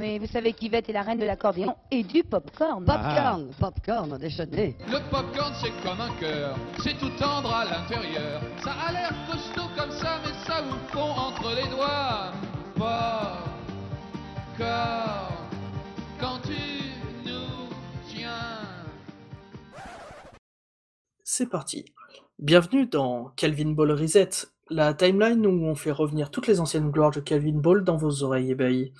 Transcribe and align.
mais 0.00 0.18
vous 0.18 0.26
savez 0.26 0.54
qu'Yvette 0.54 0.88
est 0.88 0.94
la 0.94 1.02
reine 1.02 1.18
de 1.18 1.26
l'accordéon 1.26 1.76
et 1.90 2.02
du 2.02 2.24
popcorn. 2.24 2.82
Popcorn, 2.86 3.50
popcorn, 3.60 4.16
déjeuner. 4.16 4.74
Le 4.88 4.98
popcorn 5.10 5.52
c'est 5.60 5.72
comme 5.86 6.00
un 6.00 6.14
cœur, 6.18 6.56
c'est 6.82 6.98
tout 6.98 7.10
tendre 7.18 7.52
à 7.52 7.66
l'intérieur. 7.66 8.40
Ça 8.64 8.72
a 8.72 8.92
l'air 8.92 9.12
costaud 9.30 9.68
comme 9.76 9.90
ça, 9.90 10.18
mais 10.24 10.32
ça 10.46 10.62
vous 10.62 10.78
fond 10.88 11.10
entre 11.10 11.54
les 11.54 11.68
doigts. 11.68 12.32
Popcorn, 12.76 13.44
quand 16.18 16.38
tu 16.44 16.56
nous 17.26 17.68
tiens. 18.08 18.64
C'est 21.22 21.50
parti. 21.50 21.84
Bienvenue 22.38 22.86
dans 22.86 23.34
Calvin 23.36 23.72
Ball 23.72 23.92
Reset, 23.92 24.30
la 24.70 24.94
timeline 24.94 25.46
où 25.46 25.66
on 25.66 25.74
fait 25.74 25.90
revenir 25.90 26.30
toutes 26.30 26.46
les 26.46 26.58
anciennes 26.58 26.90
gloires 26.90 27.10
de 27.10 27.20
Calvin 27.20 27.58
Ball 27.58 27.84
dans 27.84 27.98
vos 27.98 28.22
oreilles 28.22 28.50
ébahies. 28.52 28.94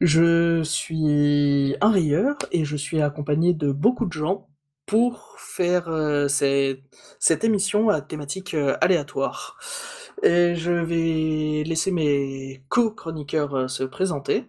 Je 0.00 0.62
suis 0.62 1.76
un 1.82 1.90
rieur 1.90 2.36
et 2.52 2.64
je 2.64 2.76
suis 2.76 3.02
accompagné 3.02 3.52
de 3.52 3.70
beaucoup 3.70 4.06
de 4.06 4.12
gens 4.12 4.48
pour 4.86 5.36
faire 5.38 5.88
euh, 5.88 6.26
cette, 6.26 6.80
cette 7.18 7.44
émission 7.44 7.90
à 7.90 8.00
thématique 8.00 8.54
euh, 8.54 8.78
aléatoire. 8.80 9.58
Et 10.22 10.54
je 10.54 10.72
vais 10.72 11.64
laisser 11.64 11.90
mes 11.90 12.64
co-chroniqueurs 12.70 13.54
euh, 13.54 13.68
se 13.68 13.84
présenter. 13.84 14.46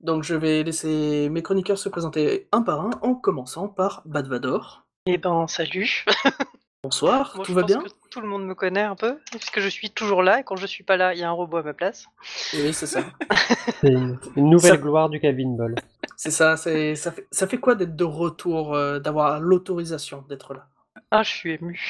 Donc 0.00 0.22
je 0.22 0.34
vais 0.34 0.62
laisser 0.62 1.28
mes 1.30 1.42
chroniqueurs 1.42 1.78
se 1.78 1.90
présenter 1.90 2.48
un 2.50 2.62
par 2.62 2.80
un 2.80 2.90
en 3.02 3.14
commençant 3.14 3.68
par 3.68 4.02
Badvador. 4.06 4.86
Eh 5.04 5.18
ben, 5.18 5.46
salut. 5.46 6.06
Bonsoir, 6.86 7.32
Moi, 7.34 7.44
tout 7.44 7.50
je 7.50 7.56
va 7.56 7.62
pense 7.62 7.70
bien 7.72 7.82
que 7.82 7.88
tout 8.10 8.20
le 8.20 8.28
monde 8.28 8.46
me 8.46 8.54
connaît 8.54 8.84
un 8.84 8.94
peu, 8.94 9.18
puisque 9.32 9.58
je 9.58 9.68
suis 9.68 9.90
toujours 9.90 10.22
là, 10.22 10.38
et 10.38 10.44
quand 10.44 10.54
je 10.54 10.66
suis 10.66 10.84
pas 10.84 10.96
là, 10.96 11.14
il 11.14 11.18
y 11.18 11.24
a 11.24 11.28
un 11.28 11.32
robot 11.32 11.56
à 11.56 11.62
ma 11.64 11.74
place. 11.74 12.06
Oui, 12.54 12.72
c'est 12.72 12.86
ça. 12.86 13.00
C'est 13.80 13.88
une, 13.88 14.20
une 14.36 14.50
nouvelle 14.50 14.70
Ça- 14.70 14.76
gloire 14.76 15.08
du 15.08 15.18
Calvin 15.18 15.56
Ball. 15.56 15.74
C'est 16.16 16.30
ça, 16.30 16.56
c'est 16.56 16.94
ça 16.94 17.10
fait, 17.10 17.26
ça 17.32 17.48
fait 17.48 17.58
quoi 17.58 17.74
d'être 17.74 17.96
de 17.96 18.04
retour, 18.04 18.74
euh, 18.74 19.00
d'avoir 19.00 19.40
l'autorisation 19.40 20.24
d'être 20.28 20.54
là? 20.54 20.68
Ah, 21.10 21.24
je 21.24 21.30
suis 21.30 21.50
ému. 21.54 21.80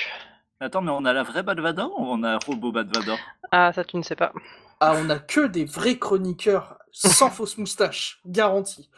Attends, 0.61 0.81
mais 0.81 0.91
on 0.93 1.05
a 1.05 1.13
la 1.13 1.23
vraie 1.25 1.43
Badvador 1.43 1.91
ou 2.01 2.05
on 2.07 2.23
a 2.23 2.31
un 2.31 2.39
robot 2.39 2.73
Badvador 2.73 3.19
Ah, 3.53 3.73
ça, 3.75 3.85
tu 3.85 3.99
ne 3.99 4.03
sais 4.03 4.17
pas. 4.17 4.33
Ah, 4.81 4.95
on 4.97 5.11
a 5.11 5.19
que 5.19 5.47
des 5.47 5.67
vrais 5.67 5.99
chroniqueurs 5.99 6.79
sans 6.91 7.29
fausse 7.31 7.59
moustache, 7.59 8.21
garantie. 8.25 8.89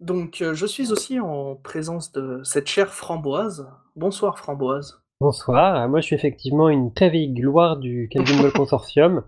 Donc, 0.00 0.42
euh, 0.42 0.52
je 0.52 0.66
suis 0.66 0.92
aussi 0.92 1.18
en 1.20 1.54
présence 1.56 2.12
de 2.12 2.42
cette 2.44 2.68
chère 2.68 2.92
Framboise. 2.92 3.66
Bonsoir 3.96 4.38
Framboise. 4.38 5.01
Bonsoir, 5.22 5.88
moi 5.88 6.00
je 6.00 6.06
suis 6.06 6.16
effectivement 6.16 6.68
une 6.68 6.92
très 6.92 7.08
vieille 7.08 7.32
gloire 7.32 7.76
du 7.76 8.08
Calvin 8.10 8.42
Ball 8.42 8.50
Consortium. 8.56 9.22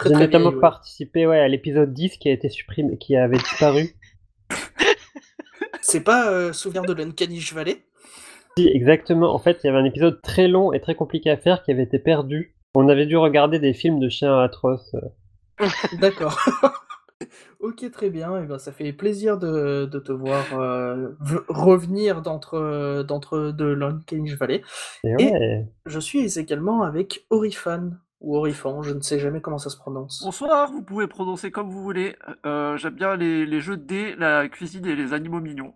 J'ai 0.00 0.10
notamment 0.10 0.50
vieille, 0.50 0.54
ouais. 0.54 0.60
participé 0.60 1.26
ouais, 1.26 1.40
à 1.40 1.48
l'épisode 1.48 1.92
10 1.92 2.18
qui 2.18 2.28
a 2.28 2.32
été 2.32 2.48
supprimé, 2.48 2.98
qui 2.98 3.16
avait 3.16 3.38
disparu. 3.38 3.96
C'est 5.82 6.04
pas 6.04 6.30
euh, 6.30 6.52
souvenir 6.52 6.82
de 6.82 6.92
l'Uncanny 6.92 7.40
Valley? 7.52 7.82
Si, 8.56 8.68
exactement, 8.68 9.34
en 9.34 9.40
fait 9.40 9.58
il 9.64 9.66
y 9.66 9.70
avait 9.70 9.80
un 9.80 9.84
épisode 9.84 10.22
très 10.22 10.46
long 10.46 10.72
et 10.72 10.80
très 10.80 10.94
compliqué 10.94 11.30
à 11.30 11.36
faire 11.36 11.64
qui 11.64 11.72
avait 11.72 11.82
été 11.82 11.98
perdu. 11.98 12.54
On 12.76 12.88
avait 12.88 13.06
dû 13.06 13.16
regarder 13.16 13.58
des 13.58 13.74
films 13.74 13.98
de 13.98 14.08
chiens 14.08 14.38
atroces. 14.38 14.94
D'accord. 16.00 16.38
ok, 17.60 17.90
très 17.90 18.10
bien. 18.10 18.42
Et 18.42 18.46
ben, 18.46 18.58
ça 18.58 18.72
fait 18.72 18.92
plaisir 18.92 19.38
de, 19.38 19.86
de 19.86 19.98
te 19.98 20.12
voir 20.12 20.44
euh, 20.58 21.10
revenir 21.48 22.22
d'entre 22.22 23.04
d'entre 23.06 23.52
de 23.52 23.64
l'Uncanny 23.64 24.34
Valley. 24.34 24.62
Et 25.04 25.32
Je 25.86 26.00
suis 26.00 26.38
également 26.38 26.82
avec 26.82 27.26
Orifan, 27.30 27.92
ou 28.20 28.36
Orifan, 28.36 28.82
je 28.82 28.92
ne 28.92 29.00
sais 29.00 29.18
jamais 29.18 29.40
comment 29.40 29.58
ça 29.58 29.70
se 29.70 29.76
prononce. 29.76 30.22
Bonsoir, 30.24 30.70
vous 30.70 30.82
pouvez 30.82 31.06
prononcer 31.06 31.50
comme 31.50 31.70
vous 31.70 31.82
voulez. 31.82 32.16
Euh, 32.46 32.76
J'aime 32.76 32.94
bien 32.94 33.16
les, 33.16 33.46
les 33.46 33.60
jeux 33.60 33.76
de 33.76 33.84
dés, 33.84 34.14
la 34.16 34.48
cuisine 34.48 34.86
et 34.86 34.96
les 34.96 35.12
animaux 35.12 35.40
mignons. 35.40 35.74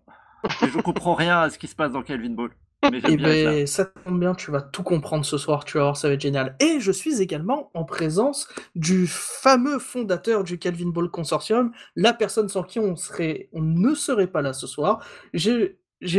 Et 0.62 0.68
je 0.68 0.80
comprends 0.80 1.14
rien 1.14 1.40
à 1.40 1.50
ce 1.50 1.58
qui 1.58 1.66
se 1.66 1.74
passe 1.74 1.92
dans 1.92 2.02
Calvin 2.02 2.30
Ball. 2.30 2.50
Mais 2.90 3.00
j'aime 3.00 3.10
Et 3.12 3.16
là. 3.16 3.28
ben, 3.28 3.66
ça 3.66 3.86
tombe 3.86 4.20
bien, 4.20 4.34
tu 4.34 4.50
vas 4.50 4.62
tout 4.62 4.82
comprendre 4.82 5.24
ce 5.24 5.36
soir, 5.36 5.64
tu 5.64 5.78
vas 5.78 5.84
voir, 5.84 5.96
ça 5.96 6.08
va 6.08 6.14
être 6.14 6.20
génial. 6.20 6.56
Et 6.60 6.80
je 6.80 6.92
suis 6.92 7.20
également 7.20 7.70
en 7.74 7.84
présence 7.84 8.48
du 8.74 9.06
fameux 9.06 9.78
fondateur 9.78 10.44
du 10.44 10.58
Calvin 10.58 10.88
Ball 10.88 11.10
Consortium, 11.10 11.72
la 11.96 12.12
personne 12.12 12.48
sans 12.48 12.62
qui 12.62 12.78
on, 12.78 12.94
serait, 12.96 13.48
on 13.52 13.62
ne 13.62 13.94
serait 13.94 14.28
pas 14.28 14.42
là 14.42 14.52
ce 14.52 14.66
soir. 14.66 15.04
J'ai 15.34 15.76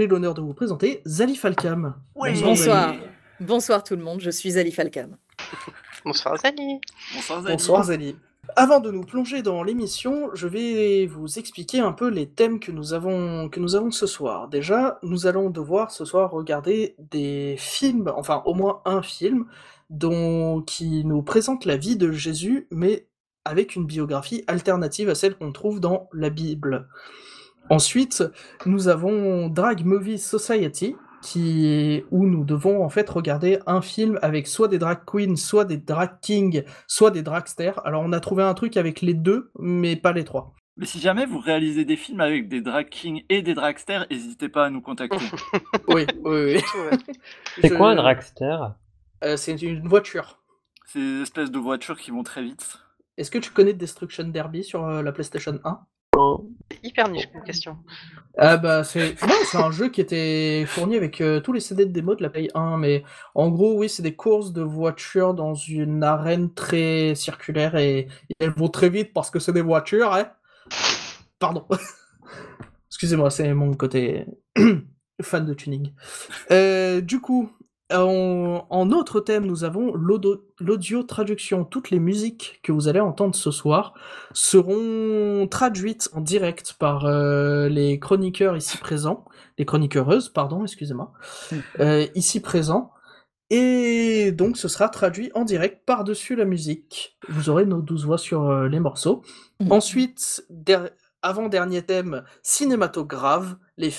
l'honneur 0.08 0.34
de 0.34 0.42
vous 0.42 0.54
présenter 0.54 1.02
Zali 1.08 1.36
Falcam. 1.36 1.96
Oui. 2.16 2.42
Bonsoir. 2.42 2.90
Zali. 2.90 3.00
Bonsoir 3.40 3.84
tout 3.84 3.96
le 3.96 4.04
monde, 4.04 4.20
je 4.20 4.30
suis 4.30 4.58
Ali 4.60 4.74
Falcam. 4.74 5.16
Bonsoir, 6.04 6.38
Zali. 6.38 6.82
Bonsoir, 7.16 7.42
Zali. 7.42 7.54
Bonsoir 7.54 7.84
Zali. 7.86 8.16
Avant 8.56 8.80
de 8.80 8.92
nous 8.92 9.04
plonger 9.04 9.42
dans 9.42 9.64
l'émission, 9.64 10.30
je 10.34 10.48
vais 10.48 11.06
vous 11.06 11.40
expliquer 11.40 11.80
un 11.80 11.92
peu 11.92 12.10
les 12.10 12.28
thèmes 12.28 12.60
que 12.60 12.72
nous 12.72 12.94
avons 12.94 13.50
que 13.50 13.60
nous 13.60 13.76
avons 13.76 13.92
ce 13.92 14.08
soir. 14.08 14.48
Déjà, 14.48 15.00
nous 15.04 15.28
allons 15.28 15.50
devoir 15.50 15.92
ce 15.92 16.06
soir 16.06 16.32
regarder 16.32 16.96
des 16.98 17.56
films, 17.58 18.12
enfin 18.16 18.42
au 18.46 18.54
moins 18.54 18.82
un 18.86 19.02
film, 19.02 19.46
dont 19.90 20.62
qui 20.62 21.04
nous 21.06 21.22
présente 21.22 21.66
la 21.66 21.78
vie 21.78 21.96
de 21.96 22.12
Jésus, 22.12 22.68
mais 22.72 23.08
avec 23.46 23.76
une 23.76 23.86
biographie 23.86 24.44
alternative 24.48 25.10
à 25.10 25.16
celle 25.16 25.38
qu'on 25.38 25.52
trouve 25.52 25.80
dans 25.80 26.10
la 26.14 26.30
Bible. 26.30 26.88
Ensuite, 27.70 28.24
nous 28.66 28.88
avons 28.88 29.48
Drag 29.48 29.86
Movie 29.86 30.20
Society, 30.20 30.96
qui 31.22 32.04
où 32.12 32.26
nous 32.26 32.44
devons 32.44 32.84
en 32.84 32.90
fait 32.90 33.10
regarder 33.10 33.60
un 33.66 33.82
film 33.82 34.20
avec 34.22 34.48
soit 34.48 34.68
des 34.68 34.80
drag 34.80 35.00
queens, 35.06 35.36
soit 35.36 35.66
des 35.66 35.78
drag 35.78 36.20
kings, 36.22 36.64
soit 36.88 37.12
des 37.12 37.22
dragsters. 37.22 37.86
Alors 37.86 38.04
on 38.06 38.12
a 38.14 38.20
trouvé 38.20 38.44
un 38.44 38.54
truc 38.54 38.78
avec 38.78 39.02
les 39.02 39.14
deux, 39.14 39.52
mais 39.60 39.96
pas 39.96 40.14
les 40.14 40.24
trois. 40.24 40.54
Mais 40.78 40.86
si 40.86 41.00
jamais 41.00 41.26
vous 41.26 41.40
réalisez 41.40 41.84
des 41.84 41.98
films 41.98 42.22
avec 42.22 42.48
des 42.48 42.62
drag 42.62 42.88
kings 42.88 43.24
et 43.28 43.42
des 43.42 43.54
dragsters, 43.54 44.06
n'hésitez 44.10 44.48
pas 44.48 44.66
à 44.66 44.70
nous 44.70 44.82
contacter. 44.82 45.18
Oui, 45.90 46.06
oui, 46.24 46.56
oui. 46.56 46.98
C'est 47.62 47.76
quoi 47.76 47.92
un 47.92 47.96
dragster? 47.96 48.58
Euh, 49.24 49.36
C'est 49.36 49.62
une 49.62 49.88
voiture. 49.88 50.40
Ces 50.86 51.22
espèces 51.22 51.52
de 51.52 51.60
voitures 51.60 52.00
qui 52.00 52.12
vont 52.12 52.24
très 52.24 52.42
vite. 52.44 52.78
Est-ce 53.18 53.30
que 53.30 53.40
tu 53.40 53.52
connais 53.52 53.74
Destruction 53.74 54.30
Derby 54.30 54.64
sur 54.64 54.86
euh, 54.86 55.02
la 55.02 55.12
PlayStation 55.12 55.60
1 55.66 55.80
C'est 56.72 56.88
hyper 56.88 57.10
niche 57.10 57.28
comme 57.32 57.44
question. 57.44 57.78
Ah 58.38 58.58
bah 58.58 58.84
c'est 58.84 59.16
un 59.54 59.72
jeu 59.72 59.90
qui 59.90 60.02
était 60.02 60.64
fourni 60.66 60.96
avec 60.96 61.20
euh, 61.20 61.42
tous 61.42 61.52
les 61.52 61.60
CD 61.60 61.86
de 61.86 61.92
démo 61.92 62.16
de 62.16 62.24
la 62.24 62.30
Play 62.30 62.48
1, 62.54 62.78
mais 62.78 63.04
en 63.36 63.50
gros 63.50 63.78
oui 63.78 63.90
c'est 63.90 64.04
des 64.04 64.16
courses 64.16 64.54
de 64.54 64.62
voitures 64.62 65.34
dans 65.34 65.56
une 65.56 66.04
arène 66.04 66.54
très 66.54 67.16
circulaire 67.16 67.76
et, 67.76 68.00
et 68.30 68.36
elles 68.40 68.52
vont 68.52 68.70
très 68.70 68.90
vite 68.90 69.14
parce 69.14 69.30
que 69.30 69.40
c'est 69.40 69.52
des 69.52 69.62
voitures, 69.62 70.14
hein. 70.14 70.30
Pardon. 71.40 71.66
Excusez-moi, 72.90 73.30
c'est 73.30 73.54
mon 73.54 73.74
côté 73.74 74.26
fan 75.22 75.46
de 75.46 75.54
tuning. 75.54 75.94
Euh, 76.52 77.02
du 77.02 77.22
coup, 77.22 77.52
en, 77.92 78.66
en 78.70 78.92
autre 78.92 79.20
thème, 79.20 79.46
nous 79.46 79.64
avons 79.64 79.94
l'audio 79.96 81.04
traduction. 81.04 81.66
Toutes 81.66 81.90
les 81.90 82.00
musiques 82.00 82.60
que 82.64 82.72
vous 82.72 82.88
allez 82.88 83.00
entendre 83.00 83.36
ce 83.36 83.52
soir 83.52 83.94
seront 84.34 85.48
traduites 85.50 86.10
en 86.14 86.22
direct 86.22 86.74
par 86.74 87.06
euh, 87.06 87.68
les 87.70 88.00
chroniqueurs 88.00 88.56
ici 88.58 88.78
présents, 88.78 89.26
les 89.58 89.66
chroniqueuses, 89.66 90.30
pardon, 90.30 90.64
excusez-moi, 90.64 91.14
euh, 91.80 92.06
ici 92.16 92.40
présents. 92.42 92.92
Et 93.52 94.32
donc 94.32 94.58
ce 94.58 94.68
sera 94.68 94.90
traduit 94.90 95.32
en 95.34 95.44
direct 95.44 95.84
par-dessus 95.86 96.36
la 96.36 96.46
musique. 96.46 97.18
Vous 97.30 97.50
aurez 97.50 97.66
nos 97.66 97.82
douze 97.82 98.06
voix 98.06 98.20
sur 98.20 98.48
euh, 98.48 98.68
les 98.68 98.80
morceaux. 98.80 99.24
Ensuite, 99.72 100.46
der- 100.52 100.92
avant-dernier 101.24 101.82
thème, 101.82 102.24
cinématographe. 102.44 103.56
Les 103.78 103.92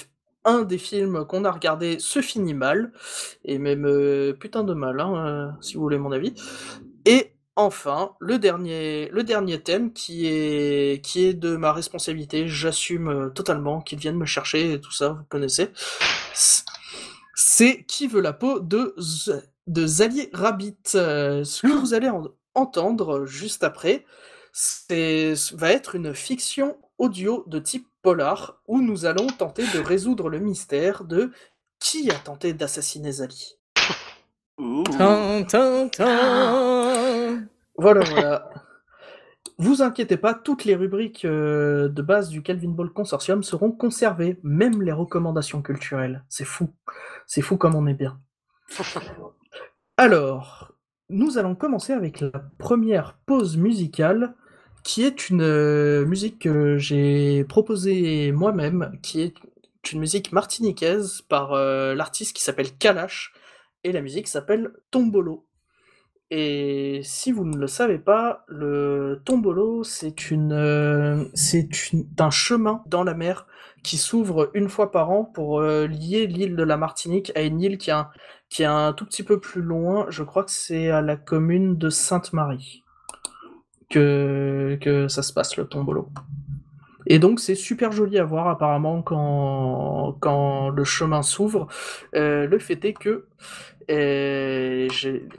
un 0.45 0.63
des 0.63 0.79
films 0.79 1.25
qu'on 1.27 1.45
a 1.45 1.51
regardé 1.53 1.99
se 1.99 2.21
finit 2.23 2.55
mal, 2.55 2.93
et 3.45 3.59
même 3.59 3.87
euh, 3.87 4.33
putain 4.33 4.65
de 4.65 4.75
mal, 4.75 5.01
hein, 5.01 5.27
euh, 5.27 5.51
si 5.61 5.75
vous 5.75 5.83
voulez 5.83 5.99
mon 5.99 6.13
avis. 6.13 6.35
Et 7.05 7.33
enfin, 7.57 8.13
le 8.21 8.39
dernier, 8.39 9.09
le 9.13 9.23
dernier 9.25 9.63
thème 9.63 9.93
qui 9.93 10.27
est, 10.27 11.05
qui 11.05 11.25
est 11.27 11.35
de 11.35 11.57
ma 11.57 11.73
responsabilité, 11.73 12.49
j'assume 12.49 13.09
euh, 13.09 13.29
totalement 13.31 13.81
qu'ils 13.81 13.99
viennent 13.99 14.17
me 14.17 14.27
chercher 14.27 14.73
et 14.75 14.81
tout 14.81 14.93
ça, 14.93 15.11
vous 15.11 15.25
connaissez. 15.29 15.71
C'est 17.35 17.85
qui 17.85 18.07
veut 18.07 18.21
la 18.21 18.33
peau 18.33 18.61
de, 18.61 18.95
de 19.67 19.87
Zali 19.87 20.29
Rabbit. 20.33 20.77
Ce 20.85 21.63
que 21.63 21.73
vous 21.73 21.95
allez 21.95 22.09
en- 22.09 22.29
entendre 22.55 23.27
juste 23.27 23.65
après, 23.65 24.05
c'est 24.53 25.35
va 25.55 25.73
être 25.73 25.95
une 25.95 26.15
fiction 26.15 26.77
audio 26.99 27.45
de 27.47 27.59
type 27.59 27.87
polar 28.03 28.61
où 28.67 28.81
nous 28.81 29.07
allons 29.07 29.27
tenter 29.27 29.65
de 29.75 29.81
résoudre 29.81 30.29
le 30.29 30.39
mystère 30.39 31.05
de 31.05 31.33
qui 31.79 32.11
a 32.11 32.15
tenté 32.15 32.53
d'assassiner 32.53 33.13
Zali. 33.13 33.57
Tan. 34.57 35.91
Voilà, 37.77 38.01
voilà. 38.05 38.51
Vous 39.57 39.83
inquiétez 39.83 40.17
pas, 40.17 40.33
toutes 40.33 40.65
les 40.65 40.75
rubriques 40.75 41.25
euh, 41.25 41.89
de 41.89 42.03
base 42.03 42.31
du 42.31 42.43
Calvin 42.43 42.71
Ball 42.71 42.91
Consortium 42.91 43.43
seront 43.43 43.73
conservées, 43.73 44.39
même 44.43 44.81
les 44.83 44.93
recommandations 44.93 45.61
culturelles. 45.61 46.25
C'est 46.29 46.47
fou. 46.47 46.71
C'est 47.27 47.43
fou 47.43 47.59
comme 47.59 47.75
on 47.75 47.87
est 47.87 47.95
bien. 47.95 48.19
Alors, 49.99 50.73
nous 51.11 51.37
allons 51.37 51.55
commencer 51.55 51.93
avec 51.93 52.21
la 52.21 52.31
première 52.59 53.19
pause 53.27 53.59
musicale 53.59 54.35
qui 54.83 55.05
est 55.05 55.29
une 55.29 55.43
euh, 55.43 56.05
musique 56.07 56.41
que 56.41 56.79
j'ai 56.79 57.45
proposée 57.45 58.33
moi-même, 58.33 58.99
qui 59.03 59.23
est 59.23 59.35
une 59.93 60.01
musique 60.01 60.33
martiniquaise 60.33 61.23
par 61.23 61.53
euh, 61.53 61.95
l'artiste 61.95 62.35
qui 62.35 62.43
s'appelle 62.43 62.77
Kalash, 62.77 63.33
et 63.85 63.93
la 63.93 64.01
musique 64.01 64.29
s'appelle 64.29 64.73
Tombolo. 64.91 65.47
Et 66.31 67.01
si 67.03 67.33
vous 67.33 67.45
ne 67.45 67.57
le 67.57 67.67
savez 67.67 67.99
pas, 67.99 68.45
le 68.47 69.21
Tombolo, 69.25 69.83
c'est 69.83 70.31
une, 70.31 70.53
euh, 70.53 71.25
c'est 71.35 71.69
un 72.19 72.31
chemin 72.31 72.83
dans 72.87 73.03
la 73.03 73.15
mer 73.15 73.47
qui 73.83 73.97
s'ouvre 73.97 74.51
une 74.55 74.69
fois 74.69 74.93
par 74.93 75.11
an 75.11 75.25
pour 75.25 75.63
lier 75.63 76.27
l'île 76.27 76.55
de 76.55 76.63
la 76.63 76.77
Martinique 76.77 77.33
à 77.35 77.41
une 77.43 77.61
île 77.61 77.79
qui 77.79 77.91
est 77.91 77.95
qui 78.51 78.63
est 78.63 78.67
un 78.67 78.93
tout 78.93 79.07
petit 79.07 79.23
peu 79.23 79.41
plus 79.41 79.63
loin. 79.63 80.07
Je 80.11 80.23
crois 80.23 80.45
que 80.45 80.51
c'est 80.51 80.91
à 80.91 81.01
la 81.01 81.17
commune 81.17 81.79
de 81.79 81.89
Sainte-Marie 81.89 82.85
que, 83.91 84.79
que 84.81 85.09
ça 85.09 85.23
se 85.23 85.33
passe, 85.33 85.57
le 85.57 85.67
Tombolo. 85.67 86.09
Et 87.07 87.19
donc 87.19 87.41
c'est 87.41 87.55
super 87.55 87.93
joli 87.93 88.19
à 88.19 88.25
voir 88.25 88.49
apparemment 88.49 89.03
quand, 89.03 90.17
quand 90.21 90.69
le 90.71 90.85
chemin 90.85 91.23
s'ouvre. 91.23 91.67
Euh, 92.15 92.47
le 92.47 92.59
fait 92.59 92.85
est 92.85 92.93
que 92.93 93.27
euh, 93.91 94.89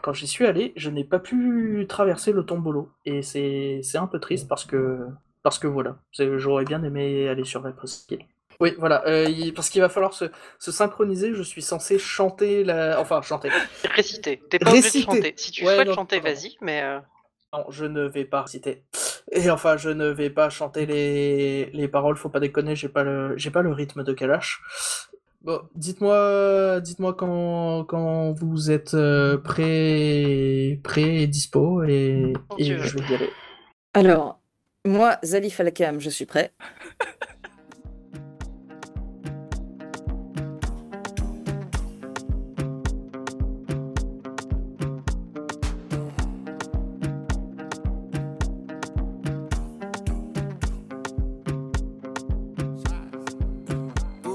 quand 0.02 0.14
j'y 0.14 0.28
suis 0.28 0.46
allé, 0.46 0.74
je 0.76 0.90
n'ai 0.90 1.04
pas 1.04 1.20
pu 1.20 1.86
traverser 1.88 2.32
le 2.34 2.44
Tombolo. 2.44 2.90
Et 3.06 3.22
c'est 3.22 3.82
un 3.96 4.08
peu 4.08 4.20
triste 4.20 4.48
parce 4.50 4.66
que, 4.66 5.00
parce 5.44 5.60
que 5.60 5.68
voilà, 5.68 5.98
j'aurais 6.12 6.66
bien 6.66 6.84
aimé 6.84 7.28
aller 7.30 7.46
sur 7.46 7.62
la 7.62 7.72
presqu'île. 7.72 8.26
Oui, 8.60 8.76
voilà, 8.78 9.04
euh, 9.08 9.26
il- 9.30 9.54
parce 9.54 9.70
qu'il 9.70 9.82
va 9.82 9.90
falloir 9.90 10.14
se, 10.14 10.26
se 10.60 10.72
synchroniser. 10.72 11.34
Je 11.34 11.42
suis 11.42 11.62
censé 11.64 11.98
chanter 11.98 12.64
la. 12.64 13.00
Enfin, 13.00 13.22
chanter. 13.22 13.50
Réciter. 13.96 14.42
T'es 14.50 14.60
pas 14.60 14.72
obligé 14.72 15.00
de 15.00 15.06
chanter. 15.06 15.34
Si 15.38 15.52
tu 15.52 15.66
Ouais, 15.66 15.74
souhaites 15.74 15.88
non, 15.88 15.96
chanter, 15.96 16.20
vas-y, 16.20 16.58
mais. 16.62 16.84
euh, 16.84 17.00
Non, 17.54 17.66
je 17.70 17.86
ne 17.86 18.04
vais 18.08 18.26
pas 18.26 18.44
réciter. 18.44 18.84
Et 19.32 19.50
enfin, 19.50 19.78
je 19.78 19.90
ne 19.90 20.08
vais 20.08 20.30
pas 20.30 20.50
chanter 20.50 20.86
les, 20.86 21.66
les 21.74 21.88
paroles, 21.88 22.16
faut 22.16 22.30
pas 22.30 22.40
déconner, 22.40 22.76
j'ai 22.76 22.90
pas 22.90 23.04
le, 23.04 23.38
j'ai 23.38 23.52
pas 23.52 23.62
le 23.62 23.72
rythme 23.72 24.04
de 24.04 24.14
Kalash. 24.14 24.62
Bon, 25.42 25.62
dites-moi, 25.76 26.80
dites-moi 26.82 27.14
quand, 27.16 27.84
quand 27.86 28.32
vous 28.34 28.70
êtes 28.70 28.94
euh, 28.94 29.38
prêt, 29.38 30.80
prêt 30.84 31.24
et 31.24 31.28
dispo, 31.28 31.84
et, 31.84 32.34
je 32.60 32.74
vais 32.74 33.10
y 33.10 33.16
aller. 33.16 33.30
Alors, 33.94 34.40
moi, 34.86 35.18
Zalif 35.24 35.60
Alkam, 35.60 36.00
je 36.00 36.10
suis 36.10 36.26
prêt. 36.26 36.54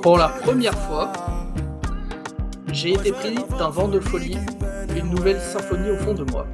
Pour 0.06 0.18
la 0.18 0.28
première 0.28 0.78
fois, 0.86 1.12
j'ai 2.72 2.92
été 2.92 3.10
pris 3.10 3.34
d'un 3.58 3.70
vent 3.70 3.88
de 3.88 3.98
folie, 3.98 4.38
une 4.96 5.10
nouvelle 5.10 5.40
symphonie 5.40 5.90
au 5.90 5.96
fond 5.96 6.14
de 6.14 6.22
moi. 6.30 6.46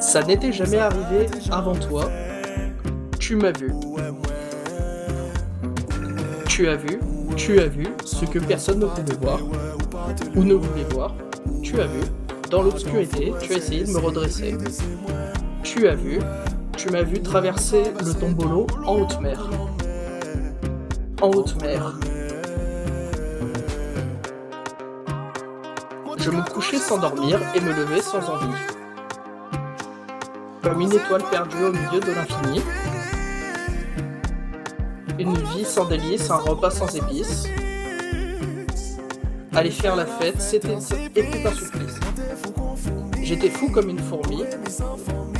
Ça, 0.00 0.24
n'était 0.24 0.50
jamais 0.50 0.78
arrivé 0.78 1.28
avant 1.52 1.76
toi. 1.76 2.10
Tu 3.20 3.36
m'as 3.36 3.52
vu. 3.52 3.72
Tu 6.48 6.66
as 6.66 6.74
vu, 6.74 6.98
tu 7.36 7.60
as 7.60 7.68
vu 7.68 7.86
ce 8.04 8.24
que 8.24 8.40
personne 8.40 8.80
ne 8.80 8.86
pouvait 8.86 9.16
voir 9.20 9.38
ou 10.34 10.42
ne 10.42 10.54
voulait 10.54 10.88
voir. 10.90 11.14
Tu 11.62 11.80
as 11.80 11.86
vu. 11.86 12.00
Dans 12.50 12.62
l'obscurité, 12.62 13.32
tu 13.40 13.52
as 13.52 13.58
essayé 13.58 13.84
de 13.84 13.92
me 13.92 13.98
redresser. 13.98 14.56
Tu 15.62 15.86
as 15.86 15.94
vu, 15.94 16.18
tu 16.82 16.90
m'as 16.90 17.04
vu 17.04 17.22
traverser 17.22 17.84
le 18.04 18.12
tombolo 18.12 18.66
en 18.84 18.96
haute 18.96 19.20
mer. 19.20 19.38
En 21.20 21.28
haute 21.28 21.54
mer. 21.62 21.92
Je 26.18 26.30
me 26.30 26.42
couchais 26.52 26.78
sans 26.78 26.98
dormir 26.98 27.38
et 27.54 27.60
me 27.60 27.72
levais 27.72 28.02
sans 28.02 28.28
envie. 28.28 28.56
Comme 30.64 30.80
une 30.80 30.92
étoile 30.92 31.22
perdue 31.30 31.66
au 31.66 31.72
milieu 31.72 32.00
de 32.00 32.12
l'infini. 32.14 32.62
Une 35.20 35.38
vie 35.38 35.64
sans 35.64 35.84
délices, 35.84 36.32
un 36.32 36.36
repas 36.38 36.70
sans 36.70 36.92
épices. 36.96 37.46
Aller 39.54 39.70
faire 39.70 39.94
la 39.94 40.06
fête, 40.06 40.40
c'était 40.40 40.78
était 41.14 41.46
un 41.46 41.52
supplice. 41.52 42.00
J'étais 43.22 43.50
fou 43.50 43.70
comme 43.70 43.88
une 43.88 44.00
fourmi, 44.00 44.21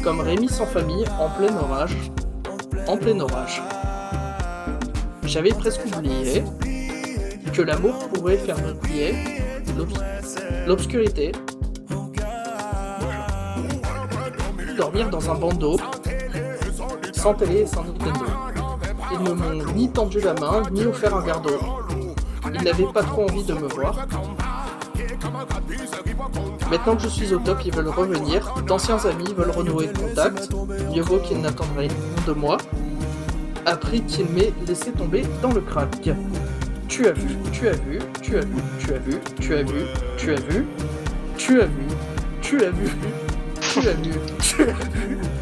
comme 0.03 0.21
Rémi 0.21 0.49
sans 0.49 0.67
famille, 0.67 1.05
en 1.21 1.29
plein 1.31 1.57
orage. 1.57 1.97
En 2.87 2.97
plein 2.97 3.19
orage. 3.21 3.63
J'avais 5.25 5.51
presque 5.51 5.83
oublié 5.97 6.43
que 7.53 7.63
l'amour 7.63 7.95
pourrait 8.09 8.37
faire 8.39 8.57
briller 8.83 9.15
l'obs- 9.77 10.01
l'obscurité, 10.67 11.33
dormir 14.77 15.11
dans 15.11 15.31
un 15.31 15.35
bandeau, 15.35 15.77
sans 17.13 17.35
télé 17.35 17.61
et 17.61 17.67
sans 17.67 17.85
Nintendo. 17.85 18.27
Ils 19.13 19.21
ne 19.23 19.33
m'ont 19.33 19.73
ni 19.75 19.89
tendu 19.91 20.21
la 20.21 20.35
main, 20.35 20.63
ni 20.73 20.85
offert 20.85 21.15
un 21.15 21.21
verre 21.21 21.41
d'eau. 21.41 21.59
Ils 22.55 22.63
n'avaient 22.65 22.93
pas 22.93 23.03
trop 23.03 23.25
envie 23.25 23.45
de 23.45 23.55
me 23.55 23.69
voir. 23.69 24.07
Maintenant 26.73 26.97
que 26.97 27.03
je 27.03 27.09
suis 27.09 27.35
au 27.35 27.39
top, 27.39 27.59
ils 27.67 27.75
veulent 27.75 27.91
revenir. 27.91 28.55
D'anciens 28.67 28.97
amis 29.05 29.35
veulent 29.37 29.51
renouer 29.51 29.89
le 29.89 29.93
contact. 29.93 30.49
Mieux 30.91 31.03
vaut 31.03 31.19
qu'ils 31.19 31.37
rien 31.37 31.89
de 32.27 32.33
moi. 32.33 32.57
Appris 33.67 34.01
qu'il 34.05 34.25
m'ait 34.31 34.55
laissé 34.67 34.91
tomber 34.91 35.23
dans 35.43 35.53
le 35.53 35.61
crack. 35.61 36.09
Tu 36.89 37.07
as 37.07 37.13
vu, 37.13 37.37
tu 37.53 37.69
as 37.69 37.73
vu, 37.73 37.99
tu 38.23 38.39
as 38.39 38.41
vu, 38.41 38.57
tu 38.79 38.95
as 38.95 38.99
vu, 38.99 39.19
tu 39.39 39.55
as 39.55 39.63
vu, 39.63 39.85
tu 40.17 40.33
as 40.33 40.41
vu, 40.41 40.65
tu 41.37 41.61
as 41.61 41.67
vu, 41.67 41.89
tu 42.41 42.65
as 42.65 42.71
vu, 42.71 42.89
tu 43.61 43.85
as 43.85 43.91
vu, 43.91 43.91
tu 43.91 43.91
as 43.91 43.93
vu, 43.93 44.15
tu 44.41 44.65
as 44.65 44.73
vu, 44.73 45.35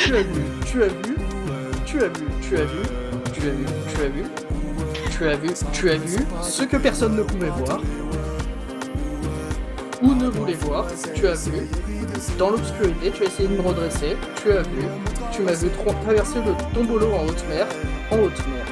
tu 0.00 0.14
as 0.14 0.22
vu, 0.22 0.42
tu 0.64 0.84
as 0.84 0.88
vu, 0.88 1.26
tu 1.84 1.98
as 2.00 2.06
vu, 2.06 2.24
tu 2.40 2.56
as 2.56 2.64
vu, 2.64 2.82
tu 3.34 3.46
as 3.46 3.50
vu, 3.50 4.24
tu 5.12 5.24
as 5.26 5.36
vu, 5.36 5.52
tu 5.70 5.90
as 5.90 5.96
vu 5.96 6.18
ce 6.40 6.62
que 6.62 6.78
personne 6.78 7.14
ne 7.16 7.22
pouvait 7.22 7.50
voir 7.50 7.78
tu 11.14 11.26
as 11.26 11.34
vu. 11.34 11.68
Dans 12.38 12.50
l'obscurité, 12.50 13.10
tu 13.14 13.22
as 13.22 13.26
essayé 13.26 13.48
de 13.48 13.54
me 13.54 13.60
redresser, 13.62 14.16
tu 14.42 14.52
as 14.52 14.62
vu. 14.62 14.82
Tu 15.32 15.42
m'as 15.42 15.52
vu 15.52 15.68
tra- 15.68 16.00
traverser 16.04 16.38
le 16.44 16.74
tombolo 16.74 17.06
en 17.12 17.24
haute 17.26 17.44
mer, 17.48 17.66
en 18.10 18.16
haute 18.16 18.46
mer. 18.48 18.66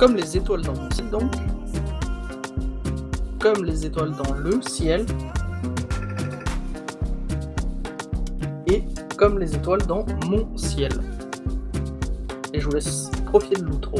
Comme 0.00 0.16
les 0.16 0.34
étoiles 0.34 0.62
dans 0.62 0.72
le 0.72 0.90
ciel. 0.94 1.10
Comme 3.38 3.64
les 3.66 3.84
étoiles 3.84 4.12
dans 4.12 4.32
le 4.32 4.62
ciel. 4.62 5.04
Et 8.66 8.82
comme 9.18 9.38
les 9.38 9.54
étoiles 9.54 9.82
dans 9.86 10.06
mon 10.26 10.56
ciel. 10.56 10.90
Et 12.54 12.60
je 12.60 12.64
vous 12.64 12.72
laisse 12.72 13.10
profiter 13.26 13.60
de 13.60 13.66
l'outro. 13.66 13.98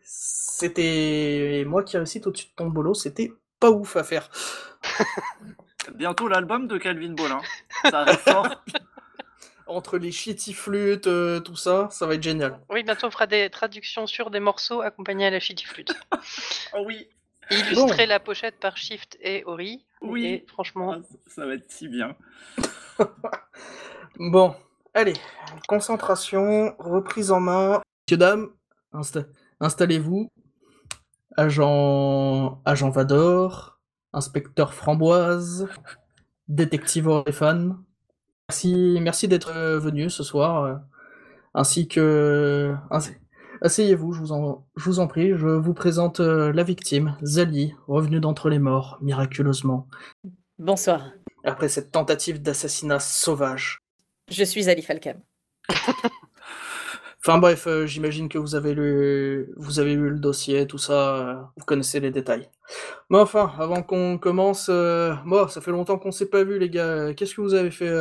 C'était 0.00 1.64
moi 1.66 1.82
qui 1.82 1.98
récite 1.98 2.26
au-dessus 2.26 2.46
de 2.46 2.52
ton 2.56 2.68
bolo, 2.68 2.94
c'était 2.94 3.30
pas 3.60 3.70
ouf 3.70 3.94
à 3.96 4.04
faire. 4.04 4.30
Bientôt 5.94 6.28
l'album 6.28 6.66
de 6.66 6.76
Calvin 6.78 7.12
Bolin. 7.14 7.40
Ça. 7.90 8.04
Entre 9.66 9.98
les 9.98 10.12
shitty 10.12 10.54
flûtes, 10.54 11.06
euh, 11.06 11.40
tout 11.40 11.56
ça, 11.56 11.88
ça 11.90 12.06
va 12.06 12.14
être 12.14 12.22
génial. 12.22 12.58
Oui, 12.70 12.82
bientôt 12.82 13.06
on 13.06 13.10
fera 13.10 13.26
des 13.26 13.50
traductions 13.50 14.06
sur 14.06 14.30
des 14.30 14.40
morceaux 14.40 14.80
accompagnés 14.80 15.26
à 15.26 15.30
la 15.30 15.40
shitty 15.40 15.64
flûte. 15.66 15.92
Oh 16.74 16.82
oui, 16.86 17.06
Illustrer 17.50 18.06
la 18.06 18.20
pochette 18.20 18.58
par 18.60 18.76
Shift 18.76 19.16
et 19.22 19.42
Ori. 19.46 19.84
Oui. 20.02 20.26
Et 20.26 20.44
franchement, 20.48 20.96
Ah, 20.98 21.16
ça 21.26 21.46
va 21.46 21.54
être 21.54 21.70
si 21.70 21.88
bien. 21.88 22.14
Bon, 24.18 24.54
Allez, 24.94 25.14
concentration, 25.68 26.74
reprise 26.78 27.30
en 27.30 27.40
main. 27.40 27.80
Messieurs, 28.08 28.16
dames, 28.18 28.50
insta- 28.92 29.26
installez-vous. 29.60 30.28
Agent, 31.36 32.60
agent 32.64 32.90
Vador, 32.90 33.77
inspecteur 34.12 34.74
Framboise, 34.74 35.68
détective 36.48 37.06
Orifan. 37.08 37.76
Merci, 38.48 38.98
merci 39.00 39.28
d'être 39.28 39.50
euh, 39.54 39.78
venu 39.78 40.08
ce 40.10 40.22
soir, 40.22 40.64
euh, 40.64 40.74
ainsi 41.54 41.88
que. 41.88 42.74
ainsi- 42.90 43.12
Asseyez-vous, 43.60 44.12
je 44.12 44.20
vous 44.20 44.30
en, 44.32 44.64
je 44.76 44.84
vous 44.84 45.00
en 45.00 45.08
prie. 45.08 45.32
Je 45.36 45.48
vous 45.48 45.74
présente 45.74 46.20
euh, 46.20 46.52
la 46.52 46.62
victime, 46.62 47.16
Zali, 47.24 47.74
revenue 47.88 48.20
d'entre 48.20 48.48
les 48.50 48.60
morts, 48.60 48.98
miraculeusement, 49.00 49.88
Bonsoir. 50.60 51.10
après 51.44 51.68
cette 51.68 51.90
tentative 51.90 52.40
d'assassinat 52.40 53.00
sauvage. 53.00 53.78
Je 54.30 54.44
suis 54.44 54.68
Ali 54.70 54.82
Falcam. 54.82 55.16
Enfin 57.28 57.36
bref, 57.36 57.66
euh, 57.66 57.86
j'imagine 57.86 58.30
que 58.30 58.38
vous 58.38 58.54
avez 58.54 58.72
lu, 58.72 59.52
le 59.54 60.18
dossier, 60.18 60.66
tout 60.66 60.78
ça, 60.78 61.16
euh, 61.16 61.34
vous 61.58 61.64
connaissez 61.66 62.00
les 62.00 62.10
détails. 62.10 62.48
Mais 63.10 63.18
enfin, 63.18 63.52
avant 63.58 63.82
qu'on 63.82 64.16
commence, 64.16 64.68
euh, 64.70 65.14
moi, 65.26 65.46
ça 65.50 65.60
fait 65.60 65.70
longtemps 65.70 65.98
qu'on 65.98 66.10
s'est 66.10 66.30
pas 66.30 66.42
vu, 66.42 66.58
les 66.58 66.70
gars. 66.70 67.12
Qu'est-ce 67.12 67.34
que 67.34 67.42
vous 67.42 67.52
avez 67.52 67.70
fait 67.70 67.92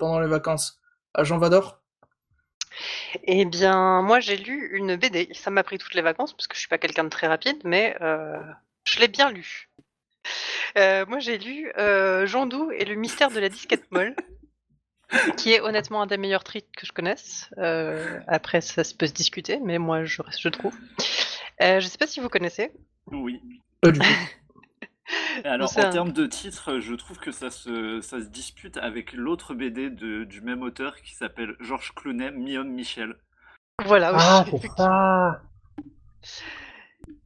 pendant 0.00 0.18
les 0.18 0.26
vacances? 0.26 0.80
Agent 1.14 1.38
Vador? 1.38 1.82
Eh 3.22 3.44
bien, 3.44 4.02
moi 4.02 4.18
j'ai 4.18 4.36
lu 4.36 4.76
une 4.76 4.96
BD. 4.96 5.28
Ça 5.34 5.52
m'a 5.52 5.62
pris 5.62 5.78
toutes 5.78 5.94
les 5.94 6.02
vacances 6.02 6.32
parce 6.32 6.48
que 6.48 6.56
je 6.56 6.58
suis 6.58 6.68
pas 6.68 6.78
quelqu'un 6.78 7.04
de 7.04 7.10
très 7.10 7.28
rapide, 7.28 7.58
mais 7.62 7.96
je 8.00 8.98
l'ai 8.98 9.06
bien 9.06 9.30
lu. 9.30 9.70
Moi 10.74 11.20
j'ai 11.20 11.38
lu 11.38 11.70
Jean 12.26 12.46
Doux 12.46 12.72
et 12.72 12.84
le 12.84 12.96
mystère 12.96 13.30
de 13.30 13.38
la 13.38 13.48
disquette 13.48 13.88
molle, 13.92 14.16
qui 15.36 15.52
est 15.52 15.60
honnêtement 15.60 16.02
un 16.02 16.06
des 16.06 16.16
meilleurs 16.16 16.44
treats 16.44 16.60
que 16.76 16.86
je 16.86 16.92
connaisse. 16.92 17.50
Euh, 17.58 18.20
après, 18.26 18.60
ça 18.60 18.84
se 18.84 18.94
peut 18.94 19.06
se 19.06 19.12
discuter, 19.12 19.58
mais 19.62 19.78
moi 19.78 20.04
je, 20.04 20.22
je 20.38 20.48
trouve. 20.48 20.74
Euh, 21.62 21.80
je 21.80 21.86
sais 21.86 21.98
pas 21.98 22.06
si 22.06 22.20
vous 22.20 22.28
connaissez. 22.28 22.72
Oui. 23.06 23.40
Du 23.84 24.00
alors, 25.44 25.70
en 25.76 25.80
un- 25.82 25.90
termes 25.90 26.12
de 26.12 26.26
titre, 26.26 26.80
je 26.80 26.94
trouve 26.94 27.18
que 27.18 27.30
ça 27.32 27.50
se, 27.50 28.00
ça 28.00 28.18
se 28.20 28.26
dispute 28.26 28.76
avec 28.78 29.12
l'autre 29.12 29.54
BD 29.54 29.90
de- 29.90 30.24
du 30.24 30.40
même 30.40 30.62
auteur 30.62 30.96
qui 31.02 31.14
s'appelle 31.14 31.54
Georges 31.60 31.92
Clooney, 31.94 32.30
Mi-homme 32.30 32.70
Michel. 32.70 33.14
Voilà. 33.84 34.12
Ah, 34.14 34.44
oui, 34.52 34.58
c'est 34.62 34.70
ça 34.76 35.42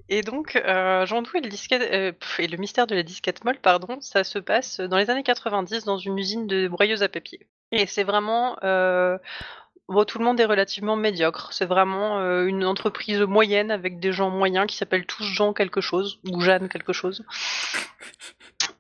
Et 0.09 0.23
donc, 0.23 0.57
euh, 0.57 1.05
Jean 1.07 1.23
Doux 1.23 1.37
et 1.37 1.41
le, 1.41 1.49
disquette, 1.49 1.83
euh, 1.83 2.13
pff, 2.13 2.41
et 2.41 2.49
le 2.49 2.57
mystère 2.57 2.87
de 2.87 2.95
la 2.95 3.03
disquette 3.03 3.45
molle, 3.45 3.59
pardon, 3.61 3.99
ça 4.01 4.25
se 4.25 4.39
passe 4.39 4.81
dans 4.81 4.97
les 4.97 5.11
années 5.11 5.23
90 5.23 5.85
dans 5.85 5.99
une 5.99 6.19
usine 6.19 6.47
de 6.47 6.67
broyeuse 6.69 7.03
à 7.03 7.09
papier. 7.09 7.47
Et 7.73 7.87
c'est 7.87 8.05
vraiment... 8.05 8.57
euh, 8.65 9.19
tout 10.07 10.19
le 10.19 10.25
monde 10.25 10.39
est 10.41 10.45
relativement 10.45 10.97
médiocre. 10.97 11.53
C'est 11.53 11.67
vraiment 11.67 12.19
euh, 12.19 12.47
une 12.47 12.65
entreprise 12.65 13.21
moyenne 13.21 13.71
avec 13.71 14.01
des 14.01 14.13
gens 14.13 14.31
moyens 14.31 14.67
qui 14.67 14.77
s'appellent 14.77 15.07
tous 15.07 15.25
Jean 15.25 15.53
quelque 15.53 15.81
chose, 15.81 16.19
ou 16.31 16.41
Jeanne 16.41 16.69
quelque 16.69 16.93
chose. 16.93 17.25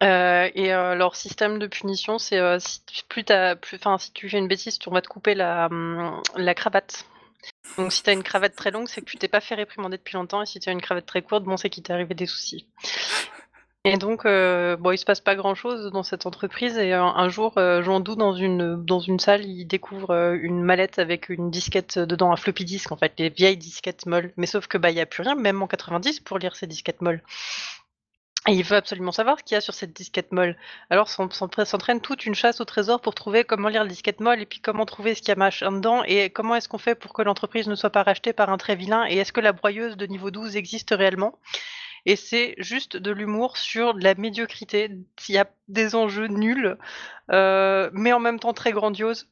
Euh, 0.02 0.48
et 0.54 0.68
leur 0.68 1.16
système 1.16 1.58
de 1.58 1.66
punition, 1.66 2.18
c'est 2.18 2.40
si, 2.60 2.82
plus 3.08 3.24
t'as- 3.24 3.56
plus, 3.56 3.78
si 3.98 4.12
tu 4.12 4.28
fais 4.28 4.38
une 4.38 4.48
bêtise, 4.48 4.78
on 4.86 4.90
va 4.92 5.02
te 5.02 5.08
couper 5.08 5.34
la, 5.34 5.66
hum, 5.66 6.22
la 6.36 6.54
cravate. 6.54 7.04
Donc 7.76 7.92
si 7.92 8.02
t'as 8.02 8.12
une 8.12 8.22
cravate 8.22 8.54
très 8.54 8.70
longue, 8.70 8.88
c'est 8.88 9.00
que 9.00 9.06
tu 9.06 9.16
t'es 9.18 9.28
pas 9.28 9.40
fait 9.40 9.54
réprimander 9.54 9.96
depuis 9.96 10.14
longtemps, 10.14 10.42
et 10.42 10.46
si 10.46 10.60
tu 10.60 10.68
as 10.68 10.72
une 10.72 10.80
cravate 10.80 11.06
très 11.06 11.22
courte, 11.22 11.44
bon, 11.44 11.56
c'est 11.56 11.70
qu'il 11.70 11.82
t'est 11.82 11.92
arrivé 11.92 12.14
des 12.14 12.26
soucis. 12.26 12.66
Et 13.90 13.96
donc, 13.96 14.26
euh, 14.26 14.76
bon, 14.76 14.90
il 14.90 14.98
se 14.98 15.04
passe 15.06 15.20
pas 15.20 15.34
grand 15.34 15.54
chose 15.54 15.90
dans 15.92 16.02
cette 16.02 16.26
entreprise, 16.26 16.76
et 16.76 16.92
un 16.92 17.28
jour, 17.30 17.54
euh, 17.56 17.82
Jean 17.82 18.00
Doux, 18.00 18.16
dans 18.16 18.34
une, 18.34 19.18
salle, 19.18 19.46
il 19.46 19.64
découvre 19.64 20.10
euh, 20.10 20.36
une 20.42 20.60
mallette 20.62 20.98
avec 20.98 21.30
une 21.30 21.50
disquette 21.50 21.98
dedans, 21.98 22.30
un 22.30 22.36
floppy 22.36 22.66
disk, 22.66 22.92
en 22.92 22.96
fait, 22.98 23.14
les 23.18 23.30
vieilles 23.30 23.56
disquettes 23.56 24.04
molles. 24.04 24.32
Mais 24.36 24.46
sauf 24.46 24.66
que, 24.66 24.76
bah, 24.76 24.90
il 24.90 24.96
y 24.96 25.00
a 25.00 25.06
plus 25.06 25.22
rien, 25.22 25.36
même 25.36 25.62
en 25.62 25.66
90, 25.66 26.20
pour 26.20 26.38
lire 26.38 26.54
ces 26.54 26.66
disquettes 26.66 27.00
molles. 27.00 27.22
Et 28.46 28.52
il 28.52 28.62
veut 28.62 28.76
absolument 28.76 29.12
savoir 29.12 29.38
ce 29.38 29.44
qu'il 29.44 29.54
y 29.54 29.58
a 29.58 29.60
sur 29.60 29.74
cette 29.74 29.94
disquette 29.94 30.32
molle. 30.32 30.56
Alors 30.90 31.08
s'en- 31.08 31.30
s'en- 31.30 31.48
s'entraîne 31.64 32.00
toute 32.00 32.24
une 32.26 32.34
chasse 32.34 32.60
au 32.60 32.64
trésor 32.64 33.00
pour 33.00 33.14
trouver 33.14 33.44
comment 33.44 33.68
lire 33.68 33.82
la 33.84 33.88
disquette 33.88 34.20
molle 34.20 34.40
et 34.40 34.46
puis 34.46 34.60
comment 34.60 34.86
trouver 34.86 35.14
ce 35.14 35.20
qu'il 35.20 35.28
y 35.30 35.32
a 35.32 35.36
machin 35.36 35.72
dedans 35.72 36.02
et 36.04 36.30
comment 36.30 36.54
est-ce 36.54 36.68
qu'on 36.68 36.78
fait 36.78 36.94
pour 36.94 37.12
que 37.12 37.22
l'entreprise 37.22 37.68
ne 37.68 37.74
soit 37.74 37.90
pas 37.90 38.04
rachetée 38.04 38.32
par 38.32 38.48
un 38.50 38.56
très 38.56 38.76
vilain 38.76 39.06
et 39.08 39.16
est-ce 39.18 39.32
que 39.32 39.40
la 39.40 39.52
broyeuse 39.52 39.96
de 39.98 40.06
niveau 40.06 40.30
12 40.30 40.56
existe 40.56 40.90
réellement? 40.96 41.34
Et 42.08 42.16
c'est 42.16 42.54
juste 42.56 42.96
de 42.96 43.10
l'humour 43.10 43.58
sur 43.58 43.92
de 43.92 44.02
la 44.02 44.14
médiocrité. 44.14 44.90
Il 45.28 45.34
y 45.34 45.36
a 45.36 45.46
des 45.68 45.94
enjeux 45.94 46.26
nuls, 46.28 46.78
euh, 47.30 47.90
mais 47.92 48.14
en 48.14 48.18
même 48.18 48.40
temps 48.40 48.54
très 48.54 48.72
grandioses. 48.72 49.28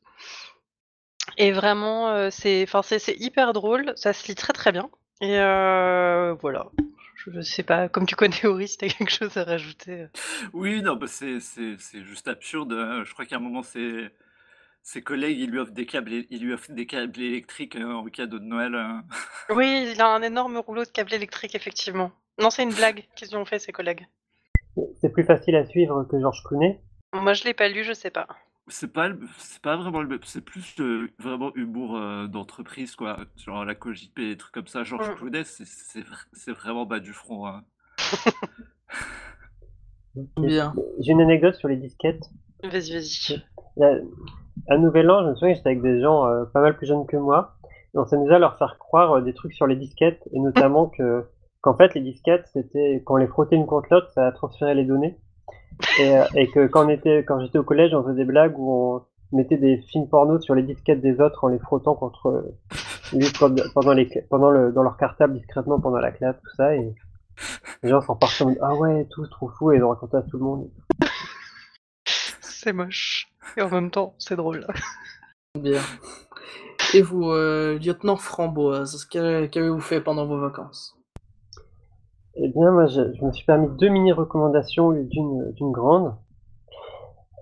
Et 1.38 1.52
vraiment, 1.52 2.10
euh, 2.10 2.28
c'est 2.30 2.66
hyper 3.18 3.54
drôle, 3.54 3.94
ça 3.96 4.12
se 4.12 4.28
lit 4.28 4.34
très 4.34 4.52
très 4.52 4.72
bien. 4.72 4.90
Et 5.22 5.38
euh, 5.38 6.34
voilà. 6.42 6.66
Je 7.16 7.40
sais 7.40 7.62
pas, 7.62 7.88
comme 7.88 8.04
tu 8.04 8.14
connais 8.14 8.44
Ori, 8.44 8.68
si 8.68 8.76
t'as 8.76 8.88
quelque 8.88 9.10
chose 9.10 9.34
à 9.38 9.44
rajouter. 9.44 10.08
Oui, 10.52 10.82
non, 10.82 10.96
bah 10.96 11.06
c'est 11.06 11.38
juste 11.94 12.28
absurde. 12.28 12.74
hein. 12.74 13.04
Je 13.04 13.12
crois 13.14 13.24
qu'à 13.24 13.36
un 13.36 13.40
moment, 13.40 13.62
ses, 13.62 14.10
ses 14.82 15.00
collègues, 15.00 15.38
ils 15.38 15.50
lui 15.50 15.60
offrent 15.60 15.72
des 15.72 15.86
câbles, 15.86 16.12
ils 16.28 16.42
lui 16.42 16.52
offrent 16.52 16.72
des 16.72 16.86
câbles 16.86 17.18
électriques 17.18 17.76
en 17.76 18.04
cadeau 18.04 18.38
de 18.38 18.44
Noël. 18.44 18.74
hein. 18.74 19.02
Oui, 19.48 19.88
il 19.94 20.00
a 20.02 20.08
un 20.08 20.20
énorme 20.20 20.58
rouleau 20.58 20.84
de 20.84 20.90
câble 20.90 21.14
électrique, 21.14 21.54
effectivement. 21.54 22.12
Non, 22.40 22.50
c'est 22.50 22.62
une 22.62 22.74
blague 22.74 23.04
qu'ils 23.16 23.36
ont 23.36 23.44
fait, 23.44 23.58
ses 23.58 23.72
collègues. 23.72 24.06
C'est 25.00 25.10
plus 25.10 25.24
facile 25.24 25.56
à 25.56 25.64
suivre 25.64 26.04
que 26.04 26.20
Georges 26.20 26.42
Clooney. 26.44 26.80
Moi, 27.14 27.32
je 27.32 27.44
l'ai 27.44 27.54
pas 27.54 27.68
lu, 27.68 27.82
je 27.82 27.94
sais 27.94 28.10
pas. 28.10 28.26
C'est 28.68 28.92
pas, 28.92 29.08
le- 29.08 29.20
c'est 29.38 29.62
pas 29.62 29.76
vraiment 29.76 30.02
le 30.02 30.08
même, 30.08 30.18
c'est 30.24 30.44
plus 30.44 30.74
euh, 30.80 31.08
vraiment 31.20 31.52
humour 31.54 31.96
euh, 31.96 32.26
d'entreprise, 32.26 32.96
quoi. 32.96 33.16
Genre 33.36 33.64
la 33.64 33.74
Cogip 33.76 34.18
et 34.18 34.30
des 34.30 34.36
trucs 34.36 34.52
comme 34.52 34.66
ça. 34.66 34.82
Georges 34.84 35.08
Mm. 35.10 35.14
Clooney, 35.14 35.44
c'est 35.44 35.64
c'est 35.66 36.00
vr- 36.00 36.26
c'est 36.32 36.52
vraiment 36.52 36.84
bas 36.84 36.98
du 37.00 37.12
front. 37.12 37.46
hein. 37.46 37.62
Bien. 40.36 40.74
J'ai 41.00 41.12
une 41.12 41.20
anecdote 41.20 41.54
sur 41.54 41.68
les 41.68 41.76
disquettes. 41.76 42.22
Vas-y, 42.62 42.92
vas-y. 42.94 43.42
La- 43.76 43.98
À 44.68 44.78
Nouvel 44.78 45.10
An, 45.10 45.22
je 45.24 45.30
me 45.30 45.34
souviens 45.36 45.52
que 45.52 45.58
j'étais 45.58 45.68
avec 45.70 45.82
des 45.82 46.00
gens 46.00 46.26
euh, 46.26 46.44
pas 46.46 46.60
mal 46.60 46.76
plus 46.76 46.86
jeunes 46.86 47.06
que 47.06 47.16
moi. 47.16 47.56
Et 47.94 47.98
on 47.98 48.06
s'amusait 48.06 48.34
à 48.34 48.38
leur 48.38 48.56
faire 48.58 48.78
croire 48.78 49.18
euh, 49.18 49.20
des 49.20 49.34
trucs 49.34 49.52
sur 49.52 49.66
les 49.66 49.76
disquettes, 49.76 50.22
et 50.32 50.38
notamment 50.40 50.86
que 50.88 51.26
qu'en 51.66 51.76
fait 51.76 51.94
les 51.94 52.00
disquettes, 52.00 52.46
c'était 52.52 53.02
quand 53.04 53.14
on 53.14 53.16
les 53.16 53.26
frottait 53.26 53.56
une 53.56 53.66
contre 53.66 53.88
l'autre, 53.90 54.08
ça 54.12 54.30
transférait 54.30 54.76
les 54.76 54.84
données. 54.84 55.18
Et, 55.98 56.16
euh, 56.16 56.24
et 56.36 56.48
que 56.48 56.68
quand 56.68 56.86
on 56.86 56.88
était, 56.88 57.24
quand 57.24 57.40
j'étais 57.40 57.58
au 57.58 57.64
collège, 57.64 57.92
on 57.92 58.04
faisait 58.04 58.14
des 58.14 58.24
blagues 58.24 58.56
où 58.56 58.72
on 58.72 59.02
mettait 59.36 59.56
des 59.56 59.78
films 59.78 60.08
porno 60.08 60.40
sur 60.40 60.54
les 60.54 60.62
disquettes 60.62 61.00
des 61.00 61.20
autres 61.20 61.42
en 61.42 61.48
les 61.48 61.58
frottant 61.58 61.96
contre 61.96 62.28
euh, 62.28 62.56
lui 63.12 63.26
pendant 63.36 63.64
pendant 63.74 63.92
les 63.92 64.06
pendant 64.30 64.50
le 64.50 64.70
dans 64.70 64.84
leur 64.84 64.96
cartable 64.96 65.34
discrètement 65.34 65.80
pendant 65.80 65.98
la 65.98 66.12
classe, 66.12 66.36
tout 66.40 66.54
ça. 66.56 66.76
Et 66.76 66.94
les 67.82 67.90
gens 67.90 68.00
s'en 68.00 68.14
repartaient 68.14 68.44
en 68.44 68.48
mode 68.50 68.58
ah 68.62 68.74
ouais, 68.76 69.06
tout 69.10 69.26
trop 69.26 69.48
fou, 69.48 69.72
et 69.72 69.76
ils 69.76 69.82
ont 69.82 69.90
raconté 69.90 70.16
à 70.16 70.22
tout 70.22 70.38
le 70.38 70.44
monde. 70.44 70.70
C'est 72.40 72.72
moche. 72.72 73.26
Et 73.56 73.62
en 73.62 73.68
même 73.68 73.90
temps, 73.90 74.14
c'est 74.18 74.36
drôle. 74.36 74.66
Bien. 75.58 75.82
Et 76.94 77.02
vous, 77.02 77.30
euh, 77.30 77.78
lieutenant 77.78 78.16
Framboise, 78.16 79.04
qu'a- 79.04 79.48
qu'avez-vous 79.48 79.80
fait 79.80 80.00
pendant 80.00 80.26
vos 80.26 80.38
vacances? 80.38 80.95
Eh 82.38 82.48
bien, 82.48 82.70
moi, 82.70 82.86
je, 82.86 83.12
je 83.14 83.24
me 83.24 83.32
suis 83.32 83.44
permis 83.46 83.68
deux 83.78 83.88
mini-recommandations, 83.88 84.90
d'une 84.92 85.52
d'une 85.52 85.72
grande. 85.72 86.14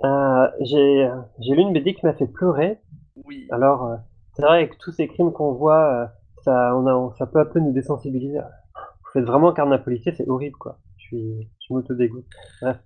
Euh, 0.04 0.48
j'ai 0.60 1.08
j'ai 1.40 1.54
lu 1.54 1.62
une 1.62 1.72
BD 1.72 1.94
qui 1.94 2.04
m'a 2.06 2.12
fait 2.14 2.26
pleurer. 2.26 2.78
Oui. 3.24 3.46
Alors, 3.50 3.86
euh, 3.86 3.96
c'est 4.34 4.42
vrai, 4.42 4.58
avec 4.58 4.78
tous 4.78 4.92
ces 4.92 5.08
crimes 5.08 5.32
qu'on 5.32 5.52
voit, 5.52 5.92
euh, 5.92 6.06
ça, 6.42 6.76
on 6.76 6.86
a, 6.86 6.94
on- 6.94 7.12
ça 7.14 7.26
peut 7.26 7.40
un 7.40 7.44
peu 7.46 7.60
nous 7.60 7.72
désensibiliser. 7.72 8.38
Vous 8.38 9.10
faites 9.12 9.24
vraiment 9.24 9.50
un 9.50 9.54
carnet 9.54 9.78
policier, 9.78 10.12
c'est 10.12 10.28
horrible, 10.28 10.56
quoi. 10.56 10.78
Je 10.98 11.04
suis, 11.06 11.48
je 11.68 11.72
m'auto-dégoûte. 11.74 12.26
Bref. 12.60 12.76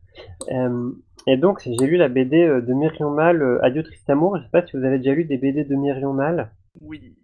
Euh, 0.53 0.91
et 1.27 1.37
donc, 1.37 1.61
j'ai 1.63 1.87
lu 1.87 1.97
la 1.97 2.09
BD 2.09 2.47
de 2.47 2.73
Myrion 2.75 3.11
Mal, 3.11 3.43
euh, 3.43 3.59
Adieu 3.65 3.83
triste 3.83 4.09
amour. 4.11 4.37
Je 4.39 4.45
sais 4.45 4.51
pas 4.51 4.65
si 4.67 4.77
vous 4.77 4.85
avez 4.85 4.99
déjà 4.99 5.13
lu 5.13 5.25
des 5.25 5.39
BD 5.39 5.65
de 5.65 5.75
Myrion 5.75 6.13
Mal. 6.13 6.51
Oui. 6.81 7.17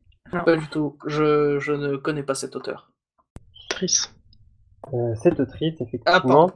Pas 0.44 0.56
du 0.56 0.66
tout. 0.68 0.96
Je, 1.06 1.58
je 1.60 1.72
ne 1.72 1.96
connais 1.96 2.22
pas 2.22 2.34
cet 2.34 2.56
auteur. 2.56 2.90
Triste. 3.70 4.14
Euh, 4.92 5.14
cette 5.16 5.40
autrice, 5.40 5.74
Ah, 5.80 5.86
effectivement. 5.86 6.50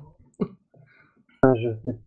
Euh, 1.44 1.54
je 1.54 1.70
sais, 1.85 1.99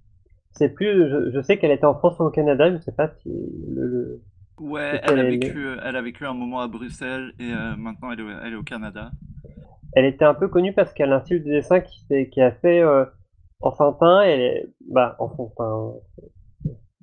c'est 0.51 0.69
plus, 0.69 1.09
je, 1.09 1.31
je 1.31 1.41
sais 1.41 1.57
qu'elle 1.57 1.71
était 1.71 1.85
en 1.85 1.95
France 1.95 2.19
ou 2.19 2.23
au 2.23 2.29
Canada, 2.29 2.71
je 2.71 2.77
sais 2.77 2.91
pas 2.91 3.09
si 3.21 3.29
le, 3.29 3.87
le- 3.87 4.21
Ouais, 4.59 4.99
elle 5.03 5.19
a 5.19 5.23
vécu, 5.23 5.65
elle 5.83 5.95
a 5.95 6.01
vécu 6.01 6.25
un 6.25 6.33
moment 6.33 6.59
à 6.61 6.67
Bruxelles 6.67 7.33
et 7.39 7.51
euh, 7.51 7.75
maintenant 7.75 8.11
elle 8.11 8.19
est, 8.19 8.23
au- 8.23 8.39
elle 8.45 8.53
est 8.53 8.57
au 8.57 8.61
Canada. 8.63 9.11
elle 9.93 10.05
était 10.05 10.25
un 10.25 10.35
peu 10.35 10.47
connue 10.49 10.73
parce 10.73 10.93
qu'elle 10.93 11.11
a 11.13 11.15
un 11.15 11.21
style 11.21 11.43
de 11.43 11.49
dessin 11.49 11.79
qui, 11.79 11.99
s'est- 12.01 12.29
qui 12.29 12.41
a 12.41 12.51
fait 12.51 12.81
euh, 12.81 13.05
enfantin, 13.61 14.21
elle 14.21 14.41
est, 14.41 14.69
bah, 14.89 15.15
enfantin, 15.19 15.93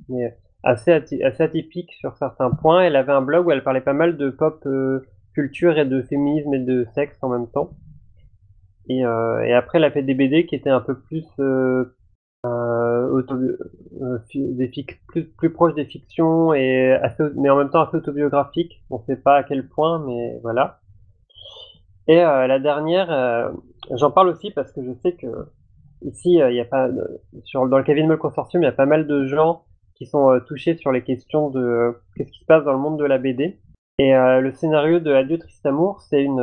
mais 0.08 0.36
assez, 0.62 0.92
ati- 0.92 1.22
assez 1.24 1.42
atypique 1.42 1.92
sur 1.94 2.16
certains 2.16 2.50
points. 2.50 2.82
Elle 2.82 2.96
avait 2.96 3.12
un 3.12 3.22
blog 3.22 3.46
où 3.46 3.50
elle 3.50 3.64
parlait 3.64 3.80
pas 3.80 3.92
mal 3.92 4.16
de 4.16 4.30
pop 4.30 4.62
euh, 4.66 5.04
culture 5.34 5.78
et 5.78 5.84
de 5.86 6.02
féminisme 6.02 6.54
et 6.54 6.58
de 6.60 6.84
sexe 6.94 7.18
en 7.22 7.28
même 7.30 7.48
temps. 7.50 7.70
Et, 8.88 9.04
euh, 9.04 9.40
et 9.44 9.52
après, 9.52 9.78
elle 9.78 9.84
a 9.84 9.90
fait 9.90 10.02
des 10.02 10.14
BD 10.14 10.46
qui 10.46 10.54
étaient 10.54 10.70
un 10.70 10.80
peu 10.80 10.98
plus 10.98 11.26
euh, 11.40 11.94
euh, 12.46 13.22
plus, 15.36 15.50
proches 15.52 15.74
des 15.74 15.84
fictions 15.84 16.54
et 16.54 16.98
mais 17.36 17.50
en 17.50 17.56
même 17.56 17.70
temps 17.70 17.82
assez 17.82 17.96
autobiographiques. 17.96 18.82
On 18.90 18.98
sait 19.00 19.16
pas 19.16 19.36
à 19.36 19.42
quel 19.42 19.68
point, 19.68 20.02
mais 20.06 20.38
voilà. 20.42 20.80
Et 22.06 22.16
la 22.16 22.58
dernière, 22.58 23.52
j'en 23.94 24.10
parle 24.10 24.28
aussi 24.28 24.50
parce 24.50 24.72
que 24.72 24.82
je 24.82 24.92
sais 25.02 25.12
que 25.12 25.26
ici, 26.00 26.36
il 26.36 26.54
y 26.54 26.60
a 26.60 26.64
pas 26.64 26.88
de- 26.88 27.20
dans 27.54 27.76
le 27.76 27.84
Kevin 27.84 28.06
Moll 28.06 28.16
Consortium, 28.16 28.62
il 28.62 28.66
y 28.66 28.68
a 28.68 28.72
pas 28.72 28.86
mal 28.86 29.06
de 29.06 29.26
gens 29.26 29.64
qui 29.94 30.06
sont 30.06 30.40
touchés 30.46 30.74
sur 30.76 30.90
les 30.90 31.02
questions 31.02 31.50
de 31.50 31.94
qu'est-ce 32.16 32.32
qui 32.32 32.38
se 32.40 32.46
passe 32.46 32.64
dans 32.64 32.72
le 32.72 32.78
monde 32.78 32.98
de 32.98 33.04
la 33.04 33.18
BD. 33.18 33.58
Et 33.98 34.12
le 34.12 34.52
scénario 34.52 35.00
de 35.00 35.12
Adieu 35.12 35.36
Triste 35.38 35.66
Amour, 35.66 36.00
c'est 36.00 36.22
une 36.22 36.40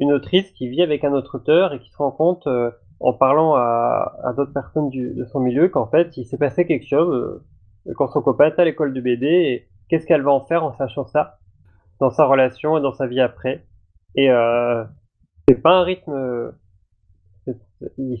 une 0.00 0.12
autrice 0.12 0.50
qui 0.52 0.68
vit 0.68 0.82
avec 0.82 1.04
un 1.04 1.12
autre 1.12 1.36
auteur 1.36 1.72
et 1.72 1.78
qui 1.78 1.90
se 1.90 1.96
rend 1.96 2.10
compte 2.10 2.46
euh, 2.46 2.70
en 2.98 3.12
parlant 3.12 3.54
à, 3.54 4.16
à 4.24 4.32
d'autres 4.32 4.52
personnes 4.52 4.90
du, 4.90 5.14
de 5.14 5.24
son 5.26 5.40
milieu 5.40 5.68
qu'en 5.68 5.86
fait 5.86 6.16
il 6.16 6.24
s'est 6.24 6.38
passé 6.38 6.66
quelque 6.66 6.86
chose 6.88 7.42
euh, 7.86 7.92
quand 7.94 8.08
son 8.08 8.20
copain 8.22 8.46
est 8.46 8.58
à 8.58 8.64
l'école 8.64 8.92
de 8.92 9.00
BD 9.00 9.26
et 9.26 9.68
qu'est-ce 9.88 10.06
qu'elle 10.06 10.22
va 10.22 10.32
en 10.32 10.44
faire 10.44 10.64
en 10.64 10.72
sachant 10.74 11.04
ça 11.06 11.38
dans 12.00 12.10
sa 12.10 12.24
relation 12.26 12.78
et 12.78 12.80
dans 12.80 12.92
sa 12.92 13.06
vie 13.06 13.20
après. 13.20 13.66
Et 14.16 14.30
euh, 14.30 14.84
c'est 15.48 15.60
pas 15.62 15.74
un 15.80 15.82
rythme. 15.84 16.12
euh, 16.12 16.50
Il 17.98 18.18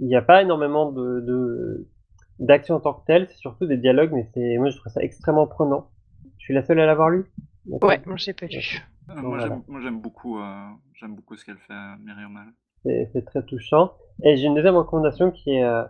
n'y 0.00 0.16
a 0.16 0.22
pas 0.22 0.42
énormément 0.42 0.90
de, 0.92 1.86
d'action 2.38 2.76
en 2.76 2.80
tant 2.80 2.94
que 2.94 3.04
telle, 3.06 3.26
c'est 3.28 3.36
surtout 3.36 3.66
des 3.66 3.76
dialogues, 3.76 4.10
mais 4.12 4.26
c'est 4.34 4.56
moi 4.58 4.70
je 4.70 4.76
trouve 4.76 4.92
ça 4.92 5.02
extrêmement 5.02 5.46
prenant. 5.46 5.90
Je 6.38 6.44
suis 6.44 6.54
la 6.54 6.62
seule 6.62 6.80
à 6.80 6.86
l'avoir 6.86 7.10
lu. 7.10 7.24
Ouais, 7.66 8.00
moi 8.06 8.16
j'ai 8.16 8.32
pas 8.32 8.46
lu. 8.46 8.80
Bon, 9.16 9.28
moi, 9.28 9.38
voilà. 9.38 9.58
j'aime- 9.82 10.00
beaucoup, 10.00 10.38
euh, 10.38 10.66
j'aime 10.94 11.14
beaucoup 11.14 11.36
ce 11.36 11.44
qu'elle 11.44 11.58
fait, 11.58 11.72
euh, 11.72 11.94
Myriam 12.04 12.32
Mal. 12.32 12.48
C'est 13.12 13.24
très 13.26 13.42
touchant. 13.44 13.92
Et 14.24 14.36
j'ai 14.36 14.46
une 14.46 14.54
deuxième 14.54 14.76
recommandation 14.76 15.30
qui 15.30 15.50
est 15.54 15.64
euh, 15.64 15.84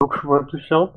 beaucoup 0.00 0.26
moins 0.26 0.44
touchante. 0.44 0.92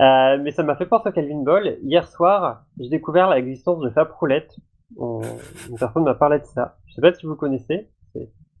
Euh, 0.00 0.38
mais 0.42 0.50
ça 0.52 0.62
m'a 0.62 0.76
fait 0.76 0.86
penser 0.86 1.08
à 1.08 1.12
Calvin 1.12 1.42
Ball. 1.42 1.78
Hier 1.82 2.06
soir, 2.08 2.64
j'ai 2.78 2.88
découvert 2.90 3.30
l'existence 3.30 3.80
de 3.80 3.90
Fab 3.90 4.10
Roulette. 4.18 4.54
On- 4.96 5.22
Une 5.70 5.76
personne 5.78 6.04
m'a 6.04 6.14
parlé 6.14 6.38
de 6.38 6.44
ça. 6.44 6.76
Je 6.86 6.94
sais 6.94 7.00
pas 7.00 7.12
si 7.14 7.24
vous 7.26 7.34
connaissez. 7.36 7.88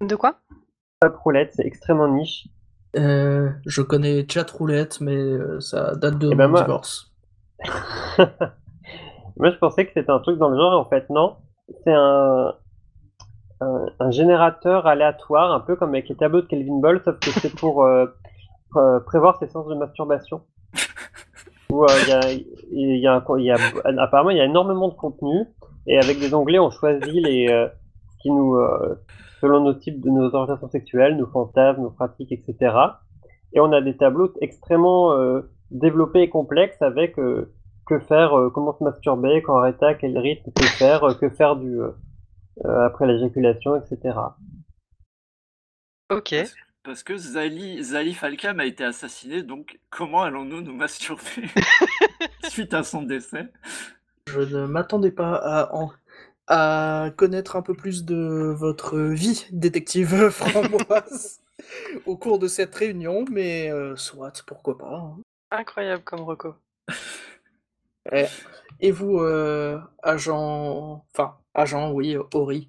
De 0.00 0.16
quoi? 0.16 0.36
Fab 1.02 1.14
Roulette, 1.16 1.52
c'est 1.54 1.66
extrêmement 1.66 2.08
niche. 2.08 2.48
Euh, 2.96 3.50
je 3.66 3.82
connais 3.82 4.26
Chat 4.28 4.50
Roulette, 4.50 5.00
mais 5.00 5.60
ça 5.60 5.94
date 5.96 6.18
de 6.18 6.30
Eh 6.32 6.34
ben 6.34 6.46
mon 6.46 6.52
moi- 6.52 6.62
divorce. 6.62 7.12
Moi, 9.36 9.50
je 9.50 9.56
pensais 9.56 9.86
que 9.86 9.92
c'était 9.94 10.10
un 10.10 10.18
truc 10.20 10.38
dans 10.38 10.48
le 10.50 10.56
genre, 10.56 10.72
et 10.74 10.76
en 10.76 10.84
fait, 10.88 11.08
non? 11.10 11.36
C'est 11.84 11.92
un, 11.92 12.54
un, 13.60 14.10
générateur 14.10 14.86
aléatoire, 14.86 15.52
un 15.52 15.60
peu 15.60 15.76
comme 15.76 15.90
avec 15.90 16.08
les 16.08 16.16
tableaux 16.16 16.42
de 16.42 16.46
Kelvin 16.46 16.80
Ball, 16.80 17.00
sauf 17.04 17.18
que 17.18 17.30
c'est 17.30 17.54
pour 17.54 17.84
euh, 17.84 18.06
pr- 18.74 19.04
prévoir 19.04 19.38
ses 19.38 19.46
séances 19.48 19.68
de 19.68 19.74
masturbation. 19.74 20.42
Où 21.70 21.84
euh, 21.84 21.88
apparemment, 23.98 24.30
il 24.30 24.36
y 24.36 24.40
a 24.40 24.44
énormément 24.44 24.88
de 24.88 24.94
contenu, 24.94 25.46
et 25.86 25.98
avec 25.98 26.18
des 26.20 26.34
onglets, 26.34 26.58
on 26.58 26.70
choisit 26.70 27.24
les, 27.24 27.48
euh, 27.48 27.68
ce 28.10 28.16
qui 28.22 28.30
nous, 28.30 28.56
euh, 28.56 29.00
selon 29.40 29.60
nos 29.60 29.74
types 29.74 30.00
de 30.00 30.10
nos 30.10 30.34
orientations 30.34 30.68
sexuelles, 30.68 31.16
nos 31.16 31.26
fantasmes, 31.26 31.82
nos 31.82 31.90
pratiques, 31.90 32.32
etc. 32.32 32.76
Et 33.54 33.60
on 33.60 33.72
a 33.72 33.80
des 33.80 33.96
tableaux 33.96 34.32
extrêmement 34.40 35.12
euh, 35.12 35.50
développés 35.70 36.22
et 36.22 36.28
complexes 36.28 36.80
avec 36.82 37.18
euh, 37.18 37.52
que 37.86 37.98
faire, 37.98 38.38
euh, 38.38 38.50
comment 38.50 38.76
se 38.78 38.84
masturber, 38.84 39.42
quand 39.42 39.56
arrêter, 39.56 39.86
à 39.86 39.94
quel 39.94 40.16
rythme, 40.18 40.50
que 40.52 40.64
faire, 40.64 41.04
euh, 41.04 41.14
que 41.14 41.28
faire 41.30 41.56
du 41.56 41.80
euh, 41.80 42.86
après 42.86 43.06
l'éjaculation, 43.06 43.76
etc. 43.76 44.18
Ok. 46.10 46.34
Parce, 46.84 47.02
que 47.02 47.16
Zali, 47.16 47.82
Zali 47.82 48.12
Falcam 48.14 48.60
a 48.60 48.66
été 48.66 48.84
assassiné, 48.84 49.42
donc 49.42 49.78
comment 49.90 50.22
allons-nous 50.22 50.60
nous 50.60 50.74
masturber 50.74 51.22
suite 52.44 52.74
à 52.74 52.82
son 52.82 53.02
décès? 53.02 53.48
Je 54.28 54.40
ne 54.40 54.66
m'attendais 54.66 55.12
pas 55.12 55.34
à, 55.36 55.74
en- 55.74 55.92
à 56.48 57.10
connaître 57.16 57.56
un 57.56 57.62
peu 57.62 57.74
plus 57.74 58.04
de 58.04 58.52
votre 58.56 58.98
vie, 58.98 59.46
détective 59.52 60.28
framboise, 60.30 61.40
au 62.06 62.16
cours 62.16 62.38
de 62.38 62.48
cette 62.48 62.74
réunion, 62.74 63.24
mais 63.30 63.70
euh, 63.70 63.96
soit, 63.96 64.42
pourquoi 64.46 64.76
pas. 64.76 64.96
hein. 64.96 65.16
Incroyable 65.50 66.02
comme 66.02 66.20
reco. 66.22 66.54
Eh, 68.10 68.26
Et 68.80 68.90
vous, 68.90 69.20
euh, 69.20 69.78
agent... 70.02 71.04
Enfin, 71.14 71.36
agent, 71.54 71.92
oui, 71.92 72.16
Ori. 72.34 72.68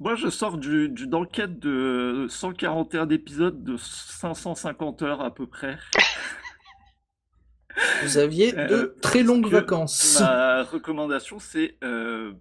Moi, 0.00 0.16
je 0.16 0.28
sors 0.30 0.58
du- 0.58 0.88
d'une 0.88 1.14
enquête 1.14 1.60
de 1.60 2.26
141 2.28 3.08
épisodes 3.10 3.62
de 3.62 3.76
550 3.76 5.02
heures 5.02 5.20
à 5.20 5.32
peu 5.32 5.46
près. 5.46 5.78
Vous 8.02 8.18
aviez 8.18 8.52
Euh, 8.58 8.66
de 8.66 8.96
très 9.00 9.22
longues 9.22 9.46
vacances. 9.46 10.18
Ma 10.20 10.64
recommandation, 10.64 11.38
c'est 11.38 11.76
euh, 11.84 12.32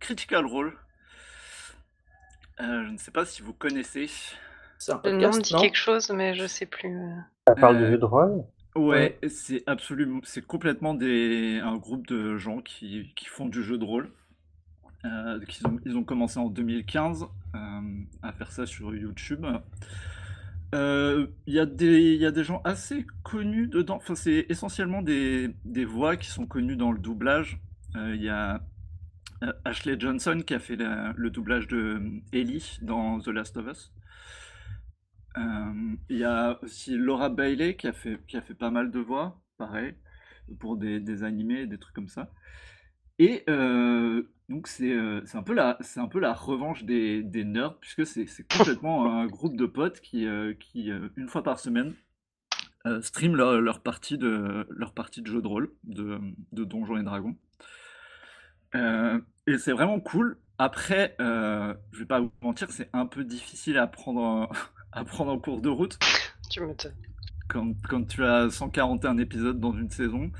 Critical 0.00 0.46
Role. 0.46 0.72
Euh, 2.60 2.84
je 2.86 2.90
ne 2.90 2.98
sais 2.98 3.10
pas 3.10 3.26
si 3.26 3.42
vous 3.42 3.52
connaissez. 3.52 4.08
Le 5.04 5.12
nom 5.12 5.32
me 5.32 5.40
dit 5.40 5.52
non? 5.54 5.60
quelque 5.60 5.76
chose, 5.76 6.10
mais 6.10 6.34
je 6.34 6.46
sais 6.46 6.66
plus. 6.66 6.96
Ça 7.46 7.54
parle 7.54 7.78
de 7.80 7.86
jeu 7.90 7.98
de 7.98 8.04
rôle? 8.04 8.44
Ouais, 8.76 9.18
c'est 9.28 9.62
absolument, 9.68 10.20
c'est 10.24 10.44
complètement 10.44 10.94
des, 10.94 11.60
un 11.62 11.76
groupe 11.76 12.06
de 12.08 12.36
gens 12.36 12.60
qui, 12.60 13.12
qui 13.14 13.26
font 13.26 13.46
du 13.46 13.62
jeu 13.62 13.78
de 13.78 13.84
rôle. 13.84 14.10
Euh, 15.04 15.40
qu'ils 15.46 15.66
ont, 15.66 15.78
ils 15.84 15.96
ont 15.98 16.04
commencé 16.04 16.38
en 16.40 16.48
2015 16.48 17.26
euh, 17.54 17.58
à 18.22 18.32
faire 18.32 18.52
ça 18.52 18.66
sur 18.66 18.94
YouTube. 18.94 19.46
Euh, 20.74 21.26
Il 21.46 21.54
y 21.54 21.58
a 21.60 21.66
des, 21.66 22.14
il 22.14 22.20
y 22.20 22.26
a 22.26 22.30
des 22.32 22.44
gens 22.44 22.60
assez 22.64 23.06
connus 23.22 23.68
dedans. 23.68 23.96
Enfin, 23.96 24.14
c'est 24.14 24.46
essentiellement 24.48 25.02
des, 25.02 25.54
des 25.64 25.84
voix 25.84 26.16
qui 26.16 26.28
sont 26.30 26.46
connues 26.46 26.76
dans 26.76 26.92
le 26.92 26.98
doublage. 26.98 27.60
Euh, 27.96 28.14
Il 28.16 28.22
y 28.22 28.28
a 28.28 28.60
euh, 29.44 29.52
Ashley 29.64 29.96
Johnson 29.98 30.42
qui 30.46 30.54
a 30.54 30.60
fait 30.60 30.76
la- 30.76 31.14
le 31.16 31.30
doublage 31.30 31.68
de 31.68 32.02
Ellie 32.32 32.78
dans 32.82 33.20
The 33.20 33.28
Last 33.28 33.56
of 33.58 33.66
Us. 33.68 33.92
Euh, 35.36 35.96
Il 36.08 36.18
y 36.18 36.24
a 36.24 36.58
aussi 36.62 36.96
Laura 36.96 37.28
Bailey 37.28 37.76
qui 37.76 37.86
a 37.88 37.92
fait, 37.92 38.18
qui 38.26 38.36
a 38.36 38.40
fait 38.42 38.54
pas 38.54 38.70
mal 38.70 38.90
de 38.90 39.00
voix, 39.00 39.40
pareil, 39.58 39.94
pour 40.60 40.76
des, 40.76 41.00
des 41.00 41.24
animés, 41.24 41.66
des 41.66 41.78
trucs 41.78 41.94
comme 41.94 42.08
ça. 42.08 42.30
Et 43.18 43.44
euh, 43.50 44.22
donc 44.48 44.68
c'est 44.68 44.92
euh, 44.92 45.22
un 45.34 45.42
peu 45.42 45.54
la, 45.54 45.78
un 45.96 46.08
peu 46.08 46.20
la 46.20 46.34
revanche 46.34 46.84
des, 46.84 47.22
des 47.22 47.44
nerds, 47.44 47.78
puisque 47.80 48.06
c'est 48.06 48.26
complètement 48.48 49.06
un 49.20 49.26
groupe 49.26 49.56
de 49.56 49.66
potes 49.66 50.00
qui, 50.00 50.26
euh, 50.26 50.54
qui 50.54 50.90
une 51.16 51.28
fois 51.28 51.42
par 51.42 51.58
semaine, 51.60 51.94
streament 53.02 53.36
leur, 53.36 53.60
leur 53.60 53.80
partie 53.82 54.18
de, 54.18 54.66
leur 54.70 54.92
partie 54.92 55.22
de 55.22 55.26
jeu 55.26 55.40
de 55.42 55.46
rôle, 55.46 55.72
de, 55.84 56.18
de 56.52 56.64
Donjons 56.64 56.98
et 56.98 57.02
Dragons. 57.02 57.36
Et 59.46 59.58
c'est 59.58 59.72
vraiment 59.72 60.00
cool. 60.00 60.38
Après, 60.58 61.16
je 61.18 61.98
vais 61.98 62.06
pas 62.06 62.20
vous 62.20 62.32
mentir, 62.42 62.70
c'est 62.70 62.88
un 62.92 63.06
peu 63.06 63.24
difficile 63.24 63.78
à 63.78 63.86
prendre, 63.86 64.20
en- 64.22 64.48
à 64.94 65.04
prendre 65.04 65.32
en 65.32 65.38
cours 65.38 65.60
de 65.60 65.68
route 65.68 65.98
Tu 66.50 66.60
m'étonnes. 66.60 66.94
quand, 67.48 67.74
quand 67.88 68.04
tu 68.04 68.24
as 68.24 68.48
141 68.50 69.18
épisodes 69.18 69.60
dans 69.60 69.72
une 69.72 69.90
saison 69.90 70.30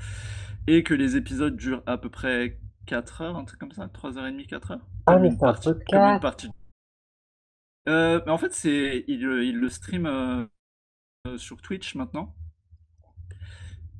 et 0.67 0.81
que 0.83 0.93
les 0.93 1.15
épisodes 1.17 1.55
durent 1.55 1.83
à 1.85 1.97
peu 1.97 2.09
près 2.09 2.59
4 2.87 3.21
heures, 3.21 3.37
un 3.37 3.45
truc 3.45 3.59
comme 3.59 3.71
ça, 3.71 3.87
3h30, 3.87 4.47
4 4.47 4.71
heures. 4.71 4.87
Ah, 5.05 5.13
Comme 5.13 5.21
mais 5.23 5.29
c'est 5.29 5.35
un 5.35 5.39
partie- 5.39 5.65
comme 5.65 5.75
une 5.75 5.81
podcast. 6.19 6.21
partie. 6.21 6.49
Euh, 7.87 8.19
mais 8.25 8.31
en 8.31 8.37
fait, 8.39 8.53
c'est 8.53 9.03
il, 9.07 9.21
le- 9.21 9.43
il 9.45 9.57
le 9.59 9.69
stream 9.69 10.05
euh, 10.07 10.45
euh, 11.27 11.37
sur 11.37 11.61
Twitch 11.61 11.93
maintenant. 11.95 12.33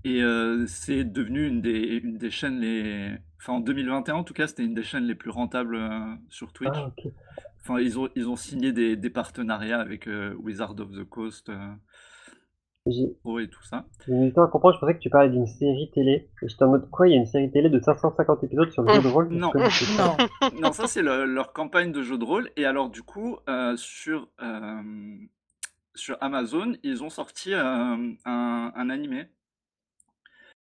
Et 0.03 0.21
euh, 0.23 0.65
c'est 0.67 1.03
devenu 1.03 1.47
une 1.47 1.61
des, 1.61 1.99
une 2.03 2.17
des 2.17 2.31
chaînes 2.31 2.59
les. 2.59 3.15
Enfin, 3.39 3.53
en 3.53 3.59
2021, 3.59 4.15
en 4.15 4.23
tout 4.23 4.33
cas, 4.33 4.47
c'était 4.47 4.63
une 4.63 4.73
des 4.73 4.83
chaînes 4.83 5.05
les 5.05 5.15
plus 5.15 5.29
rentables 5.31 5.75
euh, 5.75 6.15
sur 6.29 6.51
Twitch. 6.53 6.71
Ah. 6.73 6.91
Enfin, 7.67 7.79
ils 7.79 7.97
ont, 7.97 8.07
ils 8.15 8.29
ont 8.29 8.35
signé 8.35 8.71
des, 8.71 8.95
des 8.95 9.09
partenariats 9.09 9.79
avec 9.79 10.07
euh, 10.07 10.35
Wizard 10.35 10.75
of 10.79 10.91
the 10.91 11.03
Coast 11.03 11.49
euh, 11.49 11.73
et 12.87 13.47
tout 13.49 13.63
ça. 13.63 13.85
à 14.07 14.47
comprendre, 14.47 14.75
je 14.75 14.79
pensais 14.79 14.93
que 14.93 14.99
tu 14.99 15.09
parlais 15.09 15.29
d'une 15.31 15.47
série 15.47 15.89
télé. 15.91 16.29
J'étais 16.43 16.63
en 16.63 16.69
mode 16.69 16.87
quoi, 16.91 17.07
il 17.07 17.13
y 17.13 17.15
a 17.15 17.19
une 17.19 17.25
série 17.25 17.49
télé 17.49 17.69
de 17.69 17.79
550 17.79 18.43
épisodes 18.43 18.69
sur 18.69 18.83
le 18.83 18.93
jeu 18.93 19.01
de 19.01 19.07
rôle 19.07 19.29
Non. 19.29 19.51
Non. 19.55 20.17
Non, 20.61 20.71
ça 20.71 20.85
c'est 20.85 21.01
le- 21.01 21.25
leur 21.25 21.51
campagne 21.53 21.91
de 21.91 22.03
jeu 22.03 22.19
de 22.19 22.23
rôle. 22.23 22.51
Et 22.55 22.65
alors 22.65 22.89
du 22.91 23.01
coup, 23.01 23.37
euh, 23.49 23.75
sur, 23.77 24.29
euh, 24.43 25.15
sur 25.95 26.17
Amazon, 26.21 26.73
ils 26.83 27.03
ont 27.03 27.09
sorti 27.09 27.55
euh, 27.55 27.59
un, 27.63 28.71
un 28.75 28.89
animé 28.91 29.25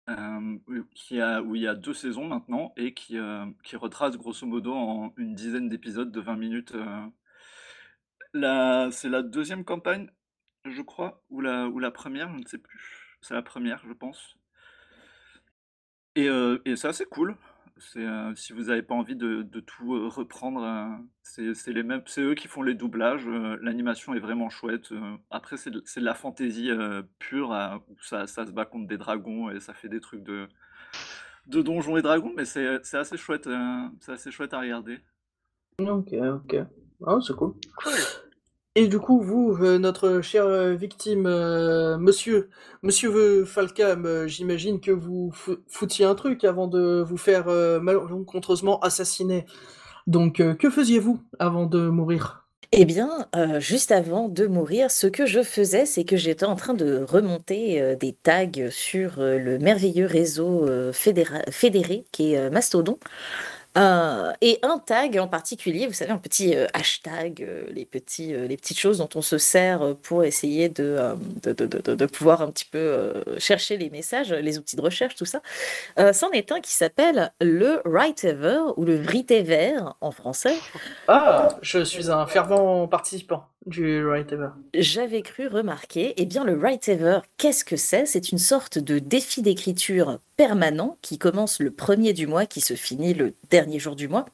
euh, 0.09 1.41
où 1.41 1.55
il 1.55 1.63
y 1.63 1.67
a 1.67 1.75
deux 1.75 1.95
saisons 1.95 2.27
maintenant 2.27 2.73
et 2.77 2.95
qui, 2.95 3.19
euh, 3.19 3.47
retrace 3.75 4.17
grosso 4.17 4.47
modo 4.47 4.75
en 4.75 5.13
une 5.17 5.35
dizaine 5.35 5.69
d'épisodes 5.69 6.13
de 6.13 6.21
20 6.21 6.37
minutes. 6.37 6.75
euh. 6.75 7.07
C'est 8.93 9.09
la 9.09 9.23
deuxième 9.23 9.65
campagne, 9.65 10.11
je 10.65 10.83
crois, 10.83 11.25
ou 11.31 11.41
la, 11.41 11.91
première, 11.91 12.31
je 12.33 12.39
ne 12.39 12.47
sais 12.47 12.59
plus. 12.59 13.19
C'est 13.21 13.35
la 13.35 13.43
première, 13.43 13.83
je 13.87 13.93
pense. 13.93 14.37
Et, 16.15 16.29
euh, 16.29 16.59
et 16.65 16.77
c'est 16.93 17.07
cool. 17.07 17.37
C'est, 17.79 18.05
euh, 18.07 18.35
si 18.35 18.55
vous 18.55 18.65
n'avez 18.65 18.83
pas 18.83 18.95
envie 18.95 19.17
de, 19.17 19.43
de 19.43 19.61
tout 19.61 19.95
euh, 19.95 20.09
reprendre, 20.09 20.63
euh, 20.63 20.89
c'est 21.23 21.53
c'est 21.55 21.73
les 21.75 21.83
mêmes, 21.83 22.03
c'est 22.07 22.23
eux 22.23 22.35
qui 22.35 22.49
font 22.49 22.63
les 22.63 22.75
doublages. 22.75 23.27
euh, 23.27 23.59
L'animation 23.61 24.15
est 24.15 24.19
vraiment 24.19 24.49
chouette. 24.49 24.93
euh, 24.93 25.17
Après, 25.31 25.59
c'est 25.59 25.71
de, 25.71 25.83
c'est 25.85 26.01
de 26.01 26.05
la 26.07 26.15
fantaisie 26.15 26.71
euh, 26.71 27.03
pure, 27.19 27.53
euh, 27.53 27.77
où 27.89 27.97
ça, 28.01 28.27
ça 28.27 28.47
se 28.47 28.51
bat 28.53 28.65
contre 28.65 28.87
des 28.89 28.97
dragons 28.97 29.51
et 29.51 29.61
ça 29.61 29.75
fait 29.75 29.89
des 29.91 30.01
trucs 30.01 30.23
de, 30.23 30.49
de 31.49 31.61
donjons 31.61 31.99
et 31.99 32.03
dragons, 32.03 32.33
mais 32.35 32.47
c'est 32.47 32.83
c'est 32.83 32.97
assez 32.97 33.19
chouette, 33.19 33.47
euh, 33.47 33.89
c'est 34.01 34.13
assez 34.13 34.31
chouette 34.31 34.55
à 34.55 34.61
regarder. 34.61 34.99
Ok, 35.79 36.15
ok. 36.15 36.57
Ah, 37.07 37.19
c'est 37.21 37.37
cool. 37.37 37.53
Et 38.79 38.89
du 38.89 38.99
coup, 38.99 39.23
vous, 39.23 39.57
euh, 39.63 39.79
notre 39.79 40.21
chère 40.21 40.45
euh, 40.45 40.75
victime, 40.75 41.27
euh, 41.27 41.97
monsieur, 41.97 42.51
monsieur 42.83 43.45
Falcam, 43.47 44.27
j'imagine 44.27 44.81
que 44.81 44.91
vous 44.91 45.31
fou- 45.33 45.57
foutiez 45.67 46.05
un 46.05 46.15
truc 46.15 46.45
avant 46.45 46.69
de 46.69 47.03
vous 47.03 47.17
faire 47.17 47.47
malencontreusement 47.81 48.79
assassiner. 48.81 49.47
Donc, 50.07 50.43
que 50.59 50.71
faisiez-vous 50.71 51.21
avant 51.39 51.65
de 51.67 51.89
mourir? 51.89 52.47
Eh 52.73 52.85
bien, 52.85 53.29
juste 53.59 53.93
avant 53.93 54.29
de 54.29 54.47
mourir, 54.47 54.91
ce 54.91 55.07
que 55.07 55.25
je 55.25 55.43
faisais, 55.43 55.87
c'est 55.87 56.05
que 56.05 56.17
j'étais 56.17 56.45
en 56.45 56.57
train 56.57 56.75
de 56.75 57.05
remonter 57.09 57.97
des 57.97 58.13
tags 58.13 58.71
sur 58.71 59.15
le 59.19 59.59
merveilleux 59.59 60.07
réseau 60.07 60.67
fédéré 60.93 62.05
qui 62.13 62.35
est 62.35 62.51
Mastodon. 62.51 62.99
Euh, 63.77 64.33
et 64.41 64.59
un 64.63 64.79
tag 64.79 65.19
en 65.19 65.29
particulier, 65.29 65.87
vous 65.87 65.93
savez, 65.93 66.11
un 66.11 66.19
petit 66.19 66.57
euh, 66.57 66.67
hashtag, 66.73 67.43
euh, 67.43 67.65
les, 67.71 67.85
petits, 67.85 68.33
les 68.33 68.57
petites 68.57 68.79
choses 68.79 68.99
dont 68.99 69.09
on 69.15 69.23
se 69.23 69.39
sert 69.39 69.97
pour 70.03 70.25
essayer 70.25 70.69
de, 70.69 70.99
de, 71.43 71.53
de- 71.53 72.07
pouvoir 72.07 72.41
un 72.43 72.51
petit 72.51 72.65
peu 72.65 73.13
chercher 73.39 73.77
les 73.77 73.91
messages, 73.91 74.33
les 74.33 74.59
outils 74.59 74.77
de 74.77 74.81
recherche, 74.81 75.15
tout 75.15 75.25
ça. 75.27 75.43
C'en 76.13 76.31
est 76.31 76.53
un 76.53 76.61
qui 76.61 76.73
s'appelle 76.73 77.33
le 77.41 77.83
Writever 77.85 78.61
ou 78.77 78.85
le 78.85 78.97
Vritever 78.97 79.75
en 80.01 80.11
français. 80.11 80.55
Ah, 81.09 81.49
je 81.63 81.85
suis 81.85 82.11
un 82.11 82.27
fervent 82.27 82.87
participant 82.89 83.45
du 83.67 84.07
Right 84.07 84.31
Ever. 84.33 84.51
J'avais 84.75 85.23
cru 85.23 85.49
remarquer, 85.49 86.15
eh 86.17 86.25
bien 86.25 86.45
le 86.45 86.55
Writever, 86.55 87.19
qu'est-ce 87.37 87.65
que 87.65 87.77
c'est? 87.77 88.07
C'est 88.07 88.31
une 88.31 88.39
sorte 88.39 88.79
de 88.79 89.01
défi 89.01 89.43
d'écriture 89.43 90.21
permanent 90.37 90.99
qui 91.03 91.19
commence 91.19 91.61
le 91.61 91.71
premier 91.71 92.13
du 92.13 92.27
mois, 92.27 92.47
qui 92.47 92.61
se 92.61 92.75
finit 92.75 93.15
le 93.15 93.35
dernier 93.51 93.79
jour 93.79 93.97
du 93.97 94.09
mois. 94.09 94.27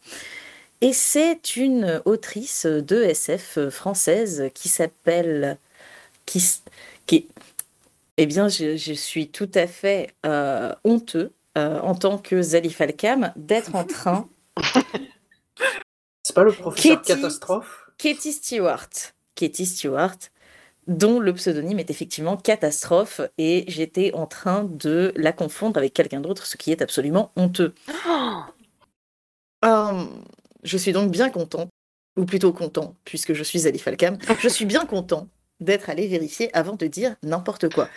Et 0.80 0.92
c'est 0.92 1.56
une 1.56 2.02
autrice 2.04 2.66
de 2.66 3.02
SF 3.02 3.68
française 3.70 4.50
qui 4.54 4.68
s'appelle... 4.68 5.58
Qui, 6.26 6.42
qui, 7.06 7.28
eh 8.16 8.26
bien, 8.26 8.48
je, 8.48 8.76
je 8.76 8.92
suis 8.92 9.28
tout 9.28 9.50
à 9.54 9.66
fait 9.66 10.14
euh, 10.26 10.74
honteux 10.84 11.32
euh, 11.58 11.80
en 11.80 11.94
tant 11.94 12.18
que 12.18 12.42
Zali 12.42 12.70
Falcam 12.70 13.32
d'être 13.36 13.74
en 13.74 13.84
train 13.84 14.28
C'est 16.24 16.34
pas 16.34 16.44
le 16.44 16.52
professeur 16.52 17.02
Katie- 17.02 17.06
Catastrophe? 17.06 17.90
Katie 17.98 18.32
Stewart. 18.32 18.88
Katie 19.34 19.66
Stewart, 19.66 20.16
dont 20.86 21.20
le 21.20 21.32
pseudonyme 21.32 21.78
est 21.78 21.90
effectivement 21.90 22.36
Catastrophe, 22.36 23.20
et 23.38 23.64
j'étais 23.68 24.12
en 24.14 24.26
train 24.26 24.64
de 24.64 25.12
la 25.16 25.32
confondre 25.32 25.78
avec 25.78 25.94
quelqu'un 25.94 26.20
d'autre, 26.20 26.46
ce 26.46 26.56
qui 26.56 26.72
est 26.72 26.82
absolument 26.82 27.32
honteux. 27.36 27.74
Hum, 29.62 30.08
je 30.64 30.76
suis 30.76 30.92
donc 30.92 31.10
bien 31.10 31.30
content, 31.30 31.68
ou 32.16 32.24
plutôt 32.24 32.52
content, 32.52 32.96
puisque 33.04 33.32
je 33.32 33.44
suis 33.44 33.66
Ali 33.66 33.78
Falcam, 33.78 34.18
je 34.40 34.48
suis 34.48 34.64
bien 34.64 34.84
content 34.86 35.28
d'être 35.60 35.88
allé 35.88 36.08
vérifier 36.08 36.54
avant 36.56 36.74
de 36.74 36.86
dire 36.86 37.14
n'importe 37.22 37.72
quoi. 37.72 37.88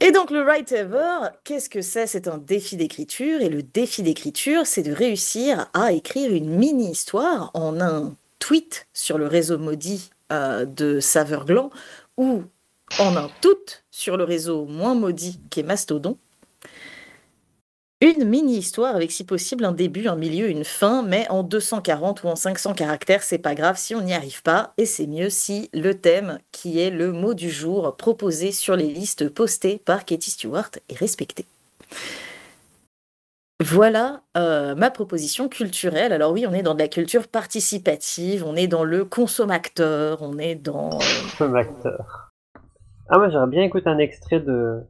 Et 0.00 0.12
donc 0.12 0.30
le 0.30 0.42
Write 0.42 0.72
Ever, 0.72 1.28
qu'est-ce 1.44 1.68
que 1.68 1.82
c'est? 1.82 2.06
C'est 2.06 2.26
un 2.26 2.38
défi 2.38 2.76
d'écriture, 2.76 3.40
et 3.40 3.48
le 3.48 3.62
défi 3.62 4.02
d'écriture, 4.02 4.66
c'est 4.66 4.82
de 4.82 4.92
réussir 4.92 5.68
à 5.74 5.92
écrire 5.92 6.34
une 6.34 6.48
mini-histoire 6.48 7.50
en 7.54 7.80
un 7.80 8.16
tweet 8.38 8.88
sur 8.94 9.18
le 9.18 9.26
réseau 9.26 9.58
maudit 9.58 10.10
euh, 10.32 10.64
de 10.64 11.00
Saverglan, 11.00 11.70
ou 12.16 12.44
en 12.98 13.16
un 13.16 13.30
tout 13.40 13.56
sur 13.90 14.16
le 14.16 14.24
réseau 14.24 14.64
moins 14.66 14.94
maudit 14.94 15.40
qu'est 15.50 15.62
Mastodon. 15.62 16.18
Une 18.02 18.24
mini-histoire 18.24 18.96
avec 18.96 19.12
si 19.12 19.24
possible 19.24 19.62
un 19.62 19.72
début, 19.72 20.08
un 20.08 20.16
milieu, 20.16 20.48
une 20.48 20.64
fin, 20.64 21.02
mais 21.02 21.28
en 21.28 21.42
240 21.42 22.22
ou 22.22 22.28
en 22.28 22.36
500 22.36 22.72
caractères, 22.72 23.22
c'est 23.22 23.36
pas 23.36 23.54
grave 23.54 23.76
si 23.76 23.94
on 23.94 24.00
n'y 24.00 24.14
arrive 24.14 24.42
pas, 24.42 24.72
et 24.78 24.86
c'est 24.86 25.06
mieux 25.06 25.28
si 25.28 25.68
le 25.74 25.92
thème, 25.92 26.38
qui 26.50 26.80
est 26.80 26.88
le 26.88 27.12
mot 27.12 27.34
du 27.34 27.50
jour 27.50 27.94
proposé 27.98 28.52
sur 28.52 28.74
les 28.74 28.86
listes 28.86 29.28
postées 29.28 29.82
par 29.84 30.06
Katie 30.06 30.30
Stewart, 30.30 30.70
est 30.88 30.96
respecté. 30.96 31.44
Voilà 33.62 34.22
euh, 34.38 34.74
ma 34.74 34.90
proposition 34.90 35.48
culturelle. 35.48 36.12
Alors 36.12 36.32
oui, 36.32 36.46
on 36.46 36.52
est 36.52 36.62
dans 36.62 36.74
de 36.74 36.78
la 36.78 36.88
culture 36.88 37.28
participative, 37.28 38.44
on 38.46 38.56
est 38.56 38.66
dans 38.68 38.84
le 38.84 39.04
consommateur, 39.04 40.22
on 40.22 40.38
est 40.38 40.54
dans... 40.54 40.94
euh, 40.94 40.98
Comme 41.36 41.54
acteur. 41.56 42.30
Ah, 43.10 43.18
moi 43.18 43.28
j'aurais 43.28 43.48
bien 43.48 43.62
écouté 43.62 43.88
un 43.88 43.98
extrait 43.98 44.40
de. 44.40 44.80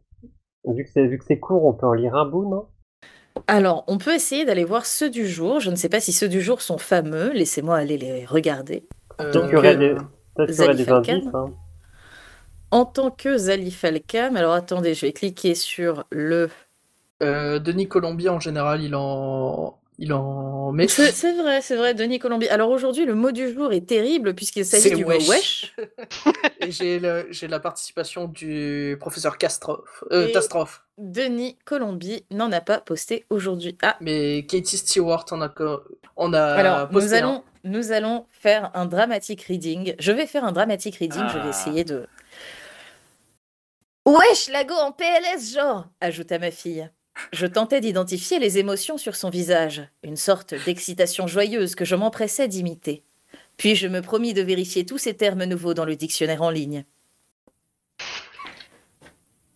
Vu 0.66 0.85
que 0.85 0.90
c'est 0.92 1.06
vu 1.06 1.18
que 1.18 1.24
c'est 1.24 1.40
court, 1.40 1.64
on 1.64 1.72
peut 1.72 1.87
en 1.87 1.94
lire 1.94 2.14
un 2.14 2.26
bout, 2.26 2.48
non? 2.48 2.66
Alors, 3.46 3.85
on 3.87 3.96
peut 3.96 4.14
essayer 4.14 4.44
d'aller 4.44 4.64
voir 4.64 4.85
ceux 4.85 5.09
du 5.09 5.26
jour. 5.26 5.61
Je 5.61 5.70
ne 5.70 5.76
sais 5.76 5.88
pas 5.88 6.00
si 6.00 6.12
ceux 6.12 6.28
du 6.28 6.42
jour 6.42 6.61
sont 6.61 6.78
fameux. 6.78 7.33
Laissez-moi 7.33 7.76
aller 7.76 7.96
les 7.96 8.26
regarder. 8.26 8.87
Euh, 9.20 9.33
Peut-être 9.33 9.44
qu'il 9.46 9.54
y 9.54 9.56
aurait 9.56 9.76
des, 9.76 9.94
peut-être 10.35 10.50
qu'il 10.50 10.61
y 10.61 10.62
aurait 10.62 10.74
Zali 10.74 10.76
des 10.76 10.85
Falcam. 10.85 11.14
indices. 11.16 11.30
Hein. 11.35 11.50
En 12.70 12.85
tant 12.85 13.11
que 13.11 13.37
Zali 13.38 13.70
Falcam, 13.70 14.37
alors 14.37 14.52
attendez, 14.52 14.94
je 14.94 15.06
vais 15.06 15.12
cliquer 15.12 15.54
sur 15.54 16.04
le... 16.11 16.50
euh, 17.22 17.59
Denis 17.59 17.88
Colombier, 17.88 18.28
en 18.30 18.40
général, 18.40 18.83
il 18.83 18.94
en, 18.94 19.78
il 19.98 20.12
en 20.12 20.72
met. 20.72 20.88
C'est 20.88 21.33
vrai, 21.35 21.61
c'est 21.61 21.76
vrai, 21.76 21.94
Denis 21.94 22.18
Colombier. 22.18 22.48
Alors 22.50 22.70
aujourd'hui, 22.70 23.04
le 23.04 23.14
mot 23.14 23.30
du 23.33 23.52
jour 23.52 23.72
est 23.72 23.87
terrible 23.87 24.35
puisqu'il 24.35 24.64
s'agit 24.64 24.88
C'est 24.90 24.94
du 24.94 25.04
wesh. 25.04 25.28
wesh. 25.28 25.74
J'ai 26.68 26.98
le- 26.98 27.26
j'ai 27.30 27.48
la 27.48 27.59
participation 27.59 28.26
du 28.28 28.96
professeur 29.00 29.38
Castrophe, 29.38 30.04
euh. 30.12 30.28
Denis 30.98 31.56
Colombier 31.64 32.26
n'en 32.30 32.52
a 32.52 32.61
pas 32.61 32.80
posté 32.80 33.24
aujourd'hui. 33.30 33.76
Ah, 33.83 33.96
Mais 34.00 34.44
Katie 34.46 34.76
Stewart 34.76 35.24
en 35.30 35.40
a, 35.40 35.52
on 36.16 36.33
a 36.35 36.42
Alors, 36.42 36.88
posté 36.90 37.09
nous 37.09 37.14
un. 37.14 37.18
allons, 37.18 37.44
nous 37.64 37.92
allons 37.92 38.26
faire 38.30 38.70
un 38.74 38.85
dramatic 38.85 39.42
reading. 39.44 39.94
Je 39.98 40.12
vais 40.12 40.26
faire 40.26 40.44
un 40.44 40.52
dramatic 40.52 40.96
reading, 40.96 41.22
je 41.28 41.38
vais 41.38 41.44
Ah. 41.46 41.48
essayer 41.50 41.85
de... 41.85 42.06
Wesh, 44.06 44.48
Lago 44.50 44.74
en 44.74 44.92
PLS, 44.92 45.54
genre 45.54 45.87
ajouta 46.00 46.38
ma 46.38 46.50
fille. 46.50 46.90
Je 47.33 47.46
tentais 47.46 47.81
d'identifier 47.81 48.38
les 48.38 48.59
émotions 48.59 48.99
sur 48.99 49.16
son 49.16 49.31
visage, 49.31 49.83
une 50.03 50.16
sorte 50.16 50.55
d'excitation 50.64 51.27
joyeuse 51.27 51.75
que 51.75 51.85
je 51.85 51.94
m'empressais 51.94 52.49
d'imiter. 52.49 53.05
Puis 53.57 53.77
je 53.77 53.88
me 53.88 54.01
promis 54.01 54.35
de 54.35 54.42
vérifier 54.42 54.87
tous 54.87 54.99
ces 54.99 55.14
termes 55.14 55.44
nouveaux 55.44 55.75
dans 55.75 55.85
le 55.85 55.96
dictionnaire 55.96 56.42
en 56.42 56.51
ligne. 56.51 56.85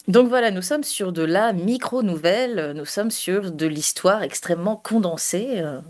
Donc 0.06 0.28
voilà, 0.28 0.50
nous 0.50 0.62
sommes 0.62 0.84
sur 0.84 1.12
de 1.12 1.22
la 1.22 1.54
micro-nouvelle, 1.54 2.72
nous 2.76 2.84
sommes 2.84 3.10
sur 3.10 3.50
de 3.50 3.66
l'histoire 3.66 4.22
extrêmement 4.22 4.76
condensée. 4.76 5.60
euh, 5.60 5.80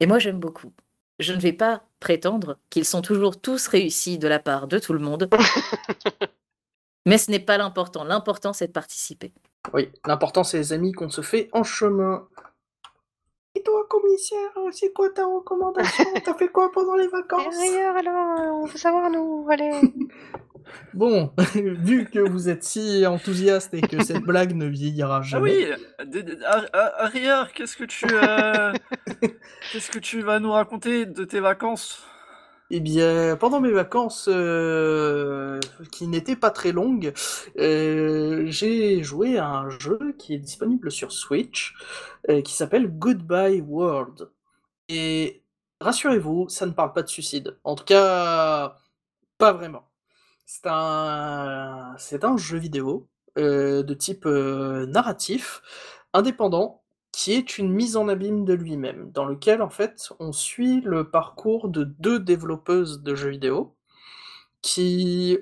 et 0.00 0.06
moi, 0.06 0.18
j'aime 0.18 0.38
beaucoup. 0.38 0.72
Je 1.18 1.32
ne 1.32 1.40
vais 1.40 1.52
pas 1.52 1.82
prétendre 2.00 2.58
qu'ils 2.70 2.84
sont 2.84 3.02
toujours 3.02 3.40
tous 3.40 3.66
réussis 3.66 4.18
de 4.18 4.28
la 4.28 4.38
part 4.38 4.68
de 4.68 4.78
tout 4.78 4.92
le 4.92 5.00
monde. 5.00 5.28
Mais 7.08 7.18
ce 7.18 7.30
n'est 7.30 7.40
pas 7.40 7.58
l'important. 7.58 8.04
L'important, 8.04 8.52
c'est 8.52 8.66
de 8.68 8.72
participer. 8.72 9.32
Oui, 9.72 9.90
l'important 10.06 10.44
c'est 10.44 10.58
les 10.58 10.72
amis 10.72 10.92
qu'on 10.92 11.10
se 11.10 11.20
fait 11.22 11.48
en 11.52 11.62
chemin. 11.64 12.28
Et 13.54 13.62
toi, 13.62 13.86
commissaire, 13.88 14.50
c'est 14.72 14.92
quoi 14.92 15.10
ta 15.10 15.26
recommandation? 15.26 16.04
T'as 16.24 16.34
fait 16.34 16.48
quoi 16.48 16.70
pendant 16.70 16.94
les 16.94 17.08
vacances? 17.08 17.56
Ailleurs 17.58 17.96
alors, 17.96 18.56
on 18.62 18.66
veut 18.66 18.78
savoir 18.78 19.10
nous, 19.10 19.46
allez. 19.50 19.80
Bon, 20.92 21.32
vu 21.54 22.04
que 22.10 22.18
vous 22.18 22.50
êtes 22.50 22.62
si 22.62 23.06
enthousiaste 23.06 23.72
et 23.72 23.80
que 23.80 24.02
cette 24.04 24.22
blague 24.24 24.54
ne 24.54 24.66
vieillira 24.66 25.18
Ah 25.18 25.22
jamais. 25.22 25.72
oui, 25.72 25.72
Ar- 26.44 26.66
Ar- 26.74 26.92
Arrière, 26.98 27.52
qu'est-ce 27.54 27.76
que 27.76 27.84
tu 27.84 28.06
euh, 28.12 28.74
qu'est-ce 29.72 29.90
que 29.90 29.98
tu 29.98 30.20
vas 30.20 30.40
nous 30.40 30.52
raconter 30.52 31.06
de 31.06 31.24
tes 31.24 31.40
vacances? 31.40 32.04
Eh 32.70 32.80
bien, 32.80 33.36
pendant 33.36 33.60
mes 33.60 33.70
vacances, 33.70 34.28
euh, 34.30 35.58
qui 35.90 36.06
n'étaient 36.06 36.36
pas 36.36 36.50
très 36.50 36.70
longues, 36.72 37.14
euh, 37.58 38.44
j'ai 38.48 39.02
joué 39.02 39.38
à 39.38 39.48
un 39.48 39.70
jeu 39.70 40.14
qui 40.18 40.34
est 40.34 40.38
disponible 40.38 40.90
sur 40.90 41.10
Switch, 41.12 41.74
euh, 42.28 42.42
qui 42.42 42.52
s'appelle 42.52 42.88
Goodbye 42.88 43.62
World. 43.62 44.30
Et 44.90 45.42
rassurez-vous, 45.80 46.48
ça 46.50 46.66
ne 46.66 46.72
parle 46.72 46.92
pas 46.92 47.02
de 47.02 47.08
suicide. 47.08 47.58
En 47.64 47.74
tout 47.74 47.84
cas, 47.84 48.76
pas 49.38 49.52
vraiment. 49.52 49.88
C'est 50.46 50.66
un, 50.66 51.94
c'est 51.98 52.24
un 52.24 52.36
jeu 52.36 52.58
vidéo 52.58 53.08
de 53.36 53.94
type 53.94 54.26
narratif, 54.26 55.62
indépendant, 56.12 56.82
qui 57.12 57.32
est 57.34 57.58
une 57.58 57.72
mise 57.72 57.96
en 57.96 58.08
abîme 58.08 58.44
de 58.44 58.54
lui-même, 58.54 59.10
dans 59.12 59.24
lequel 59.24 59.62
en 59.62 59.70
fait 59.70 60.12
on 60.20 60.32
suit 60.32 60.80
le 60.82 61.10
parcours 61.10 61.68
de 61.68 61.84
deux 61.84 62.20
développeuses 62.20 63.02
de 63.02 63.14
jeux 63.14 63.30
vidéo 63.30 63.74
qui 64.62 65.38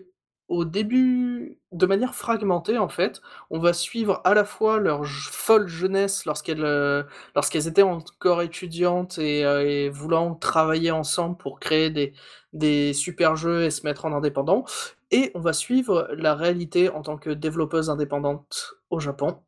au 0.49 0.65
début, 0.65 1.59
de 1.73 1.87
manière 1.87 2.15
fragmentée 2.15 2.79
en 2.79 2.89
fait, 2.89 3.21
on 3.51 3.59
va 3.59 3.73
suivre 3.73 4.21
à 4.25 4.35
la 4.35 4.45
fois 4.45 4.79
leur 4.79 5.05
folle 5.05 5.67
jeunesse 5.67 6.25
lorsqu'elles 6.25 6.65
euh, 6.65 7.03
lorsqu'elles 7.35 7.67
étaient 7.67 7.83
encore 7.83 8.43
étudiantes 8.43 9.19
et, 9.19 9.45
euh, 9.45 9.67
et 9.67 9.89
voulant 9.89 10.35
travailler 10.37 10.93
ensemble 10.93 11.37
pour 11.37 11.59
créer 11.59 11.91
des, 11.91 12.13
des 12.53 12.93
super 12.93 13.35
jeux 13.37 13.65
et 13.65 13.71
se 13.71 13.85
mettre 13.85 14.05
en 14.05 14.13
indépendant, 14.13 14.65
et 15.11 15.31
on 15.35 15.41
va 15.41 15.53
suivre 15.53 16.09
la 16.17 16.35
réalité 16.35 16.91
en 16.91 17.03
tant 17.03 17.17
que 17.17 17.31
développeuse 17.31 17.91
indépendante 17.91 18.75
au 18.91 19.01
Japon, 19.01 19.39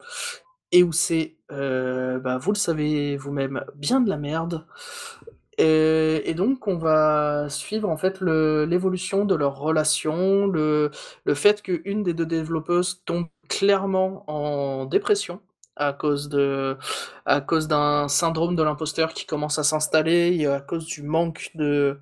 et 0.72 0.82
où 0.82 0.92
c'est, 0.92 1.36
euh, 1.50 2.18
bah, 2.18 2.38
vous 2.38 2.52
le 2.52 2.56
savez 2.58 3.16
vous-même, 3.16 3.64
bien 3.74 4.00
de 4.00 4.08
la 4.08 4.16
merde. 4.16 4.66
Et, 5.58 6.34
donc, 6.34 6.68
on 6.68 6.76
va 6.76 7.48
suivre 7.48 7.88
en 7.88 7.96
fait 7.96 8.20
l'évolution 8.20 9.24
de 9.24 9.34
leur 9.34 9.58
relation, 9.58 10.46
le, 10.46 10.90
le 11.24 11.34
fait 11.34 11.62
qu'une 11.62 12.04
des 12.04 12.14
deux 12.14 12.26
développeuses 12.26 13.02
tombe 13.04 13.26
clairement 13.48 14.24
en 14.30 14.84
dépression 14.84 15.40
à 15.74 15.92
cause 15.92 16.28
d'un 16.28 18.08
syndrome 18.08 18.56
de 18.56 18.62
l'imposteur 18.62 19.14
qui 19.14 19.26
commence 19.26 19.58
à 19.58 19.64
s'installer 19.64 20.46
à 20.46 20.60
cause 20.60 20.86
du 20.86 21.02
manque 21.02 21.50
de, 21.54 22.00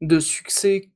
de 0.00 0.18
succès 0.20 0.90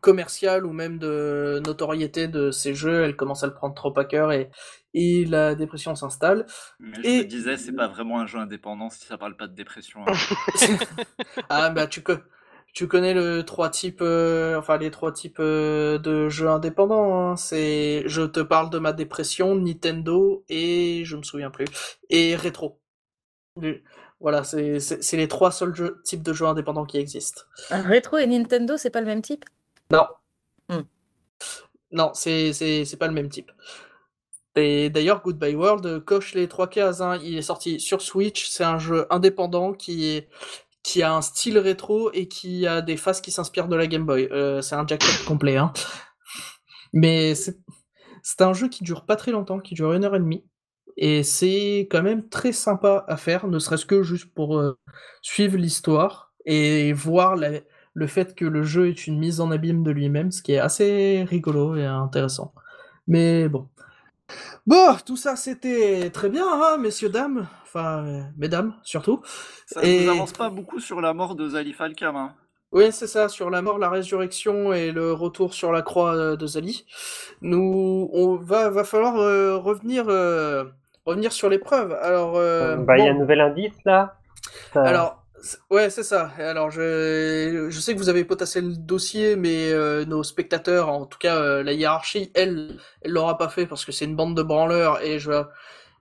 commercial 0.00 0.66
ou 0.66 0.72
même 0.72 0.98
de 0.98 1.60
notoriété 1.64 2.28
de 2.28 2.50
ces 2.50 2.74
jeux. 2.74 3.04
Elle 3.04 3.16
commence 3.16 3.42
à 3.44 3.46
le 3.46 3.54
prendre 3.54 3.74
trop 3.74 3.96
à 3.98 4.04
cœur 4.04 4.32
et, 4.32 4.50
et 4.94 5.24
la 5.24 5.54
dépression 5.54 5.94
s'installe. 5.94 6.46
Mais 6.80 7.04
je 7.04 7.10
Et- 7.10 7.18
te 7.18 7.28
disais, 7.28 7.56
c'est 7.56 7.72
pas 7.72 7.86
vraiment 7.86 8.20
un 8.20 8.26
jeu 8.26 8.38
indépendant 8.40 8.90
si 8.90 9.04
ça 9.06 9.16
parle 9.16 9.36
pas 9.36 9.46
de 9.46 9.54
dépression. 9.54 10.00
hein. 10.08 10.18
Ah 11.48 11.70
bah 11.70 11.86
tu, 11.86 12.02
co- 12.02 12.14
tu 12.74 12.88
connais 12.88 13.14
le 13.14 13.42
trois 13.44 13.70
types, 13.70 14.00
euh, 14.02 14.58
enfin 14.58 14.78
les 14.78 14.90
trois 14.90 15.12
types 15.12 15.38
euh, 15.40 15.98
de 15.98 16.28
jeux 16.28 16.48
indépendants. 16.48 17.30
hein. 17.32 17.36
C'est, 17.36 18.04
je 18.06 18.22
te 18.22 18.40
parle 18.40 18.70
de 18.70 18.78
ma 18.78 18.92
dépression, 18.92 19.54
Nintendo 19.54 20.44
et 20.48 21.02
je 21.04 21.16
me 21.16 21.22
souviens 21.22 21.50
plus 21.50 21.66
et 22.10 22.36
rétro. 22.36 22.80
Voilà, 24.20 24.42
c'est 24.44 24.78
les 25.16 25.28
trois 25.28 25.52
seuls 25.52 25.74
jeux, 25.74 26.00
types 26.04 26.22
de 26.22 26.32
jeux 26.32 26.46
indépendants 26.46 26.86
qui 26.86 26.98
existent. 26.98 27.42
Un 27.70 27.80
rétro 27.80 28.18
et 28.18 28.26
Nintendo, 28.26 28.76
c'est 28.76 28.90
pas 28.90 29.00
le 29.00 29.06
même 29.06 29.22
type? 29.22 29.46
Non. 29.90 30.06
Hmm. 30.68 30.82
Non, 31.90 32.12
c'est 32.14 32.96
pas 32.98 33.06
le 33.06 33.14
même 33.14 33.28
type. 33.28 33.50
Et 34.56 34.90
d'ailleurs, 34.90 35.22
Goodbye 35.22 35.54
World 35.54 35.86
euh, 35.86 36.00
coche 36.00 36.34
les 36.34 36.48
trois 36.48 36.68
cases. 36.68 37.00
hein. 37.00 37.18
Il 37.22 37.36
est 37.38 37.42
sorti 37.42 37.78
sur 37.80 38.02
Switch. 38.02 38.48
C'est 38.48 38.64
un 38.64 38.78
jeu 38.78 39.06
indépendant 39.10 39.72
qui 39.72 40.06
est 40.06 40.28
qui 40.82 41.02
a 41.02 41.12
un 41.14 41.22
style 41.22 41.58
rétro 41.58 42.10
et 42.12 42.28
qui 42.28 42.66
a 42.66 42.80
des 42.80 42.96
faces 42.96 43.20
qui 43.20 43.30
s'inspirent 43.30 43.68
de 43.68 43.76
la 43.76 43.86
Game 43.86 44.06
Boy. 44.06 44.28
Euh, 44.32 44.62
c'est 44.62 44.74
un 44.74 44.86
jackpot 44.86 45.24
complet. 45.26 45.56
Hein. 45.56 45.72
Mais 46.92 47.34
c'est 47.34 47.58
c'est 48.22 48.42
un 48.42 48.52
jeu 48.52 48.68
qui 48.68 48.84
dure 48.84 49.06
pas 49.06 49.16
très 49.16 49.32
longtemps, 49.32 49.60
qui 49.60 49.74
dure 49.74 49.92
une 49.94 50.04
heure 50.04 50.16
et 50.16 50.20
demie. 50.20 50.44
Et 50.96 51.22
c'est 51.22 51.88
quand 51.90 52.02
même 52.02 52.28
très 52.28 52.52
sympa 52.52 53.04
à 53.08 53.16
faire, 53.16 53.46
ne 53.48 53.58
serait-ce 53.58 53.86
que 53.86 54.02
juste 54.02 54.34
pour 54.34 54.58
euh, 54.58 54.78
suivre 55.22 55.56
l'histoire 55.56 56.32
et 56.44 56.92
voir 56.92 57.36
la- 57.36 57.60
le 57.98 58.06
fait 58.06 58.34
que 58.34 58.44
le 58.44 58.62
jeu 58.62 58.88
est 58.88 59.06
une 59.06 59.18
mise 59.18 59.40
en 59.40 59.50
abîme 59.50 59.82
de 59.82 59.90
lui-même, 59.90 60.30
ce 60.30 60.42
qui 60.42 60.52
est 60.52 60.58
assez 60.58 61.24
rigolo 61.28 61.74
et 61.76 61.84
intéressant. 61.84 62.52
Mais 63.06 63.48
bon. 63.48 63.66
Bon, 64.66 64.94
tout 65.06 65.16
ça 65.16 65.36
c'était 65.36 66.10
très 66.10 66.28
bien, 66.28 66.44
hein, 66.46 66.76
messieurs, 66.78 67.08
dames. 67.08 67.46
Enfin, 67.64 68.04
euh, 68.06 68.22
mesdames, 68.36 68.74
surtout. 68.82 69.20
Ça 69.66 69.80
ne 69.80 69.86
Et- 69.86 70.04
nous 70.04 70.10
avance 70.10 70.32
pas 70.32 70.50
beaucoup 70.50 70.80
sur 70.80 71.00
la 71.00 71.12
mort 71.14 71.34
de 71.34 71.48
Zali 71.48 71.72
Falcam. 71.72 72.16
hein. 72.16 72.32
Oui, 72.70 72.88
c'est 72.92 73.06
ça, 73.06 73.28
sur 73.30 73.48
la 73.48 73.62
mort, 73.62 73.78
la 73.78 73.88
résurrection 73.88 74.74
et 74.74 74.92
le 74.92 75.12
retour 75.14 75.54
sur 75.54 75.72
la 75.72 75.80
croix 75.80 76.14
euh, 76.14 76.36
de 76.36 76.46
Zali. 76.46 76.84
Nous, 77.40 78.10
on 78.12 78.36
va, 78.36 78.68
va 78.68 78.84
falloir 78.84 79.16
euh, 79.16 79.56
revenir, 79.56 80.04
euh, 80.08 80.64
revenir 81.06 81.32
sur 81.32 81.48
l'épreuve. 81.48 81.92
Alors, 82.02 82.36
euh, 82.36 82.76
bah, 82.76 82.98
il 82.98 83.04
y 83.06 83.08
a 83.08 83.12
un 83.12 83.18
nouvel 83.18 83.40
indice 83.40 83.72
là. 83.86 84.18
Ça- 84.74 84.82
Alors, 84.82 85.17
ouais, 85.70 85.90
c'est 85.90 86.02
ça. 86.02 86.32
Alors, 86.38 86.70
je, 86.70 87.68
je 87.70 87.80
sais 87.80 87.94
que 87.94 87.98
vous 87.98 88.08
avez 88.08 88.24
potassé 88.24 88.60
le 88.60 88.74
dossier, 88.76 89.36
mais 89.36 89.72
euh, 89.72 90.04
nos 90.04 90.22
spectateurs, 90.22 90.88
en 90.88 91.06
tout 91.06 91.18
cas 91.18 91.36
euh, 91.36 91.62
la 91.62 91.72
hiérarchie, 91.72 92.30
elle, 92.34 92.78
elle 93.02 93.12
l'aura 93.12 93.38
pas 93.38 93.48
fait 93.48 93.66
parce 93.66 93.84
que 93.84 93.92
c'est 93.92 94.04
une 94.04 94.16
bande 94.16 94.36
de 94.36 94.42
branleurs 94.42 95.02
et 95.02 95.18
je 95.18 95.30
vais, 95.30 95.42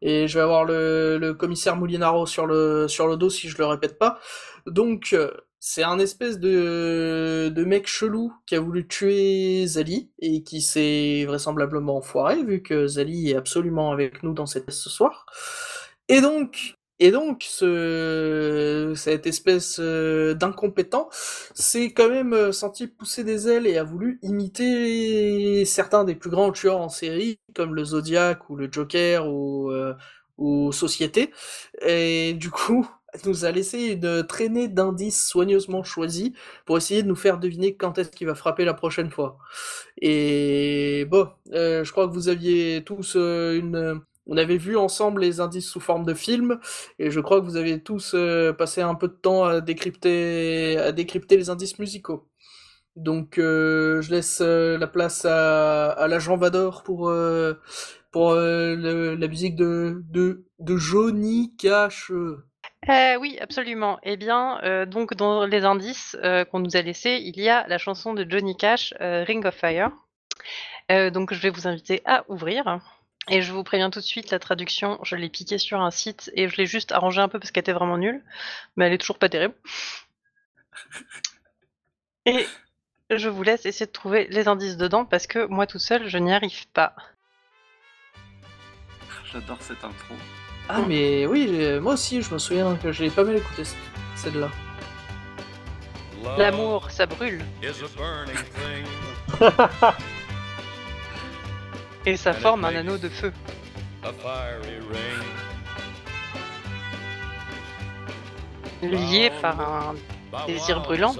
et 0.01 0.27
je 0.27 0.37
vais 0.37 0.43
avoir 0.43 0.65
le, 0.65 1.17
le 1.17 1.33
commissaire 1.33 1.75
Moulinaro 1.75 2.25
sur 2.25 2.45
le, 2.45 2.87
sur 2.87 3.07
le 3.07 3.17
dos 3.17 3.29
si 3.29 3.49
je 3.49 3.57
le 3.57 3.65
répète 3.65 3.97
pas. 3.97 4.19
Donc, 4.65 5.09
euh, 5.13 5.31
c'est 5.59 5.83
un 5.83 5.99
espèce 5.99 6.39
de, 6.39 7.51
de 7.53 7.63
mec 7.65 7.87
chelou 7.87 8.31
qui 8.45 8.55
a 8.55 8.59
voulu 8.59 8.87
tuer 8.87 9.65
Zali 9.67 10.11
et 10.19 10.43
qui 10.43 10.61
s'est 10.61 11.25
vraisemblablement 11.25 12.01
foiré 12.01 12.43
vu 12.43 12.61
que 12.61 12.87
Zali 12.87 13.31
est 13.31 13.35
absolument 13.35 13.91
avec 13.91 14.23
nous 14.23 14.33
dans 14.33 14.45
cette 14.45 14.71
ce 14.71 14.89
soir. 14.89 15.25
Et 16.09 16.21
donc, 16.21 16.76
et 16.99 17.11
donc, 17.11 17.43
ce, 17.47 18.93
cette 18.95 19.27
espèce 19.27 19.77
euh, 19.79 20.33
d'incompétent 20.33 21.09
s'est 21.53 21.91
quand 21.93 22.09
même 22.09 22.33
euh, 22.33 22.51
senti 22.51 22.87
pousser 22.87 23.23
des 23.23 23.47
ailes 23.47 23.67
et 23.67 23.77
a 23.77 23.83
voulu 23.83 24.19
imiter 24.23 25.63
certains 25.65 26.03
des 26.03 26.15
plus 26.15 26.29
grands 26.29 26.51
tueurs 26.51 26.79
en 26.79 26.89
série, 26.89 27.39
comme 27.53 27.75
le 27.75 27.83
Zodiac 27.83 28.49
ou 28.49 28.55
le 28.55 28.69
Joker 28.71 29.27
ou, 29.27 29.71
euh, 29.71 29.93
ou 30.37 30.71
Société. 30.71 31.31
Et 31.85 32.33
du 32.33 32.49
coup, 32.49 32.87
nous 33.25 33.45
a 33.45 33.51
laissé 33.51 33.79
une 33.93 34.25
traînée 34.25 34.67
d'indices 34.67 35.25
soigneusement 35.25 35.83
choisis 35.83 36.31
pour 36.65 36.77
essayer 36.77 37.03
de 37.03 37.07
nous 37.07 37.15
faire 37.15 37.39
deviner 37.39 37.75
quand 37.75 37.97
est-ce 37.97 38.11
qu'il 38.11 38.27
va 38.27 38.35
frapper 38.35 38.65
la 38.65 38.73
prochaine 38.73 39.09
fois. 39.09 39.37
Et 40.01 41.05
bon, 41.09 41.29
euh, 41.53 41.83
je 41.83 41.91
crois 41.91 42.07
que 42.07 42.13
vous 42.13 42.29
aviez 42.29 42.83
tous 42.85 43.15
euh, 43.15 43.57
une... 43.57 44.01
On 44.27 44.37
avait 44.37 44.57
vu 44.57 44.77
ensemble 44.77 45.21
les 45.21 45.39
indices 45.39 45.69
sous 45.69 45.79
forme 45.79 46.05
de 46.05 46.13
film, 46.13 46.59
et 46.99 47.11
je 47.11 47.19
crois 47.19 47.39
que 47.39 47.45
vous 47.45 47.55
avez 47.55 47.81
tous 47.81 48.13
euh, 48.13 48.53
passé 48.53 48.81
un 48.81 48.95
peu 48.95 49.07
de 49.07 49.13
temps 49.13 49.45
à 49.45 49.61
décrypter, 49.61 50.77
les 51.31 51.49
indices 51.49 51.79
musicaux. 51.79 52.27
Donc 52.97 53.37
euh, 53.37 54.01
je 54.01 54.09
laisse 54.09 54.39
euh, 54.41 54.77
la 54.79 54.87
place 54.87 55.23
à, 55.23 55.91
à 55.91 56.07
l'agent 56.07 56.35
Vador 56.35 56.83
pour, 56.83 57.11
la 57.11 59.27
musique 59.27 59.55
de, 59.55 60.43
Johnny 60.59 61.55
Cash. 61.57 62.11
Euh, 62.89 63.15
oui, 63.19 63.37
absolument. 63.39 63.99
Eh 64.01 64.17
bien, 64.17 64.85
donc 64.87 65.13
dans 65.13 65.45
les 65.45 65.63
indices 65.63 66.17
qu'on 66.51 66.59
nous 66.59 66.75
a 66.75 66.81
laissés, 66.81 67.21
il 67.23 67.39
y 67.39 67.49
a 67.49 67.67
la 67.67 67.77
chanson 67.77 68.13
de 68.13 68.25
Johnny 68.27 68.57
Cash, 68.57 68.93
Ring 68.99 69.45
of 69.45 69.55
Fire. 69.55 69.91
Donc 70.89 71.33
je 71.33 71.39
vais 71.39 71.51
vous 71.51 71.67
inviter 71.67 72.01
à 72.05 72.25
ouvrir. 72.29 72.79
Et 73.29 73.41
je 73.41 73.51
vous 73.51 73.63
préviens 73.63 73.89
tout 73.89 73.99
de 73.99 74.05
suite, 74.05 74.31
la 74.31 74.39
traduction, 74.39 74.99
je 75.03 75.15
l'ai 75.15 75.29
piquée 75.29 75.57
sur 75.57 75.81
un 75.81 75.91
site 75.91 76.31
et 76.33 76.47
je 76.47 76.55
l'ai 76.55 76.65
juste 76.65 76.91
arrangée 76.93 77.19
un 77.21 77.27
peu 77.27 77.39
parce 77.39 77.51
qu'elle 77.51 77.61
était 77.61 77.73
vraiment 77.73 77.97
nulle, 77.97 78.23
mais 78.75 78.85
elle 78.87 78.93
est 78.93 78.97
toujours 78.97 79.19
pas 79.19 79.29
terrible. 79.29 79.53
Et 82.25 82.45
je 83.09 83.29
vous 83.29 83.41
laisse 83.41 83.65
essayer 83.65 83.85
de 83.85 83.91
trouver 83.91 84.27
les 84.29 84.49
indices 84.49 84.75
dedans 84.75 85.05
parce 85.05 85.27
que 85.27 85.45
moi 85.45 85.65
tout 85.65 85.79
seul, 85.79 86.09
je 86.09 86.17
n'y 86.17 86.33
arrive 86.33 86.67
pas. 86.73 86.93
J'adore 89.31 89.61
cette 89.61 89.81
intro. 89.83 90.13
Ah 90.67 90.81
mais 90.85 91.25
oui, 91.25 91.47
moi 91.79 91.93
aussi 91.93 92.21
je 92.21 92.33
me 92.33 92.37
souviens 92.39 92.75
que 92.75 92.91
j'ai 92.91 93.09
pas 93.09 93.23
mal 93.23 93.37
écouté 93.37 93.63
ce- 93.63 93.75
celle-là. 94.15 94.51
L'amour, 96.37 96.91
ça 96.91 97.05
brûle. 97.05 97.41
Et 102.07 102.15
ça 102.15 102.31
forme 102.31 102.63
un 102.63 102.73
anneau 102.73 102.97
de 102.97 103.09
feu. 103.09 103.33
Lié 108.81 109.29
par 109.41 109.59
un 109.59 109.95
Désir 110.47 110.79
brûlant. 110.79 111.13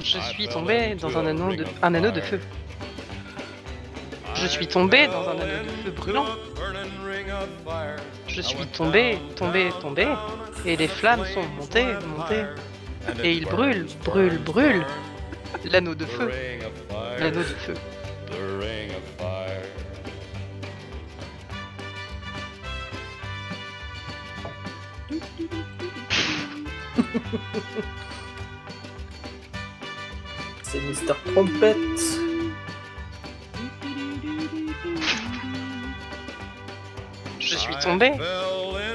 Je 0.00 0.18
suis 0.20 0.46
tombé 0.46 0.94
dans 0.94 1.18
un 1.18 1.26
anneau 1.26 1.56
de, 1.56 1.64
un 1.82 1.92
anneau 1.92 2.12
de 2.12 2.20
feu. 2.20 2.40
Je 4.36 4.46
suis 4.46 4.68
tombé 4.68 5.08
dans 5.08 5.28
un 5.28 5.40
anneau 5.40 5.64
de 5.64 5.82
feu 5.84 5.90
brûlant. 5.90 6.26
Je 8.28 8.40
suis 8.40 8.66
tombé, 8.68 9.18
tombé, 9.34 9.70
tombé. 9.80 10.06
Et 10.64 10.76
les 10.76 10.86
flammes 10.86 11.24
sont 11.34 11.42
montées, 11.58 11.94
montées. 12.16 12.44
Et 13.24 13.32
il 13.32 13.46
brûle, 13.46 13.88
brûle, 14.04 14.38
brûle. 14.38 14.86
L'anneau 15.70 15.94
de 15.94 16.04
feu. 16.04 16.30
L'anneau 17.18 17.40
de 17.40 17.44
feu. 17.44 17.74
The 18.26 18.34
ring 18.60 18.90
of 18.90 19.02
fire. 19.18 19.62
C'est 30.62 30.80
Mister 30.80 31.14
Trompette. 31.32 31.76
Je 37.38 37.56
suis 37.56 37.76
tombé 37.76 38.12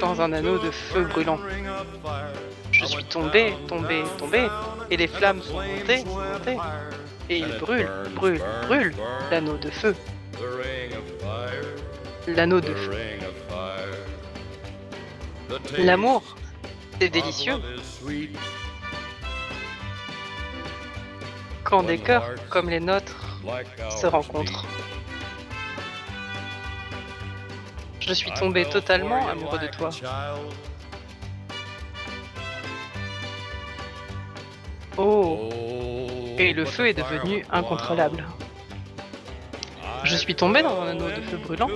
dans 0.00 0.20
un 0.22 0.32
anneau 0.32 0.58
de 0.58 0.70
feu 0.70 1.04
brûlant. 1.04 1.38
Je 2.78 2.84
suis 2.84 3.04
tombé, 3.04 3.54
tombé, 3.66 4.04
tombé, 4.18 4.48
et 4.88 4.96
les 4.96 5.08
flammes 5.08 5.42
sont 5.42 5.60
montées, 5.60 6.04
montées, 6.04 6.58
et 7.28 7.38
il 7.38 7.58
brûle, 7.58 7.90
brûle, 8.14 8.40
brûle, 8.62 8.94
l'anneau 9.32 9.56
de 9.56 9.68
feu, 9.68 9.96
l'anneau 12.28 12.60
de 12.60 12.72
feu. 12.74 12.96
L'amour, 15.78 16.22
c'est 17.00 17.08
délicieux 17.08 17.56
quand 21.64 21.82
des 21.82 21.98
cœurs 21.98 22.30
comme 22.48 22.70
les 22.70 22.80
nôtres 22.80 23.40
se 23.90 24.06
rencontrent. 24.06 24.66
Je 27.98 28.12
suis 28.14 28.32
tombé 28.32 28.66
totalement 28.66 29.28
amoureux 29.28 29.58
de 29.58 29.66
toi. 29.66 29.90
Oh, 35.00 35.48
et 36.38 36.52
le 36.52 36.64
feu 36.64 36.88
est 36.88 36.94
devenu 36.94 37.44
incontrôlable. 37.52 38.24
Je 40.02 40.16
suis 40.16 40.34
tombé 40.34 40.60
dans 40.62 40.80
un 40.82 40.88
anneau 40.88 41.06
de 41.08 41.20
feu 41.22 41.36
brûlant. 41.36 41.68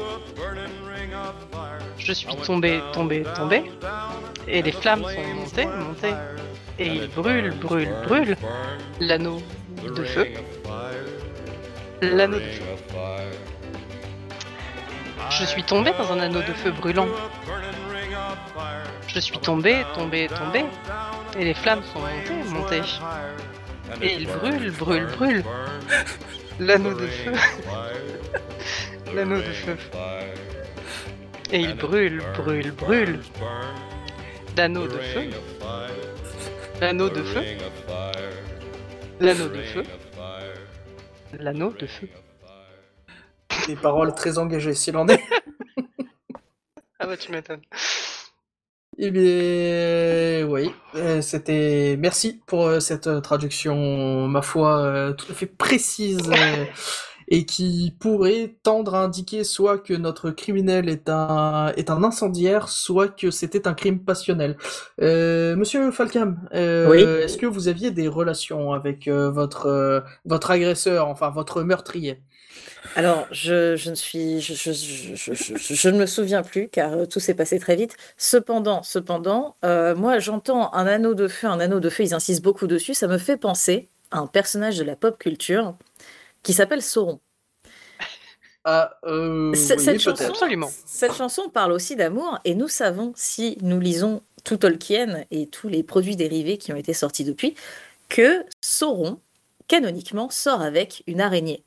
Je 1.98 2.12
suis 2.12 2.26
tombé, 2.26 2.80
tombé, 2.92 3.22
tombé, 3.36 3.62
et 4.48 4.60
les 4.60 4.72
flammes 4.72 5.04
sont 5.04 5.34
montées, 5.36 5.66
montées, 5.66 6.14
et 6.80 6.86
il 6.86 7.08
brûle, 7.08 7.54
brûle, 7.60 7.94
brûle 8.04 8.36
l'anneau 8.98 9.40
de 9.84 10.02
feu, 10.02 10.26
l'anneau 12.00 12.38
de 12.38 12.40
feu. 12.40 12.64
Je 15.30 15.44
suis 15.44 15.62
tombé 15.62 15.92
dans 15.96 16.12
un 16.12 16.18
anneau 16.18 16.40
de 16.40 16.52
feu 16.52 16.72
brûlant. 16.72 17.06
Je 19.06 19.20
suis 19.20 19.38
tombé, 19.38 19.84
tombé, 19.94 20.28
tombé, 20.28 20.64
et 21.38 21.44
les 21.44 21.54
flammes 21.54 21.82
sont 21.92 22.00
montées, 22.00 22.50
montées, 22.50 22.82
et 24.00 24.14
il 24.14 24.26
brûle, 24.26 24.70
brûle, 24.72 25.06
brûle 25.06 25.44
l'anneau 26.58 26.94
de 26.94 27.06
feu, 27.06 27.32
l'anneau 29.14 29.36
de 29.36 29.52
feu, 29.52 29.76
et 31.50 31.60
il 31.60 31.74
brûle, 31.76 32.22
brûle, 32.36 32.72
brûle 32.72 33.20
l'anneau 34.56 34.86
de 34.86 34.98
feu, 34.98 35.30
l'anneau 36.80 37.08
de 37.08 37.22
feu, 37.22 37.44
l'anneau 39.20 39.48
de 39.48 39.62
feu, 39.62 39.82
l'anneau 41.38 41.72
de 41.72 41.86
feu. 41.86 42.08
Des 43.66 43.76
paroles 43.76 44.14
très 44.14 44.38
engagées, 44.38 44.74
s'il 44.74 44.96
en 44.96 45.08
est. 45.08 45.22
Ah 47.04 47.06
bah 47.08 47.16
tu 47.16 47.32
m'étonnes. 47.32 47.62
Eh 48.98 49.10
bien, 49.10 50.46
oui, 50.48 50.70
euh, 50.94 51.22
c'était. 51.22 51.96
Merci 51.98 52.42
pour 52.46 52.66
euh, 52.66 52.78
cette 52.80 53.06
euh, 53.06 53.20
traduction, 53.20 54.28
ma 54.28 54.42
foi, 54.42 55.14
tout 55.16 55.26
à 55.30 55.34
fait 55.34 55.46
précise 55.46 56.30
et 57.28 57.46
qui 57.46 57.96
pourrait 58.00 58.56
tendre 58.62 58.94
à 58.94 59.04
indiquer 59.04 59.44
soit 59.44 59.78
que 59.78 59.94
notre 59.94 60.30
criminel 60.30 60.88
est 60.88 61.08
un 61.08 61.72
est 61.76 61.90
un 61.90 62.04
incendiaire, 62.04 62.68
soit 62.68 63.08
que 63.08 63.30
c'était 63.30 63.66
un 63.68 63.74
crime 63.74 64.00
passionnel. 64.04 64.56
Euh, 65.00 65.56
Monsieur 65.56 65.90
Falcam, 65.92 66.40
euh, 66.54 66.90
Oui. 66.90 67.02
est-ce 67.24 67.38
que 67.38 67.46
vous 67.46 67.68
aviez 67.68 67.90
des 67.92 68.08
relations 68.08 68.72
avec 68.72 69.08
euh, 69.08 69.30
votre 69.30 70.04
votre 70.26 70.50
agresseur, 70.50 71.08
enfin 71.08 71.30
votre 71.30 71.62
meurtrier? 71.62 72.22
Alors, 72.96 73.26
je, 73.30 73.76
je 73.76 73.90
ne 73.90 73.94
suis, 73.94 74.40
je, 74.40 74.54
je, 74.54 74.72
je, 74.72 75.14
je- 75.14 75.34
je- 75.34 75.74
je 75.74 75.88
ne 75.88 75.98
me 75.98 76.06
souviens 76.06 76.42
plus 76.42 76.68
car 76.68 76.92
euh, 76.92 77.06
tout 77.06 77.20
s'est 77.20 77.34
passé 77.34 77.58
très 77.58 77.76
vite. 77.76 77.96
Cependant, 78.16 78.82
cependant, 78.82 79.56
euh, 79.64 79.94
moi 79.94 80.18
j'entends 80.18 80.72
un 80.74 80.86
anneau 80.86 81.14
de 81.14 81.28
feu, 81.28 81.46
un 81.46 81.60
anneau 81.60 81.80
de 81.80 81.88
feu, 81.88 82.02
ils 82.04 82.14
insistent 82.14 82.42
beaucoup 82.42 82.66
dessus. 82.66 82.94
Ça 82.94 83.06
me 83.06 83.18
fait 83.18 83.36
penser 83.36 83.88
à 84.10 84.18
un 84.18 84.26
personnage 84.26 84.76
de 84.78 84.84
la 84.84 84.96
pop 84.96 85.16
culture 85.18 85.76
qui 86.42 86.52
s'appelle 86.52 86.82
Sauron. 86.82 87.20
Ah, 88.64 88.96
euh, 89.04 89.50
oui, 89.50 89.56
cette, 89.58 89.98
chanson, 90.00 90.24
Absolument. 90.24 90.70
cette 90.86 91.14
chanson 91.14 91.48
parle 91.48 91.72
aussi 91.72 91.96
d'amour 91.96 92.38
et 92.44 92.54
nous 92.54 92.68
savons, 92.68 93.12
si 93.16 93.58
nous 93.60 93.80
lisons 93.80 94.22
tout 94.44 94.56
Tolkien 94.56 95.24
et 95.32 95.46
tous 95.48 95.68
les 95.68 95.82
produits 95.82 96.14
dérivés 96.14 96.58
qui 96.58 96.72
ont 96.72 96.76
été 96.76 96.92
sortis 96.94 97.24
depuis, 97.24 97.54
que 98.08 98.44
Sauron, 98.60 99.18
canoniquement, 99.66 100.30
sort 100.30 100.62
avec 100.62 101.02
une 101.08 101.20
araignée. 101.20 101.64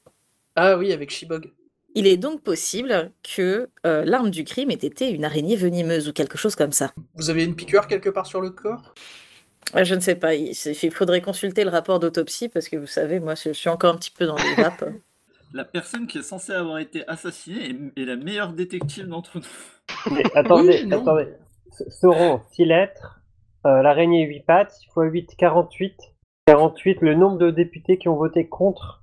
Ah 0.55 0.77
oui, 0.77 0.91
avec 0.93 1.09
Shibog. 1.09 1.51
Il 1.93 2.07
est 2.07 2.17
donc 2.17 2.41
possible 2.41 3.11
que 3.23 3.69
euh, 3.85 4.03
l'arme 4.05 4.29
du 4.29 4.43
crime 4.43 4.69
ait 4.69 4.73
été 4.73 5.09
une 5.09 5.23
araignée 5.23 5.55
venimeuse 5.55 6.09
ou 6.09 6.13
quelque 6.13 6.37
chose 6.37 6.55
comme 6.55 6.73
ça. 6.73 6.93
Vous 7.15 7.29
avez 7.29 7.43
une 7.45 7.55
piqûre 7.55 7.87
quelque 7.87 8.09
part 8.09 8.25
sur 8.25 8.41
le 8.41 8.49
corps? 8.49 8.93
Euh, 9.75 9.83
Je 9.85 9.95
ne 9.95 10.01
sais 10.01 10.15
pas, 10.15 10.35
il, 10.35 10.51
il 10.51 10.91
faudrait 10.91 11.21
consulter 11.21 11.63
le 11.63 11.69
rapport 11.69 11.99
d'autopsie 11.99 12.49
parce 12.49 12.67
que 12.67 12.75
vous 12.75 12.87
savez, 12.87 13.19
moi 13.19 13.35
je 13.35 13.51
suis 13.51 13.69
encore 13.69 13.93
un 13.93 13.97
petit 13.97 14.11
peu 14.11 14.25
dans 14.25 14.35
les 14.35 14.61
vapes. 14.61 14.89
La 15.53 15.63
personne 15.63 16.05
qui 16.05 16.17
est 16.17 16.23
censée 16.23 16.51
avoir 16.51 16.79
été 16.79 17.07
assassinée 17.07 17.69
est, 17.69 18.01
est 18.01 18.05
la 18.05 18.17
meilleure 18.17 18.51
détective 18.51 19.07
d'entre 19.07 19.37
nous. 19.37 20.13
Mais 20.13 20.23
attendez, 20.35 20.83
Oui, 20.83 20.93
attendez. 20.93 21.27
Sauron, 21.89 22.41
6 22.51 22.65
lettres, 22.65 23.21
euh, 23.65 23.81
l'araignée 23.81 24.25
8 24.25 24.41
pattes, 24.45 24.71
6 24.71 24.85
x 24.87 24.93
8, 24.97 25.35
48. 25.37 25.93
48, 26.47 27.01
le 27.01 27.15
nombre 27.15 27.37
de 27.37 27.51
députés 27.51 27.97
qui 27.97 28.09
ont 28.09 28.17
voté 28.17 28.49
contre 28.49 29.01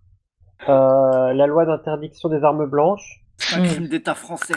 la 0.67 1.47
loi 1.47 1.65
d'interdiction 1.65 2.29
des 2.29 2.43
armes 2.43 2.67
blanches. 2.67 3.23
C'est 3.39 3.57
un 3.57 3.65
crime 3.65 3.89
d'État 3.89 4.15
français. 4.15 4.55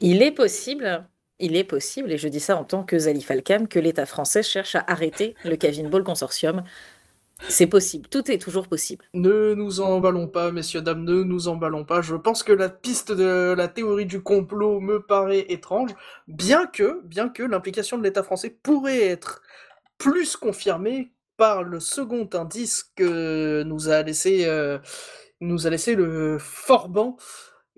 Il 0.00 0.22
est 0.22 0.32
possible, 0.32 1.06
il 1.38 1.56
est 1.56 1.64
possible, 1.64 2.10
et 2.10 2.18
je 2.18 2.28
dis 2.28 2.40
ça 2.40 2.56
en 2.56 2.64
tant 2.64 2.84
que 2.84 2.98
Zali 2.98 3.22
Falcam, 3.22 3.68
que 3.68 3.78
l'État 3.78 4.06
français 4.06 4.42
cherche 4.42 4.74
à 4.74 4.84
arrêter 4.86 5.34
le 5.44 5.56
Kevin 5.56 5.88
Ball 5.88 6.02
Consortium. 6.02 6.62
C'est 7.48 7.66
possible, 7.66 8.06
tout 8.08 8.30
est 8.30 8.38
toujours 8.38 8.68
possible. 8.68 9.04
Ne 9.14 9.54
nous 9.54 9.80
emballons 9.80 10.26
pas, 10.26 10.52
messieurs, 10.52 10.82
dames, 10.82 11.04
ne 11.04 11.22
nous 11.22 11.48
emballons 11.48 11.84
pas. 11.84 12.02
Je 12.02 12.14
pense 12.14 12.42
que 12.42 12.52
la 12.52 12.68
piste 12.68 13.12
de 13.12 13.54
la 13.56 13.68
théorie 13.68 14.06
du 14.06 14.22
complot 14.22 14.80
me 14.80 15.00
paraît 15.00 15.46
étrange, 15.48 15.94
bien 16.28 16.66
que, 16.66 17.00
bien 17.04 17.28
que 17.28 17.42
l'implication 17.42 17.96
de 17.96 18.02
l'État 18.02 18.22
français 18.22 18.54
pourrait 18.62 19.06
être 19.06 19.42
plus 19.96 20.36
confirmée 20.36 21.12
par 21.40 21.62
le 21.62 21.80
second 21.80 22.28
indice 22.34 22.84
que 22.94 23.62
nous 23.62 23.88
a 23.88 24.02
laissé, 24.02 24.44
euh, 24.44 24.78
nous 25.40 25.66
a 25.66 25.70
laissé 25.70 25.94
le 25.94 26.36
Forban, 26.38 27.16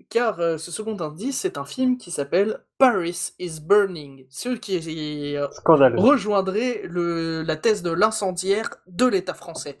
car 0.09 0.41
euh, 0.41 0.57
ce 0.57 0.69
second 0.69 0.99
indice, 0.99 1.39
c'est 1.39 1.57
un 1.57 1.63
film 1.63 1.97
qui 1.97 2.11
s'appelle 2.11 2.59
Paris 2.77 3.31
is 3.39 3.61
Burning, 3.61 4.25
ce 4.29 4.49
qui 4.49 5.37
euh, 5.37 5.47
rejoindrait 5.65 6.81
le, 6.83 7.41
la 7.43 7.55
thèse 7.55 7.83
de 7.83 7.91
l'incendiaire 7.91 8.69
de 8.87 9.05
l'État 9.05 9.33
français. 9.33 9.77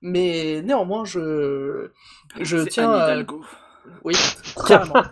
Mais 0.00 0.62
néanmoins, 0.62 1.04
je, 1.04 1.90
je 2.40 2.58
C'est 2.58 2.70
tiens 2.70 2.92
à... 2.92 3.06
Hidalgo. 3.06 3.44
Oui, 4.04 4.14
carrément. 4.64 5.02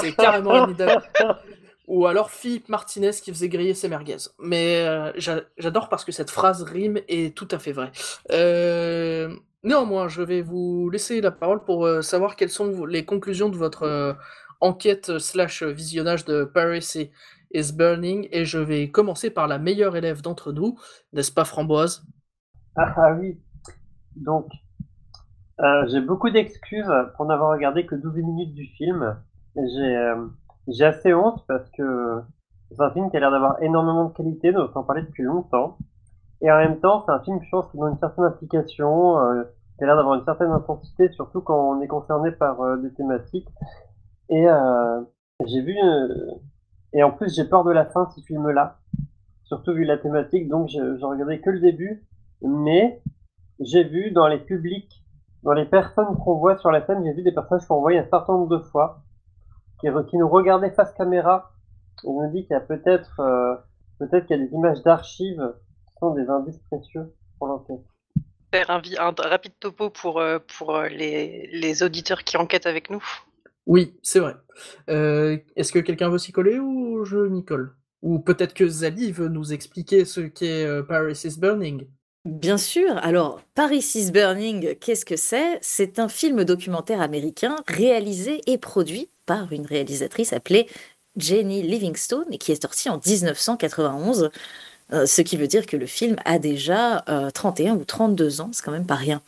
C'est 0.00 0.16
carrément 0.16 0.64
Anne 0.64 0.70
Hidalgo. 0.72 1.04
Ou 1.88 2.06
alors 2.06 2.30
Philippe 2.30 2.68
Martinez 2.68 3.12
qui 3.22 3.32
faisait 3.32 3.48
griller 3.48 3.74
ses 3.74 3.88
merguez. 3.88 4.18
Mais 4.38 4.86
euh, 4.86 5.12
j'a- 5.16 5.42
j'adore 5.58 5.88
parce 5.88 6.04
que 6.04 6.12
cette 6.12 6.30
phrase 6.30 6.62
rime 6.62 7.00
est 7.08 7.36
tout 7.36 7.48
à 7.50 7.58
fait 7.58 7.72
vraie. 7.72 7.92
Euh, 8.30 9.34
néanmoins, 9.64 10.08
je 10.08 10.22
vais 10.22 10.42
vous 10.42 10.90
laisser 10.90 11.20
la 11.22 11.32
parole 11.32 11.64
pour 11.64 11.86
euh, 11.86 12.02
savoir 12.02 12.36
quelles 12.36 12.50
sont 12.50 12.86
les 12.86 13.04
conclusions 13.06 13.48
de 13.48 13.56
votre 13.56 13.84
euh, 13.84 14.12
enquête 14.60 15.18
slash 15.18 15.62
visionnage 15.64 16.24
de 16.26 16.44
Paris 16.44 17.10
is- 17.54 17.72
Burning. 17.72 18.28
Et 18.32 18.44
je 18.44 18.58
vais 18.58 18.90
commencer 18.90 19.30
par 19.30 19.48
la 19.48 19.58
meilleure 19.58 19.96
élève 19.96 20.22
d'entre 20.22 20.52
nous, 20.52 20.78
n'est-ce 21.14 21.32
pas 21.32 21.44
Framboise? 21.46 22.04
Ah, 22.76 22.94
ah 22.96 23.14
oui. 23.18 23.38
Donc, 24.16 24.48
j'ai 25.88 26.00
beaucoup 26.00 26.30
d'excuses 26.30 26.90
pour 27.16 27.26
n'avoir 27.26 27.50
regardé 27.50 27.86
que 27.86 27.94
12 27.94 28.16
minutes 28.16 28.54
du 28.54 28.66
film. 28.76 29.16
J'ai 29.56 30.12
j'ai 30.68 30.84
assez 30.84 31.14
honte 31.14 31.44
parce 31.48 31.68
que 31.70 32.22
c'est 32.70 32.82
un 32.82 32.90
film 32.90 33.10
qui 33.10 33.16
a 33.16 33.20
l'air 33.20 33.30
d'avoir 33.30 33.62
énormément 33.62 34.04
de 34.04 34.12
qualité, 34.12 34.52
dont 34.52 34.68
on 34.74 34.82
parlait 34.82 35.02
depuis 35.02 35.22
longtemps. 35.22 35.78
Et 36.40 36.52
en 36.52 36.58
même 36.58 36.78
temps, 36.80 37.02
c'est 37.04 37.12
un 37.12 37.20
film, 37.20 37.40
je 37.42 37.48
pense, 37.50 37.70
qui 37.70 37.82
a 37.82 37.88
une 37.88 37.98
certaine 37.98 38.24
implication, 38.24 39.18
euh, 39.18 39.42
qui 39.76 39.84
a 39.84 39.86
l'air 39.86 39.96
d'avoir 39.96 40.14
une 40.14 40.24
certaine 40.24 40.50
intensité, 40.50 41.10
surtout 41.12 41.40
quand 41.40 41.58
on 41.58 41.80
est 41.80 41.88
concerné 41.88 42.30
par 42.30 42.60
euh, 42.60 42.76
des 42.76 42.92
thématiques. 42.92 43.48
Et 44.28 44.48
euh, 44.48 45.00
j'ai 45.46 45.62
vu... 45.62 45.76
euh, 45.82 46.08
et 46.92 47.02
en 47.02 47.10
plus, 47.10 47.34
j'ai 47.34 47.44
peur 47.44 47.64
de 47.64 47.72
la 47.72 47.84
fin 47.86 48.04
de 48.04 48.10
ce 48.10 48.20
film-là, 48.20 48.78
surtout 49.44 49.72
vu 49.72 49.84
la 49.84 49.98
thématique, 49.98 50.48
donc 50.48 50.68
je, 50.68 50.96
je 50.96 51.04
regardais 51.04 51.40
que 51.40 51.50
le 51.50 51.60
début. 51.60 52.06
Mais 52.42 53.02
j'ai 53.60 53.84
vu 53.84 54.10
dans 54.10 54.28
les 54.28 54.38
publics, 54.38 55.04
dans 55.42 55.52
les 55.52 55.64
personnes 55.64 56.16
qu'on 56.24 56.36
voit 56.36 56.56
sur 56.58 56.70
la 56.70 56.84
scène, 56.86 57.02
j'ai 57.04 57.12
vu 57.12 57.22
des 57.22 57.32
personnages 57.32 57.66
qu'on 57.66 57.80
voit 57.80 57.92
un 57.92 58.04
certain 58.04 58.34
nombre 58.34 58.56
de 58.56 58.62
fois, 58.62 59.00
qui, 59.80 59.88
re- 59.88 60.06
qui 60.06 60.16
nous 60.16 60.28
regardaient 60.28 60.70
face 60.70 60.92
caméra. 60.94 61.52
Et 62.04 62.06
je 62.06 62.12
me 62.12 62.32
dis 62.32 62.46
qu'il 62.46 62.54
y 62.54 62.56
a 62.56 62.60
peut-être 62.60 63.20
euh, 63.20 63.54
peut-être 63.98 64.26
qu'il 64.26 64.38
y 64.38 64.40
a 64.40 64.44
des 64.44 64.52
images 64.52 64.82
d'archives 64.82 65.54
qui 65.88 65.94
sont 66.00 66.14
des 66.14 66.28
indices 66.28 66.60
précieux 66.70 67.12
pour 67.38 67.48
l'enquête. 67.48 67.84
Faire 68.52 68.70
un, 68.70 68.80
rapide 69.18 69.52
topo 69.60 69.90
pour, 69.90 70.20
euh, 70.20 70.38
pour 70.56 70.76
euh, 70.76 70.88
les, 70.88 71.48
les 71.52 71.82
auditeurs 71.82 72.24
qui 72.24 72.36
enquêtent 72.36 72.66
avec 72.66 72.88
nous. 72.88 73.04
Oui, 73.66 73.98
c'est 74.02 74.20
vrai. 74.20 74.34
Euh, 74.88 75.36
Est-ce 75.54 75.72
que 75.72 75.78
quelqu'un 75.78 76.08
veut 76.08 76.18
s'y 76.18 76.32
coller 76.32 76.58
ou 76.58 77.04
je 77.04 77.18
m'y 77.18 77.44
colle? 77.44 77.74
Ou 78.00 78.18
peut-être 78.20 78.54
que 78.54 78.66
Zali 78.66 79.12
veut 79.12 79.28
nous 79.28 79.52
expliquer 79.52 80.04
ce 80.04 80.20
qu'est 80.20 80.64
euh, 80.64 80.82
Paris 80.82 81.20
is 81.24 81.38
Burning? 81.38 81.86
Bien 82.24 82.56
sûr. 82.56 82.96
Alors, 83.02 83.42
Paris 83.54 83.92
is 83.94 84.10
Burning, 84.10 84.76
qu'est-ce 84.76 85.04
que 85.04 85.16
c'est? 85.16 85.58
C'est 85.60 85.98
un 85.98 86.08
film 86.08 86.44
documentaire 86.44 87.02
américain 87.02 87.56
réalisé 87.66 88.40
et 88.46 88.56
produit 88.56 89.10
par 89.28 89.52
une 89.52 89.66
réalisatrice 89.66 90.32
appelée 90.32 90.66
Jenny 91.18 91.62
Livingstone 91.62 92.24
et 92.32 92.38
qui 92.38 92.50
est 92.50 92.62
sorti 92.62 92.88
en 92.88 92.98
1991. 93.04 94.30
euh, 94.94 95.04
ce 95.04 95.20
qui 95.20 95.36
veut 95.36 95.46
dire 95.46 95.66
que 95.66 95.76
le 95.76 95.84
film 95.84 96.16
a 96.24 96.38
déjà 96.38 97.04
euh, 97.10 97.30
31 97.30 97.74
ou 97.74 97.84
32 97.84 98.40
ans, 98.40 98.48
c'est 98.52 98.64
quand 98.64 98.72
même 98.72 98.86
pas 98.86 98.94
rien. 98.94 99.20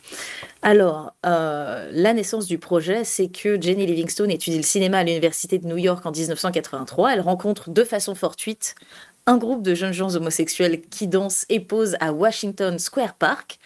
Alors, 0.63 1.13
euh, 1.23 1.87
la 1.93 2.13
naissance 2.13 2.47
du 2.47 2.57
projet, 2.57 3.03
c'est 3.03 3.27
que 3.27 3.61
Jenny 3.61 3.85
Livingstone 3.85 4.31
étudie 4.31 4.57
le 4.57 4.63
cinéma 4.63 4.97
à 4.97 5.03
l'Université 5.03 5.59
de 5.59 5.67
New 5.67 5.77
York 5.77 6.03
en 6.03 6.11
1983. 6.11 7.13
Elle 7.13 7.21
rencontre 7.21 7.69
de 7.69 7.83
façon 7.83 8.15
fortuite 8.15 8.73
un 9.27 9.37
groupe 9.37 9.61
de 9.61 9.75
jeunes 9.75 9.93
gens 9.93 10.15
homosexuels 10.15 10.81
qui 10.81 11.07
dansent 11.07 11.45
et 11.49 11.59
posent 11.59 11.95
à 11.99 12.11
Washington 12.11 12.79
Square 12.79 13.13
Park. 13.13 13.59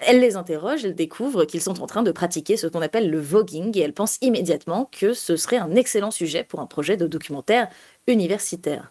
Elle 0.00 0.20
les 0.20 0.36
interroge, 0.36 0.84
elle 0.84 0.94
découvre 0.94 1.44
qu'ils 1.44 1.60
sont 1.60 1.82
en 1.82 1.86
train 1.86 2.02
de 2.02 2.12
pratiquer 2.12 2.56
ce 2.56 2.66
qu'on 2.66 2.82
appelle 2.82 3.10
le 3.10 3.20
voguing 3.20 3.76
et 3.76 3.80
elle 3.80 3.92
pense 3.92 4.18
immédiatement 4.20 4.88
que 4.92 5.12
ce 5.12 5.36
serait 5.36 5.58
un 5.58 5.74
excellent 5.74 6.10
sujet 6.10 6.44
pour 6.44 6.60
un 6.60 6.66
projet 6.66 6.96
de 6.96 7.06
documentaire 7.06 7.68
universitaire. 8.06 8.90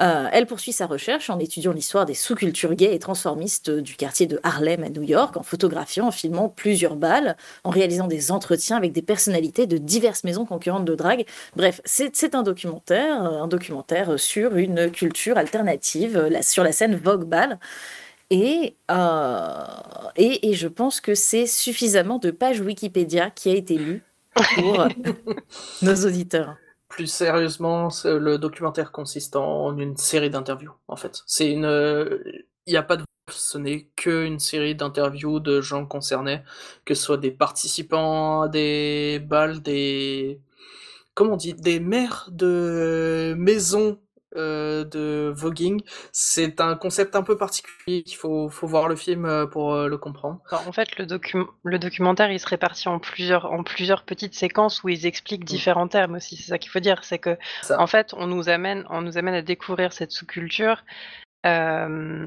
Euh, 0.00 0.28
elle 0.32 0.46
poursuit 0.46 0.72
sa 0.72 0.86
recherche 0.86 1.28
en 1.28 1.38
étudiant 1.40 1.72
l'histoire 1.72 2.06
des 2.06 2.14
sous-cultures 2.14 2.74
gays 2.74 2.94
et 2.94 2.98
transformistes 2.98 3.70
du 3.70 3.96
quartier 3.96 4.26
de 4.26 4.38
Harlem 4.44 4.84
à 4.84 4.90
New 4.90 5.02
York, 5.02 5.36
en 5.36 5.42
photographiant, 5.42 6.06
en 6.06 6.10
filmant 6.12 6.48
plusieurs 6.48 6.94
balles, 6.94 7.36
en 7.64 7.70
réalisant 7.70 8.06
des 8.06 8.30
entretiens 8.30 8.76
avec 8.76 8.92
des 8.92 9.02
personnalités 9.02 9.66
de 9.66 9.76
diverses 9.76 10.22
maisons 10.22 10.44
concurrentes 10.44 10.84
de 10.84 10.94
drague. 10.94 11.26
Bref, 11.56 11.80
c'est 11.84 12.34
un 12.34 12.42
documentaire, 12.44 13.24
euh, 13.24 13.42
un 13.42 13.48
documentaire 13.48 14.18
sur 14.20 14.56
une 14.56 14.90
culture 14.90 15.36
alternative, 15.36 16.16
euh, 16.16 16.42
sur 16.42 16.62
la 16.62 16.72
scène 16.72 16.94
Vogue 16.94 17.24
Ball. 17.24 17.58
Et, 18.30 18.76
euh, 18.90 19.64
et, 20.16 20.50
et 20.50 20.54
je 20.54 20.68
pense 20.68 21.00
que 21.00 21.14
c'est 21.14 21.46
suffisamment 21.46 22.18
de 22.18 22.30
pages 22.30 22.60
Wikipédia 22.60 23.30
qui 23.30 23.50
a 23.50 23.54
été 23.54 23.78
lu 23.78 24.02
pour 24.54 24.86
nos 25.82 26.06
auditeurs. 26.06 26.56
Plus 26.88 27.06
sérieusement, 27.06 27.88
le 28.04 28.36
documentaire 28.36 28.92
consiste 28.92 29.36
en 29.36 29.76
une 29.76 29.96
série 29.96 30.30
d'interviews, 30.30 30.72
en 30.88 30.96
fait. 30.96 31.22
C'est 31.26 31.50
une, 31.50 31.64
il 32.66 32.72
n'y 32.72 32.76
a 32.76 32.82
pas 32.82 32.96
de, 32.96 33.04
ce 33.30 33.58
n'est 33.58 33.88
qu'une 33.96 34.38
série 34.38 34.74
d'interviews 34.74 35.40
de 35.40 35.60
gens 35.60 35.86
concernés, 35.86 36.42
que 36.84 36.94
ce 36.94 37.02
soit 37.02 37.16
des 37.16 37.30
participants 37.30 38.42
à 38.42 38.48
des 38.48 39.20
balles, 39.20 39.60
des, 39.60 40.40
comment 41.14 41.34
on 41.34 41.36
dit, 41.36 41.54
des 41.54 41.80
maires 41.80 42.28
de 42.30 43.34
maisons 43.38 43.98
euh, 44.36 44.84
de 44.84 45.32
voguing. 45.34 45.80
C'est 46.12 46.60
un 46.60 46.74
concept 46.76 47.16
un 47.16 47.22
peu 47.22 47.36
particulier. 47.36 48.02
Il 48.06 48.14
faut, 48.14 48.48
faut 48.48 48.66
voir 48.66 48.88
le 48.88 48.96
film 48.96 49.24
euh, 49.24 49.46
pour 49.46 49.74
euh, 49.74 49.88
le 49.88 49.98
comprendre. 49.98 50.40
En 50.52 50.72
fait, 50.72 50.96
le, 50.98 51.06
docu- 51.06 51.46
le 51.64 51.78
documentaire, 51.78 52.30
il 52.30 52.38
se 52.40 52.46
répartit 52.46 52.88
en 52.88 52.98
plusieurs, 52.98 53.46
en 53.52 53.62
plusieurs 53.62 54.02
petites 54.04 54.34
séquences 54.34 54.82
où 54.82 54.88
ils 54.88 55.06
expliquent 55.06 55.44
différents 55.44 55.88
termes 55.88 56.16
aussi. 56.16 56.36
C'est 56.36 56.48
ça 56.48 56.58
qu'il 56.58 56.70
faut 56.70 56.80
dire. 56.80 57.04
C'est 57.04 57.18
que, 57.18 57.36
Ça. 57.62 57.80
en 57.80 57.86
fait, 57.86 58.14
on 58.16 58.26
nous 58.26 58.48
amène, 58.48 58.84
on 58.90 59.00
nous 59.00 59.18
amène 59.18 59.34
à 59.34 59.42
découvrir 59.42 59.92
cette 59.92 60.12
sous-culture 60.12 60.84
euh, 61.46 62.26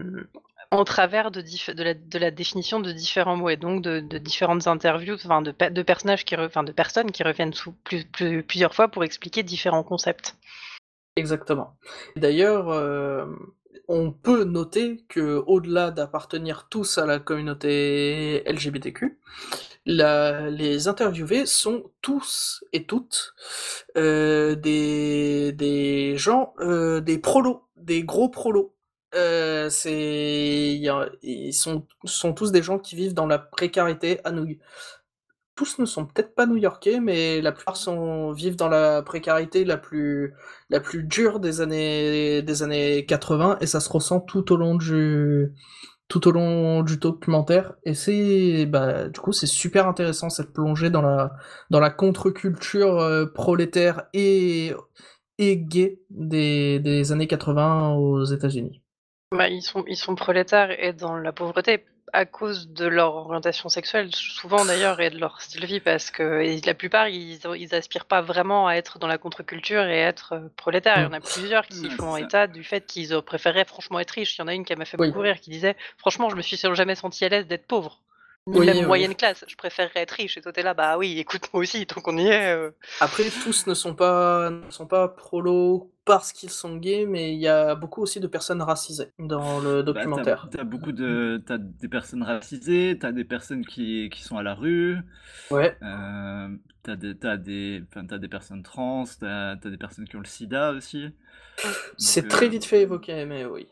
au 0.71 0.83
travers 0.85 1.31
de, 1.31 1.41
de, 1.41 1.83
la, 1.83 1.93
de 1.93 2.17
la 2.19 2.31
définition 2.31 2.79
de 2.79 2.91
différents 2.93 3.35
mots 3.35 3.49
et 3.49 3.57
donc 3.57 3.81
de, 3.83 3.99
de 3.99 4.17
différentes 4.17 4.67
interviews, 4.67 5.15
enfin 5.15 5.41
de, 5.41 5.51
pe- 5.51 5.69
de 5.69 5.81
personnages 5.81 6.23
qui, 6.23 6.35
re- 6.35 6.65
de 6.65 6.71
personnes 6.71 7.11
qui 7.11 7.23
reviennent 7.23 7.53
sous 7.53 7.73
plus, 7.83 8.05
plus- 8.05 8.41
plusieurs 8.43 8.73
fois 8.73 8.87
pour 8.87 9.03
expliquer 9.03 9.43
différents 9.43 9.83
concepts. 9.83 10.35
Exactement. 11.21 11.77
D'ailleurs, 12.15 12.69
euh, 12.69 13.27
on 13.87 14.11
peut 14.11 14.43
noter 14.43 15.03
que 15.07 15.43
au-delà 15.45 15.91
d'appartenir 15.91 16.67
tous 16.67 16.97
à 16.97 17.05
la 17.05 17.19
communauté 17.19 18.41
LGBTQ, 18.47 19.19
les 19.85 20.87
interviewés 20.87 21.45
sont 21.45 21.91
tous 22.01 22.63
et 22.73 22.85
toutes 22.85 23.35
euh, 23.97 24.55
des, 24.55 26.15
gens, 26.17 26.55
euh, 26.59 27.01
des 27.01 27.19
prolos, 27.19 27.67
des 27.77 28.03
gros 28.03 28.29
prolos. 28.29 28.73
Ils 29.13 29.69
sont, 31.53 31.85
tous 32.33 32.51
des 32.51 32.63
gens 32.63 32.79
qui 32.79 32.95
vivent 32.95 33.13
dans 33.13 33.27
la 33.27 33.37
précarité 33.37 34.21
à 34.23 34.31
New 34.31 34.57
tous 35.61 35.77
ne 35.77 35.85
sont 35.85 36.07
peut-être 36.07 36.33
pas 36.33 36.47
new-yorkais, 36.47 36.99
mais 36.99 37.39
la 37.39 37.51
plupart 37.51 37.77
sont, 37.77 38.31
vivent 38.31 38.55
dans 38.55 38.67
la 38.67 39.03
précarité 39.03 39.63
la 39.63 39.77
plus, 39.77 40.33
la 40.71 40.79
plus 40.79 41.03
dure 41.03 41.39
des 41.39 41.61
années, 41.61 42.41
des 42.41 42.63
années 42.63 43.05
80, 43.05 43.59
et 43.61 43.67
ça 43.67 43.79
se 43.79 43.87
ressent 43.87 44.21
tout 44.21 44.51
au 44.51 44.57
long 44.57 44.73
du, 44.73 45.53
tout 46.07 46.27
au 46.27 46.31
long 46.31 46.81
du 46.81 46.97
documentaire. 46.97 47.75
Et 47.83 47.93
c'est, 47.93 48.65
bah, 48.65 49.07
du 49.07 49.19
coup, 49.19 49.33
c'est 49.33 49.45
super 49.45 49.87
intéressant 49.87 50.31
cette 50.31 50.51
plongée 50.51 50.89
dans 50.89 51.03
la, 51.03 51.33
dans 51.69 51.79
la 51.79 51.91
contre-culture 51.91 52.97
euh, 52.97 53.27
prolétaire 53.27 54.05
et, 54.15 54.73
et 55.37 55.57
gay 55.57 55.99
des, 56.09 56.79
des 56.79 57.11
années 57.11 57.27
80 57.27 57.93
aux 57.97 58.23
États-Unis. 58.23 58.81
Bah, 59.31 59.47
ils, 59.47 59.61
sont, 59.61 59.83
ils 59.87 59.95
sont 59.95 60.15
prolétaires 60.15 60.71
et 60.71 60.93
dans 60.93 61.17
la 61.17 61.31
pauvreté 61.31 61.85
à 62.13 62.25
cause 62.25 62.69
de 62.69 62.85
leur 62.87 63.15
orientation 63.15 63.69
sexuelle, 63.69 64.13
souvent 64.15 64.65
d'ailleurs, 64.65 64.99
et 65.01 65.09
de 65.09 65.17
leur 65.17 65.41
style 65.41 65.61
de 65.61 65.65
vie, 65.67 65.79
parce 65.79 66.11
que 66.11 66.41
et 66.41 66.59
la 66.61 66.73
plupart, 66.73 67.07
ils, 67.09 67.39
ils 67.57 67.75
aspirent 67.75 68.05
pas 68.05 68.21
vraiment 68.21 68.67
à 68.67 68.73
être 68.75 68.99
dans 68.99 69.07
la 69.07 69.17
contre-culture 69.17 69.83
et 69.85 69.97
être 69.99 70.33
euh, 70.33 70.49
prolétaires. 70.57 70.99
Il 70.99 71.03
y 71.03 71.05
en 71.05 71.13
a 71.13 71.21
plusieurs 71.21 71.67
qui 71.67 71.89
Ouais, 71.89 71.89
font 71.89 72.17
état 72.17 72.47
du 72.47 72.63
fait 72.63 72.85
qu'ils 72.85 73.21
préféraient 73.25 73.65
franchement 73.65 73.99
être 73.99 74.11
riches. 74.11 74.37
Il 74.37 74.41
y 74.41 74.43
en 74.43 74.47
a 74.47 74.53
une 74.53 74.65
qui 74.65 74.75
m'a 74.75 74.85
fait 74.85 74.97
Oui. 74.97 75.07
beaucoup 75.07 75.19
rire, 75.19 75.39
qui 75.39 75.49
disait 75.49 75.75
Franchement, 75.97 76.29
je 76.29 76.35
me 76.35 76.41
suis 76.41 76.57
jamais 76.57 76.95
senti 76.95 77.25
à 77.25 77.29
l'aise 77.29 77.47
d'être 77.47 77.67
pauvre. 77.67 78.01
Ni 78.47 78.59
Oui, 78.59 78.65
même 78.65 78.81
oui. 78.85 78.85
moyenne 78.85 79.15
classe, 79.15 79.45
je 79.47 79.55
préférerais 79.55 80.01
être 80.01 80.11
riche. 80.11 80.37
Et 80.37 80.41
toi, 80.41 80.51
t'es 80.53 80.63
là, 80.63 80.73
bah 80.73 80.97
oui, 80.97 81.19
écoute, 81.19 81.49
moi 81.53 81.61
aussi, 81.61 81.85
tant 81.87 82.01
qu'on 82.01 82.17
y 82.17 82.27
est. 82.27 82.51
euh. 82.53 82.71
Après, 83.01 83.29
tous 83.31 83.67
ne 83.67 83.73
sont 83.73 83.95
pas, 83.95 84.49
ne 84.49 84.71
sont 84.71 84.87
pas 84.87 85.09
prolos 85.09 85.91
parce 86.05 86.31
qu'ils 86.31 86.49
sont 86.51 86.77
gays, 86.77 87.05
mais 87.05 87.33
il 87.33 87.39
y 87.39 87.47
a 87.49 87.75
beaucoup 87.75 88.01
aussi 88.01 88.21
de 88.21 88.27
personnes 88.27 88.61
racisées 88.61 89.11
dans 89.19 89.59
le 89.59 89.83
Bah, 89.83 90.07
documentaire. 90.07 90.47
t'as, 90.47 90.47
t'as 90.49 90.63
beaucoup 90.63 90.91
de, 90.91 91.41
t'as 91.45 91.57
des 91.57 91.87
personnes 91.89 92.21
racisées, 92.23 92.97
t'as 92.99 93.11
des 93.11 93.25
personnes 93.25 93.65
qui, 93.65 94.09
qui 94.11 94.21
sont 94.23 94.37
à 94.37 94.43
la 94.43 94.53
rue, 94.53 94.97
Ouais, 95.49 95.77
euh, 95.83 96.57
t'as 96.83 96.95
des, 96.97 97.17
t'as 97.17 97.37
des, 97.37 97.83
enfin, 97.89 98.05
t'as 98.07 98.19
des 98.19 98.29
personnes 98.29 98.63
trans, 98.63 99.05
t'as, 99.19 99.57
t'as 99.57 99.69
des 99.69 99.77
personnes 99.77 100.07
qui 100.07 100.15
ont 100.17 100.21
le 100.21 100.25
sida 100.27 100.71
aussi. 100.73 101.11
c'est 101.97 102.27
Donc, 102.27 102.27
très 102.27 102.47
euh, 102.47 102.49
vite 102.49 102.65
fait 102.65 102.81
évoqué, 102.81 103.25
mais 103.25 103.45
oui. 103.45 103.67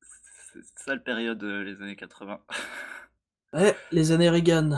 C'est 0.00 0.62
c'est 0.62 0.78
ça 0.84 0.94
le 0.96 1.02
période 1.02 1.42
euh, 1.44 1.62
les 1.62 1.80
années 1.80 1.94
80. 1.96 2.40
Ouais, 3.52 3.76
les 3.92 4.10
années 4.12 4.30
Reagan. 4.30 4.70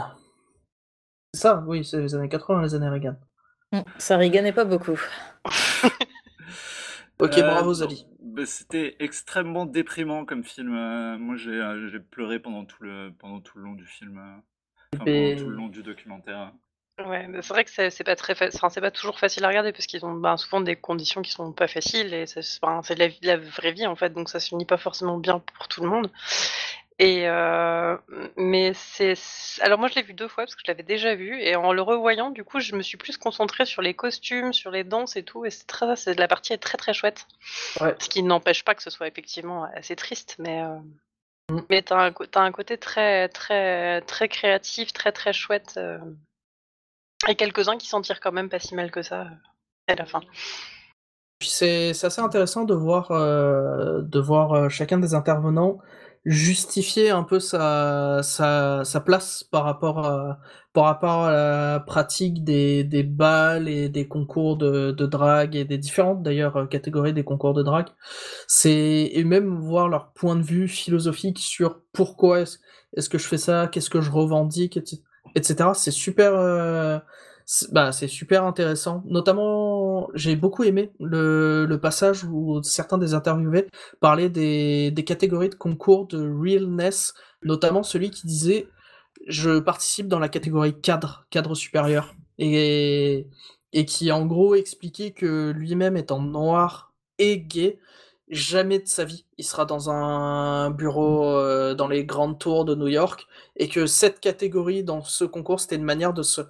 C'est 1.35 1.41
ça, 1.41 1.65
oui, 1.67 1.85
c'est 1.85 2.01
les 2.01 2.15
années 2.15 2.29
80, 2.29 2.63
les 2.63 2.75
années 2.77 2.89
Reagan. 2.89 3.17
Mm, 3.73 3.83
Ça 3.99 4.17
riganait 4.17 4.53
pas 4.53 4.65
beaucoup. 4.65 5.01
Ok, 7.19 7.33
Euh, 7.33 7.45
bravo 7.45 7.75
non, 7.75 7.75
Zali. 7.75 8.07
bah, 8.21 8.47
c'était 8.47 8.97
extrêmement 8.99 9.67
déprimant 9.67 10.25
comme 10.25 10.43
film. 10.45 10.75
euh, 10.75 11.19
moi, 11.19 11.37
j'ai 11.37 11.51
euh, 11.51 11.89
j'ai 11.89 12.01
pleuré 12.01 12.41
pendant 12.41 12.65
tout 12.65 12.83
le 12.83 13.13
pendant 13.19 13.41
tout 13.41 13.59
le 13.59 13.65
long 13.65 13.75
du 13.75 13.87
film, 13.87 14.19
euh, 14.19 14.41
enfin, 14.97 15.07
Et- 15.07 15.11
pendant 15.11 15.35
tout 15.35 15.51
le 15.51 15.57
long 15.57 15.69
du 15.69 15.83
documentaire. 15.83 16.53
Ouais, 16.99 17.27
mais 17.29 17.41
c'est 17.41 17.55
vrai 17.55 17.65
que 17.65 17.71
c'est 17.91 18.05
pas 18.05 18.15
très, 18.15 18.35
fa- 18.35 18.49
enfin, 18.55 18.69
c'est 18.69 18.83
pas 18.83 18.91
toujours 18.91 19.19
facile 19.19 19.43
à 19.47 19.49
regarder 19.49 19.73
parce 19.73 19.87
qu'ils 19.87 20.05
ont 20.05 20.13
ben, 20.13 20.37
souvent 20.37 20.61
des 20.61 20.77
conditions 20.77 21.23
qui 21.23 21.31
sont 21.31 21.51
pas 21.51 21.67
faciles 21.67 22.13
et 22.13 22.27
c'est 22.27 22.41
de 22.43 22.95
la, 22.99 23.09
la 23.23 23.37
vraie 23.39 23.73
vie 23.73 23.87
en 23.87 23.97
fait, 23.97 24.11
donc 24.11 24.29
ça 24.29 24.39
se 24.39 24.49
finit 24.49 24.67
pas 24.67 24.77
forcément 24.77 25.17
bien 25.17 25.39
pour 25.39 25.67
tout 25.69 25.83
le 25.83 25.89
monde. 25.89 26.11
Et 27.03 27.27
euh, 27.27 27.97
mais 28.37 28.73
c'est, 28.75 29.15
alors 29.63 29.79
moi 29.79 29.89
je 29.89 29.95
l'ai 29.95 30.03
vu 30.03 30.13
deux 30.13 30.29
fois 30.29 30.45
parce 30.45 30.55
que 30.55 30.61
je 30.65 30.71
l'avais 30.71 30.83
déjà 30.83 31.15
vu 31.15 31.41
et 31.41 31.57
en 31.57 31.73
le 31.73 31.81
revoyant, 31.81 32.29
du 32.31 32.45
coup, 32.45 32.61
je 32.61 32.77
me 32.77 32.83
suis 32.83 32.99
plus 32.99 33.17
concentrée 33.17 33.65
sur 33.65 33.81
les 33.81 33.95
costumes, 33.95 34.53
sur 34.53 34.71
les 34.71 34.85
danses 34.85 35.17
et 35.17 35.23
tout, 35.23 35.47
et 35.47 35.51
c'est 35.51 35.67
très, 35.67 35.97
c'est 35.97 36.19
la 36.19 36.29
partie 36.29 36.53
est 36.53 36.59
très 36.59 36.77
très 36.77 36.93
chouette. 36.93 37.27
Ouais. 37.81 37.97
Ce 37.99 38.11
qui 38.11 38.23
n'empêche 38.23 38.65
pas 38.65 38.75
que 38.75 38.83
ce 38.83 38.91
soit 38.91 39.09
effectivement 39.09 39.65
assez 39.75 39.97
triste, 39.97 40.37
mais 40.39 40.63
euh, 40.63 40.77
Mm. 41.51 41.61
mais 41.69 41.83
t'as 41.83 42.07
un, 42.07 42.13
t'as 42.13 42.43
un 42.43 42.53
côté 42.53 42.79
très 42.79 43.29
très 43.29 44.01
très 44.03 44.29
créatif, 44.29 44.93
très 44.93 45.13
très 45.13 45.33
chouette. 45.33 45.75
euh, 45.77 45.99
et 47.29 47.35
quelques-uns 47.35 47.77
qui 47.77 47.87
s'en 47.87 48.01
tirent 48.01 48.21
quand 48.21 48.33
même 48.33 48.49
pas 48.49 48.59
si 48.59 48.75
mal 48.75 48.91
que 48.91 49.03
ça 49.03 49.23
euh, 49.23 49.25
à 49.89 49.95
la 49.95 50.07
fin. 50.07 50.21
Puis 51.39 51.49
c'est 51.49 51.91
assez 51.91 52.21
intéressant 52.21 52.65
de 52.65 52.75
voir, 52.75 53.09
de 53.11 54.21
voir 54.21 54.71
chacun 54.71 54.99
des 54.99 55.15
intervenants 55.15 55.79
justifier 56.25 57.11
un 57.11 57.23
peu 57.23 57.41
sa, 57.41 58.21
sa, 58.23 58.85
sa 58.85 59.01
place 59.01 59.43
par 59.43 59.65
rapport 59.65 60.07
à, 60.07 60.39
par 60.73 60.85
rapport 60.85 61.25
à 61.25 61.33
la 61.33 61.81
pratique 61.81 62.45
des, 62.45 62.85
des 62.85 63.03
balles 63.03 63.69
et 63.69 63.89
des 63.89 64.07
concours 64.07 64.57
de, 64.57 64.91
de 64.93 65.07
drague 65.07 65.57
et 65.57 65.65
des 65.65 65.79
différentes 65.79 66.23
d'ailleurs 66.23 66.69
catégories 66.69 67.15
des 67.15 67.25
concours 67.25 67.55
de 67.55 67.63
drague. 67.63 67.89
C'est 68.47 69.11
et 69.13 69.25
même 69.25 69.55
voir 69.57 69.89
leur 69.89 70.13
point 70.13 70.37
de 70.37 70.43
vue 70.43 70.69
philosophique 70.69 71.39
sur 71.39 71.81
pourquoi 71.93 72.41
est-ce 72.41 72.59
est-ce 72.97 73.09
que 73.09 73.19
je 73.19 73.27
fais 73.27 73.39
ça, 73.39 73.69
qu'est-ce 73.69 73.91
que 73.91 74.01
je 74.01 74.11
revendique, 74.11 74.77
etc. 74.77 75.03
etc. 75.35 75.71
C'est 75.75 75.91
super, 75.91 76.35
euh, 76.35 76.99
c'est 77.53 77.73
bah, 77.73 77.91
c'est 77.91 78.07
super 78.07 78.45
intéressant. 78.45 79.03
Notamment, 79.07 80.09
j'ai 80.15 80.37
beaucoup 80.37 80.63
aimé 80.63 80.93
le, 81.01 81.67
le 81.67 81.81
passage 81.81 82.23
où 82.25 82.63
certains 82.63 82.97
des 82.97 83.13
interviewés 83.13 83.67
parlaient 84.01 84.31
des, 84.31 84.93
des 84.93 85.05
catégories 85.05 85.49
de 85.49 85.57
concours 85.57 86.07
de 86.07 86.19
realness, 86.21 87.13
notamment 87.43 87.83
celui 87.83 88.11
qui 88.11 88.29
disait 88.29 88.69
je 89.27 89.59
participe 89.59 90.07
dans 90.07 90.21
la 90.21 90.29
catégorie 90.29 90.81
cadre, 90.81 91.27
cadre 91.31 91.57
supérieur, 91.57 92.15
et, 92.39 93.27
et 93.73 93.85
qui 93.85 94.13
en 94.13 94.27
gros 94.27 94.55
expliquait 94.55 95.11
que 95.11 95.51
lui-même 95.51 95.97
étant 95.97 96.23
noir 96.23 96.95
et 97.19 97.41
gay, 97.41 97.81
jamais 98.29 98.79
de 98.79 98.87
sa 98.87 99.05
vie 99.05 99.27
il 99.39 99.45
sera 99.45 99.65
dans 99.65 99.91
un 99.91 100.71
bureau 100.71 101.27
euh, 101.37 101.75
dans 101.75 101.89
les 101.89 102.05
grandes 102.05 102.39
tours 102.39 102.65
de 102.65 102.77
New 102.77 102.87
York, 102.87 103.27
et 103.57 103.69
que 103.69 103.87
cette 103.87 104.21
catégorie 104.21 104.85
dans 104.85 105.03
ce 105.03 105.25
concours 105.25 105.59
c'était 105.59 105.77
une 105.77 105.83
manière 105.83 106.15
de 106.15 106.23
se, 106.23 106.43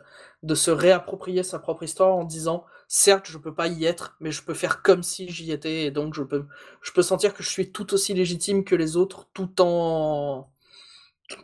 de 0.43 0.55
se 0.55 0.71
réapproprier 0.71 1.43
sa 1.43 1.59
propre 1.59 1.83
histoire 1.83 2.17
en 2.17 2.25
disant 2.25 2.65
certes 2.89 3.27
je 3.29 3.39
peux 3.39 3.55
pas 3.55 3.69
y 3.69 3.85
être, 3.85 4.17
mais 4.21 4.33
je 4.33 4.43
peux 4.43 4.55
faire 4.55 4.83
comme 4.83 5.03
si 5.03 5.29
j'y 5.31 5.53
étais, 5.53 5.85
et 5.85 5.91
donc 5.91 6.15
je 6.15 6.23
peux, 6.23 6.47
je 6.83 6.93
peux 6.93 7.03
sentir 7.03 7.35
que 7.35 7.43
je 7.43 7.49
suis 7.49 7.73
tout 7.73 7.95
aussi 7.95 8.15
légitime 8.15 8.65
que 8.65 8.75
les 8.75 8.97
autres, 8.97 9.29
tout 9.35 9.61
en 9.61 10.49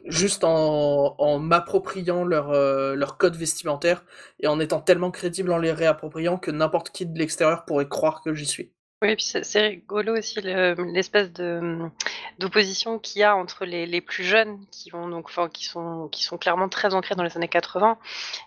juste 0.07 0.44
en, 0.44 1.14
en 1.18 1.38
m'appropriant 1.38 2.24
leur, 2.24 2.51
euh, 2.51 2.94
leur 2.94 3.18
code 3.18 3.36
vestimentaire 3.36 4.05
et 4.40 4.49
en 4.49 4.59
étant 4.61 4.80
tellement 4.80 5.11
crédible 5.11 5.53
en 5.53 5.59
les 5.59 5.72
réappropriant 5.72 6.38
que 6.38 6.51
n'importe 6.51 6.90
qui 6.90 7.07
de 7.07 7.18
l'extérieur 7.18 7.64
pourrait 7.64 7.88
croire 7.88 8.22
que 8.22 8.34
j'y 8.34 8.47
suis. 8.47 8.72
Oui, 9.03 9.14
puis 9.14 9.24
c'est 9.24 9.61
rigolo 9.61 10.16
aussi 10.16 10.40
le- 10.40 10.72
l'espèce 10.94 11.30
de 11.32 11.90
d'opposition 12.38 12.99
qu'il 12.99 13.20
y 13.20 13.24
a 13.24 13.36
entre 13.36 13.66
les, 13.66 14.01
plus 14.01 14.24
jeunes 14.24 14.64
qui 14.70 14.88
vont 14.88 15.07
donc 15.09 15.30
qui 15.53 15.66
sont 15.66 16.09
qui 16.09 16.22
sont 16.24 16.38
clairement 16.38 16.70
très 16.70 16.94
ancrés 16.94 17.14
dans 17.14 17.22
les 17.22 17.36
années 17.36 17.49
80 17.49 17.99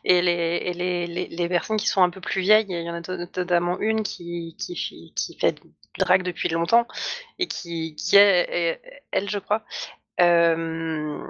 et 0.04 0.24
les 0.24 0.74
les, 0.74 1.06
les, 1.28 1.50
personnes 1.50 1.78
qui 1.78 1.86
sont 1.88 2.02
un 2.02 2.10
peu 2.10 2.20
plus 2.20 2.42
vieilles. 2.42 2.66
Il 2.68 2.82
y 2.84 2.90
en 2.90 2.96
a 2.96 3.02
notamment 3.18 3.80
une 3.80 4.02
qui 4.02 4.56
qui 4.58 5.14
qui 5.16 5.38
fait 5.40 5.52
du 5.52 5.70
drag 6.00 6.24
depuis 6.24 6.50
longtemps 6.50 6.88
et 7.38 7.48
qui 7.48 7.96
qui 7.96 8.16
est, 8.18 8.50
est- 8.52 8.82
elle 9.12 9.30
je 9.30 9.38
crois 9.40 9.64
euh, 10.22 11.24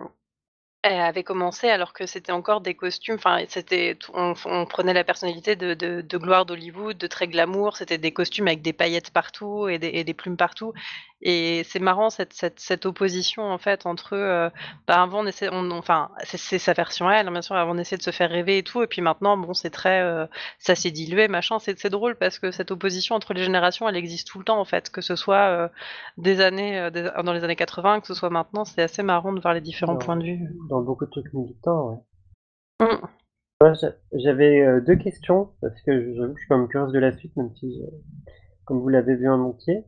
elle 0.82 1.02
avait 1.02 1.24
commencé 1.24 1.70
alors 1.70 1.92
que 1.94 2.06
c'était 2.06 2.32
encore 2.32 2.62
des 2.62 2.74
costumes, 2.74 3.16
enfin 3.16 3.44
c'était 3.50 3.98
on, 4.14 4.34
prenait 4.66 4.94
la 4.94 5.04
personnalité 5.04 5.56
de, 5.56 5.74
de, 5.74 6.02
de 6.02 6.18
gloire 6.18 6.46
d'Hollywood, 6.46 6.98
de 6.98 7.08
très 7.08 7.28
glamour, 7.28 7.76
c'était 7.76 7.98
des 7.98 8.14
costumes 8.14 8.48
avec 8.48 8.62
des 8.62 8.72
paillettes 8.72 9.12
partout 9.12 9.68
et 9.68 9.78
des, 9.78 9.90
et 9.90 10.04
des 10.04 10.14
plumes 10.14 10.38
partout. 10.38 10.74
Et 11.22 11.64
c'est 11.66 11.80
marrant 11.80 12.10
cette, 12.10 12.32
cette, 12.34 12.60
cette 12.62 12.86
opposition 12.86 13.44
en 13.44 13.58
fait 13.58 13.86
entre 13.86 14.14
euh, 14.14 14.50
bah, 14.88 15.02
avant 15.02 15.20
on 15.24 15.26
essaie, 15.28 15.50
on, 15.52 15.70
enfin 15.72 16.12
c'est 16.24 16.60
sa 16.60 16.72
version 16.72 17.10
à 17.10 17.16
elle, 17.16 17.28
hein, 17.28 17.32
bien 17.32 17.42
sûr, 17.42 17.56
avant 17.58 17.76
on 17.76 17.78
essayait 17.78 17.98
de 17.98 18.04
se 18.04 18.12
faire 18.12 18.30
rêver 18.30 18.60
et 18.60 18.64
tout, 18.64 18.82
et 18.84 18.88
puis 18.88 19.02
maintenant 19.02 19.36
bon 19.38 19.54
c'est 19.54 19.70
très, 19.70 20.02
euh, 20.02 20.26
ça 20.60 20.76
s'est 20.76 20.92
dilué 20.92 21.28
machin, 21.28 21.60
c'est 21.60 21.90
drôle 21.90 22.16
parce 22.16 22.40
que 22.40 22.52
cette 22.52 22.72
opposition 22.72 23.16
entre 23.16 23.34
les 23.34 23.44
générations 23.44 23.90
elle 23.90 23.98
existe 23.98 24.28
tout 24.30 24.40
le 24.40 24.46
temps 24.46 24.62
en 24.62 24.66
fait, 24.66 24.90
que 24.90 25.02
ce 25.02 25.18
soit 25.18 25.50
euh, 25.50 25.68
des 26.18 26.40
années 26.40 26.90
des- 26.92 27.10
dans 27.26 27.34
les 27.34 27.44
années 27.44 27.58
80, 27.58 28.00
que 28.00 28.08
ce 28.08 28.14
soit 28.14 28.30
maintenant, 28.30 28.64
c'est 28.64 28.82
assez 28.82 29.04
marrant 29.04 29.34
de 29.34 29.42
voir 29.42 29.54
les 29.54 29.62
différents 29.62 29.98
points 29.98 30.16
de 30.16 30.24
vue. 30.24 30.40
Dans 30.70 30.82
beaucoup 30.82 31.06
de 31.06 31.12
trucs 31.12 31.34
militants, 31.34 31.90
ouais. 32.80 32.88
Mm. 32.88 33.06
Moi, 33.62 33.74
j'a- 33.74 33.96
j'avais 34.14 34.80
deux 34.88 34.96
questions, 34.96 35.50
parce 35.60 35.82
que 35.82 35.92
je- 36.02 36.14
je 36.34 36.38
suis 36.38 36.48
quand 36.48 36.58
même 36.60 36.70
curieuse 36.70 36.94
de 36.94 37.00
la 37.00 37.12
suite, 37.12 37.36
même 37.36 37.54
si, 37.58 37.82
comme 38.64 38.80
vous 38.80 38.88
l'avez 38.88 39.16
vu 39.18 39.30
en 39.30 39.42
entier. 39.42 39.84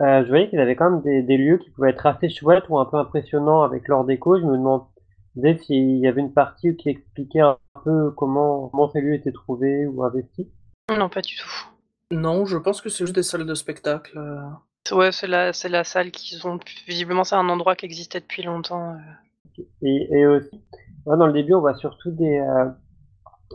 Euh, 0.00 0.24
je 0.24 0.28
voyais 0.28 0.48
qu'il 0.48 0.58
y 0.58 0.62
avait 0.62 0.74
quand 0.76 0.90
même 0.90 1.02
des, 1.02 1.22
des 1.22 1.36
lieux 1.36 1.58
qui 1.58 1.70
pouvaient 1.70 1.90
être 1.90 2.06
assez 2.06 2.28
chouettes 2.28 2.68
ou 2.68 2.78
un 2.78 2.84
peu 2.84 2.96
impressionnants 2.96 3.62
avec 3.62 3.86
leur 3.88 4.04
déco. 4.04 4.38
Je 4.40 4.44
me 4.44 4.56
demandais 4.56 5.58
s'il 5.62 5.98
y 5.98 6.06
avait 6.08 6.20
une 6.20 6.32
partie 6.32 6.74
qui 6.76 6.88
expliquait 6.88 7.40
un 7.40 7.56
peu 7.84 8.10
comment, 8.12 8.68
comment 8.68 8.90
ces 8.90 9.00
lieux 9.00 9.14
étaient 9.14 9.32
trouvés 9.32 9.86
ou 9.86 10.02
investis. 10.02 10.46
Non, 10.90 11.08
pas 11.08 11.20
du 11.22 11.36
tout. 11.36 11.66
Non, 12.10 12.44
je 12.44 12.58
pense 12.58 12.80
que 12.80 12.88
c'est 12.88 13.04
juste 13.04 13.14
des 13.14 13.22
salles 13.22 13.46
de 13.46 13.54
spectacle. 13.54 14.18
euh. 14.18 14.94
Ouais, 14.94 15.12
c'est 15.12 15.26
la, 15.28 15.52
c'est 15.52 15.70
la 15.70 15.84
salle 15.84 16.10
qu'ils 16.10 16.46
ont. 16.46 16.58
Visiblement, 16.86 17.24
c'est 17.24 17.36
un 17.36 17.48
endroit 17.48 17.74
qui 17.76 17.86
existait 17.86 18.20
depuis 18.20 18.42
longtemps. 18.42 18.90
euh. 18.94 19.62
Et, 19.82 20.08
et 20.10 20.26
aussi, 20.26 20.60
dans 21.06 21.26
le 21.26 21.32
début, 21.32 21.54
on 21.54 21.60
voit 21.60 21.74
surtout 21.76 22.10
des, 22.10 22.38
euh, 22.38 22.68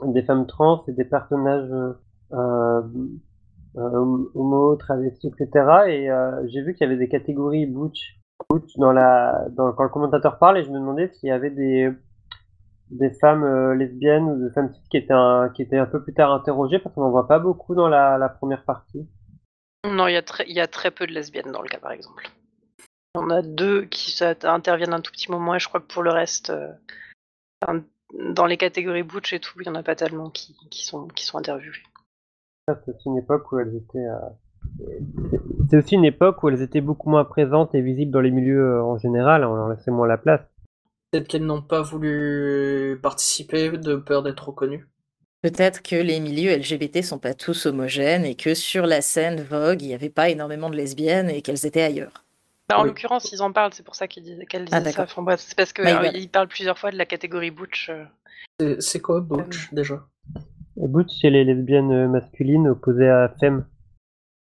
des 0.05 0.23
femmes 0.23 0.47
trans 0.47 0.83
et 0.87 0.93
des 0.93 1.03
personnages 1.03 1.69
euh, 2.31 2.81
homo, 3.75 4.75
travestis, 4.75 5.27
etc. 5.27 5.49
Et 5.87 6.09
euh, 6.09 6.47
j'ai 6.47 6.61
vu 6.61 6.73
qu'il 6.73 6.85
y 6.87 6.89
avait 6.89 6.99
des 6.99 7.09
catégories 7.09 7.65
butch, 7.65 8.17
dans 8.77 8.91
la, 8.91 9.45
quand 9.55 9.83
le 9.83 9.89
commentateur 9.89 10.39
parle, 10.39 10.57
et 10.57 10.63
je 10.63 10.69
me 10.69 10.79
demandais 10.79 11.09
s'il 11.09 11.29
y 11.29 11.31
avait 11.31 11.49
des, 11.49 11.91
des 12.89 13.11
femmes 13.11 13.43
euh, 13.43 13.75
lesbiennes 13.75 14.29
ou 14.29 14.47
des 14.47 14.53
femmes 14.53 14.71
qui 14.89 14.97
étaient 14.97 15.13
un, 15.13 15.49
qui 15.49 15.61
étaient 15.61 15.77
un 15.77 15.85
peu 15.85 16.03
plus 16.03 16.13
tard 16.13 16.33
interrogées, 16.33 16.79
parce 16.79 16.95
qu'on 16.95 17.01
n'en 17.01 17.11
voit 17.11 17.27
pas 17.27 17.39
beaucoup 17.39 17.75
dans 17.75 17.87
la, 17.89 18.29
première 18.29 18.63
partie. 18.63 19.07
Non, 19.85 20.07
il 20.07 20.13
y, 20.13 20.17
a 20.17 20.21
très- 20.21 20.45
il 20.47 20.55
y 20.55 20.59
a 20.59 20.67
très 20.67 20.91
peu 20.91 21.07
de 21.07 21.13
lesbiennes 21.13 21.51
dans 21.51 21.61
le 21.61 21.69
cas, 21.69 21.79
par 21.79 21.91
exemple. 21.91 22.29
On 23.15 23.29
a 23.29 23.41
deux 23.41 23.85
qui 23.85 24.17
interviennent 24.43 24.93
un 24.93 25.01
tout 25.01 25.11
petit 25.11 25.31
moment, 25.31 25.55
et 25.55 25.59
je 25.59 25.67
crois 25.67 25.79
que 25.79 25.91
pour 25.91 26.03
le 26.03 26.11
reste, 26.11 26.51
euh, 26.51 26.71
dans 28.13 28.45
les 28.45 28.57
catégories 28.57 29.03
butch 29.03 29.33
et 29.33 29.39
tout, 29.39 29.59
il 29.59 29.63
n'y 29.63 29.69
en 29.69 29.79
a 29.79 29.83
pas 29.83 29.95
tellement 29.95 30.29
qui, 30.29 30.55
qui 30.69 30.85
sont, 30.85 31.07
qui 31.07 31.25
sont 31.25 31.37
interviewées. 31.37 31.83
C'est 32.85 32.95
aussi 32.95 33.07
une 33.07 33.17
époque 33.17 33.51
où 33.51 33.59
elles 33.59 33.75
étaient. 33.75 33.97
euh, 34.05 34.89
C'est 35.69 35.77
aussi 35.77 35.95
une 35.95 36.05
époque 36.05 36.41
où 36.43 36.49
elles 36.49 36.61
étaient 36.61 36.81
beaucoup 36.81 37.09
moins 37.09 37.25
présentes 37.25 37.73
et 37.75 37.81
visibles 37.81 38.11
dans 38.11 38.21
les 38.21 38.31
milieux 38.31 38.75
euh, 38.77 38.83
en 38.83 38.97
général. 38.97 39.45
On 39.45 39.55
leur 39.55 39.69
laissait 39.69 39.91
moins 39.91 40.07
la 40.07 40.17
place. 40.17 40.41
Peut-être 41.11 41.27
qu'elles 41.27 41.45
n'ont 41.45 41.61
pas 41.61 41.81
voulu 41.81 42.99
participer 43.01 43.69
de 43.71 43.95
peur 43.95 44.21
d'être 44.23 44.47
reconnues. 44.47 44.87
Peut-être 45.41 45.81
que 45.81 45.95
les 45.95 46.19
milieux 46.19 46.51
LGBT 46.55 47.01
sont 47.01 47.17
pas 47.17 47.33
tous 47.33 47.65
homogènes 47.65 48.25
et 48.25 48.35
que 48.35 48.53
sur 48.53 48.85
la 48.85 49.01
scène 49.01 49.41
Vogue, 49.41 49.81
il 49.81 49.87
n'y 49.87 49.93
avait 49.93 50.09
pas 50.09 50.29
énormément 50.29 50.69
de 50.69 50.75
lesbiennes 50.75 51.29
et 51.29 51.41
qu'elles 51.41 51.65
étaient 51.65 51.81
ailleurs. 51.81 52.25
Bah, 52.67 52.77
en 52.77 52.81
Oui. 52.83 52.89
l'occurrence, 52.89 53.31
ils 53.31 53.41
en 53.41 53.51
parlent, 53.51 53.73
c'est 53.73 53.85
pour 53.85 53.95
ça 53.95 54.07
qu'ils 54.07 54.23
disaient, 54.23 54.45
qu'elles 54.45 54.67
Ah, 54.71 54.79
disaient 54.81 54.91
ça. 54.91 54.97
d'accord. 55.01 55.05
Enfin, 55.11 55.21
bref, 55.23 55.39
c'est 55.39 55.55
parce 55.57 55.71
qu'ils 55.73 55.85
Bah, 55.85 56.11
il 56.13 56.21
va- 56.23 56.27
parlent 56.31 56.47
plusieurs 56.49 56.77
fois 56.77 56.91
de 56.91 56.97
la 56.97 57.05
catégorie 57.05 57.51
butch. 57.51 57.89
euh. 57.89 58.75
C'est- 58.79 58.99
quoi 58.99 59.21
Butch 59.21 59.73
déjà? 59.73 60.03
Butch, 60.87 61.19
c'est 61.21 61.29
les 61.29 61.43
lesbiennes 61.43 61.91
euh, 61.91 62.07
masculines 62.07 62.67
opposées 62.67 63.09
à 63.09 63.29
Femme. 63.39 63.65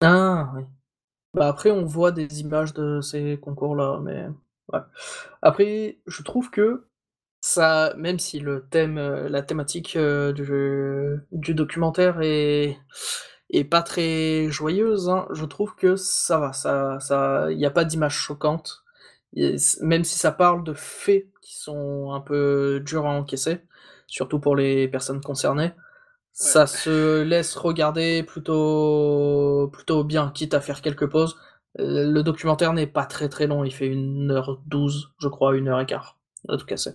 Ah 0.02 0.52
oui. 0.56 0.64
Bah 1.34 1.48
après 1.48 1.72
on 1.72 1.86
voit 1.86 2.12
des 2.12 2.42
images 2.42 2.74
de 2.74 3.02
ces 3.02 3.38
concours-là, 3.40 4.00
mais. 4.04 4.28
Après, 5.42 6.00
je 6.08 6.24
trouve 6.24 6.50
que 6.50 6.88
ça, 7.42 7.94
même 7.98 8.20
si 8.20 8.40
le 8.40 8.68
thème, 8.70 8.98
euh, 8.98 9.30
la 9.30 9.42
thématique 9.44 9.96
euh, 9.98 10.32
du, 11.32 11.54
documentaire 11.54 12.22
est, 12.22 12.80
pas 13.70 13.84
très 13.84 14.50
joyeuse, 14.50 15.10
hein, 15.10 15.28
je 15.34 15.46
trouve 15.46 15.76
que 15.76 15.96
ça 15.96 16.40
va, 16.40 16.54
ça, 16.54 17.00
ça, 17.00 17.48
il 17.52 17.58
n'y 17.58 17.66
a 17.66 17.72
pas 17.72 17.86
d'image 17.86 18.16
choquante. 18.16 18.84
Même 19.82 20.04
si 20.04 20.18
ça 20.18 20.32
parle 20.32 20.64
de 20.64 20.74
faits 20.74 21.28
qui 21.42 21.56
sont 21.58 22.14
un 22.14 22.22
peu 22.22 22.82
durs 22.86 23.06
à 23.06 23.12
encaisser, 23.12 23.62
surtout 24.08 24.40
pour 24.40 24.56
les 24.56 24.88
personnes 24.88 25.22
concernées, 25.22 25.74
ça 26.34 26.68
se 26.68 27.22
laisse 27.24 27.56
regarder 27.56 28.24
plutôt, 28.24 29.70
plutôt 29.72 30.04
bien, 30.04 30.32
quitte 30.32 30.54
à 30.54 30.62
faire 30.62 30.82
quelques 30.82 31.08
pauses. 31.10 31.38
Euh, 31.80 32.12
Le 32.12 32.24
documentaire 32.24 32.74
n'est 32.74 32.88
pas 32.88 33.06
très 33.06 33.30
très 33.30 33.48
long, 33.48 33.64
il 33.64 33.74
fait 33.74 33.88
1h12, 33.88 35.14
je 35.20 35.28
crois, 35.28 35.56
1h15, 35.56 36.18
à 36.50 36.58
tout 36.58 36.66
casser. 36.66 36.92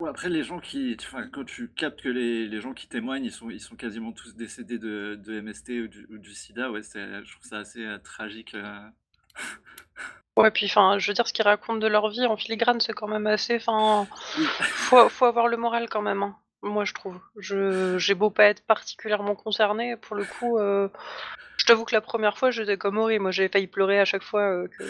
Ouais, 0.00 0.08
après, 0.10 0.28
les 0.28 0.44
gens 0.44 0.60
qui. 0.60 0.96
Enfin, 1.00 1.28
quand 1.28 1.44
tu 1.44 1.72
captes 1.74 2.02
que 2.02 2.08
les, 2.08 2.46
les 2.46 2.60
gens 2.60 2.72
qui 2.72 2.86
témoignent, 2.88 3.24
ils 3.24 3.32
sont, 3.32 3.50
ils 3.50 3.60
sont 3.60 3.74
quasiment 3.76 4.12
tous 4.12 4.34
décédés 4.36 4.78
de, 4.78 5.16
de 5.20 5.40
MST 5.40 5.70
ou 5.82 5.88
du, 5.88 6.06
ou 6.10 6.18
du 6.18 6.34
sida, 6.34 6.70
ouais, 6.70 6.82
c'est- 6.84 7.24
je 7.24 7.32
trouve 7.32 7.44
ça 7.48 7.58
assez 7.58 7.84
euh, 7.84 7.98
tragique. 7.98 8.54
euh. 8.54 8.78
Ouais, 10.36 10.50
puis 10.52 10.66
enfin, 10.66 10.98
je 10.98 11.08
veux 11.10 11.14
dire, 11.14 11.26
ce 11.26 11.32
qu'ils 11.32 11.44
racontent 11.44 11.78
de 11.78 11.86
leur 11.86 12.08
vie 12.10 12.24
en 12.26 12.36
filigrane, 12.36 12.80
c'est 12.80 12.92
quand 12.94 13.08
même 13.08 13.26
assez. 13.26 13.56
Enfin, 13.56 14.06
faut, 14.60 15.08
faut 15.08 15.24
avoir 15.26 15.48
le 15.48 15.56
moral 15.56 15.88
quand 15.90 16.02
même. 16.02 16.22
hein. 16.22 16.36
Moi, 16.62 16.84
je 16.84 16.92
trouve. 16.92 17.18
Je, 17.36 17.96
j'ai 17.98 18.14
beau 18.14 18.30
pas 18.30 18.44
être 18.44 18.66
particulièrement 18.66 19.34
concernée, 19.36 19.96
pour 19.96 20.16
le 20.16 20.24
coup, 20.24 20.58
euh, 20.58 20.88
je 21.56 21.66
t'avoue 21.66 21.84
que 21.84 21.94
la 21.94 22.00
première 22.00 22.36
fois, 22.36 22.50
j'étais 22.50 22.76
comme 22.76 22.98
Ori. 22.98 23.18
Moi, 23.18 23.30
j'avais 23.30 23.48
failli 23.48 23.66
pleurer 23.68 24.00
à 24.00 24.04
chaque 24.04 24.24
fois 24.24 24.42
euh, 24.42 24.68
que, 24.68 24.84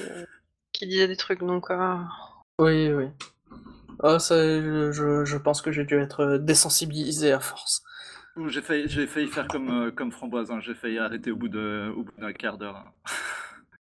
qu'il 0.72 0.88
disait 0.88 1.08
des 1.08 1.16
trucs, 1.16 1.40
donc. 1.40 1.70
euh, 1.70 1.96
Oui, 2.58 2.92
oui. 2.92 3.06
Ah, 4.02 4.18
ça, 4.18 4.36
je, 4.36 5.36
pense 5.36 5.60
que 5.60 5.72
j'ai 5.72 5.84
dû 5.84 5.98
être 6.00 6.38
désensibilisé 6.38 7.32
à 7.32 7.40
force. 7.40 7.82
J'ai 8.46 8.62
failli, 8.62 8.88
j'ai 8.88 9.06
failli 9.08 9.26
faire 9.26 9.48
comme, 9.48 9.68
euh, 9.86 9.90
comme 9.90 10.12
Framboise, 10.12 10.50
hein, 10.52 10.60
j'ai 10.60 10.74
failli 10.74 10.98
arrêter 10.98 11.32
au 11.32 11.36
bout 11.36 11.48
de- 11.48 11.92
au 11.96 12.04
bout 12.04 12.12
d'un 12.18 12.32
quart 12.32 12.56
d'heure. 12.56 12.76
hein. 12.76 12.84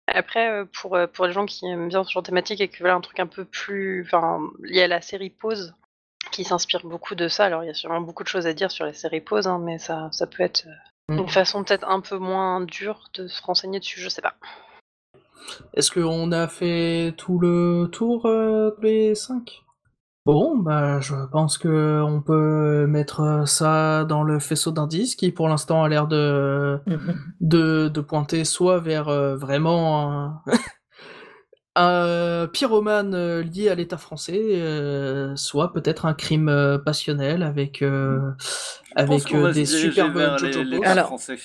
Après, 0.08 0.52
euh, 0.52 0.66
pour, 0.80 0.96
euh, 0.96 1.08
pour 1.08 1.26
les 1.26 1.34
gens 1.34 1.48
qui 1.48 1.66
aiment 1.66 1.90
bien 1.90 2.04
ce 2.04 2.12
genre 2.12 2.22
de 2.22 2.28
thématique 2.28 2.62
et 2.62 2.70
qui 2.70 2.84
veulent 2.84 2.92
un 2.92 3.02
truc 3.02 3.20
un 3.20 3.26
peu 3.26 3.44
plus 3.44 4.04
enfin, 4.06 4.40
lié 4.62 4.84
à 4.84 4.88
la 4.88 5.02
série 5.02 5.32
Pause, 5.32 5.74
qui 6.36 6.44
s'inspire 6.44 6.82
beaucoup 6.86 7.16
de 7.16 7.28
ça, 7.28 7.46
alors 7.46 7.64
il 7.64 7.68
y 7.68 7.70
a 7.70 7.74
sûrement 7.74 8.02
beaucoup 8.02 8.24
de 8.24 8.28
choses 8.28 8.46
à 8.48 8.54
dire 8.54 8.72
sur 8.72 8.86
les 8.86 8.94
séries 8.94 9.22
Pause, 9.22 9.48
hein, 9.48 9.60
mais 9.64 9.78
ça, 9.80 10.10
ça 10.12 10.28
peut 10.28 10.44
être 10.44 10.66
euh, 10.68 10.72
Mm. 11.08 11.20
une 11.20 11.30
façon 11.30 11.64
peut-être 11.64 11.88
un 11.88 12.00
peu 12.00 12.18
moins 12.18 12.62
dure 12.62 13.10
de 13.14 13.28
se 13.28 13.40
renseigner 13.44 13.80
dessus, 13.80 14.00
je 14.00 14.10
sais 14.10 14.24
pas. 14.24 14.34
Est-ce 15.76 15.92
qu'on 15.92 16.32
a 16.32 16.48
fait 16.48 17.14
tout 17.16 17.38
le 17.38 17.90
tour 17.92 18.26
euh, 18.26 18.72
des 18.82 19.14
5 19.14 19.62
Bon, 20.26 20.58
bah, 20.58 21.00
je 21.02 21.14
pense 21.32 21.60
que 21.60 22.02
on 22.04 22.20
peut 22.24 22.88
mettre 22.88 23.44
ça 23.48 24.04
dans 24.06 24.24
le 24.24 24.40
faisceau 24.40 24.72
d'indices 24.72 25.16
qui, 25.16 25.32
pour 25.32 25.48
l'instant, 25.48 25.84
a 25.84 25.90
l'air 25.90 26.08
de, 26.08 26.80
Mhm. 26.88 27.16
de, 27.42 27.88
de 27.90 28.02
pointer 28.02 28.44
soit 28.44 28.80
vers 28.80 29.08
euh, 29.08 29.36
vraiment 29.36 30.12
un, 30.12 30.42
un 31.76 32.48
pyromane 32.52 33.14
euh, 33.14 33.44
lié 33.44 33.70
à 33.70 33.76
l'État 33.76 33.98
français, 33.98 34.40
euh, 34.40 35.36
soit 35.36 35.74
peut-être 35.74 36.06
un 36.06 36.14
crime 36.14 36.50
euh, 36.50 36.78
passionnel 36.78 37.44
avec, 37.44 37.82
euh, 37.82 38.32
avec 38.96 39.34
euh, 39.34 39.52
des 39.52 39.66
superbes 39.66 40.38
Jojo. 40.40 40.82
Alors, 40.84 41.08
français. 41.08 41.38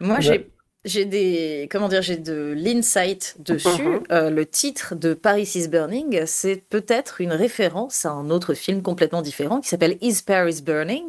Moi, 0.00 0.16
Ouais. 0.16 0.22
j'ai 0.22 0.50
j'ai 0.84 1.04
des 1.04 1.68
comment 1.70 1.86
dire, 1.86 2.02
j'ai 2.02 2.16
de 2.16 2.54
l'insight 2.56 3.36
dessus. 3.38 3.68
Mhm. 3.82 4.00
Euh, 4.10 4.30
le 4.30 4.44
titre 4.46 4.96
de 4.96 5.14
Paris 5.14 5.48
is 5.54 5.68
Burning, 5.68 6.26
c'est 6.26 6.56
peut-être 6.56 7.20
une 7.20 7.30
référence 7.32 8.04
à 8.04 8.10
un 8.10 8.30
autre 8.30 8.52
film 8.54 8.82
complètement 8.82 9.22
différent 9.22 9.60
qui 9.60 9.68
s'appelle 9.68 9.96
Is 10.00 10.22
Paris 10.26 10.60
Burning 10.60 11.04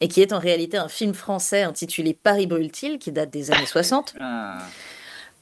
et 0.00 0.08
qui 0.08 0.20
est 0.20 0.32
en 0.32 0.40
réalité 0.40 0.78
un 0.78 0.88
film 0.88 1.14
français 1.14 1.62
intitulé 1.62 2.12
Paris 2.12 2.48
brûle-t-il 2.48 2.98
qui 2.98 3.12
date 3.12 3.30
des 3.30 3.52
années 3.52 3.66
60. 3.66 4.14
Ah, 4.18 4.58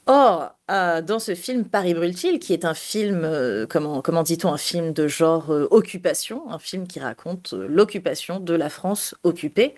Or, 0.05 0.57
euh, 0.69 1.01
dans 1.01 1.19
ce 1.19 1.33
film 1.33 1.65
Paris 1.65 1.93
brûle-t-il, 1.93 2.39
qui 2.39 2.51
est 2.51 2.65
un 2.65 2.73
film, 2.73 3.21
euh, 3.23 3.65
comment, 3.69 4.01
comment 4.01 4.23
dit-on, 4.23 4.51
un 4.51 4.57
film 4.57 4.91
de 4.91 5.07
genre 5.07 5.51
euh, 5.51 5.67
occupation, 5.71 6.51
un 6.51 6.59
film 6.59 6.87
qui 6.87 6.99
raconte 6.99 7.53
l'occupation 7.53 8.39
de 8.41 8.53
la 8.53 8.69
France 8.69 9.15
occupée, 9.23 9.75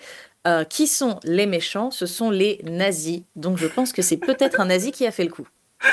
qui 0.69 0.86
sont 0.86 1.19
les 1.23 1.47
méchants? 1.47 1.89
Ce 1.89 2.05
sont 2.05 2.30
les 2.30 2.61
nazis. 2.63 3.23
Donc 3.36 3.57
je 3.57 3.65
pense 3.65 3.91
que 3.91 4.03
c'est 4.03 4.17
peut-être 4.17 4.59
un 4.59 4.65
nazi 4.65 4.91
qui 4.91 5.07
a 5.07 5.11
fait 5.11 5.23
le 5.23 5.32
coup. 5.32 5.47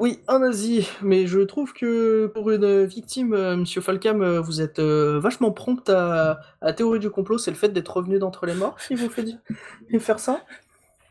Oui, 0.00 0.20
un 0.28 0.38
nazi, 0.38 0.88
mais 1.02 1.26
je 1.26 1.40
trouve 1.40 1.72
que 1.72 2.28
pour 2.32 2.52
une 2.52 2.84
victime, 2.84 3.30
Monsieur 3.56 3.80
Falcam, 3.80 4.38
vous 4.38 4.60
êtes 4.60 4.78
vachement 4.78 5.50
prompt 5.50 5.88
à, 5.88 6.38
à 6.60 6.72
théorie 6.72 7.00
du 7.00 7.10
complot, 7.10 7.36
c'est 7.36 7.50
le 7.50 7.56
fait 7.56 7.70
d'être 7.70 7.96
revenu 7.96 8.20
d'entre 8.20 8.46
les 8.46 8.54
morts 8.54 8.76
qui 8.76 8.94
vous 8.94 9.10
fait 9.10 9.24
et 9.90 9.98
faire 9.98 10.20
ça 10.20 10.44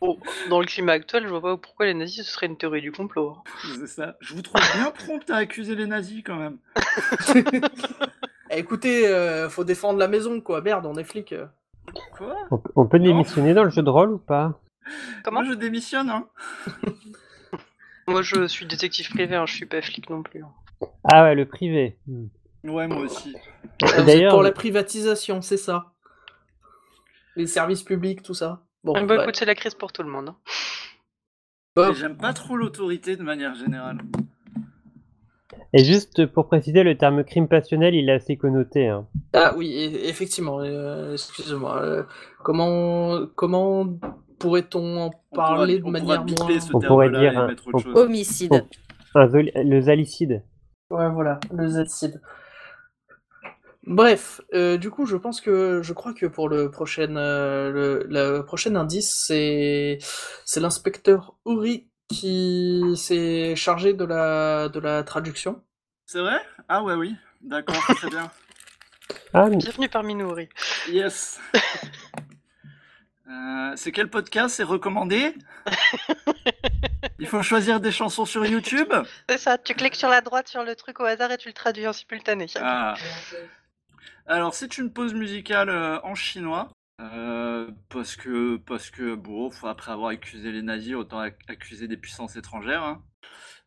Bon, 0.02 0.20
dans 0.50 0.60
le 0.60 0.66
climat 0.68 0.94
actuel, 0.94 1.24
je 1.24 1.30
vois 1.30 1.42
pas 1.42 1.58
pourquoi 1.58 1.86
les 1.88 1.94
nazis 1.96 2.26
ce 2.26 2.32
serait 2.32 2.46
une 2.46 2.58
théorie 2.58 2.82
du 2.82 2.92
complot. 2.92 3.36
hein. 3.38 3.44
c'est 3.80 3.88
ça. 3.88 4.16
Je 4.20 4.34
vous 4.36 4.42
trouve 4.44 4.62
bien 4.76 4.92
prompt 4.92 5.30
à 5.32 5.38
accuser 5.38 5.76
les 5.76 5.86
nazis 5.88 6.24
quand 6.24 6.36
même. 6.38 6.58
Eh, 8.50 8.60
Écoutez, 8.60 9.08
euh, 9.08 9.50
faut 9.50 9.66
défendre 9.66 10.00
la 10.00 10.08
maison, 10.08 10.40
quoi. 10.40 10.62
Merde, 10.62 10.86
on 10.86 10.96
est 10.96 11.04
flics. 11.04 11.34
euh. 11.34 11.48
Quoi? 12.18 12.34
On, 12.50 12.58
peut- 12.58 12.72
on 12.78 12.86
peut 12.88 12.98
Non. 12.98 13.04
démissionner 13.06 13.54
dans 13.54 13.64
le 13.66 13.70
jeu 13.70 13.82
de 13.82 13.90
rôle 13.90 14.14
ou 14.14 14.18
pas? 14.20 14.58
Comment? 15.26 15.42
Moi 15.42 15.50
je 15.52 15.56
démissionne, 15.56 16.10
hein. 16.10 16.28
Moi, 18.08 18.22
je 18.22 18.48
suis 18.48 18.66
détective 18.66 19.10
privé, 19.10 19.36
hein, 19.36 19.46
je 19.46 19.54
suis 19.54 19.66
pas 19.66 19.82
flic 19.82 20.10
non 20.10 20.24
plus. 20.24 20.42
hein. 20.44 20.88
Ah 21.04 21.24
ouais, 21.24 21.36
le 21.36 21.46
privé. 21.46 21.98
Hmm. 22.08 22.28
Ouais, 22.64 22.88
moi 22.88 23.00
aussi. 23.00 23.32
Et 23.36 23.86
vous 23.86 23.92
êtes 24.00 24.06
D'ailleurs, 24.06 24.32
pour 24.32 24.44
la 24.44 24.54
privatisation, 24.54 25.42
c'est 25.42 25.58
ça. 25.58 25.92
Les 27.36 27.48
services 27.48 27.84
publics, 27.84 28.24
tout 28.24 28.34
ça. 28.34 28.62
Bon, 28.88 29.06
Bah 29.06 29.16
ouais. 29.18 29.22
écoute, 29.24 29.36
c'est 29.36 29.46
la 29.46 29.56
crise 29.56 29.74
pour 29.76 29.92
tout 29.92 30.02
le 30.04 30.10
monde. 30.10 30.30
hein. 30.30 30.36
Mais 31.78 31.94
J'aime 31.94 32.18
pas 32.18 32.34
trop 32.34 32.56
l'autorité 32.58 33.16
de 33.18 33.24
manière 33.24 33.54
générale. 33.54 34.00
et 35.74 35.84
juste 35.84 36.26
pour 36.28 36.48
préciser, 36.48 36.82
le 36.84 36.98
terme 36.98 37.24
crime 37.24 37.48
passionnel, 37.48 37.94
il 37.96 38.10
est 38.10 38.14
assez 38.14 38.38
connoté. 38.38 38.88
hein. 38.88 39.08
Ah 39.34 39.54
oui, 39.58 39.68
e- 39.76 40.08
effectivement. 40.10 40.60
euh, 40.62 41.14
Excusez-moi. 41.14 41.82
euh, 41.84 42.04
comment 42.44 43.20
comment 43.36 43.86
pourrait-on 44.40 44.98
en 45.02 45.12
On 45.32 45.36
parler 45.36 45.80
pourra- 45.80 46.00
de 46.00 46.06
manière 46.06 46.26
moins 46.26 46.60
ce 46.60 46.72
On 46.76 46.80
pourrait 46.80 47.10
dire 47.10 47.38
un- 47.38 47.56
on-. 47.74 47.96
Homicide. 47.96 48.66
Un 49.16 49.26
zol- 49.28 49.52
le 49.56 49.82
zalicide. 49.82 50.44
Ouais, 50.90 51.10
voilà, 51.10 51.40
le 51.52 51.68
Z-Seed. 51.68 52.22
Bref, 53.90 54.42
euh, 54.54 54.78
du 54.78 54.90
coup, 54.92 55.06
je 55.06 55.16
pense 55.16 55.40
que 55.40 55.82
je 55.82 55.94
crois 55.94 56.14
que 56.14 56.26
pour 56.26 56.50
le 56.50 56.70
prochain 56.70 57.16
euh, 57.16 57.72
le, 57.72 58.06
le 58.10 58.42
prochain 58.42 58.76
indice, 58.76 59.24
c'est 59.26 59.98
c'est 60.44 60.60
l'inspecteur 60.60 61.36
Uri 61.46 61.88
qui 62.10 62.82
s'est 62.98 63.56
chargé 63.56 63.94
de 63.94 64.04
la 64.04 64.68
de 64.68 64.80
la 64.82 65.04
traduction. 65.04 65.64
C'est 66.06 66.20
vrai? 66.20 66.42
Ah 66.68 66.84
ouais, 66.84 66.96
oui. 66.96 67.16
D'accord, 67.42 67.82
très 67.96 68.10
bien. 68.10 68.30
Ah, 69.34 69.48
mais- 69.50 69.58
Bienvenue 69.58 69.88
parmi 69.90 70.16
nous, 70.16 70.30
Uri. 70.32 70.50
Yes. 70.90 71.40
Euh, 73.30 73.72
c'est 73.76 73.92
quel 73.94 74.10
podcast? 74.10 74.56
C'est 74.56 74.64
recommandé? 74.64 75.34
Il 77.20 77.28
faut 77.28 77.42
choisir 77.42 77.80
des 77.80 77.92
chansons 77.92 78.26
sur 78.26 78.46
YouTube? 78.46 78.92
C'est 79.30 79.38
ça, 79.38 79.58
tu 79.58 79.74
cliques 79.76 79.96
sur 79.96 80.10
la 80.10 80.22
droite 80.22 80.48
sur 80.48 80.64
le 80.64 80.76
truc 80.76 81.00
au 81.00 81.04
hasard 81.06 81.32
et 81.32 81.38
tu 81.38 81.48
le 81.50 81.54
traduis 81.54 81.88
en 81.88 81.94
simultané. 81.94 82.48
Ah. 82.56 82.96
Alors, 84.28 84.54
c'est 84.54 84.78
une 84.78 84.92
pause 84.92 85.14
musicale 85.14 85.70
euh, 85.70 86.00
en 86.04 86.16
chinois. 86.16 86.68
euh, 87.00 87.72
parce 87.90 88.16
que, 88.16 88.58
parce 88.58 88.90
que, 88.90 89.16
bon, 89.16 89.50
faut- 89.52 89.68
après 89.68 89.92
avoir 89.92 90.10
accusé 90.10 90.52
les 90.52 90.62
nazis, 90.62 90.96
autant 90.96 91.22
ac- 91.22 91.38
accuser 91.48 91.88
des 91.88 91.98
puissances 91.98 92.36
étrangères. 92.36 92.84
hein. 92.84 93.04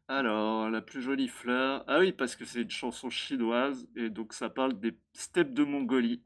Alors, 0.08 0.68
la 0.68 0.82
plus 0.82 1.00
jolie 1.02 1.28
fleur. 1.28 1.84
Ah 1.86 2.00
oui, 2.00 2.12
parce 2.12 2.34
que 2.36 2.44
c'est 2.44 2.62
une 2.62 2.70
chanson 2.70 3.10
chinoise, 3.10 3.86
et 3.96 4.10
donc 4.10 4.32
ça 4.32 4.50
parle 4.50 4.78
des 4.80 4.96
steppes 5.12 5.54
de 5.54 5.62
Mongolie, 5.64 6.22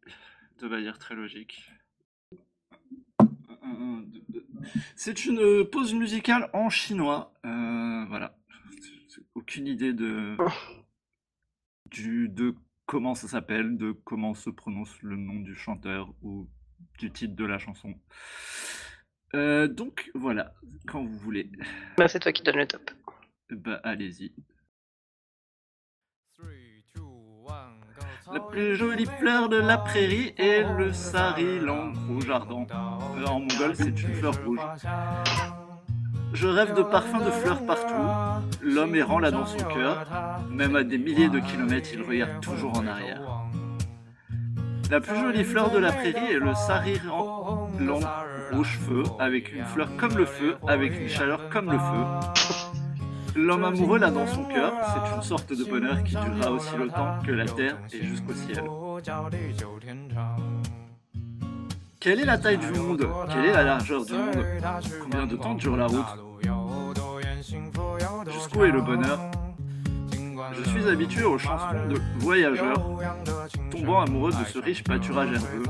de 0.61 0.69
manière 0.69 0.99
très 0.99 1.15
logique. 1.15 1.69
Un, 3.21 3.71
un, 3.71 4.01
deux, 4.07 4.23
deux. 4.31 4.47
C'est 4.97 5.27
une 5.27 5.39
euh, 5.41 5.65
pause 5.65 5.93
musicale 5.95 6.49
en 6.55 6.71
chinois. 6.71 7.35
euh, 7.45 8.05
voilà. 8.09 8.37
Aucune 9.35 9.67
idée 9.69 9.93
de, 9.93 10.37
du, 11.91 12.29
de 12.29 12.55
comment 12.87 13.15
ça 13.15 13.29
s'appelle, 13.29 13.77
de 13.77 13.93
comment 13.93 14.35
se 14.35 14.51
prononce 14.51 15.01
le 15.03 15.17
nom 15.17 15.41
du 15.41 15.55
chanteur 15.55 16.13
ou 16.23 16.49
du 16.99 17.11
titre 17.11 17.35
de 17.35 17.45
la 17.45 17.59
chanson. 17.59 17.95
Euh, 19.35 19.67
donc 19.69 20.11
voilà, 20.15 20.55
quand 20.87 21.03
vous 21.05 21.19
voulez, 21.19 21.51
Bah, 21.97 22.09
c'est 22.09 22.21
toi 22.21 22.33
qui 22.33 22.43
donne 22.43 22.57
le 22.57 22.67
top. 22.67 22.91
bah 23.51 23.81
allez-y. 23.85 24.33
La 28.33 28.41
plus 28.41 28.75
jolie 28.77 29.07
fleur 29.07 29.49
de 29.51 29.57
la 29.59 29.77
prairie 29.77 30.35
est 30.39 30.63
le 30.79 30.93
sarilang 30.93 31.93
rouge 32.09 32.31
ardent. 32.31 32.67
Euh, 33.19 33.27
en 33.27 33.41
mongol, 33.41 33.77
c'est 33.77 33.89
une 34.03 34.15
fleur 34.15 34.35
rouge. 34.45 34.61
Je 36.35 36.49
rêve 36.49 36.75
de 36.75 36.83
parfums 36.83 37.25
de 37.25 37.31
fleurs 37.31 37.65
partout. 37.65 37.95
L'homme 38.61 38.97
errant 38.97 39.21
là 39.21 39.31
dans 39.31 39.47
son 39.47 39.59
cœur. 39.59 40.05
Même 40.51 40.75
à 40.75 40.83
des 40.83 40.99
milliers 40.99 41.29
de 41.29 41.39
kilomètres, 41.39 41.91
il 41.93 42.03
regarde 42.03 42.41
toujours 42.41 42.77
en 42.77 42.87
arrière. 42.87 43.23
La 44.91 45.01
plus 45.01 45.17
jolie 45.17 45.45
fleur 45.45 45.71
de 45.71 45.79
la 45.79 45.93
prairie 45.93 46.33
est 46.33 46.39
le 46.39 46.53
sarilang 46.55 47.71
rouge 48.53 48.79
feu, 48.87 49.05
avec 49.19 49.55
une 49.55 49.65
fleur 49.65 49.89
comme 49.97 50.17
le 50.17 50.27
feu, 50.27 50.57
avec 50.67 51.01
une 51.01 51.09
chaleur 51.09 51.49
comme 51.51 51.71
le 51.71 51.79
feu. 51.79 52.43
L'homme 53.37 53.65
amoureux 53.65 53.99
là 53.99 54.11
dans 54.11 54.27
son 54.27 54.45
cœur, 54.45 54.73
c'est 54.83 55.17
une 55.17 55.23
sorte 55.23 55.53
de 55.53 55.65
bonheur 55.65 56.03
qui 56.03 56.17
durera 56.17 56.51
aussi 56.51 56.77
longtemps 56.77 57.19
que 57.25 57.33
la 57.33 57.47
terre 57.47 57.79
et 57.93 58.05
jusqu'au 58.05 58.35
ciel. 58.35 58.63
Quelle 62.05 62.21
est 62.21 62.27
la 62.27 62.37
taille 62.37 62.59
du 62.59 62.67
monde 62.67 63.09
Quelle 63.33 63.47
est 63.47 63.53
la 63.55 63.65
largeur 63.65 64.05
du 64.05 64.13
monde 64.13 64.45
Combien 65.03 65.25
de 65.25 65.37
temps 65.37 65.55
dure 65.55 65.75
la 65.75 65.87
route 65.87 66.05
Jusqu'où 68.31 68.65
est 68.65 68.71
le 68.71 68.83
bonheur 68.83 69.19
Je 70.53 70.69
suis 70.69 70.87
habitué 70.87 71.25
aux 71.25 71.39
chansons 71.39 71.89
de 71.89 71.99
voyageurs, 72.19 72.77
tombant 73.71 74.03
amoureux 74.03 74.33
de 74.33 74.45
ce 74.45 74.59
riche 74.59 74.85
pâturage 74.85 75.33
herbeux. 75.33 75.63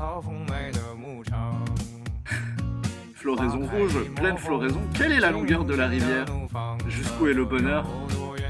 Floraison 3.13 3.65
rouge, 3.67 3.97
pleine 4.17 4.37
floraison, 4.37 4.81
quelle 4.93 5.13
est 5.13 5.21
la 5.21 5.31
longueur 5.31 5.63
de 5.63 5.73
la 5.73 5.87
rivière 5.87 6.25
Jusqu'où 6.89 7.27
est 7.27 7.33
le 7.33 7.45
bonheur 7.45 7.87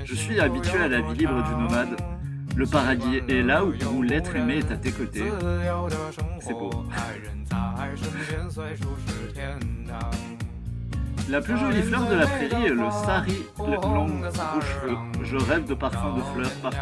Je 0.05 0.15
suis 0.15 0.39
habitué 0.39 0.79
à 0.79 0.87
la 0.87 1.01
vie 1.01 1.19
libre 1.19 1.43
du 1.43 1.51
nomade. 1.51 2.14
Le 2.55 2.65
paradis 2.65 3.21
est 3.27 3.41
là 3.41 3.63
où, 3.65 4.01
l'être 4.01 4.35
aimé 4.35 4.59
est 4.59 4.71
à 4.71 4.77
tes 4.77 4.91
côtés. 4.91 5.31
C'est 6.39 6.53
beau. 6.53 6.69
La 11.27 11.41
plus 11.41 11.57
jolie 11.57 11.81
fleur 11.81 12.07
de 12.07 12.15
la 12.15 12.27
prairie 12.27 12.65
est 12.65 12.69
le 12.69 12.89
sari 12.91 13.45
le 13.59 13.75
long 13.75 14.05
rouge 14.05 14.75
feu. 14.81 14.95
Je 15.23 15.37
rêve 15.37 15.65
de 15.65 15.73
parfums 15.73 16.15
de 16.15 16.21
fleurs 16.21 16.51
partout. 16.61 16.77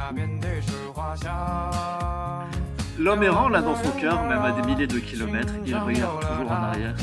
L'homme 2.99 3.24
errant 3.24 3.49
là 3.49 3.61
dans 3.61 3.76
son 3.76 3.91
cœur, 3.91 4.24
même 4.24 4.41
à 4.41 4.51
des 4.51 4.67
milliers 4.67 4.88
de 4.88 4.99
kilomètres, 4.99 5.53
il 5.65 5.76
regarde 5.76 6.19
toujours 6.19 6.51
en 6.51 6.55
arrière. 6.55 6.95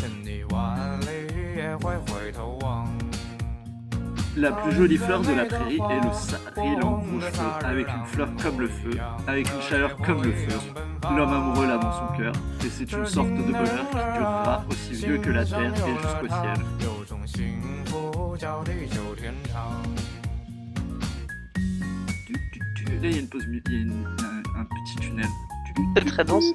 La 4.37 4.53
plus 4.53 4.73
jolie 4.73 4.97
fleur 4.97 5.21
de 5.23 5.33
la 5.33 5.45
prairie 5.45 5.79
est 5.91 6.05
le 6.05 6.13
sarilang 6.13 7.01
rouge 7.11 7.25
feu, 7.33 7.43
avec 7.65 7.87
une 7.89 8.05
fleur 8.07 8.29
comme 8.43 8.61
le 8.61 8.69
feu, 8.69 8.91
avec 9.27 9.49
une 9.53 9.61
chaleur 9.61 9.97
comme 9.97 10.23
le 10.23 10.33
feu. 10.33 10.59
L'homme 11.17 11.33
amoureux 11.33 11.67
là 11.67 11.79
dans 11.79 11.93
son 11.93 12.17
cœur, 12.17 12.33
et 12.65 12.69
c'est 12.71 12.91
une 12.93 13.07
sorte 13.07 13.29
de 13.29 13.43
bonheur 13.43 13.91
qui 13.91 14.19
durera 14.19 14.65
aussi 14.71 14.93
vieux 15.05 15.19
que 15.19 15.31
la 15.31 15.45
terre 15.45 15.73
et 15.75 16.03
jusqu'au 16.03 16.29
ciel. 16.29 16.65
Là, 23.03 23.09
il 23.09 23.13
y 23.13 23.17
a 23.17 23.21
une 23.21 23.29
pause, 23.29 23.47
mu- 23.47 23.63
il 23.67 23.73
y 23.73 23.77
a 23.77 23.81
une- 23.81 24.07
un, 24.21 24.61
un 24.61 24.65
petit 24.65 24.97
tunnel. 25.01 25.27
C'est 25.97 26.05
très 26.05 26.25
dense. 26.25 26.53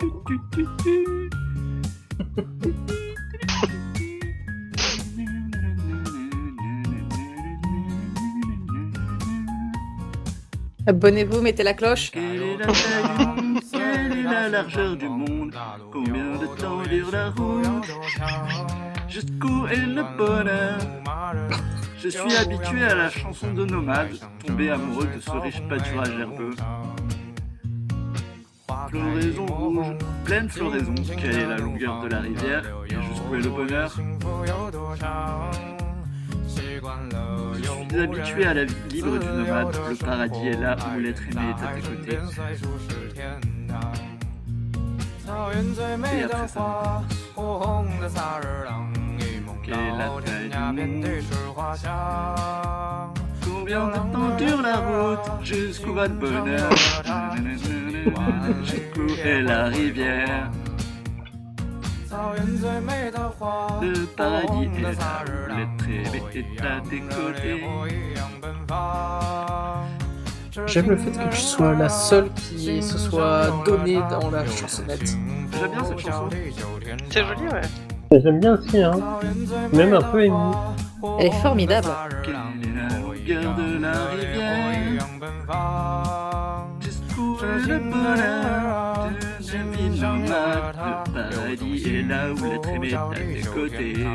Abonnez-vous, 10.87 11.41
mettez 11.41 11.63
la 11.63 11.73
cloche. 11.73 12.11
Quelle 12.11 12.43
est 12.43 12.57
la 12.57 12.65
taille 12.67 13.59
Quelle 13.71 14.19
est 14.19 14.23
la 14.23 14.49
largeur 14.49 14.95
du 14.95 15.09
monde? 15.09 15.51
Combien 15.91 16.37
de 16.37 16.45
temps 16.59 16.83
dure 16.83 17.09
la 17.11 17.31
route? 17.31 17.87
Jusqu'où 19.09 19.65
est 19.67 19.77
le 19.77 20.03
bonheur? 20.15 20.77
Je 21.97 22.09
suis 22.09 22.35
habitué 22.35 22.83
à 22.83 22.93
la 22.93 23.09
chanson 23.09 23.51
de 23.51 23.65
nomade, 23.65 24.15
tombé 24.45 24.69
amoureux 24.69 25.07
de 25.15 25.19
ce 25.19 25.31
riche 25.31 25.61
pâturage 25.67 26.19
herbeux. 26.19 26.55
Floraison 28.89 29.45
rouge, 29.47 29.95
pleine 30.23 30.49
floraison, 30.49 30.93
quelle 31.19 31.35
est 31.35 31.47
la 31.47 31.57
longueur 31.57 32.03
de 32.03 32.07
la 32.09 32.19
rivière 32.19 32.63
et 32.85 32.95
jusqu'où 33.01 33.35
est 33.35 33.41
le 33.41 33.49
bonheur? 33.49 33.97
Je 37.95 38.01
suis 38.01 38.03
habitué 38.03 38.45
à 38.45 38.53
la 38.53 38.65
vie 38.65 38.75
libre 38.91 39.17
du 39.17 39.25
nomade, 39.25 39.73
le 39.89 39.95
paradis 39.95 40.47
est 40.47 40.59
là 40.59 40.75
où 40.75 40.99
l'être 40.99 41.21
aimé 41.31 41.41
est 41.49 41.63
à 41.63 41.67
tes 41.73 41.81
côtés. 41.81 42.19
Et 46.13 46.23
après 46.23 46.47
ça, 46.49 47.03
la 49.67 50.11
Combien 53.45 53.87
de 53.87 53.93
temps 53.93 54.35
dure 54.37 54.61
la 54.61 54.75
route 54.75 55.45
Jusqu'où 55.45 55.93
va 55.93 56.07
le 56.07 56.13
bonheur 56.15 56.69
Jusqu'où 58.63 59.07
est 59.23 59.41
la 59.41 59.65
rivière 59.67 60.51
Le 63.81 64.05
paradis 64.15 64.69
est 64.77 64.81
là 64.81 64.91
où 65.25 65.31
l'être 65.49 65.85
aimé 65.89 66.21
est 66.33 66.61
à 66.61 66.81
tes 66.89 67.01
côtés. 67.01 67.63
J'aime 70.67 70.89
le 70.89 70.97
fait 70.97 71.11
que 71.11 71.29
tu 71.29 71.41
sois 71.41 71.73
la 71.73 71.89
seule 71.89 72.29
qui 72.33 72.81
se 72.81 72.97
soit 72.97 73.63
donnée 73.65 73.99
dans 74.09 74.29
la 74.31 74.45
chansonnette. 74.45 75.05
J'aime 75.05 75.71
bien 75.71 75.83
cette 75.83 75.99
chanson. 75.99 76.29
C'est 77.09 77.25
joli, 77.25 77.47
ouais. 77.51 77.61
J'aime 78.11 78.39
bien 78.39 78.53
aussi, 78.53 78.81
hein. 78.81 78.99
Même 79.73 79.93
un 79.93 80.01
peu 80.01 80.23
ému. 80.23 80.53
Elle 81.19 81.27
est 81.27 81.41
formidable. 81.41 81.89
Quelle 82.23 82.33
est 82.33 82.37
la 82.75 82.89
longueur 82.99 83.55
de 83.55 83.77
la 83.81 83.93
rivière 84.11 85.07
Jusqu'où 86.79 87.37
est 87.43 87.67
le 87.67 87.79
bonheur 87.79 89.09
de 91.13 91.34
la 91.55 91.65
vie 91.67 91.95
est 91.95 92.01
là 92.03 92.33
où 92.33 92.43
l'être 92.43 92.69
aimé 92.69 92.89
est 92.89 92.95
à 92.95 93.09
tes 93.13 93.41
côtés. 93.49 94.05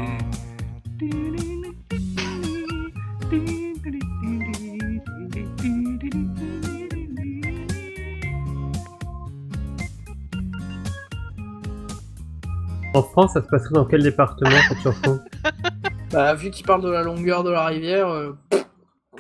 En 12.93 13.03
France, 13.03 13.35
ça 13.35 13.43
se 13.43 13.47
passerait 13.47 13.75
dans 13.75 13.85
quel 13.85 14.03
département 14.03 14.51
cette 14.69 14.79
chanson 14.79 15.21
Bah, 16.11 16.35
vu 16.35 16.51
qu'il 16.51 16.67
parle 16.67 16.83
de 16.83 16.91
la 16.91 17.03
longueur 17.03 17.45
de 17.45 17.51
la 17.51 17.65
rivière, 17.67 18.09
euh, 18.09 18.33
pff, 18.51 18.67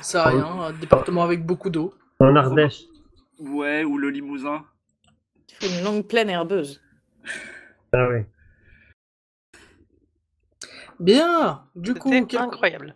c'est 0.00 0.20
rien. 0.20 0.44
Un 0.44 0.72
département 0.72 1.22
avec 1.22 1.46
beaucoup 1.46 1.70
d'eau. 1.70 1.94
En 2.18 2.34
Ardèche. 2.34 2.82
Ouais, 3.38 3.84
ou 3.84 3.96
le 3.96 4.10
Limousin. 4.10 4.64
Une 5.62 5.84
longue 5.84 6.04
plaine 6.04 6.28
herbeuse. 6.28 6.80
Ah. 7.92 8.08
Bien 10.98 11.64
Du 11.76 11.94
coup, 11.94 12.10
quelle, 12.28 12.40
incroyable. 12.40 12.94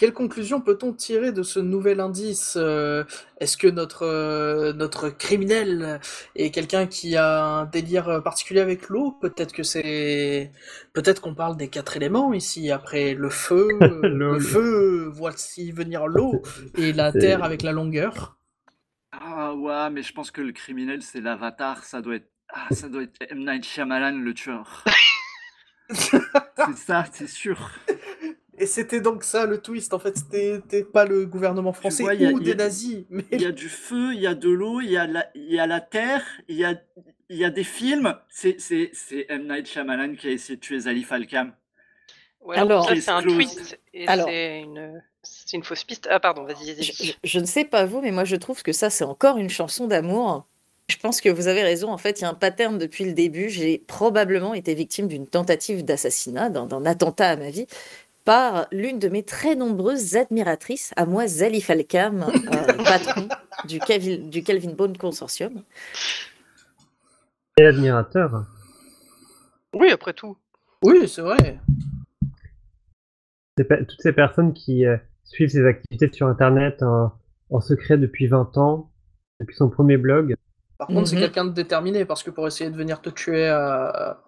quelle 0.00 0.12
conclusion 0.12 0.60
peut-on 0.60 0.92
tirer 0.92 1.30
de 1.30 1.42
ce 1.44 1.60
nouvel 1.60 2.00
indice 2.00 2.56
Euh, 2.60 3.04
Est-ce 3.40 3.56
que 3.56 3.68
notre, 3.68 4.02
euh, 4.04 4.72
notre 4.72 5.08
criminel 5.08 6.00
est 6.34 6.50
quelqu'un 6.50 6.86
qui 6.86 7.16
a 7.16 7.44
un 7.44 7.64
délire 7.66 8.22
particulier 8.24 8.60
avec 8.60 8.88
l'eau? 8.88 9.12
Peut-être 9.20 9.52
que 9.52 9.62
c'est... 9.62 10.50
Peut-être 10.92 11.20
qu'on 11.22 11.34
parle 11.34 11.56
des 11.56 11.68
quatre 11.68 11.96
éléments 11.96 12.32
ici. 12.32 12.72
Après, 12.72 13.14
le 13.14 13.30
feu, 13.30 13.68
le 14.02 14.40
feu, 14.40 15.08
voici 15.12 15.70
venir 15.70 16.08
l'eau, 16.08 16.42
et 16.76 16.92
la 16.92 17.12
terre 17.12 17.44
avec 17.44 17.62
la 17.62 17.72
longueur. 17.72 18.36
Ah 19.12 19.54
ouais, 19.54 19.90
mais 19.90 20.02
je 20.02 20.12
pense 20.12 20.30
que 20.32 20.40
le 20.42 20.52
criminel 20.52 21.00
c'est 21.02 21.20
l'avatar, 21.20 21.84
ça 21.84 22.02
doit 22.02 22.16
être. 22.16 22.33
Ah, 22.56 22.68
ça 22.72 22.88
doit 22.88 23.02
être 23.02 23.16
M. 23.30 23.44
Night 23.44 23.64
Shyamalan 23.64 24.16
le 24.18 24.32
tueur. 24.32 24.84
c'est 25.90 26.20
ça, 26.76 27.04
c'est 27.12 27.26
sûr. 27.28 27.70
Et 28.56 28.66
c'était 28.66 29.00
donc 29.00 29.24
ça 29.24 29.46
le 29.46 29.58
twist, 29.60 29.92
en 29.92 29.98
fait, 29.98 30.16
c'était 30.16 30.84
pas 30.84 31.04
le 31.04 31.26
gouvernement 31.26 31.72
français 31.72 32.04
vois, 32.04 32.14
il 32.14 32.22
y 32.22 32.26
a- 32.26 32.30
ou 32.30 32.38
il 32.40 32.46
y 32.46 32.50
a- 32.52 32.54
des 32.54 32.62
nazis, 32.62 33.04
mais 33.10 33.24
Il 33.32 33.42
y 33.42 33.46
a 33.46 33.50
du 33.52 33.68
feu, 33.68 34.14
il 34.14 34.20
y 34.20 34.26
a 34.28 34.34
de 34.36 34.48
l'eau, 34.48 34.80
il 34.80 34.90
y 34.90 34.96
a 34.96 35.06
la, 35.08 35.26
il 35.34 35.52
y 35.52 35.58
a 35.58 35.66
la 35.66 35.80
terre, 35.80 36.22
il 36.48 36.56
y 36.56 36.64
a, 36.64 36.74
il 37.28 37.36
y 37.36 37.44
a 37.44 37.50
des 37.50 37.64
films. 37.64 38.14
C'est, 38.28 38.60
c'est, 38.60 38.90
c'est 38.92 39.26
M. 39.28 39.48
Night 39.48 39.66
Shyamalan 39.66 40.14
qui 40.14 40.28
a 40.28 40.30
essayé 40.30 40.54
de 40.56 40.60
tuer 40.60 40.78
Zalif 40.78 41.10
Al-Kam. 41.10 41.52
Ouais, 42.40 42.56
Alors- 42.56 42.88
c'est 42.88 43.08
un 43.10 43.22
twist. 43.22 43.80
Et 43.92 44.06
Alors- 44.06 44.28
c'est 44.28 44.60
une... 44.60 45.02
c'est 45.24 45.56
une 45.56 45.64
fausse 45.64 45.82
piste. 45.82 46.06
Ah, 46.08 46.20
pardon, 46.20 46.44
vas-y, 46.44 46.76
je 47.24 47.38
ne 47.40 47.46
sais 47.46 47.64
pas 47.64 47.84
vous, 47.86 48.00
mais 48.00 48.12
moi 48.12 48.24
je 48.24 48.36
trouve 48.36 48.62
que 48.62 48.72
ça 48.72 48.88
c'est 48.90 49.04
encore 49.04 49.38
une 49.38 49.50
chanson 49.50 49.88
d'amour. 49.88 50.46
Je 50.88 50.96
pense 50.98 51.20
que 51.20 51.30
vous 51.30 51.48
avez 51.48 51.62
raison. 51.62 51.90
En 51.90 51.98
fait, 51.98 52.20
il 52.20 52.22
y 52.22 52.24
a 52.26 52.30
un 52.30 52.34
pattern 52.34 52.76
depuis 52.76 53.04
le 53.04 53.14
début. 53.14 53.48
J'ai 53.48 53.78
probablement 53.78 54.52
été 54.52 54.74
victime 54.74 55.08
d'une 55.08 55.26
tentative 55.26 55.84
d'assassinat, 55.84 56.50
d'un 56.50 56.84
attentat 56.84 57.30
à 57.30 57.36
ma 57.36 57.50
vie, 57.50 57.66
par 58.24 58.66
l'une 58.70 58.98
de 58.98 59.08
mes 59.08 59.22
très 59.22 59.54
nombreuses 59.54 60.16
admiratrices, 60.16 60.92
à 60.96 61.06
moi 61.06 61.26
Zalif 61.26 61.70
Al-Kam, 61.70 62.22
euh, 62.22 62.72
patron 62.84 63.28
du, 63.66 63.78
Calvin, 63.78 64.28
du 64.28 64.42
Calvin 64.42 64.72
Bone 64.72 64.96
Consortium. 64.96 65.62
Et 67.58 67.64
admirateur. 67.64 68.44
Oui, 69.74 69.90
après 69.90 70.12
tout. 70.12 70.36
oui, 70.82 71.08
c'est 71.08 71.22
vrai. 71.22 71.60
Toutes 73.56 74.00
ces 74.00 74.12
personnes 74.12 74.52
qui 74.52 74.84
euh, 74.84 74.96
suivent 75.24 75.50
ses 75.50 75.64
activités 75.64 76.10
sur 76.12 76.26
Internet 76.26 76.82
en, 76.82 77.12
en 77.50 77.60
secret 77.60 77.96
depuis 77.96 78.26
20 78.26 78.58
ans, 78.58 78.90
depuis 79.40 79.56
son 79.56 79.70
premier 79.70 79.96
blog. 79.96 80.34
Par 80.78 80.88
contre, 80.88 81.06
c'est 81.08 81.16
Mhm. 81.16 81.22
quelqu'un 81.22 81.44
de 81.44 81.50
déterminé, 81.52 82.04
parce 82.04 82.22
que 82.22 82.30
pour 82.30 82.46
essayer 82.46 82.68
de 82.70 82.76
venir 82.76 83.00
te 83.00 83.10
tuer 83.10 83.46
à... 83.48 84.20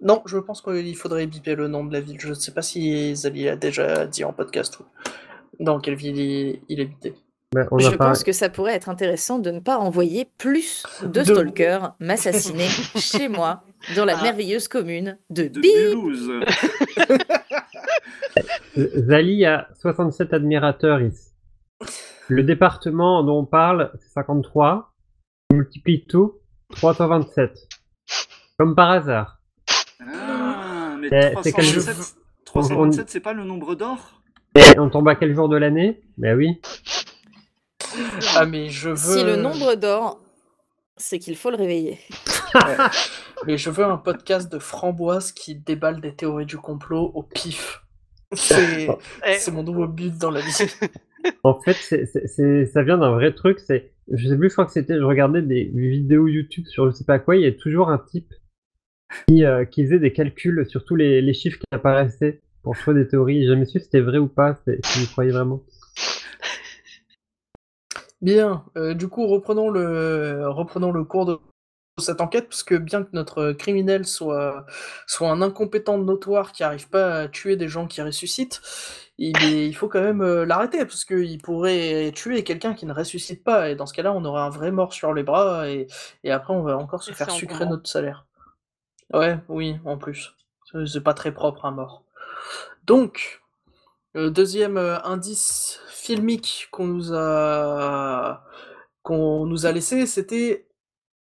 Non, 0.00 0.22
je 0.26 0.38
pense 0.38 0.62
qu'il 0.62 0.96
faudrait 0.96 1.26
biper 1.26 1.54
le 1.56 1.66
nom 1.66 1.84
de 1.84 1.92
la 1.92 2.00
ville. 2.00 2.20
Je 2.20 2.28
ne 2.28 2.34
sais 2.34 2.52
pas 2.52 2.62
si 2.62 3.16
Zali 3.16 3.48
a 3.48 3.56
déjà 3.56 4.06
dit 4.06 4.22
en 4.24 4.32
podcast 4.32 4.78
ou 4.80 4.84
dans 5.58 5.80
quelle 5.80 5.96
ville 5.96 6.18
il, 6.18 6.60
il 6.68 6.80
habitait. 6.80 7.14
Ben, 7.52 7.66
on 7.72 7.78
Je 7.78 7.90
pense 7.96 8.22
que 8.22 8.30
ça 8.32 8.48
pourrait 8.50 8.74
être 8.74 8.90
intéressant 8.90 9.38
de 9.38 9.50
ne 9.50 9.58
pas 9.58 9.78
envoyer 9.78 10.30
plus 10.38 10.84
de 11.02 11.08
De- 11.08 11.24
stalkers 11.24 11.94
m'assassiner 11.98 12.68
chez 12.96 13.28
moi, 13.28 13.64
dans 13.96 14.04
la 14.04 14.18
Ah. 14.18 14.22
merveilleuse 14.22 14.68
commune 14.68 15.18
de 15.30 15.44
De 15.48 15.60
Bip. 15.60 15.72
Mulhouse. 15.74 16.30
Zali 18.76 19.44
a 19.46 19.68
67 19.80 20.32
admirateurs 20.32 21.00
ici. 21.00 21.30
Le 22.28 22.42
département 22.42 23.24
dont 23.24 23.38
on 23.40 23.46
parle, 23.46 23.90
c'est 23.98 24.10
53. 24.10 24.92
On 25.50 25.56
multiplie 25.56 26.04
tout, 26.04 26.34
327. 26.76 27.58
Comme 28.58 28.74
par 28.74 28.90
hasard. 28.90 29.38
Ah, 30.00 30.94
mais 31.00 31.08
Eh, 31.10 31.34
c'est 31.42 31.52
quel 31.52 31.64
327, 31.64 31.96
jour 31.96 32.04
327, 32.44 33.08
c'est 33.10 33.20
pas 33.20 33.32
le 33.32 33.44
nombre 33.44 33.74
d'or? 33.74 34.20
Et 34.54 34.78
on 34.78 34.90
tombe 34.90 35.08
à 35.08 35.14
quel 35.14 35.34
jour 35.34 35.48
de 35.48 35.56
l'année? 35.56 36.02
Ben 36.18 36.36
oui. 36.36 36.60
Ah, 38.36 38.44
mais 38.44 38.68
je 38.68 38.90
veux... 38.90 38.96
Si 38.96 39.24
le 39.24 39.36
nombre 39.36 39.74
d'or, 39.74 40.20
c'est 40.98 41.18
qu'il 41.18 41.36
faut 41.36 41.50
le 41.50 41.56
réveiller. 41.56 41.98
Mais 43.46 43.56
je 43.56 43.70
veux 43.70 43.84
un 43.84 43.98
podcast 43.98 44.50
de 44.50 44.58
framboise 44.58 45.30
qui 45.32 45.54
déballe 45.54 46.00
des 46.00 46.14
théories 46.14 46.44
du 46.46 46.58
complot 46.58 47.12
au 47.14 47.22
pif. 47.22 47.82
C'est 48.32 48.88
Eh, 49.26 49.34
c'est 49.34 49.52
mon 49.52 49.62
nouveau 49.62 49.86
but 49.86 50.18
dans 50.18 50.30
la 50.32 50.40
vie. 50.40 50.52
En 51.44 51.60
fait, 51.60 51.74
c'est, 51.74 52.04
c'est- 52.06 52.26
c'est- 52.26 52.66
ça 52.66 52.82
vient 52.82 52.98
d'un 52.98 53.12
vrai 53.12 53.32
truc. 53.34 53.60
C'est, 53.60 53.92
je 54.12 54.28
sais 54.28 54.36
plus, 54.36 54.48
je 54.48 54.54
crois 54.54 54.66
que 54.66 54.72
c'était, 54.72 54.96
je 54.96 55.02
regardais 55.02 55.42
des 55.42 55.64
vidéos 55.74 56.28
YouTube 56.28 56.66
sur 56.66 56.90
je 56.90 56.96
sais 56.96 57.04
pas 57.04 57.18
quoi. 57.18 57.36
Il 57.36 57.42
y 57.42 57.46
a 57.46 57.52
toujours 57.52 57.90
un 57.90 57.98
type 57.98 58.32
qui, 59.26 59.44
euh, 59.44 59.64
faisait 59.74 59.98
des 59.98 60.12
calculs 60.12 60.66
sur 60.68 60.84
tous 60.84 60.96
les, 60.96 61.32
chiffres 61.34 61.58
qui 61.58 61.66
apparaissaient 61.72 62.40
pour 62.62 62.76
trouver 62.76 63.02
des 63.04 63.08
théories. 63.08 63.42
J'ai 63.42 63.48
jamais 63.48 63.64
su 63.64 63.78
si 63.78 63.84
c'était 63.84 64.00
vrai 64.00 64.18
ou 64.18 64.28
pas, 64.28 64.58
si 64.84 65.00
vous 65.00 65.10
croyez 65.10 65.30
vraiment. 65.30 65.62
Bien, 68.20 68.64
euh, 68.76 68.94
du 68.94 69.08
coup, 69.08 69.26
reprenons 69.26 69.70
le, 69.70 70.48
reprenons 70.48 70.90
le 70.90 71.04
cours 71.04 71.24
de 71.26 71.38
cette 72.00 72.20
enquête, 72.20 72.48
parce 72.48 72.62
que 72.62 72.74
bien 72.74 73.04
que 73.04 73.10
notre 73.12 73.52
criminel 73.52 74.06
soit, 74.06 74.66
soit 75.06 75.30
un 75.30 75.42
incompétent 75.42 75.98
notoire 75.98 76.52
qui 76.52 76.62
n'arrive 76.62 76.88
pas 76.88 77.20
à 77.20 77.28
tuer 77.28 77.56
des 77.56 77.68
gens 77.68 77.86
qui 77.86 78.02
ressuscitent, 78.02 78.60
il, 79.18 79.42
est- 79.44 79.68
il 79.68 79.74
faut 79.74 79.88
quand 79.88 80.00
même 80.02 80.22
euh, 80.22 80.44
l'arrêter 80.46 80.84
parce 80.86 81.04
qu'il 81.04 81.40
pourrait 81.42 82.12
tuer 82.14 82.44
quelqu'un 82.44 82.74
qui 82.74 82.86
ne 82.86 82.92
ressuscite 82.94 83.44
pas 83.44 83.70
et 83.70 83.76
dans 83.76 83.86
ce 83.86 83.94
cas-là 83.94 84.12
on 84.12 84.24
aurait 84.24 84.42
un 84.42 84.50
vrai 84.50 84.70
mort 84.72 84.92
sur 84.92 85.14
les 85.14 85.22
bras 85.24 85.68
et, 85.68 85.86
et 86.24 86.30
après 86.30 86.54
on 86.54 86.62
va 86.62 86.76
encore 86.78 87.02
se 87.02 87.12
faire 87.12 87.30
sucrer 87.30 87.66
notre 87.66 87.88
salaire. 87.88 88.26
Ouais, 89.12 89.38
oui, 89.48 89.76
en 89.84 89.96
plus. 89.98 90.34
C'est- 90.86 91.00
pas 91.00 91.14
très 91.14 91.32
propre 91.32 91.64
un 91.64 91.70
mort. 91.70 92.04
Donc, 92.84 93.42
le 94.14 94.30
deuxième 94.30 94.78
euh, 94.78 95.00
indice 95.04 95.80
filmique 95.90 96.68
qu'on 96.72 96.86
nous 96.88 97.14
a 97.14 98.44
qu'on 99.04 99.46
nous 99.46 99.66
a 99.66 99.72
laissé, 99.72 100.06
c'était 100.06 100.67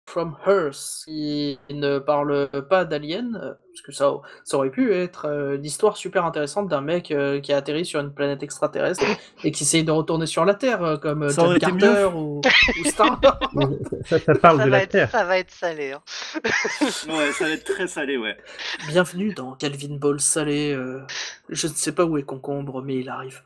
From 0.06 0.36
Earth, 0.46 1.02
qui 1.06 1.58
ne 1.70 1.98
parle 1.98 2.48
pas 2.68 2.84
d'aliens, 2.84 3.34
euh, 3.36 3.54
parce 3.54 3.80
que 3.86 3.90
ça, 3.92 4.12
ça 4.44 4.56
aurait 4.58 4.70
pu 4.70 4.92
être 4.92 5.24
euh, 5.26 5.56
l'histoire 5.56 5.96
super 5.96 6.24
intéressante 6.26 6.68
d'un 6.68 6.82
mec 6.82 7.10
euh, 7.10 7.40
qui 7.40 7.52
a 7.52 7.56
atterri 7.56 7.84
sur 7.86 8.00
une 8.00 8.12
planète 8.12 8.42
extraterrestre 8.42 9.02
et 9.42 9.50
qui 9.50 9.62
essaye 9.64 9.82
de 9.82 9.90
retourner 9.90 10.26
sur 10.26 10.44
la 10.44 10.54
Terre, 10.54 10.98
comme 11.00 11.28
Ça 11.30 11.42
John 11.46 11.58
Carter 11.58 12.10
ou, 12.14 12.40
ou 12.40 12.84
Star 12.84 13.18
ça, 14.04 14.18
ça 14.18 14.34
parle 14.34 14.58
ça, 14.58 14.64
de 14.66 14.70
va 14.70 14.76
la 14.76 14.82
être, 14.82 14.90
Terre. 14.90 15.10
ça 15.10 15.24
va 15.24 15.38
être 15.38 15.50
salé. 15.50 15.92
hein. 15.92 16.02
Ouais, 17.08 17.32
ça 17.32 17.44
va 17.44 17.50
être 17.50 17.64
très 17.64 17.86
salé, 17.86 18.16
ouais. 18.18 18.36
Bienvenue 18.88 19.32
dans 19.34 19.52
Calvin 19.54 19.96
Ball 19.96 20.20
salé. 20.20 20.72
euh, 20.74 21.00
je 21.48 21.66
ne 21.66 21.72
sais 21.72 21.92
pas 21.92 22.04
où 22.04 22.18
est 22.18 22.22
Concombre, 22.24 22.82
mais 22.82 22.96
il 22.96 23.08
arrive. 23.08 23.42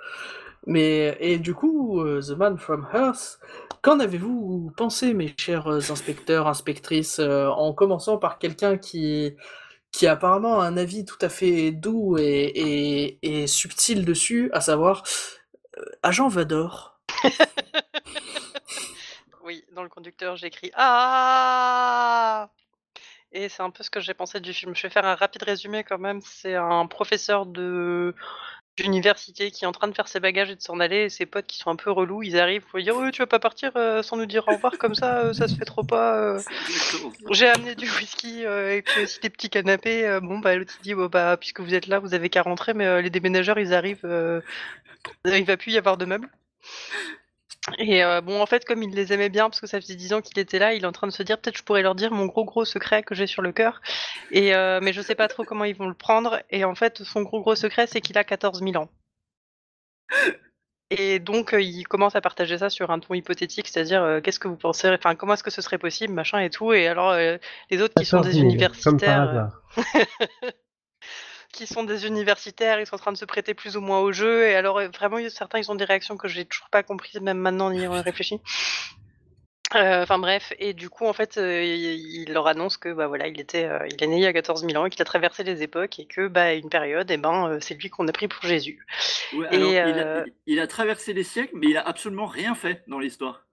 Mais 0.67 1.17
et 1.21 1.39
du 1.39 1.55
coup, 1.55 2.01
euh, 2.01 2.21
The 2.21 2.37
Man 2.37 2.59
from 2.59 2.87
Earth, 2.95 3.39
qu'en 3.83 4.01
avez-vous 4.01 4.73
pensé, 4.77 5.15
mes 5.15 5.35
chers 5.39 5.67
euh, 5.69 5.79
inspecteurs, 5.91 6.47
inspectrices, 6.49 7.19
euh, 7.21 7.49
en 7.49 7.73
commençant 7.73 8.19
par 8.19 8.39
quelqu'un 8.39 8.77
qui 8.79 9.35
qui 9.93 10.07
a 10.07 10.13
apparemment 10.13 10.61
un 10.61 10.77
avis 10.77 11.05
tout 11.07 11.17
à 11.23 11.31
fait 11.31 11.73
doux 11.73 12.19
et, 12.19 12.23
et, 12.23 13.19
et 13.23 13.47
subtil 13.47 14.05
dessus, 14.05 14.51
à 14.53 14.61
savoir 14.61 15.03
Agent 16.03 16.29
Vador. 16.29 17.01
Oui, 19.49 19.65
dans 19.73 19.83
le 19.83 19.89
conducteur, 19.89 20.37
j'écris 20.37 20.71
Ah 20.75 22.51
Et 23.33 23.49
c'est 23.49 23.63
un 23.63 23.71
peu 23.71 23.83
ce 23.83 23.89
que 23.91 24.01
j'ai 24.01 24.13
pensé 24.13 24.41
du 24.41 24.53
film. 24.53 24.75
Je 24.75 24.83
vais 24.83 24.91
faire 24.91 25.07
un 25.07 25.15
rapide 25.15 25.43
résumé 25.43 25.85
quand 25.85 25.99
même. 25.99 26.21
C'est 26.23 26.55
un 26.55 26.87
professeur 26.87 27.47
de 27.47 28.15
d'université 28.79 29.51
qui 29.51 29.65
est 29.65 29.67
en 29.67 29.73
train 29.73 29.89
de 29.89 29.95
faire 29.95 30.09
ses 30.09 30.21
bagages 30.21 30.51
et 30.51 30.57
de 30.57 30.61
s'en 30.63 30.81
aller. 30.81 31.05
Et 31.05 31.09
ses 31.09 31.27
potes 31.27 31.47
qui 31.47 31.59
sont 31.59 31.71
un 31.71 31.77
peu 31.77 31.91
relous, 31.91 32.23
ils 32.23 32.39
arrivent 32.39 32.63
pour 32.63 32.79
lui 32.79 32.85
dire 32.85 32.95
tu 33.13 33.23
vas 33.23 33.27
pas 33.27 33.39
partir 33.39 33.73
euh, 33.77 34.03
sans 34.03 34.17
nous 34.17 34.27
dire 34.27 34.47
au 34.49 34.55
revoir 34.55 34.79
comme 34.79 34.95
ça, 34.95 35.19
euh, 35.21 35.33
ça 35.33 35.49
se 35.49 35.57
fait 35.57 35.65
trop 35.65 35.85
pas. 35.85 36.17
euh. 36.19 36.43
J'ai 37.31 37.49
amené 37.49 37.75
du 37.75 37.89
whisky 37.91 38.43
et 38.43 38.83
puis 38.83 39.03
aussi 39.03 39.21
des 39.21 39.31
petits 39.31 39.51
canapés. 39.51 40.07
euh, 40.07 40.21
bon, 40.21 40.39
bah, 40.39 40.57
l'autre 40.57 40.75
il 40.81 40.83
dit 40.83 40.95
Bon, 40.95 41.07
bah, 41.07 41.37
puisque 41.37 41.61
vous 41.61 41.75
êtes 41.75 41.87
là, 41.87 41.99
vous 41.99 42.15
avez 42.15 42.31
qu'à 42.31 42.43
rentrer, 42.43 42.75
mais 42.75 42.87
euh, 42.87 43.01
les 43.03 43.11
déménageurs 43.11 43.59
ils 43.59 43.75
arrivent. 43.75 44.05
euh, 44.05 44.41
il 45.27 45.45
va 45.45 45.57
plus 45.57 45.73
y 45.73 45.79
avoir 45.79 45.97
de 45.97 46.05
meubles. 46.05 46.29
Et 47.79 48.05
euh, 48.05 48.21
bon, 48.21 48.41
en 48.41 48.47
fait, 48.47 48.65
comme 48.65 48.83
il 48.83 48.95
les 48.95 49.13
aimait 49.13 49.29
bien, 49.29 49.49
parce 49.49 49.61
que 49.61 49.67
ça 49.67 49.81
faisait 49.81 49.97
10 49.97 50.13
ans 50.15 50.21
qu'il 50.21 50.39
était 50.39 50.59
là, 50.59 50.75
il 50.75 50.85
est 50.85 50.87
en 50.87 50.93
train 50.93 51.07
de 51.07 51.13
se 51.13 51.23
dire 51.23 51.39
peut-être 51.39 51.59
je 51.59 51.63
pourrais 51.63 51.83
leur 51.83 51.95
dire 51.95 52.13
mon 52.13 52.27
gros 52.27 52.45
gros 52.45 52.65
secret 52.65 53.03
que 53.03 53.15
j'ai 53.15 53.27
sur 53.27 53.43
le 53.43 53.53
cœur. 53.53 53.81
Et 54.31 54.55
euh, 54.55 54.81
mais 54.83 54.93
je 54.93 55.03
sais 55.03 55.15
pas 55.15 55.29
trop 55.29 55.45
comment 55.45 55.65
ils 55.65 55.77
vont 55.77 55.89
le 55.89 55.95
prendre. 55.95 56.41
Et 56.51 56.65
en 56.65 56.75
fait, 56.75 57.03
son 57.03 57.23
gros 57.23 57.41
gros 57.41 57.55
secret, 57.55 57.87
c'est 57.87 58.01
qu'il 58.01 58.19
a 58.19 58.25
14 58.25 58.63
000 58.63 58.77
ans. 58.77 58.89
Et 60.91 61.19
donc, 61.19 61.53
euh, 61.53 61.61
il 61.61 61.87
commence 61.87 62.17
à 62.17 62.23
partager 62.23 62.57
ça 62.59 62.71
sur 62.71 62.91
un 62.91 62.99
ton 62.99 63.13
hypothétique, 63.13 63.69
c'est-à-dire 63.69 64.03
euh, 64.03 64.21
qu'est-ce 64.23 64.41
que 64.41 64.49
vous 64.49 64.57
pensez, 64.57 64.89
enfin 64.89 65.15
comment 65.15 65.35
est-ce 65.35 65.43
que 65.43 65.51
ce 65.51 65.61
serait 65.61 65.77
possible, 65.77 66.15
machin 66.15 66.39
et 66.39 66.49
tout. 66.49 66.73
Et 66.73 66.89
alors, 66.89 67.11
euh, 67.11 67.37
les 67.71 67.83
autres 67.83 67.95
qui 67.95 68.07
sont 68.07 68.19
14 68.19 68.27
des 68.35 68.41
000, 68.41 68.51
universitaires, 68.51 68.83
Comme 68.85 69.01
par 69.01 69.21
hasard. 69.29 69.63
qui 71.53 71.67
sont 71.67 71.85
des 71.85 72.07
universitaires, 72.07 72.81
ils 72.81 72.87
sont 72.87 72.97
en 72.97 72.99
train 72.99 73.13
de 73.13 73.17
se 73.17 73.25
prêter 73.25 73.55
plus 73.55 73.77
ou 73.77 73.81
moins 73.81 74.01
au 74.01 74.13
jeu. 74.13 74.47
Et 74.47 74.55
alors, 74.55 74.79
euh, 74.79 74.89
vraiment, 74.89 75.19
y 75.19 75.31
certains, 75.31 75.59
ils 75.59 75.71
ont 75.71 75.75
des 75.75 75.85
réactions 75.85 76.17
que 76.17 76.29
j'ai 76.29 76.45
toujours 76.45 76.69
pas 76.71 76.83
comprises, 76.83 77.21
même 77.21 77.39
maintenant, 77.39 77.71
ni 77.71 77.87
réfléchi. 77.87 78.41
Euh, 79.75 80.03
Enfin 80.03 80.19
bref, 80.19 80.55
et 80.59 80.73
du 80.73 80.89
coup, 80.89 81.05
en 81.07 81.13
fait, 81.13 81.37
euh, 81.37 81.63
il, 81.63 82.33
leur 82.33 82.47
annonce 82.47 82.79
que 82.79 82.91
bah 82.93 83.07
voilà, 83.07 83.27
il 83.29 83.39
était, 83.39 83.65
euh, 83.65 83.87
il 83.91 84.03
est 84.03 84.07
né 84.07 84.17
il 84.17 84.23
y 84.23 84.27
a 84.27 84.33
14 84.33 84.65
000 84.65 84.81
ans 84.81 84.87
et 84.87 84.91
qu'il 84.91 85.03
a 85.03 85.05
traversé 85.05 85.45
les 85.45 85.63
époques 85.63 85.99
et 85.99 86.07
que 86.07 86.27
bah 86.27 86.55
une 86.55 86.71
période, 86.71 87.11
et 87.11 87.19
ben, 87.19 87.49
euh, 87.49 87.59
c'est 87.61 87.75
lui 87.75 87.91
qu'on 87.91 88.09
a 88.09 88.13
pris 88.13 88.29
pour 88.29 88.43
Jésus. 88.43 88.87
Ouais, 89.35 89.47
Et, 89.53 89.79
alors, 89.79 89.97
il, 89.97 90.01
a, 90.01 90.25
il 90.47 90.61
a 90.61 90.67
traversé 90.67 91.13
les 91.13 91.23
siècles, 91.23 91.53
mais 91.55 91.67
il 91.69 91.77
a 91.77 91.87
absolument 91.87 92.27
rien 92.27 92.55
fait 92.55 92.83
dans 92.87 92.99
l'histoire. 92.99 93.45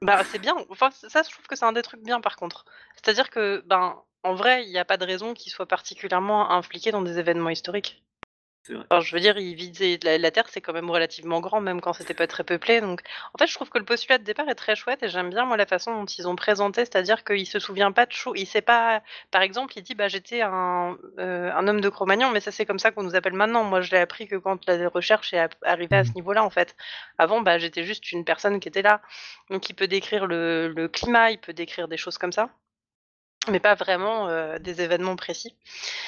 Bah 0.00 0.24
c'est 0.24 0.40
bien. 0.40 0.54
Enfin 0.68 0.90
ça, 0.90 1.22
je 1.22 1.30
trouve 1.30 1.46
que 1.46 1.54
c'est 1.54 1.64
un 1.64 1.72
des 1.72 1.82
trucs 1.82 2.02
bien 2.02 2.20
par 2.20 2.34
contre. 2.34 2.64
C'est-à-dire 2.96 3.30
que 3.30 3.62
ben 3.66 4.02
en 4.22 4.34
vrai, 4.34 4.64
il 4.64 4.70
n'y 4.70 4.78
a 4.78 4.84
pas 4.84 4.96
de 4.96 5.04
raison 5.04 5.34
qu'il 5.34 5.52
soit 5.52 5.66
particulièrement 5.66 6.50
impliqué 6.50 6.90
dans 6.92 7.02
des 7.02 7.18
événements 7.18 7.50
historiques. 7.50 8.02
Vrai. 8.68 8.84
Enfin, 8.90 9.00
je 9.00 9.12
veux 9.12 9.20
dire, 9.20 9.36
il 9.38 9.56
visait 9.56 9.98
la, 10.04 10.18
la 10.18 10.30
Terre, 10.30 10.48
c'est 10.48 10.60
quand 10.60 10.72
même 10.72 10.88
relativement 10.88 11.40
grand, 11.40 11.60
même 11.60 11.80
quand 11.80 11.92
c'était 11.94 12.14
pas 12.14 12.28
très 12.28 12.44
peuplé. 12.44 12.80
Donc, 12.80 13.02
en 13.34 13.38
fait, 13.38 13.48
je 13.48 13.54
trouve 13.54 13.68
que 13.70 13.78
le 13.78 13.84
postulat 13.84 14.18
de 14.18 14.22
départ 14.24 14.48
est 14.48 14.54
très 14.54 14.76
chouette 14.76 15.02
et 15.02 15.08
j'aime 15.08 15.30
bien 15.30 15.44
moi 15.44 15.56
la 15.56 15.66
façon 15.66 15.92
dont 15.96 16.04
ils 16.06 16.28
ont 16.28 16.36
présenté, 16.36 16.82
c'est-à-dire 16.82 17.24
qu'il 17.24 17.46
se 17.46 17.58
souvient 17.58 17.90
pas 17.90 18.06
de 18.06 18.12
choses. 18.12 18.34
Il 18.36 18.46
sait 18.46 18.62
pas. 18.62 19.02
Par 19.32 19.42
exemple, 19.42 19.72
il 19.76 19.82
dit 19.82 19.96
bah 19.96 20.06
j'étais 20.06 20.42
un, 20.42 20.96
euh, 21.18 21.52
un 21.52 21.66
homme 21.66 21.80
de 21.80 21.88
Cro-Magnon, 21.88 22.30
mais 22.30 22.38
ça 22.40 22.52
c'est 22.52 22.64
comme 22.64 22.78
ça 22.78 22.92
qu'on 22.92 23.02
nous 23.02 23.16
appelle 23.16 23.32
maintenant. 23.32 23.64
Moi, 23.64 23.80
je 23.80 23.90
l'ai 23.90 23.98
appris 23.98 24.28
que 24.28 24.36
quand 24.36 24.64
la 24.68 24.88
recherche 24.88 25.32
est 25.34 25.48
arrivée 25.64 25.96
à 25.96 26.04
ce 26.04 26.12
niveau-là, 26.12 26.44
en 26.44 26.50
fait. 26.50 26.76
Avant, 27.18 27.40
bah 27.40 27.58
j'étais 27.58 27.82
juste 27.82 28.12
une 28.12 28.24
personne 28.24 28.60
qui 28.60 28.68
était 28.68 28.82
là. 28.82 29.02
Donc, 29.50 29.68
il 29.70 29.74
peut 29.74 29.88
décrire 29.88 30.26
le, 30.26 30.68
le 30.68 30.88
climat, 30.88 31.32
il 31.32 31.38
peut 31.38 31.52
décrire 31.52 31.88
des 31.88 31.96
choses 31.96 32.16
comme 32.18 32.32
ça. 32.32 32.50
Mais 33.50 33.58
pas 33.60 33.74
vraiment 33.74 34.28
euh, 34.28 34.58
des 34.58 34.80
événements 34.82 35.16
précis. 35.16 35.54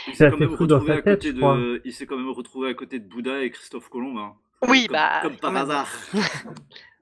Il 0.06 0.14
s'est 0.14 0.30
quand 0.30 0.38
même 0.38 0.54
retrouvé 0.54 0.92
à 0.92 1.02
côté 1.02 1.32
de, 1.32 1.82
il 1.84 1.92
s'est 1.92 2.06
quand 2.06 2.16
même 2.16 2.30
retrouvé 2.30 2.70
à 2.70 2.74
côté 2.74 2.98
de 3.00 3.08
Bouddha 3.08 3.42
et 3.42 3.50
Christophe 3.50 3.88
Colomb. 3.88 4.16
hein. 4.18 4.34
Oui, 4.68 4.86
comme, 4.86 4.92
bah, 4.94 5.18
comme 5.22 5.36
par 5.36 5.56
hasard. 5.56 5.88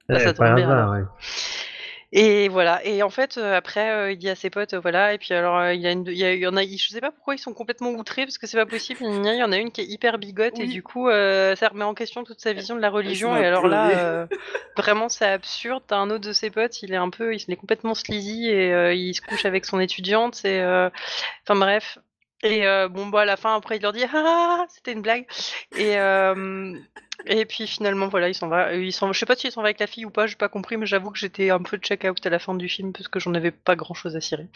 Bah, 0.08 0.18
ça 0.18 0.26
Ouais, 0.26 0.34
tombe 0.34 0.36
par 0.46 0.54
bien, 0.56 0.68
hasard, 0.68 0.90
ouais. 0.92 1.02
Et 2.14 2.48
voilà. 2.48 2.84
Et 2.84 3.02
en 3.02 3.08
fait, 3.08 3.38
euh, 3.38 3.56
après, 3.56 3.90
euh, 3.90 4.12
il 4.12 4.18
dit 4.18 4.28
à 4.28 4.34
ses 4.34 4.50
potes, 4.50 4.74
euh, 4.74 4.80
voilà. 4.80 5.14
Et 5.14 5.18
puis 5.18 5.32
alors, 5.32 5.56
euh, 5.56 5.72
il 5.72 5.80
y 5.80 5.86
a 5.86 5.92
une, 5.92 6.04
il 6.06 6.12
y, 6.18 6.24
a- 6.24 6.34
il 6.34 6.40
y 6.40 6.46
en 6.46 6.56
a, 6.58 6.62
je 6.62 6.88
sais 6.88 7.00
pas 7.00 7.10
pourquoi 7.10 7.34
ils 7.34 7.38
sont 7.38 7.54
complètement 7.54 7.88
outrés 7.90 8.24
parce 8.26 8.36
que 8.36 8.46
c'est 8.46 8.58
pas 8.58 8.66
possible. 8.66 9.00
Il 9.02 9.24
y 9.34 9.42
en 9.42 9.50
a 9.50 9.56
une 9.56 9.70
qui 9.70 9.80
est 9.80 9.86
hyper 9.86 10.18
bigote 10.18 10.58
et 10.60 10.64
Oui. 10.64 10.68
du 10.68 10.82
coup, 10.82 11.08
euh, 11.08 11.56
ça 11.56 11.68
remet 11.68 11.84
en 11.84 11.94
question 11.94 12.22
toute 12.22 12.38
sa 12.40 12.52
vision 12.52 12.76
de 12.76 12.80
la 12.82 12.90
religion. 12.90 13.34
Et 13.34 13.46
alors 13.46 13.66
là, 13.66 13.98
euh, 13.98 14.26
vraiment, 14.76 15.08
c'est 15.08 15.24
absurde. 15.24 15.82
T'as 15.86 15.96
un 15.96 16.10
autre 16.10 16.26
de 16.26 16.32
ses 16.34 16.50
potes, 16.50 16.82
il 16.82 16.92
est 16.92 16.96
un 16.96 17.08
peu, 17.08 17.34
il 17.34 17.44
est 17.50 17.56
complètement 17.56 17.94
sleazy 17.94 18.48
et 18.48 18.72
euh, 18.74 18.92
il 18.94 19.14
se 19.14 19.22
couche 19.22 19.46
avec 19.46 19.64
son 19.64 19.80
étudiante. 19.80 20.44
Et 20.44 20.60
euh, 20.60 20.90
enfin 21.48 21.58
bref. 21.58 21.98
Et 22.42 22.66
euh, 22.66 22.88
bon, 22.88 23.06
bah 23.06 23.20
à 23.20 23.24
la 23.24 23.36
fin, 23.36 23.54
après, 23.54 23.76
il 23.76 23.82
leur 23.82 23.92
dit, 23.92 24.04
ah, 24.12 24.66
c'était 24.68 24.92
une 24.92 25.02
blague. 25.02 25.26
Et 25.76 25.98
euh, 25.98 26.74
et 27.26 27.44
puis 27.46 27.66
finalement, 27.66 28.08
voilà, 28.08 28.28
il 28.28 28.34
s'en 28.34 28.48
va. 28.48 28.74
Il 28.74 28.92
s'en, 28.92 29.12
je 29.12 29.18
sais 29.18 29.26
pas 29.26 29.36
s'il 29.36 29.52
s'en 29.52 29.62
va 29.62 29.68
avec 29.68 29.80
la 29.80 29.86
fille 29.86 30.04
ou 30.04 30.10
pas, 30.10 30.26
j'ai 30.26 30.36
pas 30.36 30.48
compris, 30.48 30.76
mais 30.76 30.86
j'avoue 30.86 31.10
que 31.10 31.18
j'étais 31.18 31.50
un 31.50 31.62
peu 31.62 31.76
check-out 31.78 32.24
à 32.26 32.30
la 32.30 32.38
fin 32.38 32.54
du 32.54 32.68
film 32.68 32.92
parce 32.92 33.08
que 33.08 33.20
j'en 33.20 33.34
avais 33.34 33.52
pas 33.52 33.76
grand-chose 33.76 34.16
à 34.16 34.20
cirer. 34.20 34.48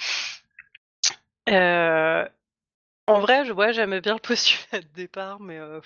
Euh, 1.48 2.28
en 3.06 3.20
vrai, 3.20 3.44
je, 3.44 3.52
ouais, 3.52 3.72
j'aimais 3.72 4.00
bien 4.00 4.14
le 4.14 4.20
postulat 4.20 4.80
de 4.82 4.88
départ, 4.94 5.40
mais 5.40 5.58
euh, 5.58 5.80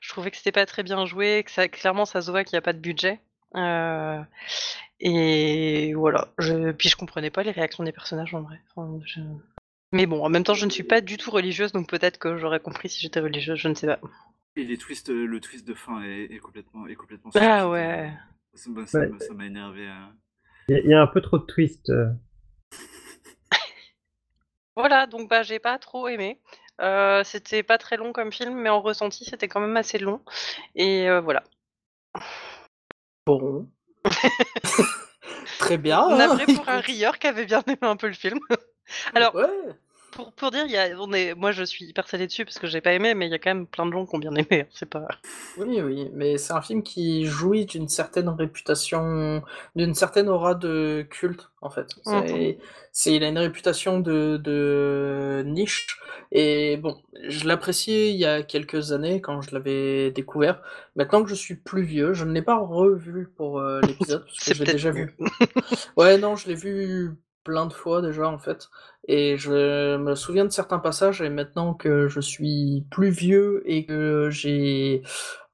je 0.00 0.08
trouvais 0.10 0.30
que 0.30 0.36
c'était 0.36 0.52
pas 0.52 0.66
très 0.66 0.82
bien 0.82 1.06
joué, 1.06 1.42
que 1.44 1.50
ça, 1.50 1.68
clairement, 1.68 2.04
ça 2.04 2.20
se 2.20 2.30
voit 2.30 2.44
qu'il 2.44 2.56
n'y 2.56 2.58
a 2.58 2.62
pas 2.62 2.72
de 2.74 2.78
budget. 2.78 3.20
Euh, 3.56 4.22
et 5.00 5.94
voilà. 5.94 6.28
Puis 6.78 6.88
je 6.88 6.96
comprenais 6.96 7.30
pas 7.30 7.42
les 7.42 7.50
réactions 7.52 7.84
des 7.84 7.92
personnages 7.92 8.34
en 8.34 8.42
vrai. 8.42 8.60
Mais 9.92 10.06
bon, 10.06 10.24
en 10.24 10.28
même 10.28 10.44
temps, 10.44 10.54
je 10.54 10.66
ne 10.66 10.70
suis 10.70 10.84
pas 10.84 11.00
du 11.00 11.16
tout 11.16 11.30
religieuse, 11.30 11.72
donc 11.72 11.88
peut-être 11.88 12.18
que 12.18 12.36
j'aurais 12.38 12.60
compris 12.60 12.88
si 12.88 13.00
j'étais 13.00 13.20
religieuse, 13.20 13.58
je 13.58 13.68
ne 13.68 13.74
sais 13.74 13.86
pas. 13.88 13.98
Et 14.56 14.64
les 14.64 14.76
twists, 14.78 15.08
le 15.10 15.40
twist 15.40 15.66
de 15.66 15.74
fin 15.74 16.02
est, 16.02 16.24
est 16.32 16.38
complètement, 16.38 16.86
est 16.86 16.94
complètement. 16.94 17.30
Ah 17.34 17.68
ouais. 17.68 18.12
Ça 18.54 18.70
m'a- 18.70 18.86
ça 18.86 19.00
Ouais. 19.00 19.10
m'a- 19.34 19.46
énervé. 19.46 19.86
hein. 19.88 20.12
Il 20.68 20.86
y 20.86 20.94
a- 20.94 21.00
a 21.00 21.02
un 21.02 21.06
peu 21.08 21.20
trop 21.20 21.38
de 21.38 21.44
twists. 21.46 21.90
euh. 21.90 22.08
Voilà, 24.76 25.06
donc 25.06 25.28
bah 25.28 25.42
j'ai 25.42 25.58
pas 25.58 25.78
trop 25.78 26.08
aimé. 26.08 26.40
Euh, 26.80 27.22
c'était 27.24 27.62
pas 27.62 27.76
très 27.76 27.96
long 27.96 28.12
comme 28.12 28.32
film, 28.32 28.54
mais 28.54 28.70
en 28.70 28.80
ressenti 28.80 29.24
c'était 29.24 29.48
quand 29.48 29.60
même 29.60 29.76
assez 29.76 29.98
long. 29.98 30.22
Et 30.74 31.08
euh, 31.08 31.20
voilà. 31.20 31.42
Bon. 33.26 33.68
Très 35.58 35.76
bien. 35.76 36.00
hein. 36.00 36.16
Navré 36.16 36.46
pour 36.46 36.68
un 36.68 36.80
rieur 36.80 37.18
qui 37.18 37.26
avait 37.26 37.44
bien 37.44 37.62
aimé 37.66 37.76
un 37.82 37.96
peu 37.96 38.06
le 38.06 38.14
film. 38.14 38.38
Alors, 39.14 39.34
Ouais. 39.34 39.74
pour, 40.12 40.32
pour 40.34 40.50
dire, 40.52 40.66
y 40.66 40.76
a, 40.78 40.98
on 41.00 41.12
est, 41.12 41.34
moi 41.34 41.52
je 41.52 41.64
suis 41.64 41.86
hyper 41.86 42.08
salée 42.08 42.26
dessus 42.28 42.44
parce 42.44 42.58
que 42.58 42.66
j'ai 42.68 42.80
pas 42.80 42.94
aimé, 42.94 43.14
mais 43.14 43.26
il 43.26 43.32
y 43.32 43.34
a 43.34 43.38
quand 43.38 43.54
même 43.54 43.66
plein 43.66 43.86
de 43.86 43.92
gens 43.92 44.06
qui 44.06 44.16
ont 44.16 44.18
bien 44.20 44.34
aimé. 44.36 44.62
hein, 44.62 44.66
C'est 44.72 44.88
pas. 44.90 45.08
Oui, 45.56 45.80
oui, 45.82 46.08
mais 46.14 46.38
c'est 46.38 46.52
un 46.52 46.62
film 46.62 46.82
qui 46.82 47.26
jouit 47.26 47.66
d'une 47.66 47.88
certaine 47.88 48.28
réputation, 48.28 49.42
d'une 49.74 49.94
certaine 49.94 50.28
aura 50.28 50.54
de 50.54 51.04
culte, 51.10 51.50
en 51.60 51.68
fait. 51.70 51.98
C'est, 52.02 52.58
c'est, 52.92 53.14
il 53.16 53.24
a 53.24 53.28
une 53.28 53.36
réputation 53.38 53.98
de, 54.00 54.38
de 54.42 55.42
niche, 55.44 55.98
et 56.32 56.76
bon, 56.78 57.02
je 57.28 57.46
l'appréciais 57.48 58.10
il 58.12 58.16
y 58.16 58.24
a 58.24 58.42
quelques 58.44 58.92
années 58.92 59.20
quand 59.20 59.42
je 59.42 59.50
l'avais 59.52 60.12
découvert. 60.12 60.62
Maintenant 60.96 61.22
que 61.24 61.28
je 61.28 61.34
suis 61.34 61.56
plus 61.56 61.82
vieux, 61.82 62.14
je 62.14 62.24
ne 62.24 62.32
l'ai 62.32 62.42
pas 62.42 62.56
revu 62.58 63.28
pour 63.36 63.58
euh, 63.58 63.82
l'épisode, 63.82 64.24
parce 64.24 64.40
que 64.40 64.52
je 64.54 64.60
l'ai 64.60 64.68
déjà 64.68 64.92
mieux. 64.94 65.06
vu. 65.06 65.16
Ouais, 65.96 66.18
non, 66.18 66.36
je 66.36 66.48
l'ai 66.48 66.54
vu 66.54 67.16
plein 67.44 67.66
de 67.66 67.72
fois 67.72 68.02
déjà, 68.02 68.28
en 68.28 68.38
fait. 68.38 68.68
Et 69.08 69.36
je 69.36 69.96
me 69.96 70.14
souviens 70.14 70.44
de 70.44 70.50
certains 70.50 70.78
passages, 70.78 71.22
et 71.22 71.30
maintenant 71.30 71.74
que 71.74 72.08
je 72.08 72.20
suis 72.20 72.86
plus 72.90 73.10
vieux 73.10 73.62
et 73.66 73.86
que 73.86 74.28
j'ai 74.30 75.02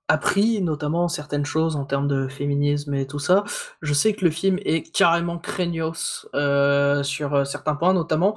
appris 0.08 0.62
notamment 0.62 1.08
certaines 1.08 1.44
choses 1.44 1.74
en 1.74 1.84
termes 1.84 2.06
de 2.06 2.28
féminisme 2.28 2.94
et 2.94 3.06
tout 3.06 3.18
ça. 3.18 3.44
Je 3.82 3.92
sais 3.92 4.12
que 4.12 4.24
le 4.24 4.30
film 4.30 4.58
est 4.64 4.94
carrément 4.94 5.38
craignos 5.38 6.28
euh, 6.34 7.02
sur 7.02 7.34
euh, 7.34 7.44
certains 7.44 7.74
points, 7.74 7.92
notamment 7.92 8.36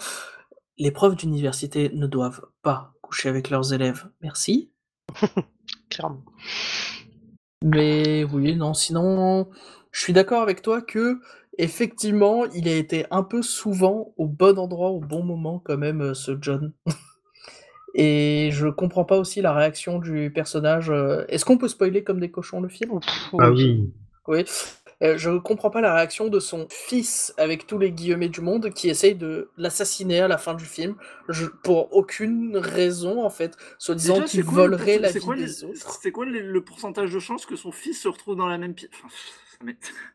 les 0.79 0.91
profs 0.91 1.15
d'université 1.15 1.91
ne 1.93 2.07
doivent 2.07 2.41
pas 2.63 2.93
coucher 3.01 3.29
avec 3.29 3.49
leurs 3.49 3.73
élèves. 3.73 4.07
Merci. 4.21 4.71
Clairement. 5.89 6.23
Mais 7.63 8.23
oui, 8.23 8.55
non, 8.55 8.73
sinon, 8.73 9.49
je 9.91 10.01
suis 10.01 10.13
d'accord 10.13 10.41
avec 10.41 10.61
toi 10.61 10.81
que 10.81 11.19
effectivement, 11.59 12.45
il 12.55 12.67
a 12.67 12.75
été 12.75 13.05
un 13.11 13.21
peu 13.23 13.41
souvent 13.43 14.13
au 14.17 14.27
bon 14.27 14.57
endroit, 14.57 14.89
au 14.89 14.99
bon 14.99 15.23
moment 15.23 15.61
quand 15.63 15.77
même, 15.77 16.01
euh, 16.01 16.13
ce 16.15 16.35
John. 16.41 16.73
Et 17.95 18.49
je 18.51 18.67
comprends 18.67 19.03
pas 19.05 19.17
aussi 19.17 19.41
la 19.41 19.53
réaction 19.53 19.99
du 19.99 20.31
personnage. 20.31 20.89
euh, 20.91 21.25
Est-ce 21.27 21.43
qu'on 21.45 21.57
peut 21.57 21.67
spoiler 21.67 22.03
comme 22.03 22.19
des 22.19 22.31
cochons 22.31 22.61
le 22.61 22.69
film? 22.69 22.99
Ah 23.39 23.51
oui. 23.51 23.91
Oui. 24.27 24.45
Euh, 25.01 25.17
je 25.17 25.31
comprends 25.37 25.69
pas 25.69 25.81
la 25.81 25.95
réaction 25.95 26.27
de 26.27 26.39
son 26.39 26.67
fils, 26.69 27.33
avec 27.37 27.65
tous 27.67 27.77
les 27.77 27.91
guillemets 27.91 28.27
du 28.27 28.41
monde, 28.41 28.69
qui 28.71 28.89
essaye 28.89 29.15
de 29.15 29.49
l'assassiner 29.57 30.19
à 30.19 30.27
la 30.27 30.37
fin 30.37 30.53
du 30.55 30.65
film, 30.65 30.95
je- 31.29 31.45
pour 31.63 31.95
aucune 31.95 32.57
raison 32.57 33.23
en 33.23 33.29
fait, 33.29 33.55
soit 33.77 33.95
disant 33.95 34.21
qu'il 34.21 34.43
volerait 34.43 34.99
la 34.99 35.11
vie 35.11 35.19
quoi 35.21 35.35
des 35.37 35.63
autres. 35.63 35.99
C'est 36.01 36.11
quoi 36.11 36.25
le 36.25 36.61
pourcentage 36.61 37.13
de 37.13 37.19
chances 37.19 37.45
que 37.45 37.55
son 37.55 37.71
fils 37.71 38.01
se 38.01 38.09
retrouve 38.09 38.35
dans 38.35 38.47
la 38.47 38.57
même 38.57 38.73
pièce 38.73 38.89
Enfin, 38.93 39.07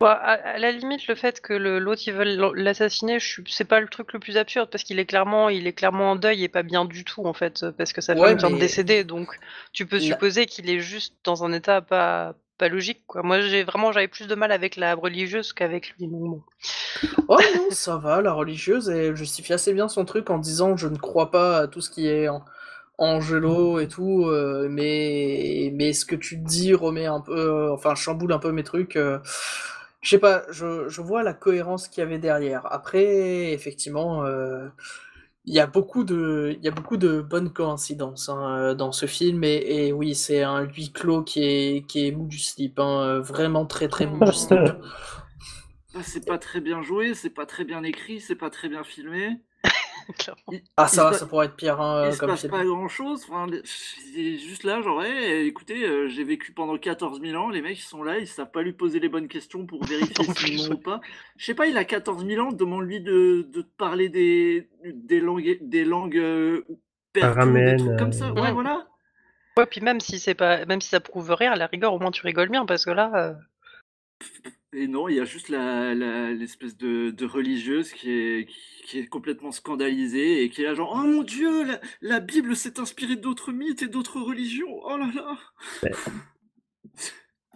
Bon, 0.00 0.06
à, 0.06 0.12
à 0.12 0.58
la 0.58 0.72
limite, 0.72 1.06
le 1.06 1.14
fait 1.14 1.40
que 1.42 1.52
le- 1.52 1.78
l'autre 1.78 2.02
ils 2.06 2.14
veulent 2.14 2.52
l'assassiner, 2.56 3.18
c'est 3.46 3.64
pas 3.66 3.78
le 3.80 3.88
truc 3.88 4.12
le 4.14 4.18
plus 4.18 4.36
absurde 4.38 4.70
parce 4.70 4.84
qu'il 4.84 4.98
est 4.98 5.04
clairement, 5.04 5.50
il 5.50 5.66
est 5.66 5.74
clairement 5.74 6.12
en 6.12 6.16
deuil 6.16 6.44
et 6.44 6.48
pas 6.48 6.62
bien 6.62 6.84
du 6.86 7.04
tout 7.04 7.26
en 7.26 7.34
fait, 7.34 7.66
parce 7.76 7.92
que 7.92 8.00
sa 8.00 8.14
Ouais, 8.14 8.28
femme 8.30 8.38
vient 8.38 8.48
de 8.48 8.54
mais- 8.54 8.60
décéder, 8.60 9.04
donc 9.04 9.38
tu 9.74 9.84
peux 9.86 10.00
supposer 10.00 10.46
qu'il 10.46 10.70
est 10.70 10.80
juste 10.80 11.14
dans 11.24 11.44
un 11.44 11.52
état 11.52 11.80
pas 11.82 12.34
pas 12.56 12.68
logique 12.68 13.02
quoi. 13.08 13.22
Moi, 13.24 13.40
j'ai 13.40 13.64
vraiment 13.64 13.90
j'avais 13.92 14.06
plus 14.08 14.28
de 14.28 14.34
mal 14.36 14.52
avec 14.52 14.76
la 14.76 14.94
religieuse 14.94 15.52
qu'avec 15.52 15.90
lui. 15.98 16.06
bon. 16.06 16.42
Oh 17.28 17.36
non, 17.56 17.70
ça 17.70 17.96
va, 17.96 18.22
la 18.22 18.32
religieuse, 18.32 18.88
elle 18.88 19.16
justifie 19.16 19.52
assez 19.52 19.74
bien 19.74 19.88
son 19.88 20.04
truc 20.04 20.30
en 20.30 20.38
disant 20.38 20.76
je 20.76 20.88
ne 20.88 20.96
crois 20.96 21.30
pas 21.30 21.58
à 21.58 21.66
tout 21.66 21.80
ce 21.80 21.90
qui 21.90 22.06
est 22.06 22.28
en- 22.28 22.44
angelo 22.98 23.80
et 23.80 23.88
tout, 23.88 24.26
euh, 24.26 24.68
mais, 24.70 25.72
mais 25.74 25.92
ce 25.92 26.04
que 26.04 26.14
tu 26.14 26.36
dis 26.36 26.74
remet 26.74 27.06
un 27.06 27.20
peu, 27.20 27.36
euh, 27.36 27.72
enfin 27.72 27.94
chamboule 27.94 28.32
un 28.32 28.38
peu 28.38 28.52
mes 28.52 28.62
trucs. 28.62 28.96
euh, 28.96 29.18
je 30.00 30.10
sais 30.10 30.18
pas, 30.18 30.44
je, 30.50 30.88
je 30.88 31.00
vois 31.00 31.22
la 31.22 31.32
cohérence 31.32 31.88
qu'il 31.88 32.02
y 32.02 32.06
avait 32.06 32.18
derrière. 32.18 32.70
Après, 32.70 33.52
effectivement, 33.52 34.22
il 35.46 35.54
y 35.54 35.60
a 35.60 35.66
beaucoup 35.66 36.04
de, 36.04 36.58
y 36.62 36.68
a 36.68 36.70
beaucoup 36.70 36.98
de 36.98 37.22
bonnes 37.22 37.50
coïncidences 37.50 38.28
hein, 38.28 38.74
dans 38.74 38.92
ce 38.92 39.06
film, 39.06 39.44
et, 39.44 39.92
oui, 39.92 40.14
c'est 40.14 40.42
un 40.42 40.60
huis 40.60 40.92
clos 40.92 41.22
qui 41.22 41.42
est, 41.42 41.86
qui 41.86 42.06
est 42.06 42.12
mou 42.12 42.26
du 42.26 42.38
slip, 42.38 42.78
hein, 42.80 43.20
vraiment 43.20 43.64
très 43.64 43.88
très 43.88 44.04
mou 44.06 44.22
du 44.22 44.32
slip. 44.32 44.60
Bah, 45.94 46.00
c'est 46.02 46.26
pas 46.26 46.36
très 46.36 46.60
bien 46.60 46.82
joué, 46.82 47.14
c'est 47.14 47.30
pas 47.30 47.46
très 47.46 47.64
bien 47.64 47.82
écrit, 47.82 48.20
c'est 48.20 48.36
pas 48.36 48.50
très 48.50 48.68
bien 48.68 48.84
filmé. 48.84 49.40
Ah, 50.76 50.86
ça 50.88 51.12
se 51.12 51.20
ça 51.20 51.26
pourrait 51.26 51.46
être 51.46 51.56
pire 51.56 51.80
hein, 51.80 52.08
il 52.08 52.14
se 52.14 52.18
comme 52.20 52.30
passe 52.30 52.46
pas 52.46 52.64
grand 52.64 52.88
chose. 52.88 53.24
Enfin, 53.28 53.46
c'est 53.64 54.38
juste 54.38 54.64
là, 54.64 54.82
genre, 54.82 55.02
hey, 55.02 55.46
écoutez, 55.46 55.84
euh, 55.84 56.08
j'ai 56.08 56.24
vécu 56.24 56.52
pendant 56.52 56.76
14 56.76 57.20
000 57.20 57.34
ans, 57.42 57.48
les 57.50 57.62
mecs 57.62 57.78
ils 57.78 57.82
sont 57.82 58.02
là, 58.02 58.18
ils 58.18 58.26
savent 58.26 58.50
pas 58.50 58.62
lui 58.62 58.72
poser 58.72 59.00
les 59.00 59.08
bonnes 59.08 59.28
questions 59.28 59.66
pour 59.66 59.84
vérifier 59.84 60.14
s'ils 60.36 60.68
l'ont 60.68 60.74
ou 60.74 60.78
pas. 60.78 61.00
Je 61.36 61.44
sais 61.46 61.54
pas, 61.54 61.66
il 61.66 61.76
a 61.78 61.84
14 61.84 62.26
000 62.26 62.46
ans, 62.46 62.52
demande-lui 62.52 63.00
de, 63.00 63.46
de 63.50 63.62
te 63.62 63.76
parler 63.76 64.08
des, 64.08 64.68
des 64.84 65.20
langues, 65.20 65.58
des 65.62 65.84
langues 65.84 66.18
euh, 66.18 66.64
perses, 67.12 67.34
des 67.46 67.76
trucs 67.76 67.98
comme 67.98 68.12
ça. 68.12 68.26
euh, 68.28 68.32
Ouais, 68.32 68.40
Ouais. 68.42 68.52
voilà. 68.52 68.86
Ouais, 69.56 69.66
puis 69.66 69.80
même 69.80 70.00
si 70.00 70.18
c'est 70.18 70.34
pas, 70.34 70.64
même 70.66 70.80
si 70.80 70.88
ça 70.88 70.98
prouve 71.00 71.30
rien, 71.32 71.52
à 71.52 71.56
la 71.56 71.66
rigueur, 71.68 71.94
au 71.94 71.98
moins 72.00 72.10
tu 72.10 72.22
rigoles 72.22 72.48
bien 72.48 72.66
parce 72.66 72.84
que 72.84 72.90
là, 72.90 73.10
euh, 73.14 73.34
Et 74.74 74.88
non, 74.88 75.08
il 75.08 75.16
y 75.16 75.20
a 75.20 75.24
juste 75.24 75.48
la, 75.50 75.94
la- 75.94 76.32
l'espèce 76.32 76.76
de, 76.76 77.10
de 77.10 77.24
religieuse 77.26 77.92
qui 77.92 78.10
est, 78.10 78.46
qui, 78.46 78.82
qui 78.84 78.98
est 78.98 79.06
complètement 79.06 79.52
scandalisée 79.52 80.42
et 80.42 80.50
qui 80.50 80.62
est 80.62 80.64
là 80.64 80.74
genre, 80.74 80.92
oh 80.94 81.06
mon 81.06 81.22
dieu, 81.22 81.64
la, 81.64 81.80
la 82.00 82.20
Bible 82.20 82.56
s'est 82.56 82.80
inspirée 82.80 83.16
d'autres 83.16 83.52
mythes 83.52 83.82
et 83.82 83.88
d'autres 83.88 84.20
religions. 84.20 84.80
Oh 84.84 84.96
là 84.96 85.10
là. 85.14 85.38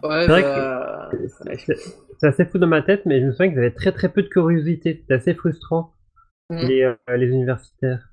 Ouais, 0.03 0.25
C'est 0.25 0.31
vrai 0.31 0.43
bah, 0.43 1.09
C'est 1.57 1.75
c'est 2.19 2.27
assez 2.27 2.45
fou 2.45 2.57
dans 2.57 2.67
ma 2.67 2.81
tête, 2.81 3.05
mais 3.05 3.21
je 3.21 3.25
me 3.27 3.31
souviens 3.31 3.49
qu'ils 3.49 3.59
avaient 3.59 3.71
très 3.73 3.93
très 3.93 4.09
peu 4.11 4.21
de 4.23 4.27
curiosité. 4.27 4.97
C'était 5.01 5.13
assez 5.13 5.33
frustrant, 5.33 5.93
les, 6.61 6.83
euh, 6.83 6.95
les 7.17 7.27
universitaires. 7.27 8.09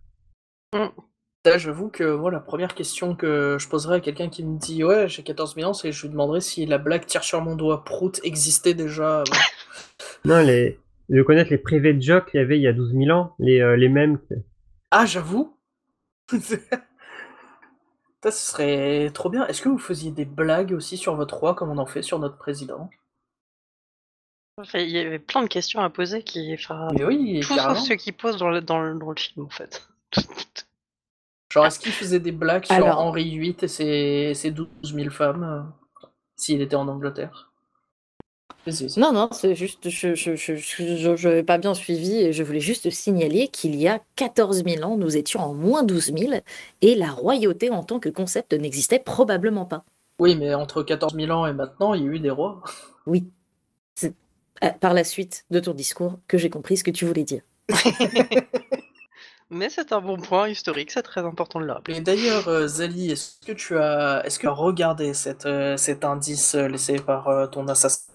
Là, 1.46 1.58
j'avoue 1.58 1.88
que 1.88 2.16
moi, 2.16 2.32
la 2.32 2.40
première 2.40 2.74
question 2.74 3.14
que 3.14 3.56
je 3.60 3.68
poserais 3.68 3.98
à 3.98 4.00
quelqu'un 4.00 4.28
qui 4.28 4.42
me 4.44 4.58
dit 4.58 4.82
Ouais, 4.82 5.08
j'ai 5.08 5.22
14 5.22 5.54
000 5.54 5.70
ans, 5.70 5.74
c'est 5.74 5.92
je 5.92 6.02
lui 6.02 6.08
demanderais 6.08 6.40
si 6.40 6.66
la 6.66 6.78
blague 6.78 7.06
tire 7.06 7.22
sur 7.22 7.40
mon 7.40 7.54
doigt 7.54 7.84
prout 7.84 8.20
existait 8.24 8.74
déjà. 8.74 9.20
avant. 9.20 9.32
Non, 10.24 10.42
les... 10.42 10.80
je 11.08 11.22
connais 11.22 11.44
les 11.44 11.58
privés 11.58 11.94
de 11.94 12.02
jokes 12.02 12.32
qu'il 12.32 12.40
y 12.40 12.42
avait 12.42 12.58
il 12.58 12.62
y 12.62 12.66
a 12.66 12.72
12 12.72 12.94
000 12.94 13.16
ans, 13.16 13.36
les, 13.38 13.60
euh, 13.60 13.76
les 13.76 13.88
mêmes. 13.88 14.18
que- 14.18 14.34
ah, 14.90 15.06
j'avoue 15.06 15.56
Ça, 16.32 16.40
ce 18.24 18.30
serait 18.32 19.10
trop 19.14 19.30
bien. 19.30 19.46
Est-ce 19.46 19.62
que 19.62 19.68
vous 19.68 19.78
faisiez 19.78 20.10
des 20.10 20.24
blagues 20.24 20.72
aussi 20.72 20.96
sur 20.96 21.14
votre 21.14 21.36
roi 21.36 21.54
comme 21.54 21.70
on 21.70 21.78
en 21.78 21.86
fait 21.86 22.02
sur 22.02 22.18
notre 22.18 22.38
président? 22.38 22.90
Il 24.74 24.90
y 24.90 24.98
avait 24.98 25.20
plein 25.20 25.42
de 25.42 25.48
questions 25.48 25.80
à 25.80 25.90
poser 25.90 26.24
qui, 26.24 26.52
enfin, 26.54 26.88
Mais 26.92 27.04
oui, 27.04 27.38
tout 27.40 27.54
sauf 27.54 27.78
ceux 27.78 27.94
qui 27.94 28.10
posent 28.10 28.38
dans 28.38 28.50
le, 28.50 28.60
dans 28.60 28.82
le, 28.82 28.98
dans 28.98 29.10
le 29.10 29.16
film 29.16 29.46
en 29.46 29.50
fait. 29.50 29.88
Genre, 31.56 31.66
est-ce 31.66 31.78
qu'il 31.80 31.92
faisait 31.92 32.20
des 32.20 32.32
blagues 32.32 32.66
sur 32.66 32.74
Alors- 32.74 33.00
Henri 33.00 33.38
VIII 33.38 33.56
et 33.62 33.68
ses, 33.68 34.32
ses 34.34 34.50
12 34.50 34.68
000 34.84 35.08
femmes 35.10 35.42
euh, 35.42 36.06
s'il 36.36 36.60
était 36.60 36.76
en 36.76 36.86
Angleterre? 36.86 37.50
Non, 38.96 39.12
non, 39.12 39.28
c'est 39.32 39.54
juste, 39.54 39.88
je 39.88 40.14
je, 40.14 40.34
je, 40.34 40.56
je, 40.56 41.16
je 41.16 41.28
n'avais 41.28 41.44
pas 41.44 41.56
bien 41.56 41.72
suivi 41.72 42.16
et 42.16 42.32
je 42.32 42.42
voulais 42.42 42.60
juste 42.60 42.90
signaler 42.90 43.48
qu'il 43.48 43.74
y 43.76 43.86
a 43.88 44.00
14 44.16 44.64
000 44.64 44.84
ans, 44.84 44.96
nous 44.98 45.16
étions 45.16 45.40
en 45.40 45.54
moins 45.54 45.82
12 45.82 46.12
000 46.18 46.32
et 46.82 46.94
la 46.96 47.10
royauté 47.10 47.70
en 47.70 47.84
tant 47.84 48.00
que 48.00 48.08
concept 48.08 48.52
n'existait 48.52 48.98
probablement 48.98 49.64
pas. 49.64 49.84
Oui, 50.18 50.34
mais 50.34 50.52
entre 50.52 50.82
14 50.82 51.14
000 51.14 51.30
ans 51.30 51.46
et 51.46 51.52
maintenant, 51.54 51.94
il 51.94 52.02
y 52.02 52.08
a 52.08 52.10
eu 52.10 52.18
des 52.20 52.30
rois. 52.30 52.62
Oui. 53.06 53.30
C'est 53.94 54.14
euh, 54.64 54.70
par 54.80 54.92
la 54.94 55.04
suite 55.04 55.44
de 55.52 55.60
ton 55.60 55.72
discours 55.72 56.18
que 56.26 56.36
j'ai 56.36 56.50
compris 56.50 56.76
ce 56.76 56.82
que 56.84 56.90
tu 56.90 57.04
voulais 57.06 57.22
dire. 57.24 57.42
Mais 59.50 59.68
c'est 59.70 59.92
un 59.92 60.00
bon 60.00 60.16
point 60.16 60.48
historique, 60.48 60.90
c'est 60.90 61.02
très 61.02 61.20
important 61.20 61.60
de 61.60 61.66
le 61.66 61.72
rappeler. 61.72 61.94
Mais 61.94 62.00
d'ailleurs, 62.00 62.48
euh, 62.48 62.66
Zali, 62.66 63.12
est-ce 63.12 63.38
que 63.46 63.52
tu 63.52 63.78
as, 63.78 64.22
est-ce 64.24 64.38
que 64.38 64.42
tu 64.42 64.48
as 64.48 64.52
regardé 64.52 65.14
cet, 65.14 65.46
euh, 65.46 65.76
cet 65.76 66.04
indice 66.04 66.56
euh, 66.56 66.66
laissé 66.66 66.96
par 66.96 67.28
euh, 67.28 67.46
ton 67.46 67.68
assassin? 67.68 68.12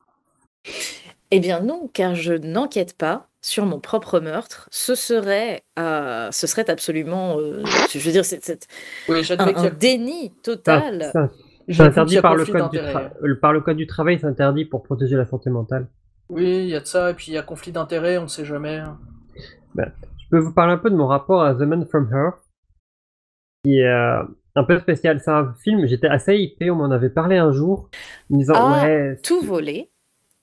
Eh 1.31 1.39
bien 1.39 1.61
non, 1.61 1.89
car 1.93 2.15
je 2.15 2.33
n'enquête 2.33 2.97
pas 2.97 3.27
sur 3.41 3.65
mon 3.65 3.79
propre 3.79 4.19
meurtre. 4.19 4.67
Ce 4.71 4.93
serait, 4.93 5.63
euh, 5.79 6.29
ce 6.31 6.45
serait 6.47 6.69
absolument, 6.69 7.39
euh, 7.39 7.63
je 7.93 7.99
veux 7.99 8.11
dire, 8.11 8.25
c'est 8.25 8.43
c'est 8.43 8.67
Oui, 9.07 9.25
un, 9.39 9.69
déni 9.69 10.31
total. 10.43 11.09
ça- 11.13 11.29
C'est 11.69 11.79
interdit 11.81 12.19
par 12.19 12.35
le, 12.35 12.45
code 12.45 12.55
du 12.55 12.77
d'intérêts. 12.77 12.93
tra- 12.93 13.11
le- 13.21 13.39
par 13.39 13.53
le 13.53 13.61
code 13.61 13.77
du 13.77 13.87
travail, 13.87 14.17
c'est 14.19 14.27
interdit 14.27 14.65
pour 14.65 14.83
protéger 14.83 15.15
la 15.15 15.25
santé 15.25 15.49
mentale. 15.49 15.87
Oui, 16.29 16.63
il 16.63 16.67
y 16.69 16.75
a 16.75 16.81
de 16.81 16.85
ça, 16.85 17.11
et 17.11 17.13
puis 17.13 17.27
il 17.31 17.35
y 17.35 17.37
a 17.37 17.43
conflit 17.43 17.71
d'intérêts, 17.71 18.17
on 18.17 18.27
sait 18.27 18.43
jamais. 18.45 18.81
Je 19.75 20.20
peux 20.31 20.39
vous 20.39 20.53
parler 20.53 20.73
un 20.73 20.77
peu 20.77 20.89
de 20.89 20.95
mon 20.95 21.07
rapport 21.07 21.43
à 21.43 21.53
The 21.53 21.59
Man 21.59 21.85
From 21.85 22.09
Her, 22.11 22.31
qui 23.63 23.79
est 23.79 23.85
euh, 23.85 24.23
un 24.55 24.63
peu 24.63 24.79
spécial. 24.79 25.21
C'est 25.23 25.29
un 25.29 25.53
film, 25.61 25.85
j'étais 25.85 26.07
assez 26.07 26.35
hypé, 26.35 26.71
on 26.71 26.77
m'en 26.77 26.89
avait 26.89 27.09
parlé 27.09 27.37
un 27.37 27.51
jour, 27.51 27.89
en 28.33 28.37
disant 28.37 28.53
Ah, 28.55 28.83
ouais, 28.83 29.17
Tout 29.21 29.41
volé, 29.41 29.91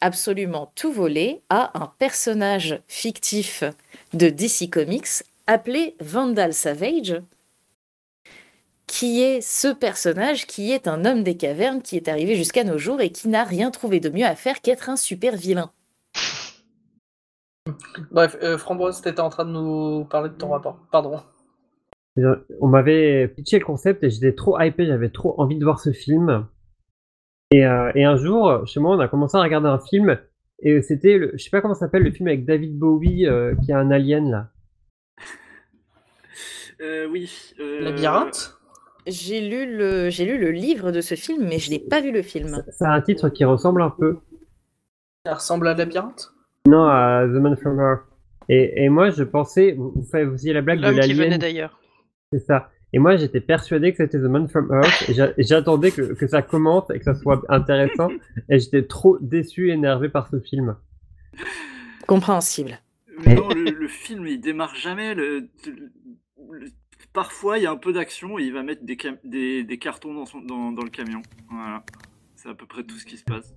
absolument 0.01 0.73
tout 0.77 0.93
volé, 0.93 1.43
à 1.49 1.77
un 1.83 1.93
personnage 1.99 2.81
fictif 2.87 3.65
de 4.13 4.29
DC 4.29 4.71
Comics 4.71 5.25
appelé 5.47 5.97
Vandal 6.01 6.53
Savage, 6.53 7.21
qui 8.87 9.23
est 9.23 9.41
ce 9.41 9.69
personnage 9.69 10.47
qui 10.47 10.73
est 10.73 10.87
un 10.87 11.05
homme 11.05 11.23
des 11.23 11.37
cavernes 11.37 11.83
qui 11.83 11.97
est 11.97 12.09
arrivé 12.09 12.37
jusqu'à 12.37 12.65
nos 12.65 12.79
jours 12.79 13.01
et 13.01 13.11
qui 13.11 13.29
n'a 13.29 13.45
rien 13.45 13.71
trouvé 13.71 14.01
de 14.01 14.11
mieux 14.11 14.27
à 14.27 14.35
faire 14.35 14.61
qu'être 14.61 14.91
un 14.91 14.97
super 14.97 15.37
vilain. 15.37 15.73
Bref, 18.11 18.37
euh, 18.43 18.59
Framboise, 18.59 19.01
t'étais 19.03 19.21
en 19.21 19.31
train 19.31 19.45
de 19.45 19.51
nous 19.51 20.05
parler 20.05 20.31
de 20.31 20.35
ton 20.35 20.51
rapport. 20.51 20.79
Pardon. 20.93 21.21
on 22.61 22.69
m'avait 22.69 23.29
pitché 23.29 23.59
le 23.59 23.65
concept 23.65 24.03
et 24.05 24.11
j'étais 24.11 24.35
trop 24.35 24.59
hypé, 24.61 24.87
j'avais 24.87 25.11
trop 25.11 25.35
envie 25.41 25.59
de 25.59 25.65
voir 25.65 25.81
ce 25.81 25.93
film. 25.93 26.47
Et, 27.51 27.65
euh, 27.65 27.91
et 27.95 28.05
un 28.05 28.17
jour, 28.17 28.67
chez 28.67 28.81
moi, 28.81 28.97
on 28.97 29.01
a 29.01 29.09
commencé 29.09 29.37
à 29.37 29.43
regarder 29.43 29.69
un 29.69 29.79
film 29.79 30.19
et 30.61 30.83
c'était, 30.83 31.19
le, 31.19 31.33
je 31.35 31.45
sais 31.45 31.51
pas 31.51 31.61
comment 31.61 31.75
ça 31.75 31.81
s'appelle, 31.81 32.03
le 32.03 32.11
film 32.11 32.29
avec 32.29 32.45
David 32.45 32.77
Bowie 32.79 33.27
euh, 33.27 33.55
qui 33.63 33.71
est 33.71 33.75
un 33.75 33.91
alien 33.91 34.31
là. 34.31 34.51
Euh, 36.81 37.07
oui. 37.07 37.55
euh, 37.61 37.81
Labyrinthe? 37.81 38.55
J'ai 39.07 39.41
lu, 39.49 39.77
le, 39.77 40.11
j'ai 40.11 40.27
lu 40.27 40.39
le 40.39 40.51
livre 40.51 40.93
de 40.93 41.01
ce 41.01 41.15
film, 41.15 41.47
mais 41.49 41.59
je 41.59 41.71
n'ai 41.71 41.79
pas 41.79 42.01
vu 42.01 42.13
le 42.13 42.23
film. 42.23 42.63
C'est 42.71 42.85
un 42.85 43.01
titre 43.01 43.29
qui 43.31 43.45
ressemble 43.45 43.83
un 43.83 43.91
peu. 43.91 44.19
Ça 45.25 45.35
ressemble 45.35 45.69
à 45.69 45.75
Labyrinthe? 45.75 46.33
Non, 46.69 46.85
à 46.85 47.25
The 47.27 47.41
Man 47.41 47.57
From 47.57 47.79
Earth. 47.81 48.05
Et, 48.49 48.85
et 48.85 48.89
moi, 48.89 49.11
je 49.11 49.23
pensais, 49.25 49.73
vous, 49.73 49.93
vous 49.95 50.03
fa- 50.05 50.25
vous 50.25 50.33
faisiez 50.33 50.53
la 50.53 50.63
blague 50.63 50.79
de 50.81 50.85
L'homme 50.85 51.01
qui 51.01 51.13
venait 51.13 51.25
l'alien, 51.25 51.39
d'ailleurs. 51.41 51.81
c'est 52.33 52.39
ça. 52.41 52.71
Et 52.93 52.99
moi, 52.99 53.17
j'étais 53.17 53.41
persuadé 53.43 53.93
que 53.93 53.99
c'était 53.99 54.19
The 54.19 54.23
Man 54.23 54.49
from 54.49 54.71
Earth. 54.73 55.09
Et 55.39 55.43
j'attendais 55.43 55.91
que, 55.91 56.15
que 56.15 56.27
ça 56.27 56.41
commence 56.43 56.89
et 56.91 56.99
que 56.99 57.05
ça 57.05 57.15
soit 57.15 57.43
intéressant. 57.49 58.09
Et 58.49 58.59
j'étais 58.59 58.85
trop 58.87 59.19
déçu 59.21 59.69
et 59.71 59.73
énervé 59.75 60.09
par 60.09 60.29
ce 60.29 60.41
film. 60.41 60.77
Compréhensible. 62.07 62.79
Mais 63.27 63.35
non, 63.35 63.49
le, 63.51 63.71
le 63.71 63.89
film, 63.89 64.27
il 64.27 64.41
démarre 64.41 64.75
jamais. 64.75 65.15
Le, 65.15 65.49
le- 65.67 66.69
parfois, 67.13 67.59
il 67.59 67.65
y 67.65 67.67
a 67.67 67.71
un 67.71 67.77
peu 67.77 67.93
d'action 67.93 68.39
et 68.39 68.45
il 68.45 68.53
va 68.55 68.63
mettre 68.63 68.85
des, 68.85 68.97
cam- 68.97 69.19
des, 69.25 69.65
des 69.65 69.79
cartons 69.79 70.15
dans, 70.15 70.25
son, 70.27 70.41
dans, 70.41 70.73
dans 70.73 70.83
le 70.83 70.91
camion. 70.91 71.21
Voilà. 71.51 71.83
C'est 72.37 72.49
à 72.49 72.55
peu 72.55 72.67
près 72.67 72.85
tout 72.85 72.97
ce 72.97 73.05
qui 73.05 73.17
se 73.17 73.25
passe. 73.25 73.55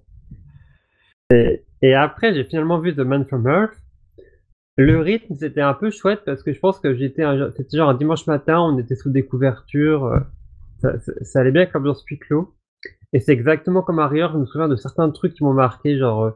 Et 1.82 1.94
après, 1.94 2.34
j'ai 2.34 2.44
finalement 2.44 2.80
vu 2.80 2.96
The 2.96 3.00
Man 3.00 3.26
from 3.26 3.48
Earth. 3.48 3.78
Le 4.78 5.00
rythme, 5.00 5.36
c'était 5.36 5.62
un 5.62 5.74
peu 5.74 5.92
chouette 5.92 6.22
parce 6.26 6.44
que 6.44 6.54
je 6.54 6.60
pense 6.60 6.80
que 6.80 6.96
j'étais 6.96 7.24
c'était 7.56 7.78
genre 7.78 7.90
un 7.90 7.94
dimanche 7.94 8.26
matin, 8.28 8.60
on 8.60 8.78
était 8.78 8.96
sous 8.96 9.10
des 9.10 9.24
couvertures, 9.24 10.06
euh, 10.06 10.98
ça, 11.22 11.40
allait 11.40 11.52
bien 11.52 11.64
avec 11.64 11.74
l'ambiance 11.74 12.04
huis 12.06 12.20
clos. 12.20 12.56
Et 13.14 13.20
c'est 13.20 13.34
exactement 13.34 13.82
comme 13.82 14.00
Harrier, 14.00 14.28
je 14.32 14.38
me 14.38 14.46
souviens 14.46 14.70
de 14.70 14.78
certains 14.78 15.10
trucs 15.10 15.34
qui 15.34 15.44
m'ont 15.44 15.54
marqué, 15.54 15.98
genre 15.98 16.24
euh, 16.24 16.32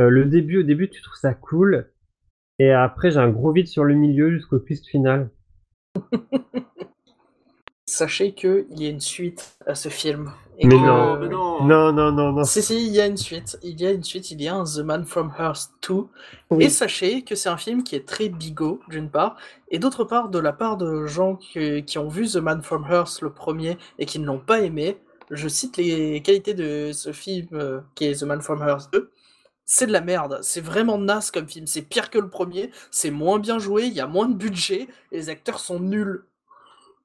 euh, 0.00 0.10
le 0.10 0.26
début, 0.26 0.58
au 0.58 0.62
début, 0.62 0.90
tu 0.90 1.00
trouves 1.00 1.18
ça 1.18 1.32
cool, 1.32 1.90
et 2.58 2.70
après, 2.70 3.10
j'ai 3.10 3.18
un 3.18 3.30
gros 3.30 3.52
vide 3.52 3.68
sur 3.68 3.84
le 3.84 3.94
milieu 3.94 4.30
jusqu'au 4.30 4.58
twist 4.58 4.86
final. 4.86 5.30
Sachez 7.88 8.34
qu'il 8.34 8.66
y 8.70 8.86
a 8.86 8.90
une 8.90 9.00
suite 9.00 9.58
à 9.66 9.74
ce 9.74 9.88
film. 9.88 10.30
Et 10.58 10.66
Mais 10.66 10.76
que- 10.76 10.80
non, 10.80 11.18
mais 11.18 11.28
non. 11.28 11.64
Non, 11.64 11.92
non, 11.92 12.12
non, 12.12 12.32
non. 12.32 12.44
Si, 12.44 12.62
si, 12.62 12.86
il 12.86 12.92
y 12.92 13.00
a 13.00 13.06
une 13.06 13.16
suite. 13.16 13.58
Il 13.62 13.80
y 13.80 13.86
a 13.86 13.90
une 13.90 14.02
suite, 14.04 14.30
il 14.30 14.40
y 14.40 14.48
a 14.48 14.54
un 14.54 14.64
The 14.64 14.78
Man 14.78 15.04
from 15.04 15.32
Earth 15.38 15.70
2. 15.88 15.94
Oui. 16.50 16.64
Et 16.64 16.68
sachez 16.70 17.22
que 17.22 17.34
c'est 17.34 17.48
un 17.48 17.56
film 17.56 17.82
qui 17.82 17.94
est 17.96 18.06
très 18.06 18.28
bigot, 18.28 18.80
d'une 18.88 19.10
part, 19.10 19.36
et 19.70 19.78
d'autre 19.78 20.04
part, 20.04 20.28
de 20.30 20.38
la 20.38 20.52
part 20.52 20.76
de 20.76 21.06
gens 21.06 21.36
qui, 21.36 21.84
qui 21.84 21.98
ont 21.98 22.08
vu 22.08 22.26
The 22.28 22.36
Man 22.36 22.62
from 22.62 22.86
Earth, 22.90 23.20
le 23.20 23.32
premier, 23.32 23.76
et 23.98 24.06
qui 24.06 24.18
ne 24.18 24.24
l'ont 24.26 24.38
pas 24.38 24.60
aimé, 24.60 24.98
je 25.30 25.48
cite 25.48 25.76
les 25.76 26.22
qualités 26.22 26.54
de 26.54 26.90
ce 26.92 27.12
film 27.12 27.48
euh, 27.52 27.80
qui 27.94 28.04
est 28.06 28.20
The 28.20 28.22
Man 28.24 28.40
from 28.40 28.60
Earth 28.66 28.90
2. 28.92 29.10
C'est 29.64 29.88
de 29.88 29.92
la 29.92 30.00
merde, 30.00 30.38
c'est 30.42 30.60
vraiment 30.60 30.96
naze 30.96 31.32
comme 31.32 31.48
film, 31.48 31.66
c'est 31.66 31.82
pire 31.82 32.08
que 32.08 32.18
le 32.20 32.30
premier, 32.30 32.70
c'est 32.92 33.10
moins 33.10 33.40
bien 33.40 33.58
joué, 33.58 33.86
il 33.86 33.92
y 33.92 34.00
a 34.00 34.06
moins 34.06 34.28
de 34.28 34.34
budget, 34.34 34.86
et 35.10 35.16
les 35.16 35.28
acteurs 35.28 35.58
sont 35.58 35.80
nuls. 35.80 36.24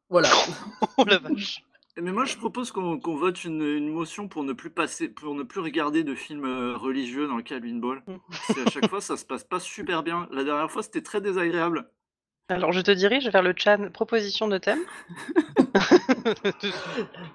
Voilà. 0.09 0.29
Oh 0.97 1.03
la 1.05 1.17
vache. 1.17 1.63
Mais 1.97 2.11
moi, 2.11 2.25
je 2.25 2.37
propose 2.37 2.71
qu'on 2.71 2.99
qu'on 2.99 3.15
vote 3.15 3.43
une, 3.43 3.61
une 3.61 3.89
motion 3.89 4.27
pour 4.27 4.43
ne 4.43 4.53
plus 4.53 4.69
passer, 4.69 5.09
pour 5.09 5.35
ne 5.35 5.43
plus 5.43 5.59
regarder 5.59 6.03
de 6.03 6.15
films 6.15 6.45
euh, 6.45 6.77
religieux 6.77 7.27
dans 7.27 7.37
le 7.37 7.43
Cabin 7.43 7.75
Ball. 7.75 8.01
Parce 8.29 8.53
qu'à 8.53 8.71
chaque 8.71 8.89
fois, 8.89 9.01
ça 9.01 9.17
se 9.17 9.25
passe 9.25 9.43
pas 9.43 9.59
super 9.59 10.03
bien. 10.03 10.27
La 10.31 10.43
dernière 10.43 10.71
fois, 10.71 10.83
c'était 10.83 11.01
très 11.01 11.21
désagréable. 11.21 11.89
Alors 12.51 12.73
je 12.73 12.81
te 12.81 12.91
dirige 12.91 13.29
vers 13.29 13.43
le 13.43 13.53
chat 13.55 13.77
proposition 13.91 14.47
de 14.47 14.57
thème. 14.57 14.79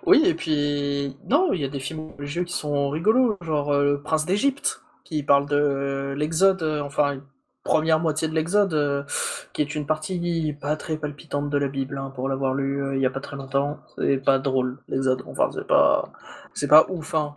Oui, 0.07 0.23
et 0.25 0.35
puis, 0.35 1.17
non, 1.29 1.53
il 1.53 1.61
y 1.61 1.65
a 1.65 1.69
des 1.69 1.81
films 1.81 2.13
religieux 2.17 2.45
qui 2.45 2.53
sont 2.53 2.91
rigolos, 2.91 3.37
genre 3.41 3.73
euh, 3.73 3.85
Le 3.85 4.03
Prince 4.03 4.25
d'Égypte, 4.25 4.83
qui 5.05 5.23
parle 5.23 5.49
de 5.49 6.15
l'Exode, 6.17 6.63
euh, 6.63 6.81
enfin, 6.83 7.15
une 7.15 7.23
première 7.67 8.01
moitié 8.01 8.29
de 8.29 8.35
l'Exode, 8.35 8.73
euh, 8.75 9.03
qui 9.53 9.61
est 9.61 9.75
une 9.75 9.87
partie 9.87 10.55
pas 10.61 10.77
très 10.77 10.97
palpitante 10.97 11.51
de 11.51 11.59
la 11.59 11.69
Bible, 11.69 11.99
hein, 11.99 12.11
pour 12.15 12.29
l'avoir 12.29 12.55
lu 12.55 12.83
euh, 12.83 12.97
il 12.97 13.03
y 13.03 13.07
a 13.07 13.11
pas 13.11 13.21
très 13.21 13.37
longtemps. 13.37 13.81
C'est 13.99 14.19
pas 14.19 14.39
drôle, 14.39 14.79
l'Exode, 14.89 15.23
enfin, 15.27 15.51
c'est 15.53 15.67
pas, 15.67 16.13
c'est 16.55 16.69
pas 16.69 16.87
ouf, 16.89 17.15
hein. 17.15 17.35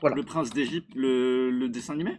Voilà. 0.00 0.16
Le 0.16 0.22
Prince 0.22 0.50
d'Égypte, 0.50 0.90
le, 0.94 1.50
le 1.50 1.68
dessin 1.68 1.94
animé? 1.94 2.16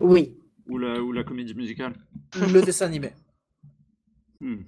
Oui. 0.00 0.36
ou 0.68 0.78
la, 0.78 1.00
ou 1.00 1.12
la 1.12 1.24
comédie 1.24 1.54
musicale? 1.54 1.94
Le 2.34 2.60
dessin 2.60 2.86
animé. 2.86 3.14
Hmm. 4.40 4.62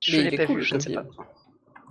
Je 0.00 0.16
Mais 0.16 0.22
l'ai 0.22 0.28
il 0.28 0.34
est 0.34 0.36
pas 0.38 0.46
cool, 0.46 0.56
vu, 0.58 0.62
je 0.64 0.74
ne 0.74 0.80
sais 0.80 0.94
pas. 0.94 1.02
film. 1.04 1.24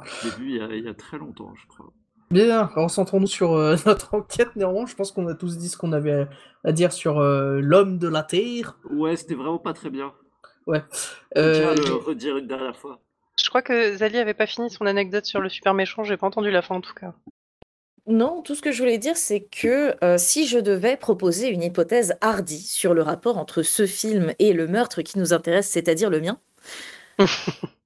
Je 0.03 0.25
l'ai 0.25 0.35
vu 0.35 0.49
il 0.49 0.55
y, 0.57 0.59
a, 0.59 0.75
il 0.75 0.83
y 0.83 0.89
a 0.89 0.93
très 0.93 1.17
longtemps, 1.17 1.53
je 1.55 1.67
crois. 1.67 1.93
Bien, 2.31 2.67
concentrons-nous 2.73 3.27
sur 3.27 3.53
euh, 3.53 3.75
notre 3.85 4.13
enquête, 4.13 4.55
néanmoins, 4.55 4.85
je 4.85 4.95
pense 4.95 5.11
qu'on 5.11 5.27
a 5.27 5.33
tous 5.33 5.57
dit 5.57 5.67
ce 5.67 5.75
qu'on 5.75 5.91
avait 5.91 6.27
à 6.63 6.71
dire 6.71 6.93
sur 6.93 7.19
euh, 7.19 7.59
l'homme 7.59 7.97
de 7.97 8.07
la 8.07 8.23
Terre. 8.23 8.77
Ouais, 8.89 9.17
c'était 9.17 9.35
vraiment 9.35 9.57
pas 9.57 9.73
très 9.73 9.89
bien. 9.89 10.13
Ouais. 10.65 10.81
Euh, 11.37 11.75
le 11.75 11.93
redire 11.93 12.37
une 12.37 12.47
dernière 12.47 12.77
fois. 12.77 12.99
Je 13.41 13.49
crois 13.49 13.61
que 13.61 13.97
Zali 13.97 14.17
avait 14.17 14.33
pas 14.33 14.45
fini 14.45 14.69
son 14.69 14.85
anecdote 14.85 15.25
sur 15.25 15.41
le 15.41 15.49
super 15.49 15.73
méchant, 15.73 16.03
j'ai 16.03 16.15
pas 16.15 16.27
entendu 16.27 16.51
la 16.51 16.61
fin 16.61 16.75
en 16.75 16.81
tout 16.81 16.93
cas. 16.93 17.13
Non, 18.07 18.41
tout 18.41 18.55
ce 18.55 18.61
que 18.61 18.71
je 18.71 18.79
voulais 18.79 18.97
dire, 18.97 19.17
c'est 19.17 19.41
que 19.41 19.95
euh, 20.03 20.17
si 20.17 20.47
je 20.47 20.57
devais 20.57 20.97
proposer 20.97 21.49
une 21.49 21.61
hypothèse 21.61 22.15
hardie 22.21 22.61
sur 22.61 22.93
le 22.93 23.01
rapport 23.01 23.37
entre 23.37 23.61
ce 23.61 23.85
film 23.85 24.33
et 24.39 24.53
le 24.53 24.67
meurtre 24.67 25.01
qui 25.01 25.19
nous 25.19 25.33
intéresse, 25.33 25.69
c'est-à-dire 25.69 26.09
le 26.09 26.21
mien, 26.21 26.39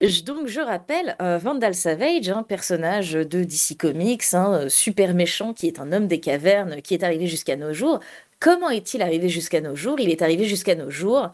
donc 0.00 0.46
je 0.46 0.60
rappelle 0.60 1.14
euh, 1.20 1.36
Vandal 1.36 1.74
Savage, 1.74 2.30
un 2.30 2.42
personnage 2.42 3.12
de 3.12 3.44
DC 3.44 3.76
Comics, 3.78 4.32
un 4.32 4.52
euh, 4.54 4.68
super 4.70 5.12
méchant 5.14 5.52
qui 5.52 5.66
est 5.66 5.78
un 5.78 5.92
homme 5.92 6.06
des 6.06 6.20
cavernes, 6.20 6.80
qui 6.80 6.94
est 6.94 7.04
arrivé 7.04 7.26
jusqu'à 7.26 7.56
nos 7.56 7.74
jours. 7.74 8.00
Comment 8.38 8.70
est-il 8.70 9.02
arrivé 9.02 9.28
jusqu'à 9.28 9.60
nos 9.60 9.76
jours? 9.76 10.00
Il 10.00 10.08
est 10.08 10.22
arrivé 10.22 10.46
jusqu'à 10.46 10.74
nos 10.74 10.90
jours 10.90 11.32